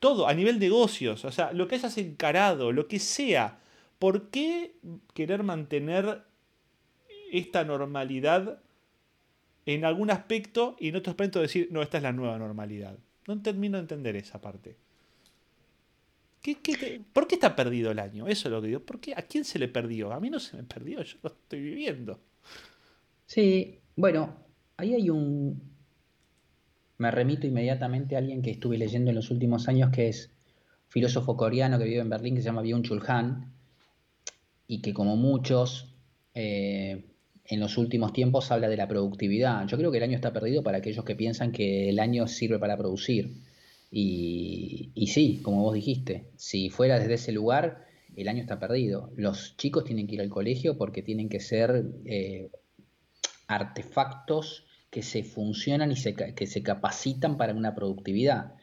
todo, 0.00 0.28
a 0.28 0.34
nivel 0.34 0.58
negocios, 0.58 1.24
o 1.24 1.32
sea, 1.32 1.52
lo 1.52 1.68
que 1.68 1.76
hayas 1.76 1.96
encarado, 1.98 2.72
lo 2.72 2.88
que 2.88 2.98
sea. 2.98 3.58
¿Por 3.98 4.30
qué 4.30 4.76
querer 5.14 5.42
mantener 5.42 6.22
esta 7.32 7.64
normalidad 7.64 8.60
en 9.66 9.84
algún 9.84 10.10
aspecto 10.10 10.76
y 10.78 10.88
en 10.88 10.96
otro 10.96 11.10
aspecto 11.10 11.40
decir, 11.40 11.68
no, 11.70 11.82
esta 11.82 11.98
es 11.98 12.02
la 12.02 12.12
nueva 12.12 12.38
normalidad? 12.38 12.98
No 13.26 13.40
termino 13.42 13.76
de 13.78 13.82
entender 13.82 14.16
esa 14.16 14.40
parte. 14.40 14.76
¿Qué- 16.42 16.56
qué 16.62 16.76
te- 16.76 17.00
¿Por 17.12 17.26
qué 17.26 17.34
está 17.36 17.56
perdido 17.56 17.90
el 17.90 17.98
año? 17.98 18.26
Eso 18.28 18.48
es 18.48 18.52
lo 18.52 18.60
que 18.60 18.68
digo. 18.68 18.80
¿Por 18.80 19.00
qué? 19.00 19.14
¿A 19.16 19.22
quién 19.22 19.44
se 19.44 19.58
le 19.58 19.68
perdió? 19.68 20.12
A 20.12 20.20
mí 20.20 20.30
no 20.30 20.38
se 20.40 20.56
me 20.56 20.62
perdió, 20.62 21.02
yo 21.02 21.18
lo 21.22 21.30
estoy 21.30 21.60
viviendo. 21.60 22.20
Sí, 23.26 23.80
bueno, 23.96 24.36
ahí 24.76 24.94
hay 24.94 25.10
un... 25.10 25.60
Me 26.98 27.10
remito 27.10 27.46
inmediatamente 27.46 28.14
a 28.14 28.18
alguien 28.18 28.40
que 28.40 28.50
estuve 28.52 28.78
leyendo 28.78 29.10
en 29.10 29.16
los 29.16 29.30
últimos 29.30 29.68
años, 29.68 29.90
que 29.90 30.08
es 30.08 30.30
filósofo 30.88 31.36
coreano 31.36 31.78
que 31.78 31.84
vive 31.84 32.00
en 32.00 32.08
Berlín, 32.08 32.34
que 32.34 32.40
se 32.40 32.46
llama 32.46 32.62
Byung-Chul 32.62 33.02
Han, 33.08 33.52
y 34.66 34.80
que 34.80 34.94
como 34.94 35.16
muchos 35.16 35.94
eh, 36.34 37.04
en 37.44 37.60
los 37.60 37.76
últimos 37.78 38.12
tiempos 38.12 38.50
habla 38.50 38.68
de 38.68 38.76
la 38.76 38.88
productividad. 38.88 39.66
Yo 39.66 39.76
creo 39.76 39.90
que 39.90 39.98
el 39.98 40.04
año 40.04 40.16
está 40.16 40.32
perdido 40.32 40.62
para 40.62 40.78
aquellos 40.78 41.04
que 41.04 41.16
piensan 41.16 41.52
que 41.52 41.90
el 41.90 41.98
año 41.98 42.26
sirve 42.28 42.58
para 42.58 42.76
producir. 42.76 43.42
Y, 43.90 44.90
y 44.94 45.08
sí, 45.08 45.40
como 45.42 45.62
vos 45.62 45.74
dijiste, 45.74 46.30
si 46.36 46.70
fuera 46.70 46.98
desde 46.98 47.14
ese 47.14 47.32
lugar, 47.32 47.86
el 48.16 48.28
año 48.28 48.40
está 48.40 48.58
perdido. 48.58 49.10
Los 49.16 49.56
chicos 49.56 49.84
tienen 49.84 50.06
que 50.06 50.14
ir 50.14 50.20
al 50.22 50.30
colegio 50.30 50.78
porque 50.78 51.02
tienen 51.02 51.28
que 51.28 51.40
ser... 51.40 51.84
eh, 52.04 52.50
artefactos 53.46 54.66
que 54.90 55.02
se 55.02 55.22
funcionan 55.22 55.92
y 55.92 55.96
se, 55.96 56.14
que 56.14 56.46
se 56.46 56.62
capacitan 56.62 57.36
para 57.36 57.54
una 57.54 57.74
productividad. 57.74 58.54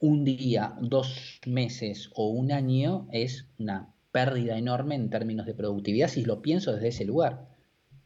Un 0.00 0.24
día, 0.24 0.76
dos 0.80 1.40
meses 1.46 2.10
o 2.14 2.28
un 2.28 2.52
año 2.52 3.08
es 3.12 3.46
una 3.58 3.92
pérdida 4.12 4.56
enorme 4.56 4.94
en 4.94 5.10
términos 5.10 5.46
de 5.46 5.54
productividad 5.54 6.08
si 6.08 6.24
lo 6.24 6.42
pienso 6.42 6.72
desde 6.72 6.88
ese 6.88 7.04
lugar. 7.04 7.48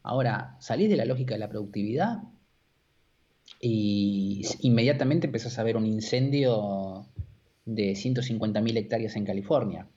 Ahora, 0.01 0.57
salís 0.59 0.89
de 0.89 0.97
la 0.97 1.05
lógica 1.05 1.35
de 1.35 1.39
la 1.39 1.49
productividad 1.49 2.23
y 3.61 4.45
inmediatamente 4.61 5.27
empezás 5.27 5.57
a 5.59 5.63
ver 5.63 5.77
un 5.77 5.85
incendio 5.85 7.07
de 7.65 7.93
150.000 7.93 8.77
hectáreas 8.77 9.15
en 9.15 9.25
California. 9.25 9.87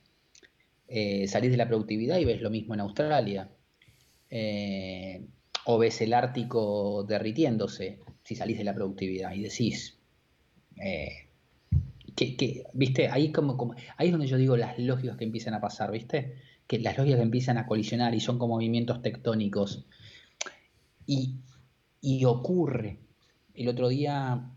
Eh, 0.87 1.27
salís 1.27 1.51
de 1.51 1.57
la 1.57 1.67
productividad 1.67 2.17
y 2.17 2.25
ves 2.25 2.41
lo 2.41 2.49
mismo 2.49 2.73
en 2.73 2.79
Australia. 2.79 3.49
Eh, 4.29 5.27
o 5.69 5.77
ves 5.77 5.99
el 5.99 6.13
Ártico 6.13 7.03
derritiéndose 7.03 7.99
si 8.23 8.35
salís 8.35 8.57
de 8.57 8.63
la 8.63 8.73
productividad 8.73 9.33
y 9.33 9.41
decís, 9.43 9.99
eh, 10.81 11.27
que, 12.15 12.63
¿viste? 12.73 13.09
Ahí 13.09 13.33
es 13.99 14.11
donde 14.11 14.27
yo 14.27 14.37
digo 14.37 14.55
las 14.55 14.79
lógicas 14.79 15.17
que 15.17 15.25
empiezan 15.25 15.53
a 15.53 15.59
pasar, 15.59 15.91
¿viste? 15.91 16.35
Que 16.67 16.79
las 16.79 16.97
lógicas 16.97 17.17
que 17.17 17.23
empiezan 17.23 17.57
a 17.57 17.67
colisionar 17.67 18.15
y 18.15 18.21
son 18.21 18.39
como 18.39 18.55
movimientos 18.55 19.01
tectónicos. 19.01 19.85
Y, 21.05 21.35
y 21.99 22.23
ocurre. 22.23 22.99
El 23.53 23.67
otro 23.67 23.89
día 23.89 24.49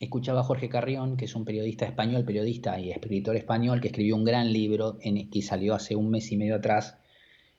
escuchaba 0.00 0.40
a 0.40 0.44
Jorge 0.44 0.68
Carrión, 0.68 1.16
que 1.16 1.26
es 1.26 1.36
un 1.36 1.44
periodista 1.44 1.84
español, 1.84 2.24
periodista 2.24 2.80
y 2.80 2.90
escritor 2.90 3.36
español, 3.36 3.80
que 3.80 3.88
escribió 3.88 4.16
un 4.16 4.24
gran 4.24 4.52
libro 4.52 4.98
en, 5.00 5.30
que 5.30 5.42
salió 5.42 5.74
hace 5.74 5.94
un 5.94 6.10
mes 6.10 6.32
y 6.32 6.36
medio 6.36 6.56
atrás, 6.56 6.98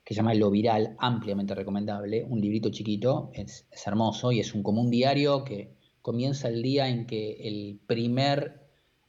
que 0.07 0.13
se 0.13 0.19
llama 0.21 0.33
Lo 0.35 0.49
Viral, 0.49 0.95
ampliamente 0.99 1.53
recomendable, 1.53 2.23
un 2.23 2.39
librito 2.39 2.69
chiquito, 2.69 3.29
es, 3.33 3.67
hermoso 3.85 4.31
y 4.31 4.39
es 4.39 4.53
un, 4.53 4.63
como 4.63 4.79
un 4.79 4.89
diario 4.89 5.43
que 5.43 5.73
comienza 6.01 6.47
el 6.47 6.61
día 6.61 6.87
en 6.87 7.05
que 7.05 7.33
el 7.45 7.81
primer, 7.85 8.61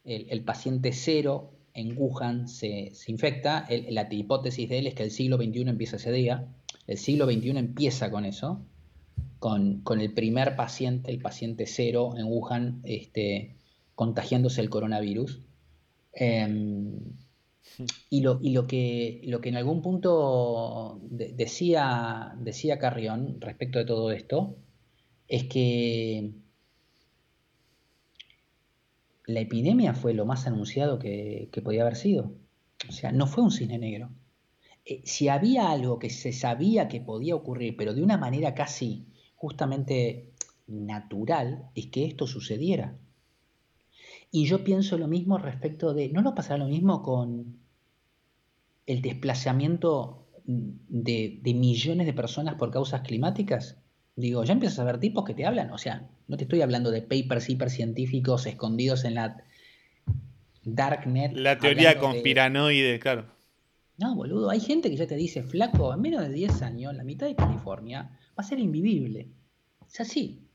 el, 0.04 0.42
paciente 0.42 0.90
cero 0.92 1.52
en 1.72 1.96
Wuhan 1.96 2.48
se, 2.48 2.90
se 2.94 3.12
infecta, 3.12 3.68
la 3.90 4.08
hipótesis 4.10 4.68
de 4.68 4.80
él 4.80 4.86
es 4.88 4.94
que 4.94 5.04
el 5.04 5.12
siglo 5.12 5.36
XXI 5.36 5.68
empieza 5.68 5.94
ese 5.94 6.10
día, 6.10 6.48
el 6.88 6.98
siglo 6.98 7.26
XXI 7.26 7.50
empieza 7.50 8.10
con 8.10 8.24
eso, 8.24 8.60
con, 9.38 9.82
con 9.82 10.00
el 10.00 10.12
primer 10.12 10.56
paciente, 10.56 11.12
el 11.12 11.20
paciente 11.20 11.66
cero 11.66 12.14
en 12.16 12.24
Wuhan, 12.24 12.80
este, 12.82 13.54
contagiándose 13.94 14.62
el 14.62 14.68
coronavirus. 14.68 15.42
Em, 16.12 16.98
y 18.10 18.22
lo, 18.22 18.38
y 18.42 18.50
lo 18.52 18.66
que, 18.66 19.20
lo 19.24 19.40
que 19.40 19.48
en 19.50 19.56
algún 19.56 19.82
punto 19.82 21.00
de- 21.02 21.32
decía, 21.34 22.34
decía 22.40 22.78
Carrión 22.78 23.40
respecto 23.40 23.78
de 23.78 23.84
todo 23.84 24.10
esto 24.12 24.56
es 25.28 25.44
que 25.44 26.32
la 29.26 29.38
epidemia 29.40 29.94
fue 29.94 30.12
lo 30.12 30.26
más 30.26 30.46
anunciado 30.48 30.98
que, 30.98 31.48
que 31.52 31.62
podía 31.62 31.82
haber 31.82 31.94
sido. 31.96 32.32
O 32.88 32.92
sea, 32.92 33.12
no 33.12 33.26
fue 33.28 33.44
un 33.44 33.50
cisne 33.52 33.78
negro. 33.78 34.10
Eh, 34.84 35.02
si 35.04 35.28
había 35.28 35.70
algo 35.70 35.98
que 36.00 36.10
se 36.10 36.32
sabía 36.32 36.88
que 36.88 37.00
podía 37.02 37.36
ocurrir, 37.36 37.76
pero 37.76 37.94
de 37.94 38.02
una 38.02 38.18
manera 38.18 38.54
casi 38.54 39.06
justamente 39.36 40.32
natural, 40.66 41.70
es 41.76 41.88
que 41.88 42.06
esto 42.06 42.26
sucediera. 42.26 42.98
Y 44.30 44.46
yo 44.46 44.62
pienso 44.64 44.98
lo 44.98 45.08
mismo 45.08 45.38
respecto 45.38 45.94
de, 45.94 46.08
¿no 46.10 46.20
nos 46.22 46.34
pasará 46.34 46.58
lo 46.58 46.68
mismo 46.68 47.02
con 47.02 47.58
el 48.86 49.02
desplazamiento 49.02 50.26
de, 50.44 51.40
de 51.42 51.54
millones 51.54 52.06
de 52.06 52.12
personas 52.12 52.54
por 52.56 52.70
causas 52.70 53.02
climáticas? 53.02 53.76
Digo, 54.16 54.42
ya 54.44 54.52
empiezas 54.52 54.80
a 54.80 54.84
ver 54.84 54.98
tipos 54.98 55.24
que 55.24 55.34
te 55.34 55.46
hablan, 55.46 55.70
o 55.70 55.78
sea, 55.78 56.08
no 56.26 56.36
te 56.36 56.44
estoy 56.44 56.60
hablando 56.60 56.90
de 56.90 57.02
papers 57.02 57.48
hipercientíficos 57.48 58.46
escondidos 58.46 59.04
en 59.04 59.14
la 59.14 59.36
darknet. 60.64 61.32
La 61.36 61.58
teoría 61.58 61.94
de- 61.94 62.00
conspiranoide, 62.00 62.98
claro. 62.98 63.26
no, 63.96 64.14
boludo, 64.14 64.50
hay 64.50 64.60
gente 64.60 64.90
que 64.90 64.96
ya 64.96 65.06
te 65.06 65.16
dice, 65.16 65.42
flaco, 65.42 65.92
en 65.94 66.00
menos 66.00 66.22
de 66.22 66.30
10 66.32 66.62
años, 66.62 66.94
la 66.94 67.04
mitad 67.04 67.26
de 67.26 67.34
California 67.34 68.10
va 68.30 68.34
a 68.36 68.42
ser 68.42 68.58
invivible. 68.58 69.28
Es 69.88 70.00
así. 70.00 70.46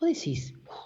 Vos 0.00 0.08
decís, 0.10 0.54
"Uf, 0.66 0.66
boludo, 0.66 0.85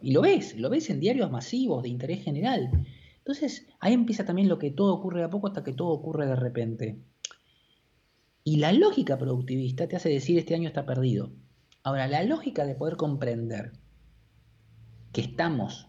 y 0.00 0.12
lo 0.12 0.22
ves, 0.22 0.56
lo 0.56 0.70
ves 0.70 0.90
en 0.90 1.00
diarios 1.00 1.30
masivos 1.30 1.82
de 1.82 1.88
interés 1.88 2.22
general. 2.22 2.70
Entonces, 3.18 3.68
ahí 3.80 3.92
empieza 3.92 4.24
también 4.24 4.48
lo 4.48 4.58
que 4.58 4.70
todo 4.70 4.94
ocurre 4.94 5.20
de 5.20 5.26
a 5.26 5.30
poco 5.30 5.48
hasta 5.48 5.62
que 5.62 5.72
todo 5.72 5.88
ocurre 5.88 6.26
de 6.26 6.36
repente. 6.36 6.98
Y 8.42 8.56
la 8.56 8.72
lógica 8.72 9.18
productivista 9.18 9.86
te 9.86 9.96
hace 9.96 10.08
decir 10.08 10.38
este 10.38 10.54
año 10.54 10.68
está 10.68 10.86
perdido. 10.86 11.30
Ahora, 11.82 12.08
la 12.08 12.22
lógica 12.24 12.64
de 12.64 12.74
poder 12.74 12.96
comprender 12.96 13.72
que 15.12 15.20
estamos 15.20 15.88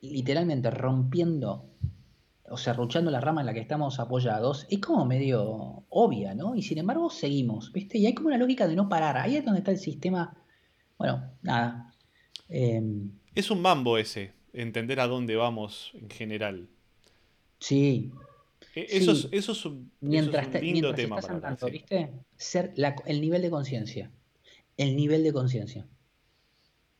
literalmente 0.00 0.70
rompiendo 0.70 1.68
o 2.50 2.56
serruchando 2.56 3.10
la 3.10 3.20
rama 3.20 3.40
en 3.40 3.46
la 3.46 3.54
que 3.54 3.60
estamos 3.60 4.00
apoyados, 4.00 4.66
es 4.70 4.78
como 4.78 5.04
medio 5.04 5.84
obvia, 5.88 6.34
¿no? 6.34 6.54
Y 6.54 6.62
sin 6.62 6.78
embargo 6.78 7.10
seguimos, 7.10 7.72
¿viste? 7.72 7.98
Y 7.98 8.06
hay 8.06 8.14
como 8.14 8.28
una 8.28 8.38
lógica 8.38 8.66
de 8.66 8.76
no 8.76 8.88
parar. 8.88 9.16
Ahí 9.18 9.36
es 9.36 9.44
donde 9.44 9.60
está 9.60 9.70
el 9.70 9.78
sistema. 9.78 10.36
Bueno, 10.96 11.30
nada. 11.42 11.87
Es 12.48 13.50
un 13.50 13.60
mambo 13.62 13.98
ese, 13.98 14.32
entender 14.52 15.00
a 15.00 15.06
dónde 15.06 15.36
vamos 15.36 15.92
en 15.94 16.08
general. 16.10 16.68
sí, 17.58 18.10
E- 18.74 18.86
Sí. 18.88 18.96
Eso, 18.98 19.12
es, 19.12 19.28
eso 19.32 19.52
es 19.52 19.64
un, 19.66 19.74
eso 19.76 19.92
mientras, 20.00 20.42
es 20.42 20.46
un 20.46 20.52
te- 20.52 20.62
lindo 20.62 20.92
mientras 20.92 20.96
tema 20.96 21.20
para. 21.20 21.70
¿viste? 21.70 22.10
Ser 22.36 22.72
la- 22.76 22.94
el 23.06 23.20
nivel 23.20 23.42
de 23.42 23.50
conciencia. 23.50 24.10
El 24.76 24.94
nivel 24.96 25.24
de 25.24 25.32
conciencia. 25.32 25.86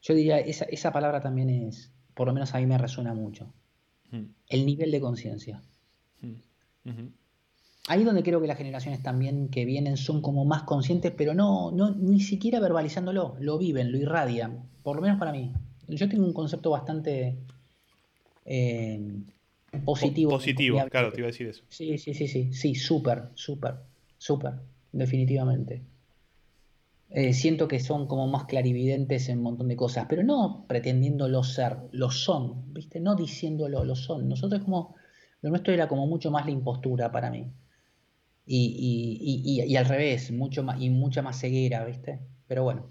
Yo 0.02 0.14
diría, 0.14 0.38
esa, 0.38 0.64
esa 0.64 0.92
palabra 0.92 1.20
también 1.20 1.50
es, 1.50 1.92
por 2.14 2.26
lo 2.26 2.32
menos 2.34 2.54
a 2.54 2.58
mí 2.58 2.66
me 2.66 2.78
resuena 2.78 3.14
mucho. 3.14 3.52
Mm, 4.10 4.24
El 4.48 4.66
nivel 4.66 4.90
de 4.90 5.00
conciencia. 5.00 5.62
mm, 6.22 6.88
ujú. 6.90 7.10
Ahí 7.88 8.00
es 8.00 8.06
donde 8.06 8.22
creo 8.22 8.40
que 8.40 8.46
las 8.46 8.58
generaciones 8.58 9.02
también 9.02 9.48
que 9.48 9.64
vienen 9.64 9.96
son 9.96 10.20
como 10.20 10.44
más 10.44 10.64
conscientes, 10.64 11.12
pero 11.16 11.32
no, 11.34 11.70
no 11.70 11.90
ni 11.94 12.20
siquiera 12.20 12.60
verbalizándolo, 12.60 13.36
lo 13.40 13.56
viven, 13.58 13.92
lo 13.92 13.98
irradian, 13.98 14.64
por 14.88 14.96
lo 14.96 15.02
menos 15.02 15.18
para 15.18 15.32
mí. 15.32 15.52
Yo 15.86 16.08
tengo 16.08 16.24
un 16.24 16.32
concepto 16.32 16.70
bastante 16.70 17.36
eh, 18.46 19.20
positivo. 19.84 20.30
Po- 20.30 20.36
positivo, 20.38 20.80
claro, 20.88 21.12
te 21.12 21.18
iba 21.20 21.26
a 21.26 21.30
decir 21.30 21.46
eso. 21.46 21.62
Sí, 21.68 21.98
sí, 21.98 22.14
sí, 22.14 22.26
sí, 22.26 22.54
sí, 22.54 22.74
súper, 22.74 23.24
súper, 23.34 23.74
súper, 24.16 24.54
definitivamente. 24.92 25.82
Eh, 27.10 27.34
siento 27.34 27.68
que 27.68 27.80
son 27.80 28.06
como 28.06 28.26
más 28.28 28.46
clarividentes 28.46 29.28
en 29.28 29.36
un 29.38 29.44
montón 29.44 29.68
de 29.68 29.76
cosas, 29.76 30.06
pero 30.08 30.22
no 30.22 30.64
pretendiéndolo 30.66 31.44
ser, 31.44 31.76
lo 31.92 32.10
son, 32.10 32.72
¿viste? 32.72 32.98
No 32.98 33.14
diciéndolo, 33.14 33.84
lo 33.84 33.94
son. 33.94 34.26
Nosotros 34.26 34.62
como, 34.64 34.94
lo 35.42 35.50
nuestro 35.50 35.74
era 35.74 35.86
como 35.86 36.06
mucho 36.06 36.30
más 36.30 36.46
la 36.46 36.52
impostura 36.52 37.12
para 37.12 37.30
mí. 37.30 37.46
Y, 38.46 38.56
y- 38.56 39.18
y- 39.20 39.62
y- 39.62 39.70
y 39.70 39.76
al 39.76 39.84
revés, 39.84 40.30
mucho 40.32 40.62
más, 40.62 40.80
y 40.80 40.88
mucha 40.88 41.20
más 41.20 41.38
ceguera, 41.38 41.84
¿viste? 41.84 42.20
Pero 42.46 42.62
bueno, 42.64 42.86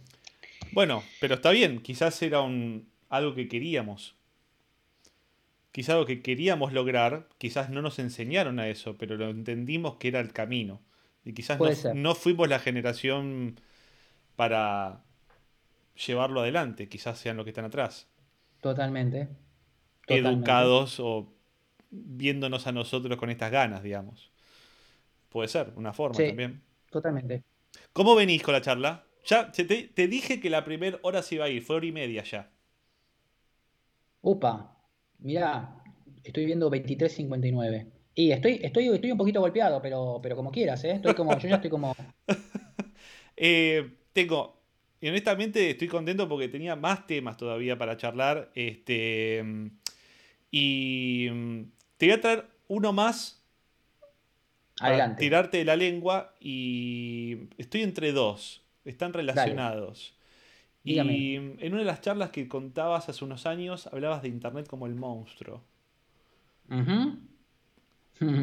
Bueno, 0.71 1.03
pero 1.19 1.35
está 1.35 1.51
bien, 1.51 1.81
quizás 1.81 2.21
era 2.21 2.41
un, 2.41 2.89
algo 3.09 3.33
que 3.33 3.47
queríamos. 3.47 4.15
Quizás 5.71 5.91
algo 5.93 6.05
que 6.05 6.21
queríamos 6.21 6.73
lograr, 6.73 7.27
quizás 7.37 7.69
no 7.69 7.81
nos 7.81 7.99
enseñaron 7.99 8.59
a 8.59 8.67
eso, 8.67 8.97
pero 8.97 9.15
lo 9.15 9.29
entendimos 9.29 9.97
que 9.97 10.07
era 10.07 10.19
el 10.19 10.33
camino. 10.33 10.81
Y 11.23 11.33
quizás 11.33 11.59
no, 11.93 12.15
fuimos 12.15 12.47
la 12.47 12.59
generación 12.59 13.59
para 14.35 15.03
llevarlo 16.07 16.41
adelante, 16.41 16.87
quizás 16.89 17.19
sean 17.19 17.37
los 17.37 17.43
que 17.43 17.51
están 17.51 17.65
atrás. 17.65 18.07
totalmente. 18.61 19.27
totalmente. 20.05 20.29
Educados 20.29 20.99
o 20.99 21.33
viéndonos 21.91 22.65
a 22.67 22.71
nosotros 22.71 23.17
con 23.17 23.29
estas 23.29 23.51
ganas, 23.51 23.83
digamos. 23.83 24.31
Puede 25.29 25.47
ser, 25.49 25.73
una 25.75 25.93
forma 25.93 26.15
Sí. 26.15 26.27
también. 26.27 26.61
Totalmente. 26.89 27.43
¿Cómo 27.93 28.15
venís 28.15 28.41
con 28.41 28.53
la 28.53 28.61
charla? 28.61 29.03
Ya 29.27 29.51
te, 29.51 30.07
dije 30.07 30.39
que 30.39 30.49
la 30.49 30.63
primera 30.63 30.99
hora 31.01 31.21
se 31.21 31.35
iba 31.35 31.45
a 31.45 31.49
ir, 31.49 31.61
fue 31.61 31.75
hora 31.75 31.85
y 31.85 31.91
media 31.91 32.23
ya. 32.23 32.49
Upa, 34.21 34.77
mirá, 35.19 35.83
estoy 36.23 36.45
viendo 36.45 36.71
23.59. 36.71 37.91
Y 38.15 38.31
estoy, 38.31 38.59
estoy, 38.63 38.87
estoy 38.87 39.11
un 39.11 39.17
poquito 39.17 39.41
golpeado, 39.41 39.81
pero, 39.81 40.19
pero 40.23 40.37
como 40.37 40.49
quieras, 40.49 40.81
¿eh? 40.85 40.93
Estoy 40.93 41.13
como, 41.13 41.37
yo 41.37 41.47
ya 41.47 41.55
estoy 41.55 41.69
como. 41.69 41.93
Eh, 43.39 43.97
tengo, 44.13 44.63
y 44.99 45.09
honestamente 45.09 45.69
estoy 45.69 45.87
contento 45.87 46.27
porque 46.27 46.47
tenía 46.47 46.75
más 46.75 47.05
temas 47.05 47.37
todavía 47.37 47.77
para 47.77 47.97
charlar. 47.97 48.51
Este, 48.55 49.43
y 50.49 51.27
mm, 51.31 51.61
te 51.97 52.07
voy 52.07 52.15
a 52.15 52.21
traer 52.21 52.45
uno 52.67 52.93
más 52.93 53.45
para 54.79 54.89
Adelante. 54.89 55.19
tirarte 55.19 55.57
de 55.57 55.65
la 55.65 55.75
lengua 55.75 56.33
y 56.39 57.49
estoy 57.59 57.83
entre 57.83 58.11
dos, 58.11 58.66
están 58.89 59.13
relacionados. 59.13 60.15
Y 60.83 60.91
Dígame. 60.91 61.35
en 61.35 61.73
una 61.73 61.79
de 61.79 61.85
las 61.85 62.01
charlas 62.01 62.29
que 62.31 62.47
contabas 62.47 63.09
hace 63.09 63.25
unos 63.25 63.45
años 63.45 63.87
hablabas 63.87 64.21
de 64.21 64.29
Internet 64.29 64.67
como 64.67 64.87
el 64.87 64.95
monstruo. 64.95 65.63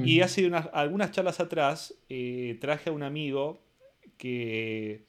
Y 0.04 0.20
hace 0.20 0.46
unas, 0.46 0.68
algunas 0.72 1.10
charlas 1.10 1.40
atrás 1.40 1.94
eh, 2.08 2.58
traje 2.60 2.90
a 2.90 2.92
un 2.92 3.02
amigo 3.02 3.60
que 4.18 5.06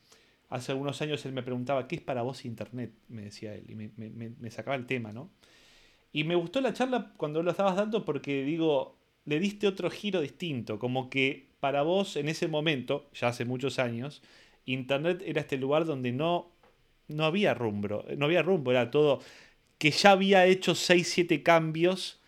hace 0.50 0.72
algunos 0.72 1.02
años 1.02 1.26
él 1.26 1.34
me 1.34 1.44
preguntaba, 1.44 1.88
¿qué 1.88 1.96
es 1.96 2.02
para 2.02 2.22
vos 2.24 2.46
Internet? 2.46 2.92
Me 3.10 3.24
decía 3.24 3.54
él, 3.54 3.66
y 3.70 3.76
me- 3.76 3.92
me 4.30 4.52
sacaba 4.52 4.76
el 4.76 4.86
tema, 4.86 5.12
¿no? 5.12 5.30
Y 6.14 6.24
me 6.24 6.36
gustó 6.36 6.62
la 6.62 6.74
charla 6.74 7.14
cuando 7.18 7.44
lo 7.44 7.52
estabas 7.52 7.76
dando 7.76 8.06
porque 8.06 8.44
digo, 8.44 8.98
le 9.26 9.40
diste 9.40 9.68
otro 9.68 9.90
giro 9.92 10.22
distinto, 10.22 10.80
como 10.80 11.10
que 11.10 11.50
para 11.60 11.84
vos 11.84 12.16
en 12.16 12.30
ese 12.30 12.48
momento, 12.48 13.10
ya 13.14 13.30
hace 13.30 13.46
muchos 13.46 13.80
años, 13.80 14.22
Internet 14.66 15.22
era 15.26 15.42
este 15.42 15.58
lugar 15.58 15.86
donde 15.86 16.12
no, 16.12 16.52
no 17.08 17.26
había 17.26 17.54
rumbo, 17.54 18.06
no 18.18 18.26
había 18.26 18.44
rumbo, 18.44 18.72
era 18.72 18.92
todo 18.92 19.22
que 19.80 19.92
ya 19.92 20.12
había 20.12 20.46
hecho 20.46 20.76
6, 20.76 21.10
7 21.14 21.44
cambios 21.44 22.22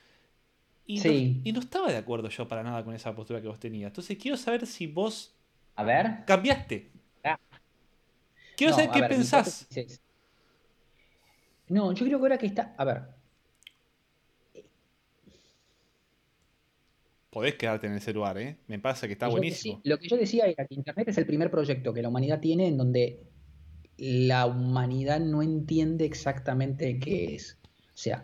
y, 0.88 1.01
Sí. 1.01 1.35
no, 1.38 1.41
y 1.49 1.53
no 1.53 1.59
estaba 1.59 1.91
de 1.91 1.97
acuerdo 1.97 2.30
yo 2.30 2.47
para 2.47 2.64
nada 2.64 2.84
con 2.84 2.93
esa 2.95 3.15
postura 3.15 3.41
que 3.41 3.47
vos 3.47 3.59
tenías. 3.59 3.89
Entonces 3.89 4.18
quiero 4.18 4.38
saber 4.38 4.65
si 4.68 4.88
vos 4.88 5.35
A 5.76 5.84
ver. 5.84 6.26
cambiaste. 6.26 6.91
Ah. 7.23 7.38
Quiero 8.55 8.72
No, 8.72 8.77
saber 8.77 8.91
qué 8.91 8.99
ver, 9.01 9.09
pensás. 9.09 9.68
No, 11.69 11.91
yo 11.93 12.05
creo 12.05 12.18
que 12.19 12.23
ahora 12.26 12.38
que 12.38 12.45
está. 12.47 12.73
A 12.77 12.84
ver, 12.85 13.03
Podés 17.29 17.55
quedarte 17.55 17.87
en 17.87 17.93
ese 17.93 18.13
lugar, 18.13 18.37
¿eh? 18.37 18.57
Me 18.67 18.79
pasa 18.79 19.05
que 19.07 19.13
está 19.13 19.27
lo 19.27 19.31
que 19.31 19.35
yo 19.35 19.39
buenísimo. 19.41 19.81
lo 19.83 19.97
que 19.97 20.07
yo 20.07 20.17
decía 20.17 20.45
era 20.45 20.65
que 20.65 20.75
Internet 20.75 21.09
es 21.09 21.17
el 21.17 21.25
primer 21.25 21.51
proyecto 21.51 21.93
que 21.93 22.01
la 22.01 22.09
humanidad 22.09 22.39
tiene 22.39 22.67
en 22.67 22.77
donde 22.77 23.19
la 23.97 24.45
humanidad 24.45 25.19
no 25.19 25.41
entiende 25.41 26.05
exactamente 26.05 26.99
qué 26.99 27.35
es. 27.35 27.57
O 27.93 27.97
sea, 27.97 28.23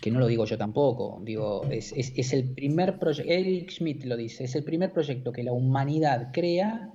que 0.00 0.10
no 0.10 0.20
lo 0.20 0.26
digo 0.26 0.44
yo 0.44 0.58
tampoco, 0.58 1.20
digo, 1.24 1.64
es, 1.70 1.92
es- 1.96 2.12
es 2.16 2.32
el 2.32 2.52
primer 2.54 2.98
proyecto, 2.98 3.32
Eric 3.32 3.70
Schmidt 3.70 4.04
lo 4.04 4.16
dice, 4.16 4.44
es 4.44 4.54
el 4.54 4.62
primer 4.64 4.92
proyecto 4.92 5.32
que 5.32 5.42
la 5.42 5.52
humanidad 5.52 6.30
crea, 6.32 6.92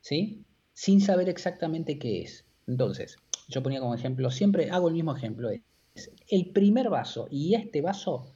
¿sí? 0.00 0.44
Sin 0.74 1.00
saber 1.00 1.28
exactamente 1.28 1.98
qué 1.98 2.22
es. 2.22 2.44
Entonces, 2.66 3.16
yo 3.48 3.62
ponía 3.62 3.80
como 3.80 3.94
ejemplo, 3.94 4.30
siempre 4.30 4.70
hago 4.70 4.88
el 4.88 4.94
mismo 4.94 5.16
ejemplo, 5.16 5.48
es 5.50 6.10
el 6.28 6.50
primer 6.50 6.90
vaso 6.90 7.28
y 7.30 7.54
este 7.54 7.80
vaso 7.80 8.33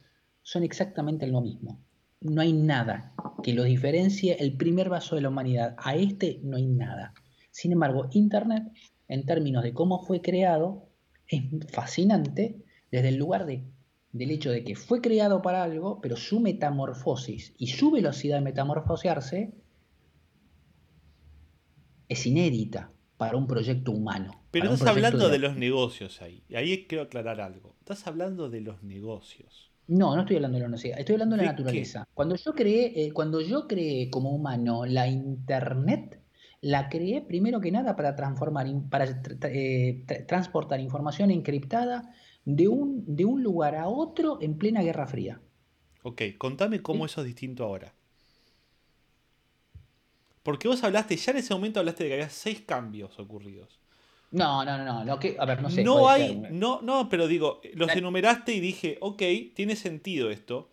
son 0.49 0.63
exactamente 0.63 1.27
lo 1.27 1.41
mismo. 1.41 1.79
No 2.21 2.41
hay 2.41 2.53
nada 2.53 3.13
que 3.43 3.53
los 3.53 3.67
diferencie 3.67 4.35
el 4.39 4.57
primer 4.57 4.89
vaso 4.89 5.15
de 5.15 5.21
la 5.21 5.29
humanidad. 5.29 5.75
A 5.77 5.95
este 5.95 6.39
no 6.41 6.57
hay 6.57 6.65
nada. 6.65 7.13
Sin 7.51 7.71
embargo, 7.71 8.09
Internet, 8.13 8.63
en 9.07 9.27
términos 9.27 9.61
de 9.61 9.73
cómo 9.73 10.03
fue 10.03 10.21
creado, 10.21 10.89
es 11.27 11.43
fascinante 11.71 12.63
desde 12.89 13.09
el 13.09 13.17
lugar 13.17 13.45
de, 13.45 13.63
del 14.11 14.31
hecho 14.31 14.49
de 14.49 14.63
que 14.63 14.75
fue 14.75 15.01
creado 15.01 15.43
para 15.43 15.61
algo, 15.61 16.01
pero 16.01 16.15
su 16.15 16.39
metamorfosis 16.39 17.53
y 17.59 17.67
su 17.67 17.91
velocidad 17.91 18.37
de 18.37 18.45
metamorfosearse 18.45 19.53
es 22.07 22.25
inédita 22.25 22.91
para 23.17 23.37
un 23.37 23.45
proyecto 23.45 23.91
humano. 23.91 24.31
Pero 24.49 24.73
estás 24.73 24.87
hablando 24.87 25.29
de 25.29 25.37
los 25.37 25.57
negocios 25.57 26.23
ahí. 26.23 26.43
Y 26.49 26.55
ahí 26.55 26.87
quiero 26.87 27.03
aclarar 27.03 27.39
algo. 27.39 27.75
Estás 27.81 28.07
hablando 28.07 28.49
de 28.49 28.61
los 28.61 28.81
negocios. 28.81 29.68
No, 29.97 30.15
no 30.15 30.21
estoy 30.21 30.35
hablando 30.37 30.55
de 30.57 30.61
la 30.61 30.67
universidad, 30.67 30.99
estoy 30.99 31.15
hablando 31.15 31.35
de 31.35 31.43
la 31.43 31.49
naturaleza. 31.51 32.07
Cuando 32.13 32.35
yo 32.35 32.53
creé, 32.53 33.05
eh, 33.07 33.11
cuando 33.11 33.41
yo 33.41 33.67
creé 33.67 34.09
como 34.09 34.29
humano 34.31 34.85
la 34.85 35.07
internet, 35.07 36.21
la 36.61 36.89
creé 36.89 37.21
primero 37.21 37.59
que 37.59 37.71
nada 37.71 37.95
para 37.95 38.15
transformar, 38.15 38.67
para 38.89 39.05
tra- 39.21 39.49
eh, 39.51 40.03
tra- 40.07 40.25
transportar 40.27 40.79
información 40.79 41.31
encriptada 41.31 42.13
de 42.45 42.67
un, 42.67 43.03
de 43.15 43.25
un 43.25 43.41
lugar 43.43 43.75
a 43.75 43.87
otro 43.89 44.37
en 44.41 44.57
plena 44.57 44.81
Guerra 44.83 45.07
Fría. 45.07 45.41
Ok, 46.03 46.23
contame 46.37 46.81
cómo 46.81 47.05
eso 47.05 47.21
es 47.21 47.27
distinto 47.27 47.63
ahora. 47.63 47.95
Porque 50.43 50.67
vos 50.67 50.83
hablaste, 50.83 51.15
ya 51.15 51.31
en 51.31 51.37
ese 51.37 51.53
momento 51.53 51.79
hablaste 51.79 52.03
de 52.03 52.09
que 52.09 52.13
había 52.15 52.29
seis 52.29 52.59
cambios 52.61 53.17
ocurridos. 53.19 53.78
No, 54.31 54.63
no, 54.63 54.77
no, 54.77 54.85
no, 54.85 55.03
lo 55.05 55.19
que, 55.19 55.35
a 55.39 55.45
ver, 55.45 55.61
no 55.61 55.69
sé. 55.71 55.83
no 55.83 56.07
hay, 56.07 56.39
ser. 56.41 56.51
no, 56.51 56.81
no, 56.81 57.09
pero 57.09 57.27
digo, 57.27 57.61
los 57.73 57.89
enumeraste 57.95 58.53
y 58.53 58.59
dije, 58.59 58.97
ok, 59.01 59.21
tiene 59.55 59.75
sentido 59.75 60.29
esto. 60.29 60.69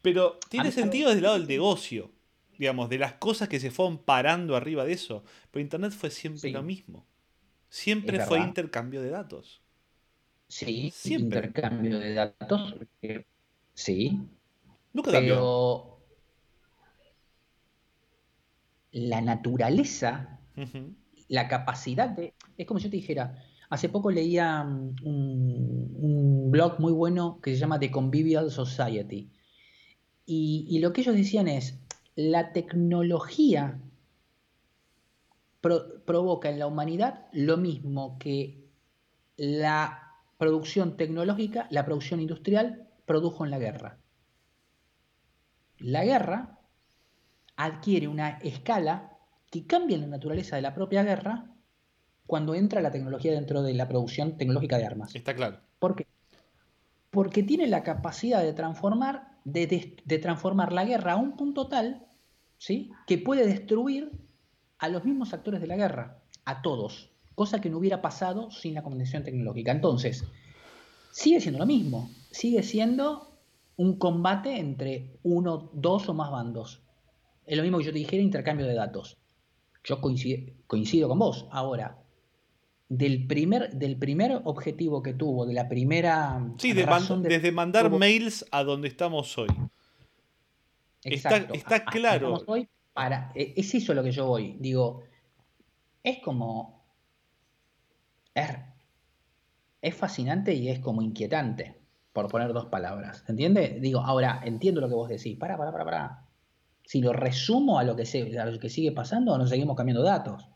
Pero 0.00 0.38
tiene 0.48 0.66
mí- 0.66 0.72
sentido 0.72 1.08
desde 1.08 1.18
el 1.18 1.24
lado 1.24 1.38
del 1.38 1.48
negocio. 1.48 2.10
Digamos, 2.56 2.88
de 2.88 2.98
las 2.98 3.12
cosas 3.14 3.48
que 3.48 3.60
se 3.60 3.70
fueron 3.70 3.98
parando 3.98 4.56
arriba 4.56 4.84
de 4.84 4.92
eso. 4.92 5.22
Pero 5.50 5.60
Internet 5.62 5.92
fue 5.92 6.10
siempre 6.10 6.40
Sí. 6.40 6.50
lo 6.50 6.62
mismo. 6.62 7.04
Siempre 7.68 8.18
fue 8.24 8.38
intercambio 8.40 9.02
de 9.02 9.10
datos. 9.10 9.60
Sí, 10.48 10.90
Siempre. 10.94 11.38
intercambio 11.40 11.98
de 11.98 12.14
datos. 12.14 12.74
eh, 13.02 13.24
Sí, 13.74 14.18
Nunca 14.94 15.12
cambió. 15.12 15.34
pero 15.34 15.98
la 18.92 19.20
naturaleza. 19.20 20.40
La 21.28 21.48
capacidad 21.48 22.08
de... 22.08 22.34
Es 22.56 22.66
como 22.66 22.80
yo 22.80 22.90
te 22.90 22.96
dijera, 22.96 23.42
hace 23.70 23.88
poco 23.88 24.10
leía 24.10 24.64
mm, 24.64 24.96
un, 25.02 26.50
blog 26.50 26.80
muy 26.80 26.92
bueno 26.92 27.40
que 27.42 27.52
se 27.52 27.58
llama 27.58 27.78
The 27.78 27.90
Convivial 27.90 28.50
Society. 28.50 29.30
Y, 30.24 30.78
lo 30.80 30.92
que 30.92 31.02
ellos 31.02 31.14
decían 31.14 31.48
es, 31.48 31.78
la 32.14 32.52
tecnología 32.52 33.80
pro- 35.60 36.04
provoca 36.04 36.50
en 36.50 36.58
la 36.58 36.66
humanidad 36.66 37.26
lo 37.32 37.56
mismo 37.56 38.18
que 38.18 38.66
la 39.36 40.14
producción 40.38 40.96
tecnológica, 40.96 41.66
la 41.70 41.84
producción 41.84 42.20
industrial 42.20 42.88
produjo 43.06 43.44
en 43.44 43.50
la 43.50 43.58
guerra. 43.58 43.98
La 45.78 46.04
guerra 46.04 46.58
adquiere 47.56 48.08
una 48.08 48.38
escala 48.38 49.17
que 49.50 49.66
cambia 49.66 49.98
la 49.98 50.06
naturaleza 50.06 50.56
de 50.56 50.62
la 50.62 50.74
propia 50.74 51.02
guerra 51.02 51.54
cuando 52.26 52.54
entra 52.54 52.82
la 52.82 52.90
tecnología 52.90 53.32
dentro 53.32 53.62
de 53.62 53.74
la 53.74 53.88
producción 53.88 54.36
tecnológica 54.36 54.76
de 54.78 54.84
armas. 54.86 55.14
Está 55.14 55.34
claro. 55.34 55.60
¿Por 55.78 55.96
qué? 55.96 56.06
Porque 57.10 57.42
tiene 57.42 57.66
la 57.66 57.82
capacidad 57.82 58.42
de 58.42 58.52
transformar, 58.52 59.38
de, 59.44 59.66
de- 59.66 59.96
de 60.04 60.18
transformar 60.18 60.72
la 60.72 60.84
guerra 60.84 61.12
a 61.14 61.16
un 61.16 61.36
punto 61.36 61.68
tal, 61.68 62.06
¿sí? 62.58 62.90
que 63.06 63.18
puede 63.18 63.46
destruir 63.46 64.12
a 64.78 64.88
los 64.88 65.04
mismos 65.04 65.32
actores 65.32 65.60
de 65.60 65.66
la 65.66 65.76
guerra, 65.76 66.18
a 66.44 66.60
todos, 66.62 67.10
cosa 67.34 67.60
que 67.60 67.70
no 67.70 67.78
hubiera 67.78 68.02
pasado 68.02 68.50
sin 68.50 68.74
la 68.74 68.82
comunicación 68.82 69.24
tecnológica. 69.24 69.72
Entonces, 69.72 70.24
sigue 71.10 71.40
siendo 71.40 71.58
lo 71.58 71.66
mismo, 71.66 72.10
sigue 72.30 72.62
siendo 72.62 73.38
un 73.76 73.98
combate 73.98 74.58
entre 74.58 75.18
uno, 75.22 75.70
dos 75.72 76.08
o 76.08 76.14
más 76.14 76.30
bandos. 76.30 76.82
Es 77.46 77.56
lo 77.56 77.62
mismo 77.62 77.78
que 77.78 77.84
yo 77.84 77.92
te 77.92 77.98
dijera 77.98 78.22
intercambio 78.22 78.66
de 78.66 78.74
datos. 78.74 79.16
Yo 79.84 80.00
coincido, 80.00 80.52
coincido 80.66 81.08
con 81.08 81.18
vos. 81.18 81.46
Ahora, 81.50 81.98
del 82.88 83.26
primer, 83.26 83.70
del 83.74 83.96
primer 83.98 84.40
objetivo 84.44 85.02
que 85.02 85.14
tuvo, 85.14 85.46
de 85.46 85.54
la 85.54 85.68
primera 85.68 86.42
Sí, 86.58 86.72
de 86.72 86.84
man- 86.86 87.00
razón 87.00 87.22
de- 87.22 87.28
desde 87.30 87.52
mandar 87.52 87.86
tuvo- 87.88 87.98
mails 87.98 88.44
a 88.50 88.64
donde 88.64 88.88
estamos 88.88 89.36
hoy. 89.38 89.48
está- 91.04 91.36
Exacto. 91.36 91.54
está 91.54 91.84
claro. 91.84 92.42
hoy 92.46 92.68
para, 92.92 93.30
e- 93.34 93.54
es 93.56 93.74
eso 93.74 93.94
lo 93.94 94.02
que 94.02 94.10
yo 94.10 94.26
voy. 94.26 94.56
Digo, 94.58 95.02
es 96.02 96.18
como. 96.20 96.84
Es, 98.34 98.48
es 99.82 99.94
fascinante 99.94 100.54
y 100.54 100.68
es 100.68 100.80
como 100.80 101.02
inquietante, 101.02 101.80
por 102.12 102.28
poner 102.28 102.52
dos 102.52 102.66
palabras. 102.66 103.24
¿Entiendes? 103.28 103.80
Digo, 103.80 104.00
ahora 104.00 104.40
entiendo 104.44 104.80
lo 104.80 104.88
que 104.88 104.94
vos 104.94 105.08
decís. 105.08 105.36
Para, 105.38 105.56
para, 105.56 105.70
para, 105.72 105.84
para. 105.84 106.27
Si 106.88 107.02
lo 107.02 107.12
resumo 107.12 107.78
a 107.78 107.84
lo 107.84 107.94
que, 107.94 108.06
se, 108.06 108.38
a 108.38 108.46
lo 108.46 108.58
que 108.58 108.70
sigue 108.70 108.92
pasando, 108.92 109.36
nos 109.36 109.50
seguimos 109.50 109.76
cambiando 109.76 110.02
datos. 110.02 110.48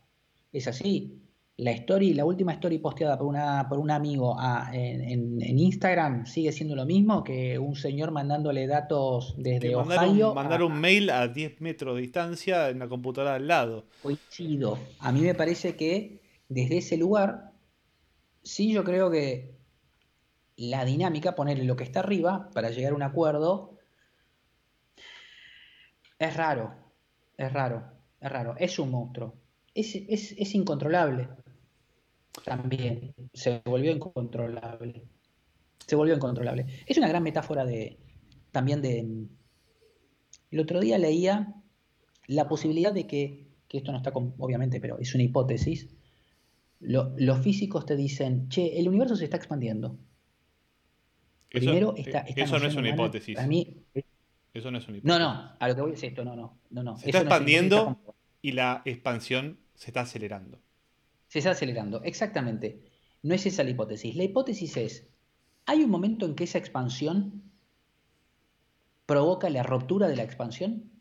Es 0.51 0.67
así. 0.67 1.19
La 1.57 1.69
story, 1.69 2.15
la 2.15 2.25
última 2.25 2.53
story 2.53 2.79
posteada 2.79 3.19
por, 3.19 3.27
una, 3.27 3.67
por 3.69 3.77
un 3.77 3.91
amigo 3.91 4.35
a- 4.39 4.71
en, 4.73 5.01
en- 5.03 5.41
en 5.43 5.59
Instagram 5.59 6.25
sigue 6.25 6.51
siendo 6.51 6.75
lo 6.75 6.87
mismo 6.87 7.23
que 7.23 7.59
un 7.59 7.75
señor 7.75 8.09
mandándole 8.09 8.65
datos 8.65 9.35
Que 9.35 9.43
desde 9.59 9.75
mandar 9.75 10.07
Ohio. 10.07 10.29
un, 10.29 10.35
mandar 10.35 10.61
a- 10.61 10.65
un 10.65 10.73
mail 10.81 11.11
a 11.11 11.27
10 11.27 11.61
metros 11.61 11.93
de 11.95 12.01
distancia 12.01 12.69
en 12.69 12.79
la 12.79 12.87
computadora 12.87 13.35
al 13.35 13.47
lado. 13.47 13.85
coincido. 14.01 14.79
A 15.01 15.11
mí 15.11 15.21
me 15.21 15.35
parece 15.35 15.75
que 15.75 16.19
desde 16.49 16.79
ese 16.79 16.97
lugar, 16.97 17.51
sí 18.41 18.71
yo 18.73 18.83
creo 18.83 19.11
que 19.11 19.53
la 20.57 20.83
dinámica, 20.83 21.35
ponerle 21.35 21.65
lo 21.65 21.75
que 21.75 21.83
está 21.83 21.99
arriba 21.99 22.49
para 22.55 22.71
llegar 22.71 22.93
a 22.93 22.95
un 22.95 23.03
acuerdo, 23.03 23.72
es 26.23 26.35
raro, 26.37 26.73
es 27.37 27.51
raro, 27.51 27.83
es 28.19 28.31
raro, 28.31 28.55
es 28.57 28.79
un 28.79 28.91
monstruo, 28.91 29.35
es, 29.73 29.95
es, 29.95 30.31
es 30.37 30.55
incontrolable. 30.55 31.29
También 32.43 33.13
se 33.33 33.61
volvió 33.65 33.91
incontrolable. 33.91 35.03
Se 35.85 35.95
volvió 35.95 36.15
incontrolable. 36.15 36.65
Es 36.87 36.97
una 36.97 37.07
gran 37.07 37.21
metáfora 37.23 37.65
de 37.65 37.97
también 38.51 38.81
de... 38.81 39.27
El 40.51 40.59
otro 40.59 40.79
día 40.79 40.97
leía 40.97 41.53
la 42.27 42.47
posibilidad 42.47 42.93
de 42.93 43.05
que, 43.07 43.47
que 43.67 43.77
esto 43.79 43.91
no 43.91 43.97
está, 43.97 44.11
con- 44.11 44.33
obviamente, 44.37 44.79
pero 44.79 44.97
es 44.99 45.13
una 45.15 45.23
hipótesis, 45.23 45.89
lo- 46.79 47.13
los 47.17 47.39
físicos 47.41 47.85
te 47.85 47.95
dicen, 47.95 48.47
che, 48.49 48.79
el 48.79 48.87
universo 48.87 49.15
se 49.15 49.25
está 49.25 49.37
expandiendo. 49.37 49.97
Eso, 51.49 51.65
Primero, 51.65 51.93
esta, 51.97 52.19
esta 52.19 52.43
eso 52.43 52.59
no 52.59 52.67
es 52.67 52.73
una 52.75 52.81
humana, 52.89 52.95
hipótesis. 53.03 53.35
Para 53.35 53.47
mí, 53.47 53.83
Eso 54.53 54.69
no 54.69 54.77
es 54.77 54.87
una 54.87 54.93
no, 54.93 54.97
hipótesis. 54.97 55.19
no, 55.19 55.51
a 55.59 55.67
lo 55.67 55.75
que 55.75 55.81
voy 55.81 55.91
es 55.93 56.03
esto, 56.03 56.23
no, 56.23 56.35
no, 56.35 56.59
no, 56.69 56.83
no. 56.83 56.97
Se 56.97 57.09
eso 57.09 57.17
está 57.17 57.23
no 57.23 57.29
es 57.29 57.33
expandiendo 57.33 58.15
y 58.41 58.51
la 58.51 58.81
expansión 58.85 59.59
se 59.75 59.89
está 59.89 60.01
acelerando. 60.01 60.59
Se 61.27 61.39
está 61.39 61.51
acelerando, 61.51 62.03
exactamente. 62.03 62.83
No 63.23 63.33
es 63.33 63.45
esa 63.45 63.63
la 63.63 63.71
hipótesis. 63.71 64.15
La 64.15 64.23
hipótesis 64.23 64.77
es, 64.77 65.07
hay 65.65 65.83
un 65.83 65.89
momento 65.89 66.25
en 66.25 66.35
que 66.35 66.43
esa 66.43 66.59
expansión 66.59 67.41
provoca 69.05 69.49
la 69.49 69.63
ruptura 69.63 70.07
de 70.07 70.15
la 70.15 70.23
expansión 70.23 70.91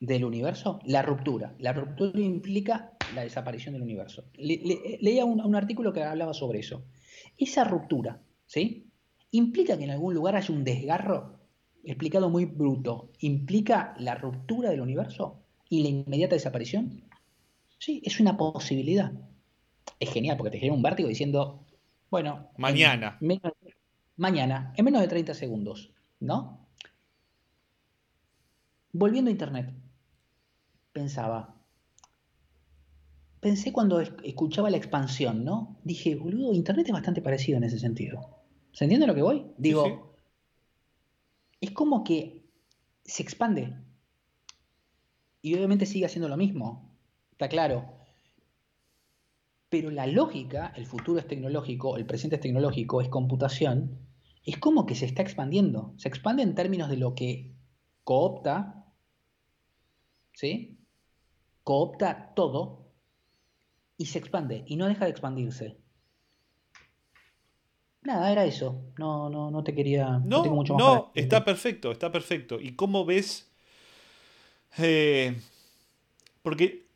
del 0.00 0.24
universo. 0.24 0.80
La 0.84 1.02
ruptura. 1.02 1.54
La 1.58 1.72
ruptura 1.72 2.18
implica 2.20 2.92
la 3.14 3.22
desaparición 3.22 3.74
del 3.74 3.82
universo. 3.82 4.24
leía 4.34 5.24
un, 5.24 5.54
artículo 5.54 5.92
que 5.92 6.02
hablaba 6.02 6.34
sobre 6.34 6.60
eso. 6.60 6.84
Esa 7.36 7.64
ruptura, 7.64 8.22
¿sí? 8.46 8.90
Implica 9.30 9.76
que 9.76 9.84
en 9.84 9.90
algún 9.90 10.14
lugar 10.14 10.36
haya 10.36 10.52
un 10.52 10.64
desgarro, 10.64 11.39
explicado 11.84 12.30
muy 12.30 12.44
bruto, 12.44 13.10
implica 13.20 13.94
la 13.98 14.14
ruptura 14.14 14.70
del 14.70 14.80
universo 14.80 15.40
y 15.68 15.82
la 15.82 15.88
inmediata 15.88 16.34
desaparición. 16.34 17.04
Sí, 17.78 18.02
es 18.04 18.20
una 18.20 18.36
posibilidad. 18.36 19.12
Es 19.98 20.12
genial 20.12 20.36
porque 20.36 20.52
te 20.52 20.58
genera 20.58 20.74
un 20.74 20.82
vértigo 20.82 21.08
diciendo, 21.08 21.64
bueno, 22.10 22.50
mañana. 22.56 23.18
mañana, 24.16 24.74
en 24.76 24.84
menos 24.84 25.00
de 25.00 25.08
30 25.08 25.34
segundos, 25.34 25.92
¿no? 26.20 26.66
Volviendo 28.92 29.28
a 29.28 29.32
Internet, 29.32 29.72
pensaba, 30.92 31.54
pensé 33.40 33.72
cuando 33.72 34.00
escuchaba 34.00 34.70
la 34.70 34.76
expansión, 34.76 35.44
¿no? 35.44 35.78
Dije, 35.84 36.16
boludo, 36.16 36.52
Internet 36.52 36.86
es 36.86 36.92
bastante 36.92 37.22
parecido 37.22 37.58
en 37.58 37.64
ese 37.64 37.78
sentido. 37.78 38.40
¿Se 38.72 38.84
entiende 38.84 39.06
lo 39.06 39.14
que 39.14 39.22
voy? 39.22 39.46
Digo, 39.56 40.09
es 41.60 41.70
como 41.72 42.04
que 42.04 42.46
se 43.04 43.22
expande. 43.22 43.76
Y 45.42 45.54
obviamente 45.54 45.86
sigue 45.86 46.06
haciendo 46.06 46.28
lo 46.28 46.36
mismo, 46.36 46.94
está 47.32 47.48
claro. 47.48 47.96
Pero 49.68 49.90
la 49.90 50.06
lógica, 50.06 50.72
el 50.76 50.86
futuro 50.86 51.18
es 51.18 51.26
tecnológico, 51.26 51.96
el 51.96 52.06
presente 52.06 52.36
es 52.36 52.42
tecnológico, 52.42 53.00
es 53.00 53.08
computación, 53.08 53.98
es 54.44 54.58
como 54.58 54.86
que 54.86 54.94
se 54.94 55.06
está 55.06 55.22
expandiendo. 55.22 55.94
Se 55.96 56.08
expande 56.08 56.42
en 56.42 56.54
términos 56.54 56.88
de 56.88 56.96
lo 56.96 57.14
que 57.14 57.54
coopta, 58.04 58.86
¿sí? 60.32 60.78
Coopta 61.62 62.34
todo 62.34 62.92
y 63.96 64.06
se 64.06 64.18
expande 64.18 64.64
y 64.66 64.76
no 64.76 64.86
deja 64.86 65.04
de 65.04 65.10
expandirse. 65.10 65.79
Nada, 68.02 68.32
era 68.32 68.44
eso. 68.44 68.82
No, 68.98 69.28
no, 69.28 69.50
no 69.50 69.62
te 69.62 69.74
quería. 69.74 70.20
No, 70.24 70.44
no, 70.44 70.54
mucho 70.54 70.74
más 70.74 71.02
está 71.14 71.44
perfecto, 71.44 71.92
está 71.92 72.10
perfecto. 72.10 72.58
¿Y 72.60 72.72
cómo 72.72 73.04
ves? 73.04 73.50
Eh, 74.78 75.36
porque 76.42 76.86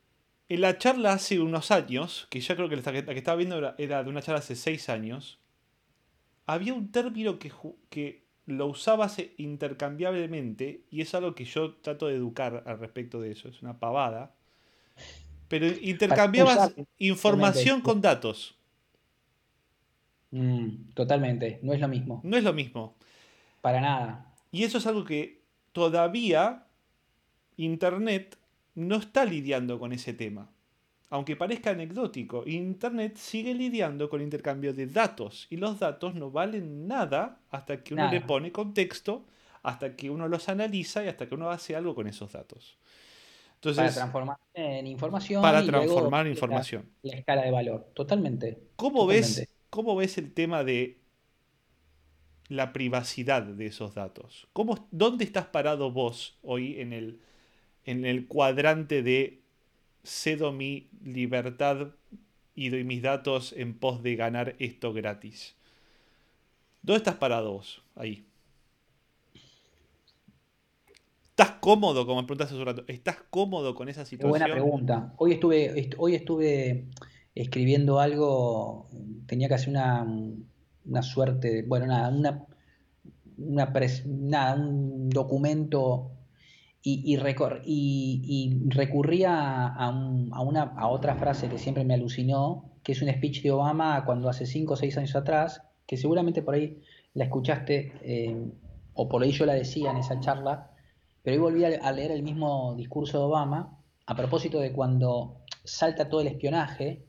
en 0.48 0.60
la 0.60 0.78
charla 0.78 1.12
hace 1.12 1.40
unos 1.40 1.70
años, 1.70 2.26
que 2.30 2.40
ya 2.40 2.56
creo 2.56 2.68
que 2.68 2.76
la 2.76 2.82
que 2.92 3.18
estaba 3.18 3.36
viendo 3.36 3.74
era, 3.76 4.02
de 4.02 4.08
una 4.08 4.22
charla 4.22 4.38
hace 4.38 4.56
seis 4.56 4.88
años, 4.88 5.38
había 6.46 6.72
un 6.74 6.90
término 6.90 7.38
que, 7.38 7.52
que 7.90 8.24
lo 8.46 8.66
usabas 8.66 9.16
intercambiablemente 9.36 10.84
y 10.90 11.00
es 11.00 11.14
algo 11.14 11.34
que 11.34 11.44
yo 11.44 11.74
trato 11.76 12.06
de 12.06 12.14
educar 12.14 12.62
al 12.66 12.78
respecto 12.78 13.20
de 13.20 13.32
eso. 13.32 13.48
Es 13.48 13.62
una 13.62 13.78
pavada. 13.78 14.34
Pero 15.48 15.66
intercambiabas 15.66 16.74
información 16.98 17.80
con 17.80 18.00
datos. 18.00 18.56
Mm, 20.34 20.94
totalmente, 20.94 21.60
no 21.62 21.72
es 21.72 21.80
lo 21.80 21.86
mismo. 21.86 22.20
No 22.24 22.36
es 22.36 22.42
lo 22.42 22.52
mismo. 22.52 22.96
Para 23.60 23.80
nada. 23.80 24.34
Y 24.50 24.64
eso 24.64 24.78
es 24.78 24.86
algo 24.88 25.04
que 25.04 25.42
todavía 25.70 26.66
Internet 27.56 28.36
no 28.74 28.96
está 28.96 29.24
lidiando 29.24 29.78
con 29.78 29.92
ese 29.92 30.12
tema. 30.12 30.50
Aunque 31.08 31.36
parezca 31.36 31.70
anecdótico, 31.70 32.42
Internet 32.46 33.16
sigue 33.16 33.54
lidiando 33.54 34.10
con 34.10 34.20
intercambio 34.20 34.74
de 34.74 34.88
datos 34.88 35.46
y 35.50 35.56
los 35.56 35.78
datos 35.78 36.16
no 36.16 36.32
valen 36.32 36.88
nada 36.88 37.38
hasta 37.50 37.84
que 37.84 37.94
uno 37.94 38.10
le 38.10 38.20
pone 38.20 38.50
contexto, 38.50 39.24
hasta 39.62 39.94
que 39.94 40.10
uno 40.10 40.26
los 40.26 40.48
analiza 40.48 41.04
y 41.04 41.08
hasta 41.08 41.28
que 41.28 41.36
uno 41.36 41.50
hace 41.50 41.76
algo 41.76 41.94
con 41.94 42.08
esos 42.08 42.32
datos 42.32 42.76
para 43.72 43.90
transformar 43.90 44.36
en 44.52 44.86
información. 44.86 45.42
Para 45.42 45.64
transformar 45.64 46.26
información. 46.26 46.90
La, 47.02 47.16
escala 47.16 47.42
de 47.42 47.50
valor, 47.50 47.90
totalmente. 47.94 48.58
¿Cómo, 48.76 49.06
Ves, 49.06 49.46
¿Cómo 49.74 49.96
ves 49.96 50.18
el 50.18 50.32
tema 50.32 50.62
de 50.62 51.00
la 52.46 52.72
privacidad 52.72 53.42
de 53.42 53.66
esos 53.66 53.92
datos? 53.92 54.46
¿Cómo, 54.52 54.86
¿Dónde 54.92 55.24
estás 55.24 55.46
parado 55.46 55.90
vos 55.90 56.38
hoy 56.42 56.80
en 56.80 56.92
el, 56.92 57.18
en 57.84 58.04
el 58.04 58.28
cuadrante 58.28 59.02
de 59.02 59.40
cedo 60.04 60.52
mi 60.52 60.90
libertad 61.02 61.88
y 62.54 62.68
doy 62.68 62.84
mis 62.84 63.02
datos 63.02 63.52
en 63.52 63.76
pos 63.76 64.00
de 64.04 64.14
ganar 64.14 64.54
esto 64.60 64.92
gratis? 64.92 65.56
¿Dónde 66.80 66.98
estás 66.98 67.16
parado 67.16 67.54
vos 67.54 67.82
ahí? 67.96 68.24
¿Estás 71.30 71.50
cómodo, 71.60 72.06
como 72.06 72.20
me 72.22 72.28
preguntaste 72.28 72.54
hace 72.54 72.60
un 72.60 72.66
rato, 72.66 72.84
estás 72.86 73.24
cómodo 73.28 73.74
con 73.74 73.88
esa 73.88 74.04
situación? 74.04 74.30
buena 74.30 74.46
pregunta. 74.46 75.14
Hoy 75.16 75.32
estuve, 75.32 75.90
hoy 75.98 76.14
estuve 76.14 76.84
escribiendo 77.34 77.98
algo, 78.00 78.88
tenía 79.26 79.48
que 79.48 79.54
hacer 79.54 79.70
una, 79.70 80.06
una 80.86 81.02
suerte, 81.02 81.62
bueno, 81.62 81.86
nada, 81.86 82.08
una, 82.10 82.46
una 83.38 83.72
nada, 84.06 84.54
un 84.54 85.10
documento 85.10 86.10
y, 86.82 87.02
y, 87.14 87.16
recurría 88.68 89.66
a, 89.66 89.90
una, 90.42 90.62
a 90.62 90.88
otra 90.88 91.16
frase 91.16 91.48
que 91.48 91.58
siempre 91.58 91.84
me 91.84 91.94
alucinó, 91.94 92.70
que 92.82 92.92
es 92.92 93.00
un 93.02 93.08
speech 93.08 93.42
de 93.42 93.50
Obama 93.50 94.04
cuando 94.04 94.28
hace 94.28 94.44
5 94.44 94.74
o 94.74 94.76
6 94.76 94.98
años 94.98 95.16
atrás, 95.16 95.62
que 95.86 95.96
seguramente 95.96 96.42
por 96.42 96.54
ahí 96.54 96.82
la 97.14 97.24
escuchaste, 97.24 97.92
eh, 98.02 98.36
o 98.92 99.08
por 99.08 99.22
ahí 99.22 99.32
yo 99.32 99.46
la 99.46 99.54
decía 99.54 99.90
en 99.90 99.96
esa 99.96 100.20
charla, 100.20 100.70
pero 101.22 101.36
hoy 101.36 101.52
volví 101.52 101.64
a 101.64 101.92
leer 101.92 102.10
el 102.10 102.22
mismo 102.22 102.74
discurso 102.76 103.18
de 103.18 103.24
Obama 103.24 103.78
a 104.06 104.14
propósito 104.14 104.60
de 104.60 104.72
cuando 104.72 105.38
salta 105.64 106.10
todo 106.10 106.20
el 106.20 106.26
espionaje 106.26 107.06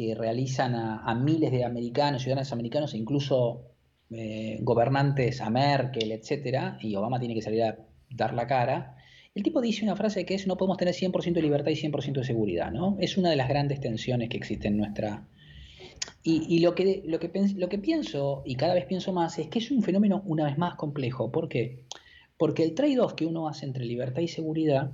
que 0.00 0.14
realizan 0.14 0.74
a, 0.74 1.14
miles 1.14 1.52
de 1.52 1.62
americanos, 1.62 2.22
ciudadanos 2.22 2.50
americanos 2.52 2.94
e 2.94 2.96
incluso 2.96 3.66
eh, 4.10 4.56
gobernantes, 4.62 5.42
a 5.42 5.50
Merkel, 5.50 6.10
etcétera, 6.12 6.78
y 6.80 6.96
Obama 6.96 7.20
tiene 7.20 7.34
que 7.34 7.42
salir 7.42 7.64
a 7.64 7.76
dar 8.08 8.32
la 8.32 8.46
cara. 8.46 8.96
El 9.34 9.42
tipo 9.42 9.60
dice 9.60 9.84
una 9.84 9.96
frase 9.96 10.24
que 10.24 10.34
es 10.34 10.46
no 10.46 10.56
podemos 10.56 10.78
tener 10.78 10.94
100% 10.94 11.34
de 11.34 11.42
libertad 11.42 11.70
y 11.70 11.74
100% 11.74 12.14
de 12.14 12.24
seguridad, 12.24 12.72
¿no? 12.72 12.96
Es 12.98 13.18
una 13.18 13.28
de 13.28 13.36
las 13.36 13.50
grandes 13.50 13.78
tensiones 13.80 14.30
que 14.30 14.38
existen 14.38 14.72
en 14.72 14.78
nuestra... 14.78 15.28
Y, 16.22 16.60
lo, 16.60 16.74
que, 16.74 17.02
lo, 17.04 17.18
que, 17.18 17.30
lo 17.56 17.68
que 17.68 17.78
pienso, 17.78 18.42
y 18.46 18.54
cada 18.54 18.72
vez 18.72 18.86
pienso 18.86 19.12
más, 19.12 19.38
es 19.38 19.48
que 19.48 19.58
es 19.58 19.70
un 19.70 19.82
fenómeno 19.82 20.22
una 20.24 20.44
vez 20.46 20.56
más 20.56 20.76
complejo. 20.76 21.30
¿Por 21.30 21.50
qué? 21.50 21.84
Porque 22.38 22.62
el 22.62 22.74
trade-off 22.74 23.12
que 23.12 23.26
uno 23.26 23.48
hace 23.48 23.66
entre 23.66 23.84
libertad 23.84 24.22
y 24.22 24.28
seguridad, 24.28 24.92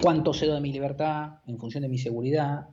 cuánto 0.00 0.32
cedo 0.32 0.54
de 0.54 0.60
mi 0.60 0.72
libertad 0.72 1.40
en 1.48 1.58
función 1.58 1.82
de 1.82 1.88
mi 1.88 1.98
seguridad, 1.98 2.68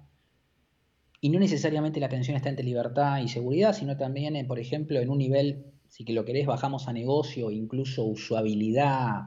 y 1.24 1.30
no 1.30 1.40
necesariamente 1.40 2.02
la 2.02 2.10
tensión 2.10 2.36
está 2.36 2.50
entre 2.50 2.66
libertad 2.66 3.22
y 3.22 3.30
seguridad, 3.30 3.74
sino 3.74 3.96
también, 3.96 4.46
por 4.46 4.60
ejemplo, 4.60 5.00
en 5.00 5.10
un 5.10 5.20
nivel, 5.20 5.64
si 5.88 6.04
que 6.04 6.12
lo 6.12 6.26
querés, 6.26 6.46
bajamos 6.46 6.90
a 6.90 6.92
negocio, 6.92 7.50
incluso 7.50 8.04
usabilidad, 8.04 9.22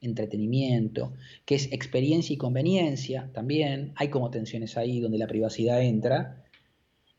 entretenimiento, 0.00 1.12
que 1.44 1.56
es 1.56 1.70
experiencia 1.70 2.32
y 2.32 2.38
conveniencia 2.38 3.30
también, 3.34 3.92
hay 3.96 4.08
como 4.08 4.30
tensiones 4.30 4.78
ahí 4.78 5.00
donde 5.00 5.18
la 5.18 5.26
privacidad 5.26 5.82
entra. 5.82 6.42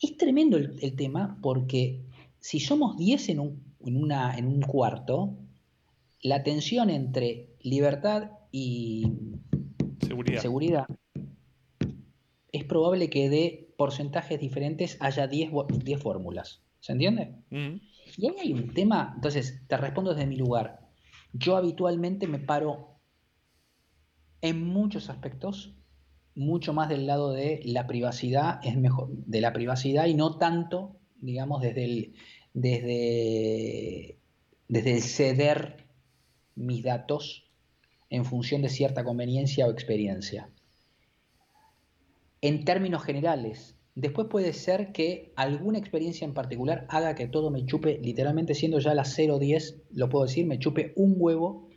Es 0.02 0.18
tremendo 0.18 0.58
el, 0.58 0.96
tema 0.96 1.38
porque 1.44 2.02
si 2.40 2.60
somos 2.60 2.98
10 2.98 3.30
en 3.30 3.40
un, 3.40 3.76
una, 3.80 4.36
en 4.40 4.48
un 4.48 4.62
cuarto, 4.64 5.38
la 6.24 6.42
tensión 6.42 6.90
entre 6.90 7.50
libertad 7.62 8.32
y 8.52 9.06
seguridad, 10.42 10.88
es 12.52 12.64
probable 12.64 13.12
que 13.12 13.30
de 13.30 13.65
porcentajes 13.78 14.40
diferentes 14.40 14.98
haya 15.00 15.28
10, 15.28 15.52
fórmulas. 16.02 16.62
¿Se 16.80 16.92
entiende? 16.92 17.36
Y 17.50 18.28
ahí 18.28 18.36
hay 18.42 18.54
un 18.54 18.74
tema, 18.74 19.14
entonces 19.16 19.64
te 19.68 19.78
respondo 19.78 20.14
desde 20.14 20.28
mi 20.28 20.36
lugar. 20.36 20.88
Yo 21.34 21.58
habitualmente 21.58 22.28
me 22.28 22.40
paro 22.40 23.00
en 24.42 24.64
muchos 24.64 25.10
aspectos 25.10 25.76
mucho 26.36 26.74
más 26.74 26.90
del 26.90 27.08
lado 27.08 27.32
de 27.32 27.62
la 27.64 27.88
privacidad 27.88 28.60
es 28.64 28.78
mejor 28.78 29.10
de 29.10 29.42
la 29.42 29.54
privacidad 29.54 30.06
y 30.06 30.14
no 30.14 30.38
tanto 30.38 31.00
digamos 31.16 31.62
desde 31.62 31.86
el 31.86 32.14
desde 32.54 34.20
desde 34.68 34.94
el 34.96 35.02
ceder 35.02 35.88
mis 36.56 36.84
datos 36.84 37.50
en 38.10 38.26
función 38.26 38.62
de 38.62 38.70
cierta 38.70 39.04
conveniencia 39.04 39.66
o 39.68 39.72
experiencia. 39.72 40.50
En 42.42 42.66
términos 42.66 43.04
generales, 43.04 43.76
después 43.96 44.28
puede 44.28 44.54
ser 44.54 44.92
que 44.92 45.32
alguna 45.36 45.78
experiencia 45.80 46.26
en 46.26 46.34
particular 46.34 46.86
haga 46.90 47.16
que 47.16 47.28
todo 47.28 47.50
me 47.50 47.66
chupe, 47.66 48.00
literalmente 48.02 48.54
siendo 48.56 48.80
ya 48.80 48.94
las 48.94 49.16
0-10, 49.16 49.82
lo 49.92 50.10
puedo 50.10 50.26
decir, 50.26 50.46
me 50.46 50.60
chupe 50.60 50.94
un 50.96 51.16
huevo 51.18 51.68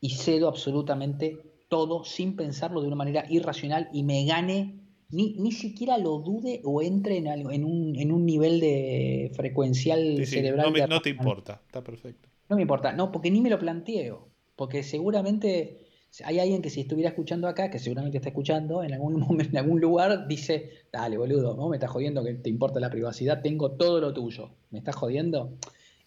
y 0.00 0.10
cedo 0.10 0.48
absolutamente 0.48 1.38
todo 1.68 2.04
sin 2.04 2.36
pensarlo 2.36 2.80
de 2.80 2.86
una 2.88 2.96
manera 2.96 3.24
irracional 3.28 3.88
y 3.92 4.02
me 4.04 4.24
gane, 4.24 4.80
ni, 5.10 5.34
ni 5.34 5.52
siquiera 5.52 5.98
lo 5.98 6.18
dude 6.18 6.60
o 6.64 6.82
entre 6.82 7.16
en, 7.18 7.26
algo- 7.28 7.50
en, 7.50 7.64
un, 7.64 7.96
en 7.96 8.12
un 8.12 8.24
nivel 8.26 8.60
de 8.60 9.32
frecuencial 9.34 10.16
Sí, 10.18 10.26
sí, 10.26 10.34
cerebral. 10.36 10.66
no, 10.66 10.72
me- 10.72 10.86
no 10.86 11.00
te 11.02 11.10
importa, 11.10 11.60
está 11.66 11.82
perfecto. 11.82 12.28
No 12.48 12.56
me 12.56 12.62
importa, 12.62 12.92
no, 12.92 13.10
porque 13.10 13.30
ni 13.30 13.40
me 13.40 13.50
lo 13.50 13.58
planteo. 13.58 14.28
Porque 14.56 14.82
seguramente 14.82 15.83
hay 16.24 16.38
alguien 16.38 16.62
que 16.62 16.70
si 16.70 16.82
estuviera 16.82 17.10
escuchando 17.10 17.48
acá, 17.48 17.70
que 17.70 17.78
seguramente 17.78 18.18
está 18.18 18.28
escuchando, 18.28 18.84
en 18.84 18.92
algún 18.92 19.18
momento, 19.20 19.50
en 19.50 19.58
algún 19.58 19.80
lugar, 19.80 20.28
dice, 20.28 20.70
dale, 20.92 21.18
boludo, 21.18 21.56
¿no? 21.56 21.68
Me 21.68 21.76
estás 21.76 21.90
jodiendo 21.90 22.22
que 22.22 22.34
te 22.34 22.50
importa 22.50 22.78
la 22.78 22.90
privacidad, 22.90 23.42
tengo 23.42 23.72
todo 23.72 24.00
lo 24.00 24.12
tuyo. 24.12 24.50
¿Me 24.70 24.78
estás 24.78 24.94
jodiendo? 24.94 25.56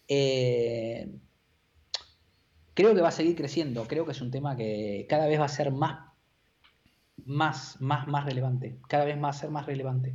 Eh, 0.06 1.10
creo 2.74 2.94
que 2.94 3.02
va 3.02 3.08
a 3.08 3.12
seguir 3.12 3.36
creciendo. 3.36 3.84
Creo 3.86 4.06
que 4.06 4.12
es 4.12 4.20
un 4.20 4.30
tema 4.30 4.56
que 4.56 5.06
cada 5.08 5.26
vez 5.26 5.40
va 5.40 5.44
a 5.44 5.48
ser 5.48 5.72
más, 5.72 6.10
más, 7.24 7.80
más, 7.80 8.06
más 8.06 8.24
relevante. 8.24 8.78
Cada 8.88 9.04
vez 9.04 9.22
va 9.22 9.28
a 9.28 9.32
ser 9.34 9.50
más 9.50 9.66
relevante. 9.66 10.14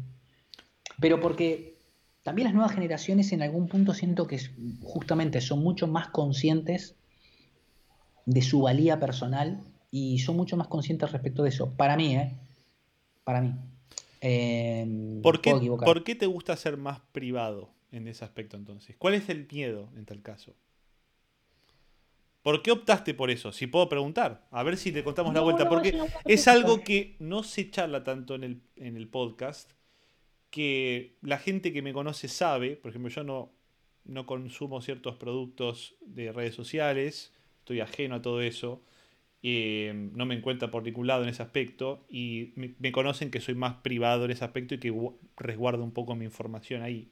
Pero 1.00 1.20
porque 1.20 1.78
también 2.24 2.46
las 2.46 2.56
nuevas 2.56 2.74
generaciones 2.74 3.32
en 3.32 3.42
algún 3.42 3.68
punto 3.68 3.94
siento 3.94 4.26
que 4.28 4.40
justamente 4.82 5.42
son 5.42 5.62
mucho 5.62 5.88
más 5.88 6.08
conscientes 6.08 6.96
de 8.26 8.42
su 8.42 8.62
valía 8.62 9.00
personal 9.00 9.62
y 9.96 10.18
son 10.18 10.36
mucho 10.36 10.58
más 10.58 10.68
conscientes 10.68 11.12
respecto 11.12 11.44
de 11.44 11.50
eso. 11.50 11.72
Para 11.78 11.96
mí, 11.96 12.16
¿eh? 12.16 12.32
Para 13.24 13.42
mí. 13.42 13.54
Eh, 14.22 15.20
¿Por 15.22 15.40
qué. 15.40 15.54
¿Por 15.54 16.04
qué 16.04 16.16
te 16.16 16.26
gusta 16.26 16.58
ser 16.58 16.78
más 16.78 17.00
privado 17.12 17.70
en 17.92 18.08
ese 18.08 18.26
aspecto 18.26 18.58
entonces? 18.58 18.96
¿Cuál 18.98 19.14
es 19.14 19.30
el 19.30 19.48
miedo 19.52 19.92
en 19.96 20.06
tal 20.06 20.24
caso? 20.24 20.56
¿Por 22.42 22.64
qué 22.64 22.72
optaste 22.72 23.14
por 23.14 23.30
eso? 23.30 23.52
Si 23.52 23.68
puedo 23.68 23.88
preguntar, 23.88 24.48
a 24.50 24.64
ver 24.64 24.78
si 24.78 24.92
te 24.92 25.04
contamos 25.04 25.32
la 25.32 25.42
vuelta, 25.42 25.66
no, 25.66 25.70
porque 25.70 25.96
es 26.26 26.48
algo 26.48 26.82
que 26.82 27.16
no 27.20 27.44
se 27.44 27.70
charla 27.70 28.04
tanto 28.04 28.34
en 28.34 28.44
el, 28.44 28.62
en 28.76 28.98
el 28.98 29.08
podcast, 29.08 29.74
que 30.50 31.18
la 31.22 31.38
gente 31.38 31.72
que 31.72 31.84
me 31.84 31.94
conoce 31.94 32.28
sabe, 32.28 32.78
por 32.78 32.90
ejemplo, 32.90 33.12
yo 33.12 33.24
no, 33.24 33.54
no 34.06 34.26
consumo 34.26 34.82
ciertos 34.82 35.18
productos 35.18 35.96
de 36.02 36.32
redes 36.32 36.56
sociales, 36.56 37.32
estoy 37.60 37.80
ajeno 37.80 38.16
a 38.16 38.22
todo 38.24 38.42
eso, 38.42 38.82
eh, 39.44 39.94
no 40.14 40.26
me 40.26 40.36
encuentro 40.36 40.72
por 40.72 40.84
ningún 40.84 41.08
lado 41.08 41.24
en 41.24 41.30
ese 41.30 41.44
aspecto 41.44 42.06
y 42.10 42.54
me, 42.56 42.76
me 42.80 42.92
conocen 42.92 43.32
que 43.32 43.42
soy 43.42 43.56
más 43.56 43.76
privado 43.76 44.26
en 44.26 44.32
ese 44.32 44.46
aspecto 44.46 44.76
y 44.76 44.80
que 44.80 44.94
gu- 44.94 45.18
resguardo 45.38 45.84
un 45.84 45.92
poco 45.94 46.16
mi 46.16 46.26
información 46.26 46.82
ahí. 46.84 47.10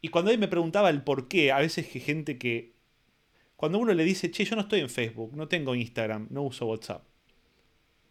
Y 0.00 0.08
cuando 0.08 0.30
él 0.30 0.38
me 0.38 0.48
preguntaba 0.48 0.88
el 0.90 1.02
por 1.02 1.28
qué, 1.28 1.52
a 1.52 1.58
veces 1.58 1.86
que 1.88 2.00
gente 2.00 2.38
que... 2.38 2.74
Cuando 3.56 3.78
uno 3.78 3.94
le 3.94 4.04
dice, 4.04 4.30
che, 4.30 4.44
yo 4.44 4.56
no 4.56 4.62
estoy 4.62 4.80
en 4.80 4.90
Facebook, 4.90 5.36
no 5.36 5.48
tengo 5.48 5.74
Instagram, 5.74 6.28
no 6.30 6.42
uso 6.42 6.66
WhatsApp, 6.66 7.04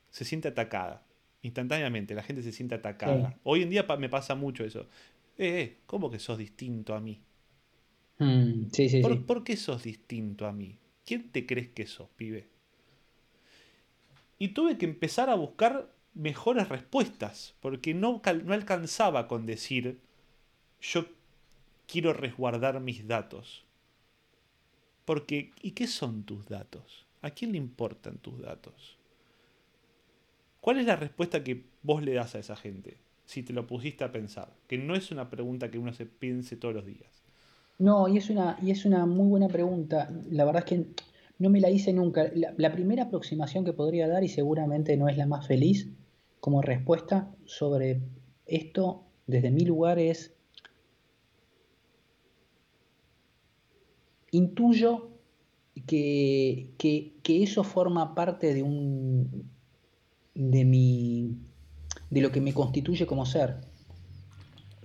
se 0.09 0.25
siente 0.25 0.47
atacada. 0.47 1.05
Instantáneamente, 1.41 2.15
la 2.15 2.23
gente 2.23 2.41
se 2.41 2.51
siente 2.51 2.75
atacada. 2.75 3.35
Sí. 3.35 3.39
Hoy 3.43 3.61
en 3.61 3.69
día 3.69 3.85
pa- 3.87 3.97
me 3.97 4.09
pasa 4.09 4.33
mucho 4.35 4.63
eso. 4.63 4.81
Eh, 5.37 5.59
eh, 5.61 5.77
¿cómo 5.85 6.09
que 6.09 6.19
sos 6.19 6.37
distinto 6.37 6.95
a 6.95 6.99
mí? 7.01 7.21
Mm, 8.19 8.69
sí, 8.71 8.89
sí, 8.89 9.01
¿Por, 9.01 9.25
sí. 9.25 9.25
por 9.25 9.43
qué 9.45 9.55
sos 9.55 9.83
distinto 9.83 10.45
a 10.47 10.51
mí? 10.51 10.77
¿Quién 11.05 11.31
te 11.31 11.45
crees 11.45 11.69
que 11.69 11.85
sos, 11.87 12.09
pibe? 12.17 12.49
Y 14.37 14.49
tuve 14.49 14.77
que 14.77 14.85
empezar 14.85 15.29
a 15.29 15.35
buscar 15.35 15.89
mejores 16.13 16.69
respuestas, 16.69 17.53
porque 17.61 17.93
no, 17.93 18.21
no 18.43 18.53
alcanzaba 18.53 19.27
con 19.27 19.45
decir, 19.45 19.99
yo 20.81 21.05
quiero 21.87 22.13
resguardar 22.13 22.79
mis 22.79 23.07
datos. 23.07 23.63
Porque, 25.05 25.51
¿y 25.61 25.71
qué 25.71 25.87
son 25.87 26.23
tus 26.23 26.47
datos? 26.47 27.05
¿A 27.21 27.29
quién 27.31 27.51
le 27.51 27.57
importan 27.57 28.17
tus 28.17 28.39
datos? 28.41 28.97
¿Cuál 30.61 30.79
es 30.79 30.85
la 30.85 30.95
respuesta 30.95 31.43
que 31.43 31.63
vos 31.83 32.03
le 32.03 32.13
das 32.13 32.33
a 32.35 32.39
esa 32.39 32.55
gente? 32.55 32.97
Si 33.25 33.43
te 33.43 33.53
lo 33.53 33.67
pusiste 33.67 34.03
a 34.03 34.11
pensar. 34.11 34.51
Que 34.67 34.77
no 34.77 34.95
es 34.95 35.11
una 35.11 35.29
pregunta 35.29 35.69
que 35.69 35.77
uno 35.77 35.93
se 35.93 36.05
piense 36.05 36.55
todos 36.55 36.73
los 36.73 36.85
días. 36.85 37.21
No, 37.77 38.07
y 38.07 38.17
es 38.17 38.29
una, 38.29 38.57
y 38.61 38.71
es 38.71 38.85
una 38.85 39.05
muy 39.05 39.27
buena 39.27 39.47
pregunta. 39.47 40.09
La 40.31 40.45
verdad 40.45 40.63
es 40.65 40.69
que 40.69 40.85
no 41.39 41.49
me 41.49 41.59
la 41.61 41.69
hice 41.69 41.93
nunca. 41.93 42.31
La, 42.33 42.53
la 42.57 42.71
primera 42.71 43.03
aproximación 43.03 43.65
que 43.65 43.73
podría 43.73 44.07
dar, 44.07 44.23
y 44.23 44.29
seguramente 44.29 44.97
no 44.97 45.07
es 45.09 45.17
la 45.17 45.25
más 45.27 45.47
feliz, 45.47 45.89
como 46.39 46.61
respuesta 46.61 47.31
sobre 47.45 48.01
esto, 48.45 49.03
desde 49.27 49.51
mi 49.51 49.65
lugar, 49.65 49.99
es 49.99 50.33
intuyo 54.31 55.09
que, 55.87 56.73
que- 56.77 57.13
que 57.23 57.43
eso 57.43 57.63
forma 57.63 58.15
parte 58.15 58.53
de 58.53 58.63
un 58.63 59.49
de 60.33 60.65
mi 60.65 61.37
de 62.09 62.21
lo 62.21 62.31
que 62.31 62.41
me 62.41 62.53
constituye 62.53 63.05
como 63.05 63.25
ser 63.25 63.57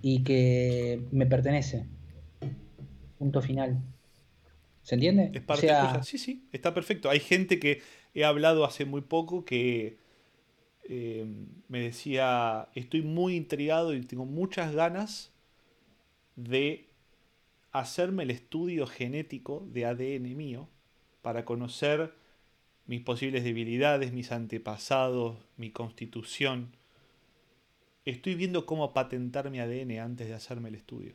y 0.03 0.23
que 0.25 1.07
me 1.13 1.27
pertenece. 1.27 1.87
Punto 3.19 3.41
final. 3.43 3.79
¿Se 4.82 4.94
entiende? 4.94 5.31
Es 5.32 5.43
O 5.43 5.47
parte 5.47 5.62
sea, 5.66 5.77
tuya. 5.77 6.02
Sí, 6.02 6.19
sí, 6.19 6.48
está 6.52 6.74
perfecto. 6.74 7.11
Hay 7.11 7.20
gente 7.20 7.59
que 7.61 7.82
he 8.15 8.24
hablado 8.24 8.65
hace 8.65 8.85
muy 8.85 9.02
poco 9.02 9.44
que 9.44 9.98
eh, 10.85 11.27
me 11.69 11.81
decía, 11.81 12.69
estoy 12.74 13.02
muy 13.02 13.36
intrigado 13.36 13.94
y 13.94 14.02
tengo 14.02 14.27
muchas 14.27 14.74
ganas 14.74 15.32
de 16.36 16.89
hacerme 17.73 18.24
el 18.24 18.31
estudio 18.31 18.86
genético 18.86 19.66
de 19.73 19.86
ADN 19.86 20.36
mío 20.36 20.69
para 21.23 21.44
conocer 21.44 22.15
mis 22.86 23.02
posibles 23.02 23.44
debilidades, 23.44 24.12
mis 24.12 24.32
antepasados, 24.32 25.39
mi 25.57 25.70
constitución. 25.73 26.77
Estoy 28.05 28.35
viendo 28.35 28.66
cómo 28.66 28.93
patentar 28.93 29.48
mi 29.51 29.59
ADN 29.59 30.01
antes 30.01 30.28
de 30.28 30.35
hacerme 30.35 30.69
el 30.69 30.74
estudio. 30.74 31.15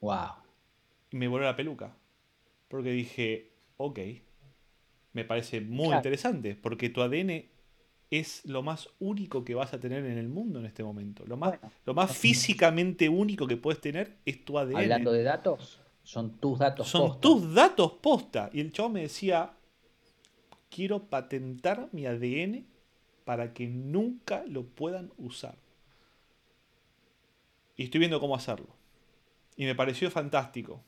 wow. 0.00 0.43
Me 1.14 1.28
voló 1.28 1.44
la 1.44 1.54
peluca. 1.54 1.96
Porque 2.68 2.90
dije, 2.90 3.52
ok, 3.76 3.98
me 5.12 5.24
parece 5.24 5.60
muy 5.60 5.86
Claro. 5.86 5.98
interesante, 5.98 6.56
porque 6.56 6.88
tu 6.90 7.02
ADN 7.02 7.48
es 8.10 8.44
lo 8.46 8.62
más 8.62 8.88
único 8.98 9.44
que 9.44 9.54
vas 9.54 9.72
a 9.74 9.80
tener 9.80 10.04
en 10.04 10.18
el 10.18 10.28
mundo 10.28 10.58
en 10.58 10.66
este 10.66 10.82
momento. 10.82 11.24
Lo 11.26 11.36
más, 11.36 11.50
Bueno, 11.60 11.70
lo 11.84 11.94
más 11.94 12.16
físicamente 12.16 13.08
único 13.08 13.46
que 13.46 13.56
puedes 13.56 13.80
tener 13.80 14.16
es 14.24 14.44
tu 14.44 14.58
ADN. 14.58 14.76
Hablando 14.76 15.12
de 15.12 15.22
datos, 15.22 15.80
son 16.02 16.36
tus 16.38 16.58
datos 16.58 16.88
Son 16.88 17.02
posta. 17.08 17.20
tus 17.20 17.54
datos 17.54 17.92
posta. 17.92 18.50
Y 18.52 18.60
el 18.60 18.72
chavo 18.72 18.88
me 18.88 19.02
decía, 19.02 19.52
quiero 20.68 21.04
patentar 21.04 21.88
mi 21.92 22.06
ADN 22.06 22.66
para 23.24 23.52
que 23.54 23.68
nunca 23.68 24.44
lo 24.48 24.64
puedan 24.64 25.12
usar. 25.16 25.56
Y 27.76 27.84
estoy 27.84 28.00
viendo 28.00 28.18
cómo 28.20 28.34
hacerlo. 28.34 28.68
Y 29.56 29.64
me 29.64 29.74
pareció 29.76 30.10
fantástico. 30.10 30.82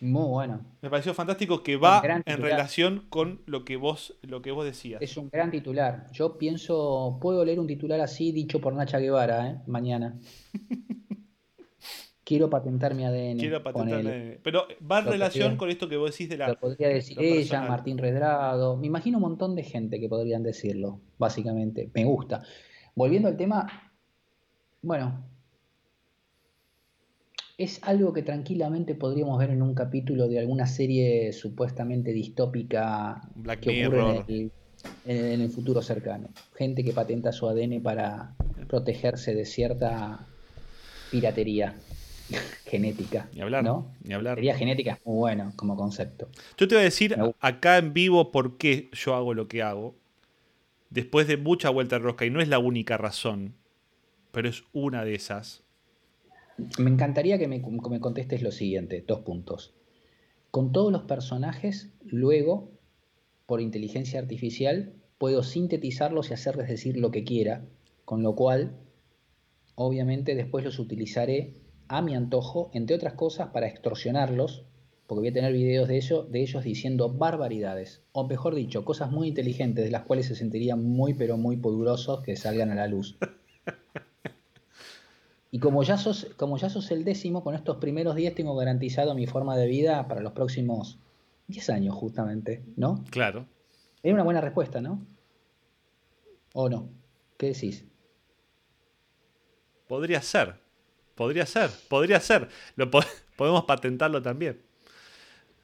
Muy 0.00 0.28
bueno. 0.28 0.60
Me 0.82 0.90
pareció 0.90 1.14
fantástico 1.14 1.62
que 1.62 1.76
va 1.76 2.02
en 2.26 2.38
relación 2.42 3.06
con 3.08 3.40
lo 3.46 3.64
que 3.64 3.76
vos, 3.76 4.16
lo 4.22 4.42
que 4.42 4.50
vos 4.50 4.64
decías. 4.64 5.00
Es 5.00 5.16
un 5.16 5.30
gran 5.30 5.50
titular. 5.50 6.06
Yo 6.12 6.36
pienso, 6.36 7.18
puedo 7.20 7.44
leer 7.44 7.58
un 7.60 7.66
titular 7.66 8.00
así 8.00 8.30
dicho 8.32 8.60
por 8.60 8.74
Nacha 8.74 8.98
Guevara, 8.98 9.48
¿eh? 9.50 9.60
Mañana. 9.66 10.18
Quiero 12.24 12.48
patentar 12.48 12.94
mi 12.94 13.04
ADN. 13.04 13.36
Quiero 13.38 13.62
patentar 13.62 14.02
mi- 14.02 14.36
Pero 14.42 14.66
va 14.90 15.00
en 15.00 15.04
Lo 15.04 15.10
relación 15.12 15.42
podría- 15.44 15.58
con 15.58 15.70
esto 15.70 15.88
que 15.90 15.96
vos 15.98 16.10
decís 16.10 16.28
de 16.30 16.38
la. 16.38 16.48
Lo 16.48 16.58
podría 16.58 16.88
decir 16.88 17.16
lo 17.18 17.22
ella, 17.22 17.36
personal. 17.36 17.68
Martín 17.68 17.98
Redrado. 17.98 18.76
Me 18.78 18.86
imagino 18.86 19.18
un 19.18 19.22
montón 19.22 19.54
de 19.54 19.62
gente 19.62 20.00
que 20.00 20.08
podrían 20.08 20.42
decirlo, 20.42 21.00
básicamente. 21.18 21.90
Me 21.92 22.04
gusta. 22.04 22.42
Volviendo 22.94 23.28
al 23.28 23.36
tema, 23.36 23.66
bueno, 24.80 25.22
es 27.58 27.78
algo 27.82 28.12
que 28.12 28.22
tranquilamente 28.22 28.94
podríamos 28.94 29.38
ver 29.38 29.50
en 29.50 29.62
un 29.62 29.74
capítulo 29.74 30.28
de 30.28 30.38
alguna 30.40 30.66
serie 30.66 31.32
supuestamente 31.32 32.12
distópica 32.12 33.22
Black 33.36 33.60
que 33.60 33.84
ocurre 33.84 34.00
en 34.00 34.24
el, 34.28 34.50
en- 35.06 35.24
en 35.34 35.40
el 35.40 35.50
futuro 35.50 35.80
cercano. 35.82 36.28
Gente 36.56 36.82
que 36.84 36.92
patenta 36.92 37.32
su 37.32 37.48
ADN 37.48 37.80
para 37.80 38.34
protegerse 38.68 39.34
de 39.34 39.44
cierta 39.44 40.26
piratería 41.10 41.74
genética. 42.66 43.28
Ni 43.34 43.40
hablar, 43.40 43.62
¿no? 43.64 43.92
ni 44.02 44.14
hablar. 44.14 44.34
Piratería 44.36 44.56
genética 44.56 44.92
es 44.94 45.06
muy 45.06 45.16
bueno 45.18 45.52
como 45.56 45.76
concepto. 45.76 46.28
Yo 46.58 46.66
te 46.66 46.74
voy 46.74 46.82
a 46.82 46.84
decir 46.84 47.16
acá 47.40 47.78
en 47.78 47.92
vivo 47.92 48.32
por 48.32 48.56
qué 48.56 48.88
yo 48.92 49.14
hago 49.14 49.32
lo 49.34 49.46
que 49.48 49.62
hago. 49.62 49.94
Después 50.90 51.26
de 51.26 51.36
mucha 51.36 51.70
vuelta 51.70 51.96
de 51.98 52.04
rosca, 52.04 52.24
y 52.24 52.30
no 52.30 52.40
es 52.40 52.46
la 52.48 52.60
única 52.60 52.96
razón, 52.96 53.54
pero 54.30 54.48
es 54.48 54.62
una 54.72 55.04
de 55.04 55.16
esas. 55.16 55.63
Me 56.78 56.90
encantaría 56.90 57.38
que 57.38 57.48
me, 57.48 57.60
contestes 57.62 58.42
lo 58.42 58.52
siguiente, 58.52 59.04
dos 59.06 59.20
puntos. 59.20 59.74
Con 60.50 60.72
todos 60.72 60.92
los 60.92 61.02
personajes, 61.02 61.92
luego, 62.04 62.70
por 63.46 63.60
inteligencia 63.60 64.20
artificial, 64.20 64.94
puedo 65.18 65.42
sintetizarlos 65.42 66.30
y 66.30 66.34
hacerles 66.34 66.68
decir 66.68 66.96
lo 66.96 67.10
que 67.10 67.24
quiera, 67.24 67.64
con 68.04 68.22
lo 68.22 68.34
cual, 68.34 68.76
obviamente, 69.74 70.34
después 70.34 70.64
los 70.64 70.78
utilizaré 70.78 71.54
a 71.88 72.02
mi 72.02 72.14
antojo, 72.14 72.70
entre 72.72 72.96
otras 72.96 73.14
cosas, 73.14 73.48
para 73.48 73.66
extorsionarlos 73.66 74.64
porque 75.06 75.20
voy 75.20 75.28
a 75.28 75.32
tener 75.32 75.52
videos 75.52 75.88
de, 75.88 76.02
de 76.30 76.40
ellos 76.40 76.64
diciendo 76.64 77.10
barbaridades, 77.10 78.02
o 78.12 78.26
mejor 78.26 78.54
dicho, 78.54 78.84
cosas 78.84 79.10
muy 79.10 79.28
inteligentes 79.28 79.84
de 79.84 79.90
las 79.90 80.04
cuales 80.04 80.26
se 80.26 80.34
sentirían 80.34 80.82
muy 80.82 81.14
pero 81.14 81.36
muy 81.36 81.56
poderosos 81.56 82.22
que 82.22 82.36
salgan 82.36 82.70
a 82.70 82.74
la 82.74 82.86
luz. 82.86 83.18
Y 85.54 85.60
como 85.60 85.84
ya 85.84 85.96
sos, 85.98 86.26
como 86.36 86.58
ya 86.58 86.68
sos 86.68 86.90
el 86.90 87.04
décimo, 87.04 87.44
con 87.44 87.54
estos 87.54 87.76
primeros 87.76 88.16
10 88.16 88.34
tengo 88.34 88.56
garantizado 88.56 89.14
mi 89.14 89.28
forma 89.28 89.56
de 89.56 89.68
vida 89.68 90.08
para 90.08 90.20
los 90.20 90.32
próximos 90.32 90.98
10 91.46 91.70
años, 91.70 91.94
justamente, 91.94 92.64
¿no? 92.74 93.04
Claro. 93.12 93.46
Era 94.02 94.14
una 94.14 94.24
buena 94.24 94.40
respuesta, 94.40 94.80
¿no? 94.80 95.06
¿O 96.54 96.68
no? 96.68 96.88
¿Qué 97.38 97.46
decís? 97.52 97.84
Podría 99.86 100.20
ser. 100.22 100.56
Podría 101.14 101.46
ser. 101.46 101.70
Podría 101.88 102.18
ser. 102.18 102.48
Lo 102.74 102.90
po- 102.90 103.02
podemos 103.36 103.62
patentarlo 103.64 104.20
también. 104.20 104.60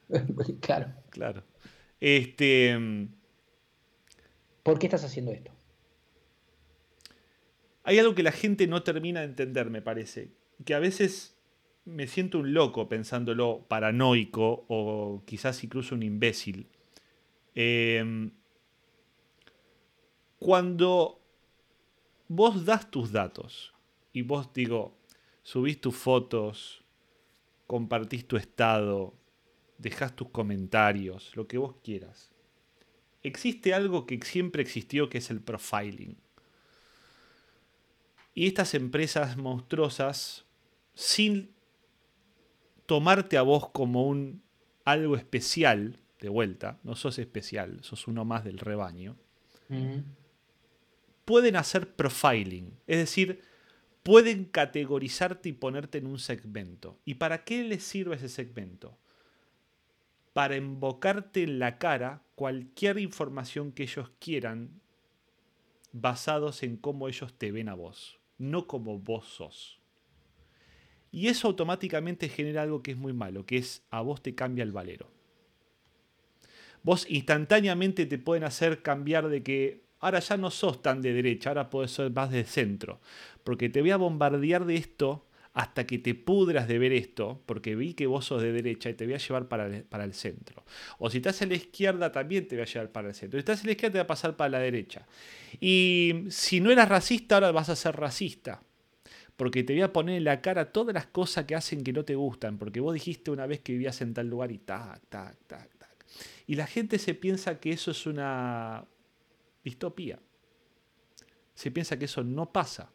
claro. 0.61 0.87
Claro. 1.09 1.43
Este. 1.99 2.79
mm, 2.79 3.07
¿Por 4.63 4.79
qué 4.79 4.87
estás 4.87 5.03
haciendo 5.03 5.31
esto? 5.33 5.51
Hay 7.83 7.99
algo 7.99 8.15
que 8.15 8.23
la 8.23 8.31
gente 8.31 8.67
no 8.67 8.83
termina 8.83 9.21
de 9.21 9.27
entender, 9.27 9.69
me 9.69 9.81
parece. 9.81 10.31
Que 10.65 10.73
a 10.73 10.79
veces 10.79 11.37
me 11.85 12.07
siento 12.07 12.39
un 12.39 12.53
loco 12.53 12.87
pensándolo 12.87 13.65
paranoico 13.67 14.65
o 14.67 15.23
quizás 15.25 15.63
incluso 15.63 15.95
un 15.95 16.03
imbécil. 16.03 16.67
Eh, 17.55 18.31
cuando 20.39 21.21
vos 22.27 22.65
das 22.65 22.89
tus 22.89 23.11
datos 23.11 23.73
y 24.13 24.21
vos 24.21 24.53
digo, 24.53 24.97
subís 25.43 25.79
tus 25.79 25.95
fotos, 25.95 26.83
compartís 27.67 28.27
tu 28.27 28.37
estado, 28.37 29.13
dejás 29.77 30.15
tus 30.15 30.29
comentarios, 30.29 31.35
lo 31.35 31.47
que 31.47 31.57
vos 31.57 31.75
quieras. 31.83 32.31
Existe 33.21 33.73
algo 33.73 34.05
que 34.05 34.19
siempre 34.23 34.61
existió 34.61 35.09
que 35.09 35.19
es 35.19 35.29
el 35.29 35.41
profiling. 35.41 36.17
Y 38.33 38.47
estas 38.47 38.73
empresas 38.73 39.37
monstruosas, 39.37 40.45
sin 40.93 41.51
tomarte 42.85 43.37
a 43.37 43.41
vos 43.41 43.69
como 43.69 44.07
un 44.07 44.41
algo 44.85 45.15
especial, 45.15 45.99
de 46.21 46.29
vuelta, 46.29 46.79
no 46.83 46.95
sos 46.95 47.17
especial, 47.19 47.79
sos 47.83 48.07
uno 48.07 48.25
más 48.25 48.43
del 48.43 48.59
rebaño, 48.59 49.17
pueden 51.25 51.55
hacer 51.55 51.95
profiling. 51.95 52.77
Es 52.87 52.97
decir, 52.97 53.41
pueden 54.03 54.45
categorizarte 54.45 55.49
y 55.49 55.53
ponerte 55.53 55.97
en 55.97 56.07
un 56.07 56.19
segmento. 56.19 56.99
¿Y 57.05 57.15
para 57.15 57.43
qué 57.43 57.63
les 57.63 57.83
sirve 57.83 58.15
ese 58.15 58.29
segmento? 58.29 58.97
Para 60.33 60.55
embocarte 60.55 61.43
en 61.43 61.59
la 61.59 61.77
cara 61.77 62.21
cualquier 62.35 62.99
información 62.99 63.71
que 63.71 63.83
ellos 63.83 64.11
quieran 64.19 64.81
basados 65.91 66.63
en 66.63 66.77
cómo 66.77 67.07
ellos 67.07 67.33
te 67.37 67.51
ven 67.51 67.67
a 67.67 67.73
vos, 67.73 68.19
no 68.41 68.67
como 68.67 68.99
vos 68.99 69.25
sos. 69.25 69.79
Y 71.11 71.27
eso 71.27 71.47
automáticamente 71.47 72.29
genera 72.29 72.63
algo 72.63 72.81
que 72.81 72.91
es 72.91 72.97
muy 72.97 73.13
malo, 73.13 73.45
que 73.45 73.57
es 73.57 73.83
a 73.89 74.01
vos 74.01 74.21
te 74.21 74.33
cambia 74.33 74.63
el 74.63 74.71
valero. 74.71 75.07
Vos 76.83 77.05
instantáneamente 77.09 78.05
te 78.05 78.17
pueden 78.17 78.43
hacer 78.43 78.81
cambiar 78.81 79.29
de 79.29 79.43
que 79.43 79.83
ahora 79.99 80.19
ya 80.19 80.37
no 80.37 80.49
sos 80.49 80.81
tan 80.81 81.01
de 81.01 81.13
derecha, 81.13 81.49
ahora 81.49 81.69
podés 81.69 81.91
ser 81.91 82.11
más 82.11 82.31
de 82.31 82.43
centro. 82.43 82.99
Porque 83.43 83.69
te 83.69 83.81
voy 83.81 83.91
a 83.91 83.97
bombardear 83.97 84.65
de 84.65 84.75
esto 84.75 85.25
hasta 85.53 85.85
que 85.85 85.97
te 85.97 86.15
pudras 86.15 86.67
de 86.67 86.79
ver 86.79 86.93
esto, 86.93 87.41
porque 87.45 87.75
vi 87.75 87.93
que 87.93 88.07
vos 88.07 88.25
sos 88.25 88.41
de 88.41 88.53
derecha 88.53 88.89
y 88.89 88.93
te 88.93 89.05
voy 89.05 89.15
a 89.15 89.17
llevar 89.17 89.47
para 89.49 89.67
el, 89.67 89.83
para 89.83 90.05
el 90.05 90.13
centro. 90.13 90.63
O 90.97 91.09
si 91.09 91.17
estás 91.17 91.41
en 91.41 91.49
la 91.49 91.55
izquierda, 91.55 92.11
también 92.11 92.47
te 92.47 92.55
voy 92.55 92.63
a 92.63 92.65
llevar 92.65 92.91
para 92.91 93.09
el 93.09 93.15
centro. 93.15 93.37
Si 93.37 93.41
estás 93.41 93.59
en 93.61 93.65
la 93.65 93.71
izquierda, 93.73 93.93
te 93.93 93.99
va 93.99 94.03
a 94.03 94.07
pasar 94.07 94.37
para 94.37 94.49
la 94.49 94.59
derecha. 94.59 95.05
Y 95.59 96.25
si 96.29 96.61
no 96.61 96.71
eras 96.71 96.87
racista, 96.87 97.35
ahora 97.35 97.51
vas 97.51 97.69
a 97.69 97.75
ser 97.75 97.97
racista. 97.97 98.63
Porque 99.35 99.63
te 99.63 99.73
voy 99.73 99.81
a 99.81 99.91
poner 99.91 100.17
en 100.17 100.23
la 100.23 100.39
cara 100.39 100.71
todas 100.71 100.93
las 100.93 101.07
cosas 101.07 101.45
que 101.45 101.55
hacen 101.55 101.83
que 101.83 101.91
no 101.91 102.05
te 102.05 102.15
gustan. 102.15 102.57
Porque 102.57 102.79
vos 102.79 102.93
dijiste 102.93 103.31
una 103.31 103.45
vez 103.45 103.59
que 103.59 103.73
vivías 103.73 103.99
en 104.01 104.13
tal 104.13 104.27
lugar 104.27 104.51
y 104.51 104.59
tac, 104.59 105.01
tac, 105.09 105.35
tac, 105.47 105.77
tac. 105.77 106.05
Y 106.47 106.55
la 106.55 106.67
gente 106.67 106.97
se 106.97 107.13
piensa 107.13 107.59
que 107.59 107.71
eso 107.71 107.91
es 107.91 108.05
una 108.05 108.85
distopía. 109.63 110.19
Se 111.55 111.71
piensa 111.71 111.99
que 111.99 112.05
eso 112.05 112.23
no 112.23 112.53
pasa. 112.53 112.91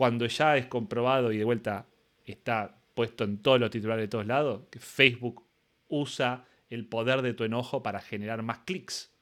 Cuando 0.00 0.24
ya 0.28 0.56
es 0.56 0.64
comprobado 0.64 1.30
y 1.30 1.36
de 1.36 1.44
vuelta 1.44 1.86
está 2.24 2.74
puesto 2.94 3.22
en 3.24 3.36
todos 3.42 3.60
los 3.60 3.68
titulares 3.68 4.04
de 4.04 4.08
todos 4.08 4.26
lados, 4.26 4.62
que 4.70 4.78
Facebook 4.78 5.44
usa 5.88 6.46
el 6.70 6.86
poder 6.86 7.20
de 7.20 7.34
tu 7.34 7.44
enojo 7.44 7.82
para 7.82 8.00
generar 8.00 8.42
más 8.42 8.60
clics. 8.60 9.12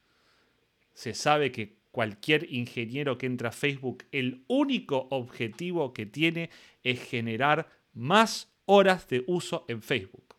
Se 0.94 1.14
sabe 1.14 1.50
que 1.50 1.80
cualquier 1.90 2.46
ingeniero 2.54 3.18
que 3.18 3.26
entra 3.26 3.48
a 3.48 3.50
Facebook, 3.50 4.04
el 4.12 4.44
único 4.46 5.08
objetivo 5.10 5.92
que 5.92 6.06
tiene 6.06 6.48
es 6.84 7.02
generar 7.02 7.68
más 7.92 8.54
horas 8.64 9.08
de 9.08 9.24
uso 9.26 9.64
en 9.66 9.82
Facebook. 9.82 10.36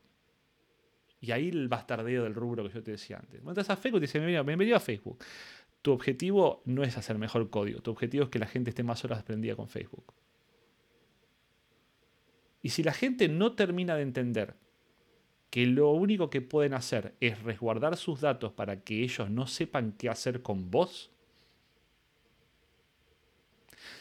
Y 1.20 1.32
ahí 1.32 1.50
el 1.50 1.68
bastardeo 1.68 2.24
del 2.24 2.34
rubro 2.34 2.64
que 2.64 2.76
yo 2.76 2.82
te 2.82 2.92
decía 2.92 3.18
antes. 3.18 3.42
Cuando 3.42 3.60
entras 3.60 3.78
a 3.78 3.82
Facebook, 3.82 4.00
te 4.00 4.20
bienvenido, 4.20 4.46
bienvenido 4.46 4.78
a 4.78 4.80
Facebook. 4.80 5.22
Tu 5.82 5.92
objetivo 5.92 6.62
no 6.64 6.84
es 6.84 6.96
hacer 6.96 7.18
mejor 7.18 7.50
código, 7.50 7.82
tu 7.82 7.92
objetivo 7.92 8.24
es 8.24 8.30
que 8.30 8.40
la 8.40 8.48
gente 8.48 8.70
esté 8.70 8.84
más 8.84 9.04
horas 9.04 9.22
prendida 9.24 9.58
con 9.58 9.68
Facebook. 9.68 10.14
Y 12.62 12.70
si 12.70 12.84
la 12.84 12.94
gente 12.94 13.28
no 13.30 13.54
termina 13.54 13.96
de 13.96 14.04
entender 14.04 14.56
que 15.50 15.66
lo 15.66 15.92
único 15.92 16.30
que 16.30 16.42
pueden 16.42 16.74
hacer 16.74 17.16
es 17.20 17.42
resguardar 17.42 17.98
sus 17.98 18.22
datos 18.22 18.54
para 18.54 18.84
que 18.84 19.04
ellos 19.04 19.30
no 19.30 19.48
sepan 19.48 19.94
qué 19.94 20.10
hacer 20.10 20.42
con 20.42 20.70
vos, 20.70 21.12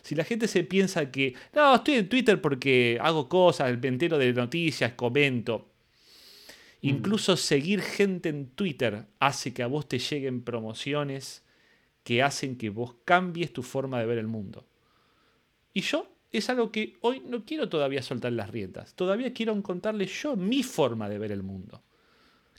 si 0.03 0.15
la 0.15 0.25
gente 0.25 0.49
se 0.49 0.65
piensa 0.65 1.11
que, 1.11 1.35
no, 1.55 1.75
estoy 1.75 1.95
en 1.95 2.09
Twitter 2.09 2.41
porque 2.41 2.99
hago 3.01 3.29
cosas, 3.29 3.79
me 3.79 3.89
entero 3.89 4.19
de 4.19 4.33
noticias, 4.33 4.93
comento. 4.95 5.69
Incluso 6.81 7.37
seguir 7.37 7.81
gente 7.81 8.29
en 8.29 8.51
Twitter 8.51 9.07
hace 9.19 9.53
que 9.53 9.63
a 9.63 9.67
vos 9.67 9.89
te 9.89 9.99
lleguen 9.99 10.43
promociones 10.43 11.45
que 12.05 12.23
hacen 12.23 12.57
que 12.57 12.71
vos 12.71 12.95
cambies 13.05 13.53
tu 13.53 13.63
forma 13.63 13.99
de 13.99 14.07
ver 14.07 14.19
el 14.19 14.29
mundo. 14.29 14.67
Y 15.75 15.81
yo 15.81 16.09
es 16.33 16.51
algo 16.51 16.71
que 16.71 16.97
hoy 17.01 17.23
no 17.27 17.45
quiero 17.45 17.69
todavía 17.69 18.03
soltar 18.03 18.33
las 18.33 18.51
riendas. 18.51 18.95
Todavía 18.95 19.33
quiero 19.33 19.61
contarles 19.63 20.23
yo 20.23 20.37
mi 20.37 20.63
forma 20.63 21.09
de 21.09 21.19
ver 21.19 21.33
el 21.33 21.43
mundo. 21.43 21.83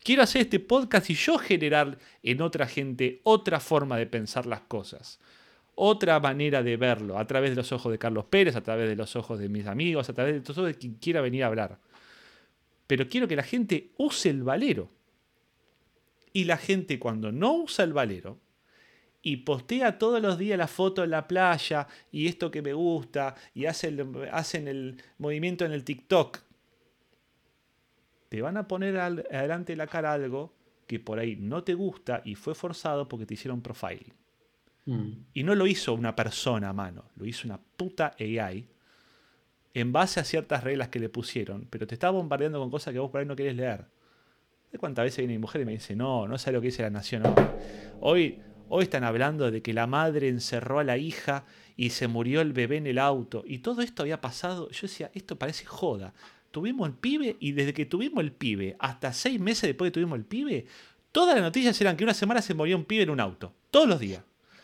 Quiero 0.04 0.24
hacer 0.24 0.42
este 0.42 0.60
podcast 0.60 1.10
y 1.10 1.14
yo 1.14 1.38
generar 1.38 1.98
en 2.24 2.42
otra 2.42 2.68
gente 2.68 3.20
otra 3.24 3.60
forma 3.60 3.98
de 3.98 4.08
pensar 4.08 4.46
las 4.46 4.62
cosas. 4.62 5.20
Otra 5.76 6.20
manera 6.20 6.64
de 6.64 6.78
verlo, 6.78 7.18
a 7.18 7.28
través 7.28 7.52
de 7.52 7.58
los 7.58 7.72
ojos 7.72 7.92
de 7.92 8.00
Carlos 8.00 8.26
Pérez, 8.26 8.56
a 8.56 8.62
través 8.62 8.90
de 8.90 8.96
los 8.96 9.16
ojos 9.16 9.40
de 9.40 9.50
mis 9.50 9.68
amigos, 9.68 10.10
a 10.10 10.14
través 10.14 10.44
de 10.44 10.52
ojos 10.52 10.66
de 10.66 10.76
quien 10.76 10.96
quiera 10.96 11.22
venir 11.22 11.44
a 11.44 11.48
hablar. 11.48 11.80
Pero 12.88 13.08
quiero 13.08 13.28
que 13.28 13.36
la 13.36 13.44
gente 13.44 13.92
use 13.98 14.30
el 14.30 14.44
valero. 14.44 14.90
Y 16.34 16.46
la 16.46 16.58
gente 16.58 17.00
cuando 17.00 17.32
no 17.32 17.54
usa 17.54 17.86
el 17.86 17.94
valero 17.94 18.40
y 19.22 19.38
postea 19.38 19.98
todos 19.98 20.22
los 20.22 20.38
días 20.38 20.58
la 20.58 20.68
foto 20.68 21.04
en 21.04 21.10
la 21.12 21.28
playa 21.28 21.88
y 22.12 22.28
esto 22.28 22.50
que 22.52 22.62
me 22.62 22.74
gusta 22.74 23.36
y 23.54 23.66
hace 23.66 23.90
el- 23.90 24.30
hacen 24.32 24.68
el 24.68 25.02
movimiento 25.18 25.66
en 25.66 25.72
el 25.74 25.84
TikTok, 25.84 26.40
te 28.30 28.42
van 28.42 28.58
a 28.58 28.68
poner 28.68 28.98
al- 28.98 29.26
adelante 29.32 29.74
de 29.74 29.78
la 29.78 29.88
cara 29.88 30.14
algo 30.14 30.54
que 30.88 31.00
por 31.00 31.20
ahí 31.20 31.36
no 31.36 31.64
te 31.64 31.74
gusta 31.74 32.22
y 32.26 32.36
fue 32.36 32.56
forzado 32.56 33.08
porque 33.08 33.26
te 33.26 33.34
hicieron 33.34 33.62
profiling. 33.62 34.14
Mm. 34.86 35.10
Y 35.34 35.44
no 35.44 35.54
lo 35.56 35.68
hizo 35.68 35.94
una 35.94 36.16
persona 36.16 36.70
a 36.70 36.74
mano, 36.74 37.06
lo 37.16 37.26
hizo 37.26 37.48
una 37.48 37.60
puta 37.60 38.16
AI 38.20 38.68
en 39.74 39.92
base 39.92 40.20
a 40.20 40.24
ciertas 40.24 40.64
reglas 40.64 40.90
que 40.90 41.00
le 41.00 41.10
pusieron, 41.10 41.68
pero 41.70 41.86
te 41.86 41.94
está 41.96 42.10
bombardeando 42.10 42.60
con 42.60 42.72
cosas 42.72 42.94
que 42.94 43.00
vos 43.00 43.12
por 43.12 43.20
ahí 43.20 43.26
no 43.28 43.36
querés 43.36 43.56
leer. 43.56 43.86
¿De 44.72 44.78
cuántas 44.78 45.04
veces 45.04 45.18
viene 45.20 45.34
mi 45.34 45.40
mujer 45.40 45.62
y 45.62 45.66
me 45.66 45.72
dice, 45.74 45.96
no, 45.96 46.28
no 46.28 46.38
sabe 46.38 46.56
lo 46.58 46.62
que 46.62 46.68
dice 46.68 46.82
la 46.84 46.90
nación 46.90 47.24
hoy? 47.26 47.34
Hoy, 48.02 48.42
hoy 48.70 48.84
están 48.84 49.04
hablando 49.04 49.52
de 49.52 49.62
que 49.62 49.74
la 49.74 49.88
madre 49.88 50.30
encerró 50.30 50.80
a 50.80 50.84
la 50.84 50.98
hija 50.98 51.46
y 51.76 51.92
se 51.92 52.08
murió 52.08 52.42
el 52.42 52.54
bebé 52.54 52.78
en 52.78 52.88
el 52.88 53.00
auto. 53.00 53.44
Y 53.46 53.60
todo 53.60 53.82
esto 53.82 54.04
había 54.04 54.22
pasado. 54.22 54.70
Yo 54.70 54.82
decía, 54.84 55.12
esto 55.14 55.38
parece 55.38 55.66
joda. 55.66 56.14
Tuvimos 56.52 56.88
el 56.88 56.96
pibe 56.96 57.38
y 57.40 57.52
desde 57.52 57.74
que 57.74 57.86
tuvimos 57.86 58.24
el 58.24 58.32
pibe 58.32 58.76
hasta 58.80 59.14
seis 59.14 59.40
meses 59.40 59.64
después 59.64 59.90
que 59.90 59.94
tuvimos 59.94 60.18
el 60.18 60.26
pibe, 60.26 60.66
todas 61.12 61.36
las 61.36 61.44
noticias 61.44 61.80
eran 61.82 61.96
que 61.96 62.04
una 62.04 62.14
semana 62.14 62.42
se 62.42 62.54
moría 62.54 62.76
un 62.76 62.86
pibe 62.86 63.04
en 63.04 63.12
un 63.12 63.20
auto. 63.20 63.54
Todos 63.72 63.88
los 63.88 64.00
días. 64.00 64.24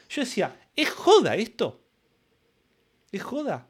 Yo 0.10 0.22
decía, 0.22 0.60
¿es 0.76 0.90
joda 0.90 1.36
esto? 1.36 1.82
¿Es 3.12 3.24
joda? 3.24 3.68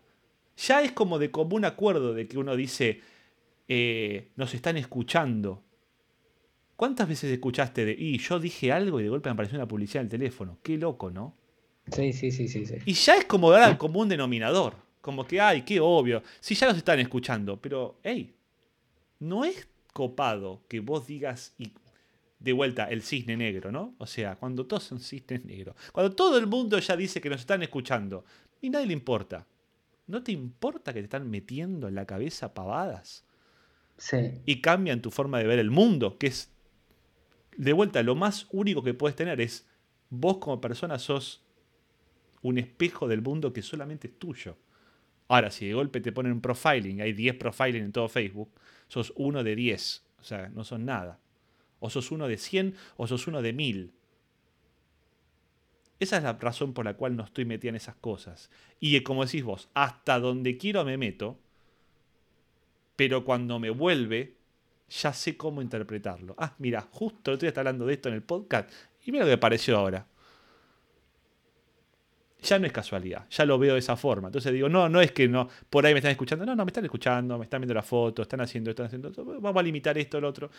Ya 0.58 0.82
es 0.82 0.92
como 0.92 1.20
de 1.20 1.32
común 1.32 1.66
acuerdo 1.66 2.14
de 2.14 2.28
que 2.28 2.38
uno 2.38 2.56
dice, 2.56 3.02
eh, 3.68 4.32
nos 4.36 4.54
están 4.54 4.78
escuchando. 4.78 5.65
¿Cuántas 6.76 7.08
veces 7.08 7.32
escuchaste 7.32 7.86
de, 7.86 7.96
y 7.98 8.18
yo 8.18 8.40
dije 8.40 8.72
algo 8.72 9.00
y 9.00 9.04
de 9.04 9.10
golpe 9.10 9.30
me 9.30 9.34
apareció 9.34 9.58
una 9.58 9.68
publicidad 9.68 10.02
en 10.02 10.08
el 10.08 10.12
teléfono? 10.12 10.60
Qué 10.62 10.78
loco, 10.78 11.10
¿no? 11.10 11.36
Sí, 11.92 12.14
sí, 12.14 12.32
sí, 12.32 12.48
sí, 12.48 12.66
sí. 12.66 12.76
Y 12.86 12.94
ya 12.94 13.16
es 13.16 13.26
como 13.26 13.52
dar 13.52 13.64
al 13.64 13.78
común 13.78 14.10
denominador. 14.10 14.76
Como 15.02 15.26
que, 15.26 15.40
ay, 15.40 15.62
qué 15.62 15.80
obvio. 15.80 16.24
Si 16.40 16.56
ya 16.56 16.68
los 16.68 16.78
están 16.78 17.00
escuchando. 17.00 17.62
Pero, 17.62 18.00
hey, 18.04 18.34
no 19.20 19.46
es 19.46 19.68
copado 19.94 20.64
que 20.68 20.80
vos 20.80 21.08
digas 21.08 21.54
y 21.58 21.72
de 22.40 22.54
vuelta 22.54 22.86
el 22.86 23.02
cisne 23.02 23.38
negro, 23.38 23.72
¿no? 23.72 23.96
O 23.98 24.08
sea, 24.08 24.36
cuando 24.36 24.66
todos 24.66 24.84
son 24.84 25.00
cisnes 25.00 25.46
negros, 25.46 25.76
cuando 25.92 26.14
todo 26.14 26.38
el 26.38 26.48
mundo 26.48 26.78
ya 26.80 26.98
dice 26.98 27.22
que 27.22 27.30
nos 27.30 27.40
están 27.40 27.64
escuchando 27.64 28.26
y 28.62 28.70
nadie 28.70 28.88
le 28.88 28.94
importa. 28.94 29.48
¿No 30.08 30.22
te 30.22 30.32
importa 30.32 30.94
que 30.94 31.00
te 31.00 31.06
están 31.06 31.30
metiendo 31.30 31.88
en 31.88 31.96
la 31.96 32.06
cabeza 32.06 32.54
pavadas? 32.54 33.26
Sí. 33.98 34.42
Y 34.46 34.62
cambian 34.62 35.02
tu 35.02 35.10
forma 35.10 35.40
de 35.40 35.48
ver 35.48 35.60
el 35.60 35.72
mundo, 35.72 36.18
que 36.18 36.28
es 36.28 36.52
de 37.58 37.74
vuelta 37.74 38.04
lo 38.04 38.16
más 38.16 38.48
único 38.52 38.84
que 38.84 38.94
puedes 38.94 39.16
tener 39.16 39.42
es 39.42 39.68
vos 40.10 40.38
como 40.38 40.62
persona 40.62 41.00
sos 41.00 41.44
un 42.42 42.58
espejo 42.58 43.08
del 43.08 43.22
mundo 43.22 43.54
que 43.54 43.62
solamente 43.62 44.08
es 44.08 44.20
tuyo. 44.20 44.58
Ahora, 45.28 45.50
si 45.50 45.68
de 45.68 45.74
golpe 45.74 46.02
te 46.02 46.12
ponen 46.12 46.34
un 46.34 46.42
profiling, 46.42 47.02
hay 47.02 47.14
10 47.14 47.36
profiling 47.38 47.84
en 47.84 47.92
todo 47.92 48.08
Facebook, 48.08 48.52
sos 48.88 49.12
uno 49.16 49.44
de 49.44 49.56
10. 49.56 50.06
O 50.20 50.24
sea, 50.24 50.50
no 50.50 50.64
son 50.64 50.86
nada. 50.86 51.20
O 51.80 51.90
sos 51.90 52.12
uno 52.12 52.28
de 52.28 52.38
100 52.38 52.76
o 52.98 53.08
sos 53.08 53.28
uno 53.28 53.42
de 53.42 53.54
1000. 53.54 53.92
Esa 56.00 56.18
es 56.18 56.24
la 56.24 56.34
razón 56.34 56.74
por 56.74 56.86
la 56.86 56.96
cual 56.96 57.16
no 57.16 57.24
estoy 57.24 57.46
metida 57.46 57.70
en 57.70 57.76
esas 57.76 57.96
cosas. 57.96 58.52
Y 58.80 59.00
como 59.02 59.26
decís 59.26 59.44
vos, 59.44 59.70
hasta 59.74 60.20
donde 60.20 60.58
quiero 60.58 60.86
me 60.86 60.98
meto, 60.98 61.40
pero 62.96 63.26
cuando 63.26 63.60
me 63.60 63.70
vuelve, 63.70 64.36
ya 64.90 65.14
sé 65.14 65.36
cómo 65.36 65.62
interpretarlo. 65.62 66.36
Ah, 66.38 66.54
mira, 66.60 66.82
justo 66.82 67.32
el 67.32 67.36
otro 67.36 67.46
día 67.46 67.50
está 67.50 67.62
hablando 67.62 67.86
de 67.86 67.94
esto 67.94 68.10
en 68.10 68.16
el 68.16 68.24
podcast 68.24 68.72
y 69.06 69.12
mira 69.12 69.26
lo 69.26 69.32
que 69.32 69.38
pareció 69.38 69.78
ahora 69.78 70.08
ya 72.46 72.60
no 72.60 72.68
es 72.68 72.72
casualidad, 72.72 73.26
ya 73.30 73.46
lo 73.46 73.58
veo 73.58 73.74
de 73.74 73.80
esa 73.80 73.96
forma. 73.96 74.28
Entonces 74.28 74.54
digo, 74.54 74.70
no, 74.70 74.88
no 74.88 75.02
es 75.02 75.12
que 75.12 75.28
no, 75.28 75.50
por 75.70 75.86
ahí 75.86 75.94
me 75.94 76.00
están 76.00 76.12
escuchando, 76.12 76.46
no, 76.46 76.56
no, 76.56 76.64
me 76.64 76.70
están 76.70 76.86
escuchando, 76.86 77.38
me 77.38 77.46
están 77.46 77.62
viendo 77.62 77.74
la 77.74 77.82
foto, 77.82 78.22
están 78.22 78.42
haciendo 78.42 78.70
esto, 78.70 78.84
están 78.84 79.02
haciendo 79.04 79.42
vamos 79.42 79.60
a 79.60 79.64
limitar 79.64 79.98
esto, 79.98 80.22
lo 80.22 80.30
otro. 80.30 80.50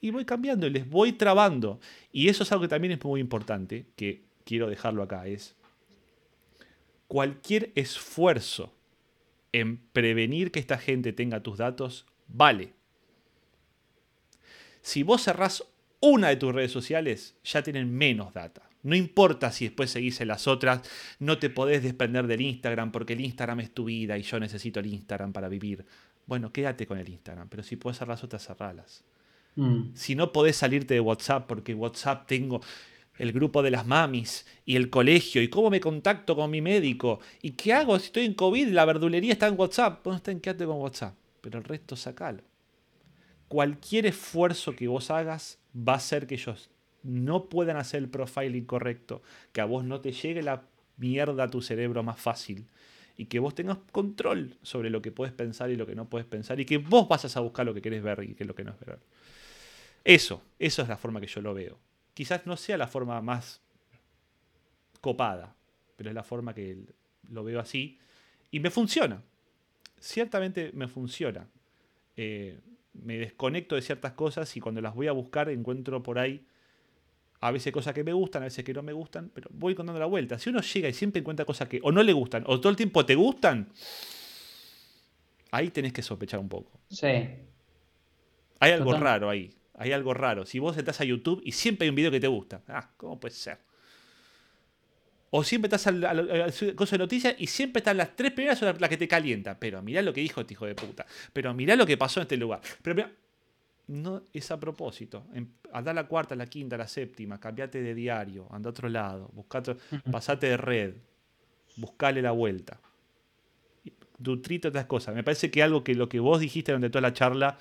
Y 0.00 0.10
voy 0.10 0.24
cambiando 0.24 0.68
les 0.68 0.88
voy 0.88 1.12
trabando. 1.12 1.80
Y 2.12 2.28
eso 2.28 2.42
es 2.42 2.52
algo 2.52 2.62
que 2.62 2.68
también 2.68 2.92
es 2.92 3.04
muy 3.04 3.20
importante, 3.20 3.86
que 3.96 4.24
quiero 4.44 4.68
dejarlo 4.68 5.02
acá, 5.02 5.26
es 5.26 5.56
cualquier 7.06 7.70
esfuerzo 7.74 8.72
en 9.52 9.78
prevenir 9.92 10.50
que 10.50 10.58
esta 10.58 10.76
gente 10.76 11.12
tenga 11.12 11.42
tus 11.42 11.58
datos, 11.58 12.06
vale. 12.26 12.75
Si 14.86 15.02
vos 15.02 15.24
cerrás 15.24 15.64
una 15.98 16.28
de 16.28 16.36
tus 16.36 16.54
redes 16.54 16.70
sociales, 16.70 17.34
ya 17.42 17.60
tienen 17.60 17.92
menos 17.92 18.32
data. 18.32 18.70
No 18.84 18.94
importa 18.94 19.50
si 19.50 19.64
después 19.64 19.90
seguís 19.90 20.20
en 20.20 20.28
las 20.28 20.46
otras, 20.46 20.88
no 21.18 21.38
te 21.38 21.50
podés 21.50 21.82
desprender 21.82 22.28
del 22.28 22.40
Instagram 22.40 22.92
porque 22.92 23.14
el 23.14 23.20
Instagram 23.20 23.58
es 23.58 23.74
tu 23.74 23.86
vida 23.86 24.16
y 24.16 24.22
yo 24.22 24.38
necesito 24.38 24.78
el 24.78 24.86
Instagram 24.86 25.32
para 25.32 25.48
vivir. 25.48 25.84
Bueno, 26.24 26.52
quédate 26.52 26.86
con 26.86 26.98
el 26.98 27.08
Instagram, 27.08 27.48
pero 27.48 27.64
si 27.64 27.74
puedes 27.74 27.98
cerrar 27.98 28.14
las 28.14 28.22
otras, 28.22 28.46
cerralas. 28.46 29.02
Mm. 29.56 29.94
Si 29.94 30.14
no 30.14 30.30
podés 30.30 30.54
salirte 30.54 30.94
de 30.94 31.00
WhatsApp 31.00 31.48
porque 31.48 31.74
WhatsApp 31.74 32.28
tengo 32.28 32.60
el 33.18 33.32
grupo 33.32 33.64
de 33.64 33.72
las 33.72 33.88
mamis 33.88 34.46
y 34.64 34.76
el 34.76 34.88
colegio 34.88 35.42
y 35.42 35.48
cómo 35.48 35.68
me 35.68 35.80
contacto 35.80 36.36
con 36.36 36.48
mi 36.48 36.60
médico 36.60 37.18
y 37.42 37.50
qué 37.50 37.72
hago 37.72 37.98
si 37.98 38.06
estoy 38.06 38.24
en 38.24 38.34
COVID, 38.34 38.68
la 38.68 38.84
verdulería 38.84 39.32
está 39.32 39.48
en 39.48 39.58
WhatsApp, 39.58 40.04
bueno, 40.04 40.18
está 40.18 40.30
en 40.30 40.38
quédate 40.38 40.64
con 40.64 40.80
WhatsApp, 40.80 41.16
pero 41.40 41.58
el 41.58 41.64
resto 41.64 41.96
sacalo. 41.96 42.44
Cualquier 43.48 44.06
esfuerzo 44.06 44.74
que 44.74 44.88
vos 44.88 45.10
hagas 45.10 45.58
va 45.76 45.94
a 45.94 45.96
hacer 45.96 46.26
que 46.26 46.34
ellos 46.34 46.70
no 47.02 47.44
puedan 47.44 47.76
hacer 47.76 48.02
el 48.02 48.08
profiling 48.08 48.64
correcto, 48.64 49.22
que 49.52 49.60
a 49.60 49.64
vos 49.64 49.84
no 49.84 50.00
te 50.00 50.12
llegue 50.12 50.42
la 50.42 50.62
mierda 50.96 51.44
a 51.44 51.50
tu 51.50 51.62
cerebro 51.62 52.02
más 52.02 52.20
fácil 52.20 52.66
y 53.16 53.26
que 53.26 53.38
vos 53.38 53.54
tengas 53.54 53.78
control 53.92 54.56
sobre 54.62 54.90
lo 54.90 55.00
que 55.00 55.12
puedes 55.12 55.32
pensar 55.32 55.70
y 55.70 55.76
lo 55.76 55.86
que 55.86 55.94
no 55.94 56.08
puedes 56.08 56.26
pensar 56.26 56.60
y 56.60 56.64
que 56.64 56.78
vos 56.78 57.08
vas 57.08 57.36
a 57.36 57.40
buscar 57.40 57.64
lo 57.64 57.74
que 57.74 57.82
querés 57.82 58.02
ver 58.02 58.24
y 58.24 58.34
que 58.34 58.44
lo 58.44 58.54
que 58.54 58.64
no 58.64 58.72
es 58.72 58.80
ver. 58.80 58.98
Eso, 60.04 60.42
eso 60.58 60.82
es 60.82 60.88
la 60.88 60.96
forma 60.96 61.20
que 61.20 61.26
yo 61.26 61.40
lo 61.40 61.54
veo. 61.54 61.78
Quizás 62.14 62.46
no 62.46 62.56
sea 62.56 62.76
la 62.76 62.86
forma 62.86 63.20
más 63.20 63.60
copada, 65.00 65.54
pero 65.96 66.10
es 66.10 66.14
la 66.14 66.22
forma 66.22 66.54
que 66.54 66.78
lo 67.30 67.44
veo 67.44 67.60
así 67.60 67.98
y 68.50 68.60
me 68.60 68.70
funciona. 68.70 69.22
Ciertamente 69.98 70.70
me 70.74 70.88
funciona. 70.88 71.46
Eh, 72.16 72.58
me 73.02 73.18
desconecto 73.18 73.74
de 73.74 73.82
ciertas 73.82 74.12
cosas 74.12 74.56
y 74.56 74.60
cuando 74.60 74.80
las 74.80 74.94
voy 74.94 75.06
a 75.06 75.12
buscar 75.12 75.48
encuentro 75.48 76.02
por 76.02 76.18
ahí 76.18 76.46
a 77.40 77.50
veces 77.50 77.72
cosas 77.72 77.94
que 77.94 78.02
me 78.02 78.12
gustan, 78.12 78.42
a 78.42 78.46
veces 78.46 78.64
que 78.64 78.72
no 78.72 78.82
me 78.82 78.92
gustan, 78.92 79.30
pero 79.32 79.48
voy 79.52 79.74
contando 79.74 80.00
la 80.00 80.06
vuelta. 80.06 80.38
Si 80.38 80.50
uno 80.50 80.60
llega 80.60 80.88
y 80.88 80.92
siempre 80.92 81.20
encuentra 81.20 81.44
cosas 81.44 81.68
que 81.68 81.80
o 81.82 81.92
no 81.92 82.02
le 82.02 82.12
gustan 82.12 82.44
o 82.46 82.60
todo 82.60 82.70
el 82.70 82.76
tiempo 82.76 83.04
te 83.04 83.14
gustan, 83.14 83.68
ahí 85.50 85.70
tenés 85.70 85.92
que 85.92 86.02
sospechar 86.02 86.40
un 86.40 86.48
poco. 86.48 86.80
Sí. 86.88 87.06
Hay 88.58 88.72
algo 88.72 88.94
raro 88.94 89.28
ahí. 89.28 89.52
Hay 89.74 89.92
algo 89.92 90.14
raro. 90.14 90.46
Si 90.46 90.58
vos 90.58 90.76
estás 90.76 91.00
a 91.02 91.04
YouTube 91.04 91.42
y 91.44 91.52
siempre 91.52 91.84
hay 91.84 91.90
un 91.90 91.96
video 91.96 92.10
que 92.10 92.20
te 92.20 92.26
gusta, 92.26 92.62
ah, 92.68 92.90
¿cómo 92.96 93.20
puede 93.20 93.34
ser? 93.34 93.58
O 95.30 95.42
siempre 95.42 95.66
estás 95.66 95.86
al, 95.88 96.04
al, 96.04 96.52
de 96.52 96.98
noticias 96.98 97.34
y 97.38 97.46
siempre 97.48 97.80
están 97.80 97.96
las 97.96 98.14
tres 98.14 98.32
primeras 98.32 98.58
son 98.58 98.76
las 98.78 98.88
que 98.88 98.96
te 98.96 99.08
calientan. 99.08 99.56
Pero 99.58 99.82
mirá 99.82 100.02
lo 100.02 100.12
que 100.12 100.20
dijo 100.20 100.40
este 100.40 100.54
hijo 100.54 100.66
de 100.66 100.74
puta. 100.74 101.04
Pero 101.32 101.52
mirá 101.52 101.74
lo 101.76 101.84
que 101.84 101.96
pasó 101.96 102.20
en 102.20 102.22
este 102.22 102.36
lugar. 102.36 102.60
Pero 102.82 102.94
mirá, 102.94 103.10
no 103.88 104.22
es 104.32 104.50
a 104.50 104.58
propósito. 104.58 105.26
Anda 105.72 105.90
a 105.92 105.94
la 105.94 106.06
cuarta, 106.06 106.34
a 106.34 106.36
la 106.36 106.46
quinta, 106.46 106.76
a 106.76 106.78
la 106.78 106.88
séptima, 106.88 107.38
cambiate 107.38 107.82
de 107.82 107.94
diario, 107.94 108.48
anda 108.50 108.68
a 108.68 108.70
otro 108.70 108.88
lado, 108.88 109.30
buscate, 109.32 109.76
pasate 110.10 110.48
de 110.48 110.56
red, 110.56 110.94
buscale 111.76 112.22
la 112.22 112.32
vuelta. 112.32 112.80
Nutrite 114.18 114.68
otras 114.68 114.86
cosas. 114.86 115.14
Me 115.14 115.22
parece 115.22 115.50
que 115.50 115.62
algo 115.62 115.84
que 115.84 115.94
lo 115.94 116.08
que 116.08 116.20
vos 116.20 116.40
dijiste 116.40 116.72
durante 116.72 116.90
toda 116.90 117.02
la 117.02 117.12
charla 117.12 117.58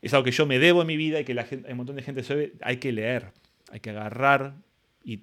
es 0.00 0.12
algo 0.12 0.24
que 0.24 0.32
yo 0.32 0.46
me 0.46 0.58
debo 0.58 0.82
en 0.82 0.86
mi 0.86 0.96
vida 0.96 1.20
y 1.20 1.24
que 1.24 1.34
la 1.34 1.44
gente, 1.44 1.70
un 1.70 1.76
montón 1.76 1.96
de 1.96 2.02
gente 2.02 2.22
sabe, 2.22 2.52
hay 2.60 2.76
que 2.76 2.92
leer, 2.92 3.32
hay 3.70 3.80
que 3.80 3.90
agarrar 3.90 4.54
y 5.04 5.22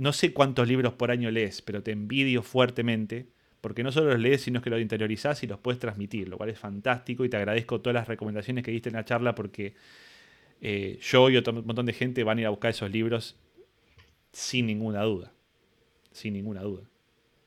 no 0.00 0.14
sé 0.14 0.32
cuántos 0.32 0.66
libros 0.66 0.94
por 0.94 1.10
año 1.10 1.30
lees, 1.30 1.60
pero 1.60 1.82
te 1.82 1.92
envidio 1.92 2.42
fuertemente 2.42 3.26
porque 3.60 3.82
no 3.82 3.92
solo 3.92 4.12
los 4.12 4.18
lees, 4.18 4.40
sino 4.40 4.62
que 4.62 4.70
los 4.70 4.80
interiorizás 4.80 5.42
y 5.42 5.46
los 5.46 5.58
puedes 5.58 5.78
transmitir, 5.78 6.26
lo 6.26 6.38
cual 6.38 6.48
es 6.48 6.58
fantástico 6.58 7.22
y 7.22 7.28
te 7.28 7.36
agradezco 7.36 7.82
todas 7.82 7.96
las 7.96 8.08
recomendaciones 8.08 8.64
que 8.64 8.70
diste 8.70 8.88
en 8.88 8.94
la 8.94 9.04
charla 9.04 9.34
porque 9.34 9.74
eh, 10.62 10.98
yo 11.02 11.28
y 11.28 11.36
otro 11.36 11.52
montón 11.52 11.84
de 11.84 11.92
gente 11.92 12.24
van 12.24 12.38
a 12.38 12.40
ir 12.40 12.46
a 12.46 12.50
buscar 12.50 12.70
esos 12.70 12.90
libros 12.90 13.36
sin 14.32 14.68
ninguna 14.68 15.02
duda, 15.02 15.32
sin 16.12 16.32
ninguna 16.32 16.62
duda. 16.62 16.84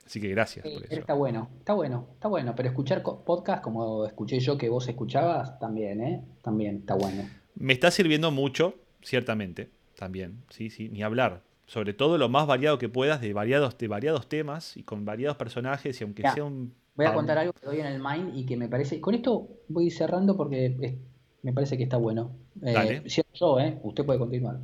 Así 0.05 0.21
que 0.21 0.29
gracias 0.29 0.63
por 0.63 0.83
eso. 0.83 0.93
Está 0.93 1.15
bueno, 1.15 1.49
está 1.57 1.73
bueno, 1.73 2.07
está 2.13 2.27
bueno, 2.27 2.53
pero 2.55 2.69
escuchar 2.69 3.01
podcast 3.01 3.63
como 3.63 4.05
escuché 4.05 4.39
yo 4.39 4.59
que 4.59 4.69
vos 4.69 4.87
escuchabas, 4.87 5.57
también, 5.57 6.03
¿eh? 6.03 6.23
También 6.43 6.75
está 6.77 6.93
bueno. 6.93 7.27
Me 7.55 7.73
está 7.73 7.89
sirviendo 7.89 8.29
mucho, 8.29 8.75
ciertamente, 9.01 9.71
también, 9.95 10.43
sí, 10.49 10.69
sí, 10.69 10.89
ni 10.89 11.01
hablar 11.01 11.41
sobre 11.65 11.93
todo 11.93 12.17
lo 12.17 12.29
más 12.29 12.47
variado 12.47 12.77
que 12.77 12.89
puedas 12.89 13.21
de 13.21 13.33
variados, 13.33 13.77
de 13.77 13.87
variados 13.87 14.27
temas 14.27 14.77
y 14.77 14.83
con 14.83 15.05
variados 15.05 15.37
personajes 15.37 15.99
y 15.99 16.03
aunque 16.03 16.23
sea 16.33 16.43
un... 16.43 16.73
Voy 16.95 17.05
a 17.05 17.13
contar 17.13 17.37
algo 17.37 17.53
que 17.53 17.65
doy 17.65 17.79
en 17.79 17.87
el 17.87 17.99
Mind 17.99 18.37
y 18.37 18.45
que 18.45 18.55
me 18.57 18.67
parece... 18.67 19.01
Con 19.01 19.15
esto 19.15 19.47
voy 19.67 19.89
cerrando 19.89 20.37
porque 20.37 20.99
me 21.41 21.53
parece 21.53 21.77
que 21.77 21.83
está 21.83 21.97
bueno. 21.97 22.31
Eh, 22.61 23.01
yo, 23.33 23.59
¿eh? 23.59 23.79
Usted 23.83 24.05
puede 24.05 24.19
continuar. 24.19 24.59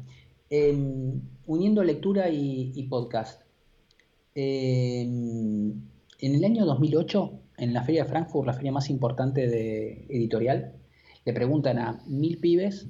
Uniendo 1.46 1.84
lectura 1.84 2.30
y, 2.30 2.84
podcast. 2.90 3.42
Em, 4.36 5.72
en 6.20 6.36
el 6.36 6.44
año 6.44 6.66
2008, 6.66 7.40
en 7.58 7.74
la 7.74 7.84
Feria 7.84 8.04
de 8.04 8.10
Frankfurt, 8.10 8.48
la 8.48 8.54
feria 8.54 8.72
más 8.72 8.90
importante 8.90 9.48
de 9.48 10.06
editorial, 10.10 10.74
le 11.26 11.34
preguntan 11.34 11.80
a 11.80 12.02
mil 12.08 12.40
pibes, 12.40 12.88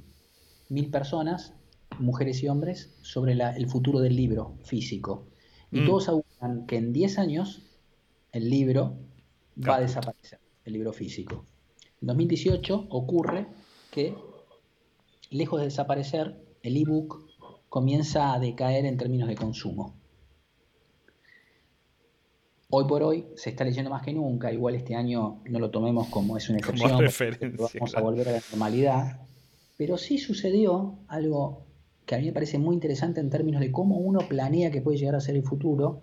mil 0.69 0.91
personas, 0.91 1.53
mujeres 1.99 2.41
y 2.43 2.47
hombres 2.47 2.97
sobre 3.01 3.33
el 3.33 3.67
futuro 3.67 3.99
del 3.99 4.15
libro 4.15 4.57
físico. 4.63 5.27
Y 5.71 5.81
mm. 5.81 5.85
todos 5.85 6.09
auguran 6.09 6.65
que 6.65 6.77
en 6.77 6.93
10 6.93 7.19
años 7.19 7.61
el 8.31 8.49
libro 8.49 8.97
va 9.67 9.75
a 9.75 9.81
desaparecer, 9.81 10.39
el 10.65 10.73
libro 10.73 10.93
físico. 10.93 11.45
En 12.01 12.07
2018 12.07 12.87
ocurre 12.89 13.47
que, 13.91 14.15
lejos 15.29 15.59
de 15.59 15.65
desaparecer, 15.65 16.35
el 16.63 16.77
ebook 16.77 17.27
comienza 17.67 18.33
a 18.33 18.39
decaer 18.39 18.85
en 18.85 18.97
términos 18.97 19.27
de 19.27 19.35
consumo. 19.35 19.95
Hoy 22.71 22.85
por 22.85 23.01
hoy 23.01 23.25
se 23.35 23.49
está 23.49 23.63
leyendo 23.63 23.89
más 23.89 24.03
que 24.03 24.13
nunca, 24.13 24.53
igual 24.53 24.75
este 24.75 24.93
año 24.95 25.41
no 25.45 25.59
lo 25.59 25.71
tomemos 25.71 26.07
como 26.07 26.37
es 26.37 26.49
una 26.49 26.59
excepción, 26.59 26.99
vamos 27.57 27.95
a 27.95 28.01
volver 28.01 28.29
a 28.29 28.33
la 28.33 28.41
normalidad, 28.51 29.21
pero 29.75 29.97
sí 29.97 30.19
sucedió 30.19 30.99
algo 31.07 31.65
que 32.09 32.15
a 32.15 32.17
mí 32.17 32.25
me 32.25 32.33
parece 32.33 32.57
muy 32.57 32.73
interesante 32.73 33.19
en 33.19 33.29
términos 33.29 33.61
de 33.61 33.71
cómo 33.71 33.97
uno 33.97 34.27
planea 34.27 34.71
que 34.71 34.81
puede 34.81 34.97
llegar 34.97 35.13
a 35.13 35.19
ser 35.19 35.35
el 35.35 35.43
futuro, 35.43 36.01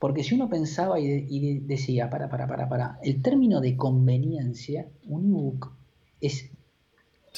porque 0.00 0.24
si 0.24 0.34
uno 0.34 0.50
pensaba 0.50 0.98
y, 0.98 1.60
decía, 1.60 2.10
para, 2.10 2.28
para, 2.28 2.48
para, 2.48 2.68
para, 2.68 2.98
el 3.04 3.22
término 3.22 3.60
de 3.60 3.76
conveniencia, 3.76 4.88
un 5.06 5.24
ebook 5.24 5.72
es 6.20 6.50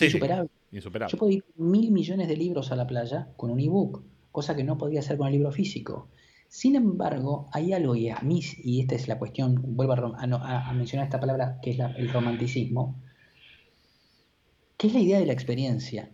insuperable. 0.01 0.49
Yo 0.73 1.19
puedo 1.19 1.31
ir 1.31 1.45
mil 1.57 1.91
millones 1.91 2.29
de 2.29 2.37
libros 2.39 2.73
a 2.73 2.77
la 2.77 2.87
playa 2.87 3.29
con 3.37 3.51
un 3.51 3.61
ebook, 3.61 4.03
cosa 4.33 4.57
que 4.57 4.65
no 4.65 4.79
podía 4.79 5.01
hacer 5.01 5.19
con 5.19 5.27
el 5.27 5.35
libro 5.35 5.53
físico. 5.53 6.09
Sin 6.49 6.77
embargo, 6.77 7.51
hay 7.53 7.75
algo, 7.75 7.95
y 7.95 8.09
a 8.09 8.21
mí, 8.23 8.41
y 8.65 8.81
esta 8.81 8.95
es 8.95 9.07
la 9.07 9.19
cuestión, 9.19 9.77
vuelvo 9.77 9.93
a, 9.93 10.73
mencionar 10.73 11.05
esta 11.05 11.21
palabra 11.21 11.59
que 11.61 11.73
es 11.73 11.79
el 11.79 12.11
romanticismo, 12.11 12.97
¿Qué 14.79 14.87
es 14.87 14.95
la 14.95 15.01
idea 15.01 15.19
de 15.19 15.27
la 15.27 15.33
experiencia? 15.33 16.09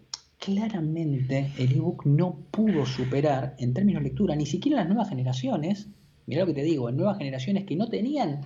Claramente 0.45 1.53
el 1.57 1.73
ebook 1.73 2.05
no 2.05 2.37
pudo 2.51 2.85
superar 2.85 3.57
en 3.59 3.73
términos 3.73 4.03
de 4.03 4.11
lectura, 4.11 4.37
ni 4.37 4.45
siquiera 4.45 4.77
las 4.77 4.89
nuevas 4.89 5.09
generaciones, 5.09 5.89
mira 6.27 6.43
lo 6.43 6.47
que 6.49 6.53
te 6.53 6.63
digo, 6.63 6.91
en 6.91 6.99
nuevas 6.99 7.17
generaciones 7.17 7.65
que 7.65 7.77
no 7.77 7.89
tenían 7.89 8.43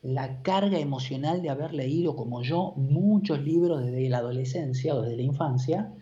la 0.00 0.40
carga 0.40 0.78
emocional 0.78 1.42
de 1.42 1.50
haber 1.50 1.74
leído, 1.74 2.16
como 2.16 2.42
yo, 2.42 2.72
muchos 2.76 3.42
libros 3.44 3.84
desde 3.84 4.08
la 4.08 4.16
adolescencia 4.16 4.94
o 4.94 5.02
desde 5.02 5.18
la 5.18 5.22
infancia, 5.24 5.92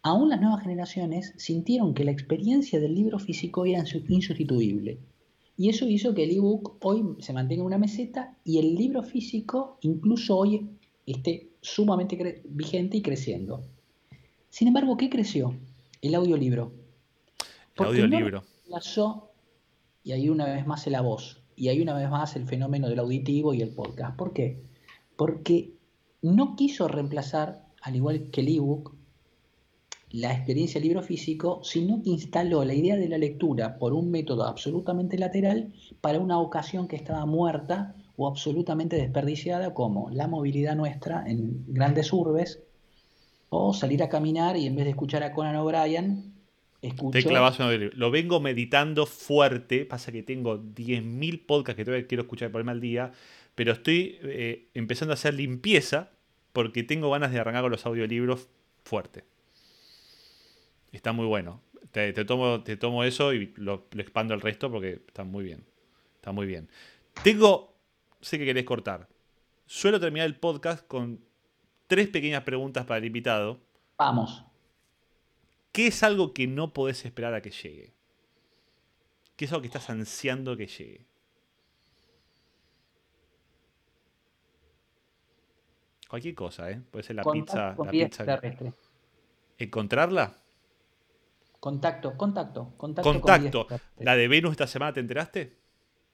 aún 0.00 0.30
las 0.30 0.40
nuevas 0.40 0.62
generaciones 0.62 1.34
sintieron 1.36 1.92
que 1.92 2.04
la 2.04 2.12
experiencia 2.12 2.80
del 2.80 2.94
libro 2.94 3.18
físico 3.18 3.66
era 3.66 3.84
insustituible. 4.08 4.98
Y 5.58 5.68
eso 5.68 5.86
hizo 5.86 6.14
que 6.14 6.24
el 6.24 6.30
ebook 6.30 6.78
hoy 6.80 7.16
se 7.18 7.34
mantenga 7.34 7.60
en 7.60 7.66
una 7.66 7.76
meseta 7.76 8.34
y 8.44 8.56
el 8.60 8.76
libro 8.76 9.02
físico 9.02 9.76
incluso 9.82 10.38
hoy 10.38 10.70
esté 11.04 11.50
sumamente 11.60 12.42
vigente 12.46 12.96
y 12.96 13.02
creciendo. 13.02 13.62
Sin 14.52 14.68
embargo, 14.68 14.98
¿qué 14.98 15.08
creció? 15.08 15.54
El 16.02 16.14
audiolibro. 16.14 16.72
El 17.76 17.86
audiolibro. 17.86 18.44
No 18.68 19.32
y 20.04 20.12
ahí 20.12 20.28
una 20.28 20.44
vez 20.44 20.66
más 20.66 20.86
la 20.88 21.00
voz, 21.00 21.40
y 21.56 21.68
ahí 21.68 21.80
una 21.80 21.94
vez 21.94 22.10
más 22.10 22.36
el 22.36 22.44
fenómeno 22.44 22.90
del 22.90 22.98
auditivo 22.98 23.54
y 23.54 23.62
el 23.62 23.70
podcast. 23.70 24.14
¿Por 24.14 24.34
qué? 24.34 24.62
Porque 25.16 25.72
no 26.20 26.54
quiso 26.54 26.86
reemplazar, 26.86 27.64
al 27.80 27.96
igual 27.96 28.28
que 28.30 28.42
el 28.42 28.48
ebook, 28.48 28.94
la 30.10 30.34
experiencia 30.34 30.78
del 30.80 30.88
libro 30.88 31.02
físico, 31.02 31.62
sino 31.64 32.02
que 32.02 32.10
instaló 32.10 32.62
la 32.62 32.74
idea 32.74 32.98
de 32.98 33.08
la 33.08 33.16
lectura 33.16 33.78
por 33.78 33.94
un 33.94 34.10
método 34.10 34.44
absolutamente 34.44 35.16
lateral 35.16 35.72
para 36.02 36.20
una 36.20 36.38
ocasión 36.38 36.88
que 36.88 36.96
estaba 36.96 37.24
muerta 37.24 37.94
o 38.18 38.28
absolutamente 38.28 38.96
desperdiciada 38.96 39.72
como 39.72 40.10
la 40.10 40.28
movilidad 40.28 40.76
nuestra 40.76 41.24
en 41.26 41.64
grandes 41.68 42.12
urbes 42.12 42.62
o 43.54 43.74
salir 43.74 44.02
a 44.02 44.08
caminar 44.08 44.56
y 44.56 44.66
en 44.66 44.74
vez 44.74 44.86
de 44.86 44.92
escuchar 44.92 45.22
a 45.22 45.32
Conan 45.34 45.56
O'Brien, 45.56 46.32
escucho... 46.80 47.10
Te 47.10 47.22
clavas 47.22 47.60
un 47.60 47.90
Lo 47.94 48.10
vengo 48.10 48.40
meditando 48.40 49.04
fuerte, 49.04 49.84
pasa 49.84 50.10
que 50.10 50.22
tengo 50.22 50.58
10.000 50.58 51.44
podcasts 51.44 51.76
que 51.76 51.84
todavía 51.84 52.06
quiero 52.06 52.22
escuchar 52.22 52.50
por 52.50 52.62
el 52.62 52.64
mal 52.64 52.80
día, 52.80 53.12
pero 53.54 53.72
estoy 53.72 54.18
eh, 54.22 54.68
empezando 54.72 55.12
a 55.12 55.14
hacer 55.14 55.34
limpieza 55.34 56.08
porque 56.54 56.82
tengo 56.82 57.10
ganas 57.10 57.30
de 57.30 57.40
arrancar 57.40 57.60
con 57.60 57.72
los 57.72 57.84
audiolibros 57.84 58.48
fuerte. 58.84 59.24
Está 60.90 61.12
muy 61.12 61.26
bueno. 61.26 61.60
Te, 61.90 62.12
tomo, 62.24 62.62
te 62.62 62.78
tomo 62.78 63.04
eso 63.04 63.34
y 63.34 63.52
lo, 63.56 63.86
lo 63.90 64.00
expando 64.00 64.32
el 64.32 64.40
resto 64.40 64.70
porque 64.70 65.02
está 65.06 65.24
muy 65.24 65.44
bien. 65.44 65.62
Está 66.16 66.32
muy 66.32 66.46
bien. 66.46 66.70
Tengo 67.22 67.74
sé 68.22 68.38
que 68.38 68.46
querés 68.46 68.64
cortar. 68.64 69.08
Suelo 69.66 70.00
terminar 70.00 70.26
el 70.26 70.36
podcast 70.36 70.86
con 70.86 71.20
tres 71.92 72.08
pequeñas 72.08 72.42
preguntas 72.42 72.86
para 72.86 72.96
el 72.96 73.04
invitado. 73.04 73.60
Vamos. 73.98 74.42
¿Qué 75.72 75.88
es 75.88 76.02
algo 76.02 76.32
que 76.32 76.46
no 76.46 76.72
podés 76.72 77.04
esperar 77.04 77.34
a 77.34 77.42
que 77.42 77.50
llegue? 77.50 77.92
¿Qué 79.36 79.44
es 79.44 79.52
algo 79.52 79.60
que 79.60 79.66
estás 79.66 79.90
ansiando 79.90 80.56
que 80.56 80.66
llegue? 80.68 81.04
Cualquier 86.08 86.34
cosa, 86.34 86.70
¿eh? 86.70 86.80
Puede 86.90 87.02
ser 87.02 87.16
la 87.16 87.24
pizza. 87.24 87.76
La 87.76 87.90
pizza 87.90 88.40
¿Encontrarla? 89.58 90.34
Contacto, 91.60 92.16
contacto, 92.16 92.72
contacto. 92.78 93.20
Contacto. 93.20 93.66
¿La 93.98 94.16
de 94.16 94.28
Venus 94.28 94.52
esta 94.52 94.66
semana 94.66 94.94
te 94.94 95.00
enteraste? 95.00 95.58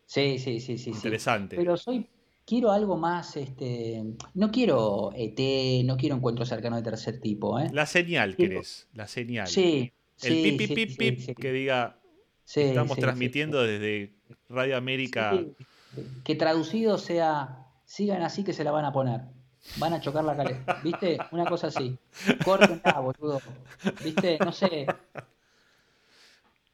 Sí, 0.06 0.40
sí, 0.40 0.58
sí, 0.58 0.76
sí. 0.76 0.90
Interesante. 0.90 1.54
Pero 1.54 1.76
soy, 1.76 2.04
quiero 2.48 2.72
algo 2.72 2.96
más, 2.96 3.36
este, 3.36 4.02
no 4.32 4.50
quiero 4.50 5.10
ET, 5.14 5.84
no 5.84 5.98
quiero 5.98 6.16
encuentro 6.16 6.46
cercano 6.46 6.76
de 6.76 6.82
tercer 6.82 7.20
tipo, 7.20 7.60
¿eh? 7.60 7.68
La 7.72 7.84
señal, 7.84 8.36
¿querés? 8.36 8.88
La 8.94 9.06
señal. 9.06 9.46
Sí. 9.46 9.92
El 10.22 10.42
pip, 10.42 10.58
pip, 10.58 10.74
pip, 10.74 10.98
pip, 10.98 11.38
que 11.38 11.52
diga, 11.52 11.98
estamos 12.46 12.96
transmitiendo 12.96 13.62
desde 13.62 14.14
Radio 14.48 14.78
América. 14.78 15.38
Que 16.24 16.34
traducido 16.36 16.96
sea, 16.96 17.66
sigan 17.84 18.22
así 18.22 18.44
que 18.44 18.54
se 18.54 18.64
la 18.64 18.70
van 18.70 18.86
a 18.86 18.92
poner. 18.92 19.20
Van 19.76 19.92
a 19.92 20.00
chocar 20.00 20.24
la 20.24 20.34
caleta. 20.34 20.80
¿Viste? 20.82 21.18
Una 21.32 21.44
cosa 21.44 21.66
así. 21.66 21.98
Córtenla, 22.44 23.00
boludo. 23.00 23.42
¿Viste? 24.02 24.38
No 24.38 24.52
sé. 24.52 24.86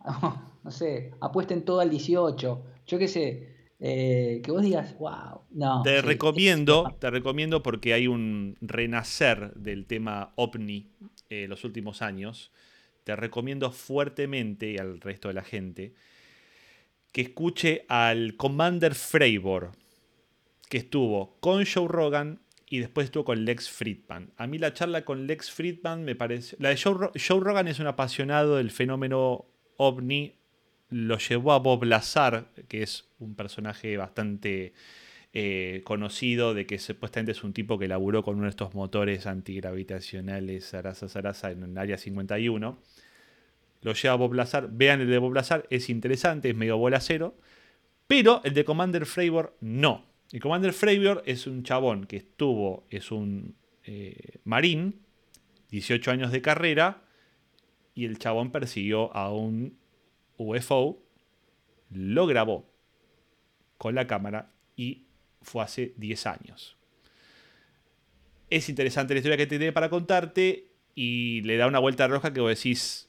No 0.65 0.71
sé. 0.71 1.13
Apuesten 1.21 1.63
todo 1.63 1.81
al 1.81 1.91
18 1.91 2.65
yo 2.87 2.99
qué 2.99 3.09
sé, 3.09 3.54
eh, 3.81 4.41
que 4.45 4.51
vos 4.51 4.63
digas, 4.63 4.97
wow, 4.99 5.43
no. 5.51 5.83
Te 5.83 6.01
recomiendo, 6.03 6.97
te 7.01 7.11
recomiendo 7.11 7.63
porque 7.63 7.93
hay 7.93 8.07
un 8.07 8.57
renacer 8.61 9.55
del 9.55 9.87
tema 9.87 10.33
OVNI 10.37 10.87
en 11.31 11.51
los 11.51 11.65
últimos 11.65 12.03
años. 12.03 12.51
Te 13.05 13.17
recomiendo 13.17 13.71
fuertemente 13.73 14.73
y 14.73 14.79
al 14.79 15.01
resto 15.01 15.29
de 15.29 15.35
la 15.35 15.45
gente 15.45 15.95
que 17.15 17.21
escuche 17.21 17.85
al 17.89 18.35
Commander 18.37 18.97
Fravor, 18.97 19.71
que 20.69 20.79
estuvo 20.79 21.37
con 21.39 21.65
Joe 21.65 21.87
Rogan 21.87 22.41
y 22.69 22.81
después 22.81 23.05
estuvo 23.05 23.25
con 23.25 23.45
Lex 23.45 23.71
Friedman. 23.71 24.33
A 24.37 24.49
mí 24.49 24.59
la 24.59 24.73
charla 24.73 25.05
con 25.05 25.29
Lex 25.29 25.53
Friedman 25.53 26.03
me 26.03 26.17
parece... 26.17 26.57
La 26.59 26.71
de 26.71 26.77
Joe, 26.77 27.11
Joe 27.15 27.39
Rogan 27.39 27.69
es 27.69 27.79
un 27.79 27.87
apasionado 27.87 28.57
del 28.57 28.73
fenómeno 28.73 29.47
ovni 29.77 30.41
lo 30.91 31.19
llevó 31.19 31.53
a 31.53 31.59
Bob 31.59 31.85
Lazar, 31.85 32.49
que 32.69 32.83
es 32.83 33.09
un 33.19 33.35
personaje 33.35 33.97
bastante 33.97 34.73
eh, 35.33 35.83
conocido, 35.85 36.55
de 36.55 36.67
que 36.67 36.79
supuestamente 36.79 37.33
es 37.33 37.43
un 37.43 37.53
tipo 37.53 37.79
que 37.79 37.89
laburó 37.89 38.23
con 38.23 38.37
uno 38.37 38.45
de 38.45 38.51
estos 38.51 38.75
motores 38.75 39.27
antigravitacionales 39.27 40.65
Sarasa 40.67 41.09
Sarasa 41.09 41.51
en 41.51 41.63
el 41.63 41.79
área 41.79 41.99
51. 41.99 42.79
Lo 43.83 43.93
lleva 43.93 44.15
a 44.15 44.17
Bob 44.17 44.35
Lazar. 44.35 44.69
Vean 44.71 45.01
el 45.01 45.11
de 45.11 45.19
Bob 45.19 45.35
Lazar, 45.35 45.67
es 45.71 45.91
interesante, 45.91 46.51
es 46.51 46.57
medio 46.57 46.79
bola 46.79 47.01
cero. 47.01 47.37
Pero 48.07 48.41
el 48.45 48.55
de 48.55 48.65
Commander 48.65 49.07
Fravor 49.07 49.57
no. 49.61 50.05
El 50.31 50.41
Commander 50.41 50.73
Fravor 50.73 51.23
es 51.27 51.47
un 51.47 51.63
chabón 51.63 52.07
que 52.07 52.17
estuvo, 52.17 52.87
es 52.91 53.11
un 53.11 53.57
eh, 53.85 54.39
marín, 54.45 55.01
18 55.71 56.11
años 56.11 56.33
de 56.33 56.43
carrera, 56.43 57.03
y 57.95 58.05
el 58.05 58.19
chabón 58.19 58.51
persiguió 58.51 59.15
a 59.17 59.33
un 59.33 59.77
UFO, 60.37 61.03
lo 61.91 62.27
grabó 62.27 62.67
con 63.79 63.95
la 63.95 64.07
cámara 64.07 64.51
y 64.77 65.05
fue 65.43 65.63
hace 65.63 65.93
10 65.97 66.27
años. 66.27 66.77
Es 68.51 68.69
interesante 68.69 69.15
la 69.15 69.19
historia 69.19 69.37
que 69.37 69.47
tiene 69.47 69.73
para 69.73 69.91
contarte 69.91 70.69
y 70.95 71.43
le 71.43 71.57
da 71.57 71.67
una 71.67 71.79
vuelta 71.79 72.07
roja 72.07 72.33
que 72.33 72.41
vos 72.41 72.51
decís, 72.51 73.09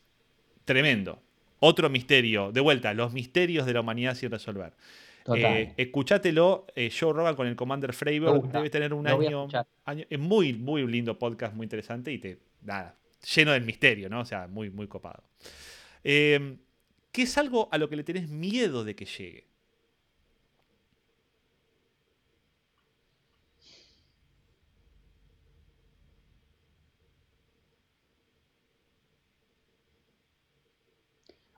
tremendo. 0.65 1.21
Otro 1.59 1.89
misterio, 1.89 2.51
de 2.51 2.61
vuelta, 2.61 2.93
los 2.93 3.13
misterios 3.13 3.65
de 3.65 3.73
la 3.73 3.81
humanidad 3.81 4.15
sin 4.15 4.31
resolver. 4.31 4.73
Eh, 5.33 5.73
escuchátelo, 5.77 6.67
eh, 6.75 6.91
Joe 6.97 7.11
Rogan 7.11 7.35
con 7.35 7.47
el 7.47 7.55
Commander 7.55 7.93
Fravor, 7.93 8.47
debe 8.51 8.69
tener 8.69 8.93
un 8.93 9.07
año, 9.07 9.47
Es 10.09 10.19
muy, 10.19 10.53
muy 10.53 10.85
lindo 10.85 11.17
podcast, 11.17 11.55
muy 11.55 11.65
interesante 11.65 12.11
y 12.11 12.19
te, 12.19 12.37
nada, 12.61 12.95
lleno 13.35 13.51
del 13.53 13.63
misterio, 13.63 14.09
¿no? 14.09 14.19
O 14.19 14.25
sea, 14.25 14.47
muy, 14.47 14.69
muy 14.69 14.87
copado. 14.87 15.23
Eh, 16.03 16.57
¿Qué 17.15 17.21
es 17.21 17.37
algo 17.37 17.69
a 17.71 17.77
lo 17.77 17.87
que 17.87 17.95
le 17.95 18.03
tenés 18.03 18.29
miedo 18.29 18.83
de 18.83 18.93
que 18.93 19.05
llegue? 19.05 19.47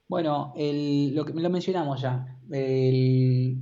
Bueno, 0.08 0.54
lo, 0.56 1.26
que, 1.26 1.34
lo 1.34 1.50
mencionamos 1.50 2.02
ya, 2.02 2.38
el, 2.52 3.58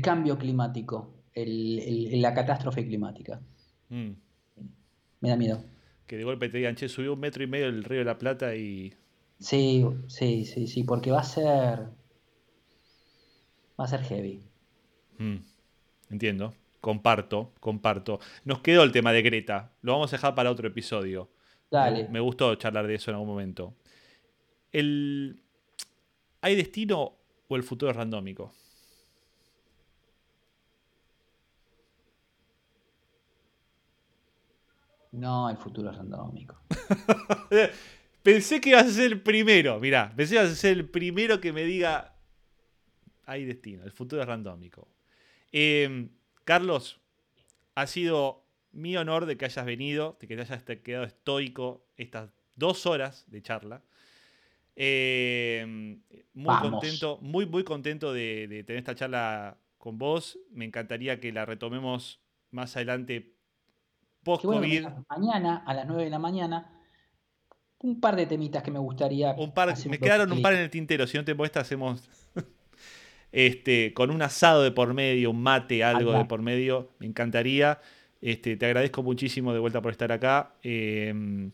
cambio 0.00 0.38
climático, 0.38 1.24
la 1.34 2.32
catástrofe 2.32 2.86
climática. 2.86 3.40
Mm. 3.88 4.10
Me 5.22 5.28
da 5.28 5.34
miedo. 5.34 5.64
Que 6.06 6.16
de 6.16 6.22
golpe 6.22 6.48
te 6.48 6.58
digan, 6.58 6.76
che, 6.76 6.88
subió 6.88 7.14
un 7.14 7.18
metro 7.18 7.42
y 7.42 7.48
medio 7.48 7.66
el 7.66 7.82
río 7.82 7.98
de 7.98 8.04
la 8.04 8.16
Plata 8.16 8.54
y 8.54 8.94
Sí, 9.38 9.84
sí, 10.08 10.44
sí, 10.44 10.66
sí, 10.66 10.84
porque 10.84 11.10
va 11.10 11.20
a 11.20 11.24
ser. 11.24 11.88
Va 13.78 13.84
a 13.84 13.88
ser 13.88 14.02
heavy. 14.02 14.42
Mm, 15.18 15.36
entiendo. 16.10 16.54
Comparto, 16.80 17.52
comparto. 17.60 18.20
Nos 18.44 18.60
quedó 18.60 18.82
el 18.82 18.92
tema 18.92 19.12
de 19.12 19.22
Greta. 19.22 19.72
Lo 19.82 19.92
vamos 19.92 20.12
a 20.12 20.16
dejar 20.16 20.34
para 20.34 20.50
otro 20.50 20.68
episodio. 20.68 21.28
Dale. 21.70 22.08
Me, 22.08 22.20
gustó 22.20 22.54
charlar 22.54 22.86
de 22.86 22.94
eso 22.94 23.10
en 23.10 23.16
algún 23.16 23.28
momento. 23.28 23.74
El, 24.72 25.42
¿Hay 26.40 26.54
destino 26.54 27.16
o 27.48 27.56
el 27.56 27.62
futuro 27.62 27.90
es 27.90 27.96
randómico? 27.96 28.52
No, 35.12 35.50
el 35.50 35.56
futuro 35.56 35.90
es 35.90 35.96
randómico. 35.96 36.56
Pensé 38.26 38.60
que 38.60 38.70
ibas 38.70 38.86
a 38.86 38.90
ser 38.90 39.12
el 39.12 39.20
primero, 39.20 39.78
mirá, 39.78 40.12
pensé 40.16 40.34
que 40.34 40.40
ibas 40.40 40.50
a 40.50 40.56
ser 40.56 40.72
el 40.72 40.90
primero 40.90 41.40
que 41.40 41.52
me 41.52 41.62
diga, 41.62 42.16
hay 43.24 43.44
destino, 43.44 43.84
el 43.84 43.92
futuro 43.92 44.20
es 44.20 44.26
randómico. 44.26 44.88
Em, 45.52 46.10
Carlos, 46.42 47.00
ha 47.76 47.86
sido 47.86 48.44
mi 48.72 48.96
honor 48.96 49.26
de 49.26 49.36
que 49.36 49.44
hayas 49.44 49.64
venido, 49.64 50.18
de 50.20 50.26
que 50.26 50.34
te 50.34 50.42
hayas 50.42 50.64
quedado 50.64 51.04
estoico 51.04 51.86
estas 51.96 52.28
dos 52.56 52.84
horas 52.86 53.24
de 53.28 53.42
charla. 53.42 53.84
Eh, 54.74 55.64
muy 56.34 56.46
Vamos. 56.46 56.70
contento, 56.72 57.20
muy, 57.22 57.46
muy 57.46 57.62
contento 57.62 58.12
de, 58.12 58.48
de 58.48 58.64
tener 58.64 58.80
esta 58.80 58.96
charla 58.96 59.56
con 59.78 59.98
vos. 59.98 60.36
Me 60.50 60.64
encantaría 60.64 61.20
que 61.20 61.30
la 61.30 61.46
retomemos 61.46 62.20
más 62.50 62.74
adelante 62.74 63.36
bueno 64.24 64.42
post-COVID. 64.42 64.82
llamas 64.82 65.04
mañana 65.08 65.62
a 65.64 65.74
las 65.74 65.86
9 65.86 66.02
de 66.02 66.10
la 66.10 66.18
mañana. 66.18 66.75
Un 67.80 68.00
par 68.00 68.16
de 68.16 68.26
temitas 68.26 68.62
que 68.62 68.70
me 68.70 68.78
gustaría. 68.78 69.32
Un 69.38 69.52
par, 69.52 69.74
me 69.88 69.98
quedaron 69.98 70.32
un 70.32 70.42
par 70.42 70.54
en 70.54 70.60
el 70.60 70.70
tintero. 70.70 71.06
Si 71.06 71.16
no 71.18 71.24
te 71.24 71.34
molesta, 71.34 71.60
hacemos 71.60 72.08
este, 73.32 73.92
con 73.92 74.10
un 74.10 74.22
asado 74.22 74.62
de 74.62 74.70
por 74.72 74.94
medio, 74.94 75.30
un 75.30 75.42
mate, 75.42 75.84
algo 75.84 76.12
de 76.12 76.24
por 76.24 76.42
medio. 76.42 76.90
Me 76.98 77.06
encantaría. 77.06 77.80
Este, 78.20 78.56
te 78.56 78.66
agradezco 78.66 79.02
muchísimo 79.02 79.52
de 79.52 79.58
vuelta 79.58 79.82
por 79.82 79.92
estar 79.92 80.10
acá. 80.10 80.54
Eh, 80.62 81.50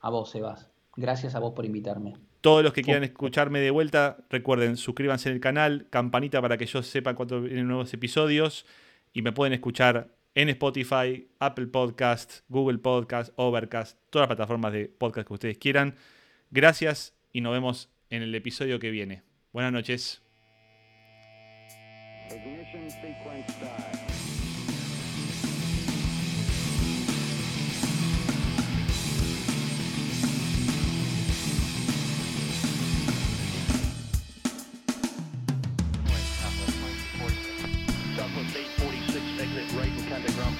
A 0.00 0.10
vos, 0.10 0.30
Sebas. 0.30 0.68
Gracias 0.96 1.34
a 1.34 1.38
vos 1.38 1.54
por 1.54 1.64
invitarme. 1.64 2.14
todos 2.42 2.62
los 2.62 2.72
que 2.74 2.82
quieran 2.82 3.02
escucharme 3.04 3.60
de 3.60 3.70
vuelta, 3.70 4.18
recuerden, 4.28 4.76
suscríbanse 4.76 5.30
en 5.30 5.36
el 5.36 5.40
canal, 5.40 5.86
campanita 5.88 6.42
para 6.42 6.58
que 6.58 6.66
yo 6.66 6.82
sepa 6.82 7.14
cuando 7.14 7.40
vienen 7.40 7.66
nuevos 7.68 7.92
episodios. 7.94 8.66
Y 9.14 9.22
me 9.22 9.32
pueden 9.32 9.54
escuchar 9.54 10.08
en 10.34 10.48
Spotify, 10.48 11.28
Apple 11.38 11.66
Podcast, 11.66 12.40
Google 12.48 12.78
Podcast, 12.78 13.32
Overcast, 13.36 13.98
todas 14.10 14.28
las 14.28 14.36
plataformas 14.36 14.72
de 14.72 14.86
podcast 14.88 15.28
que 15.28 15.34
ustedes 15.34 15.58
quieran. 15.58 15.96
Gracias 16.50 17.16
y 17.32 17.40
nos 17.40 17.52
vemos 17.52 17.90
en 18.10 18.22
el 18.22 18.34
episodio 18.34 18.78
que 18.78 18.90
viene. 18.90 19.22
Buenas 19.52 19.72
noches. 19.72 20.22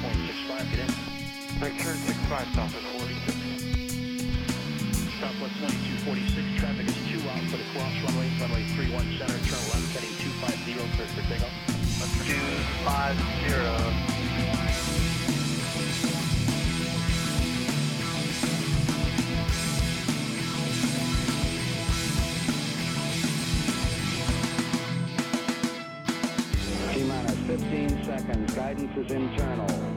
1.65, 0.02 0.70
get 0.74 0.80
in. 0.82 0.90
Break 1.60 1.78
turn 1.78 1.94
65 1.94 2.42
south 2.58 2.74
of 2.74 2.82
46. 3.06 3.38
Southwest 5.22 5.54
2246, 6.02 6.58
traffic 6.58 6.90
is 6.90 6.98
2 7.06 7.22
out 7.30 7.38
for 7.46 7.56
the 7.56 7.62
runway, 8.02 8.26
runway 8.42 8.66
31 8.74 9.06
center, 9.14 9.38
turn 9.46 9.62
left, 9.70 9.94
heading 9.94 10.10
250, 10.18 10.74
clear 10.98 11.06
for 11.06 11.22
takeoff. 11.30 11.54
250. 12.26 14.02
seconds. 28.04 28.54
Guidance 28.54 28.96
is 28.96 29.10
internal. 29.10 29.91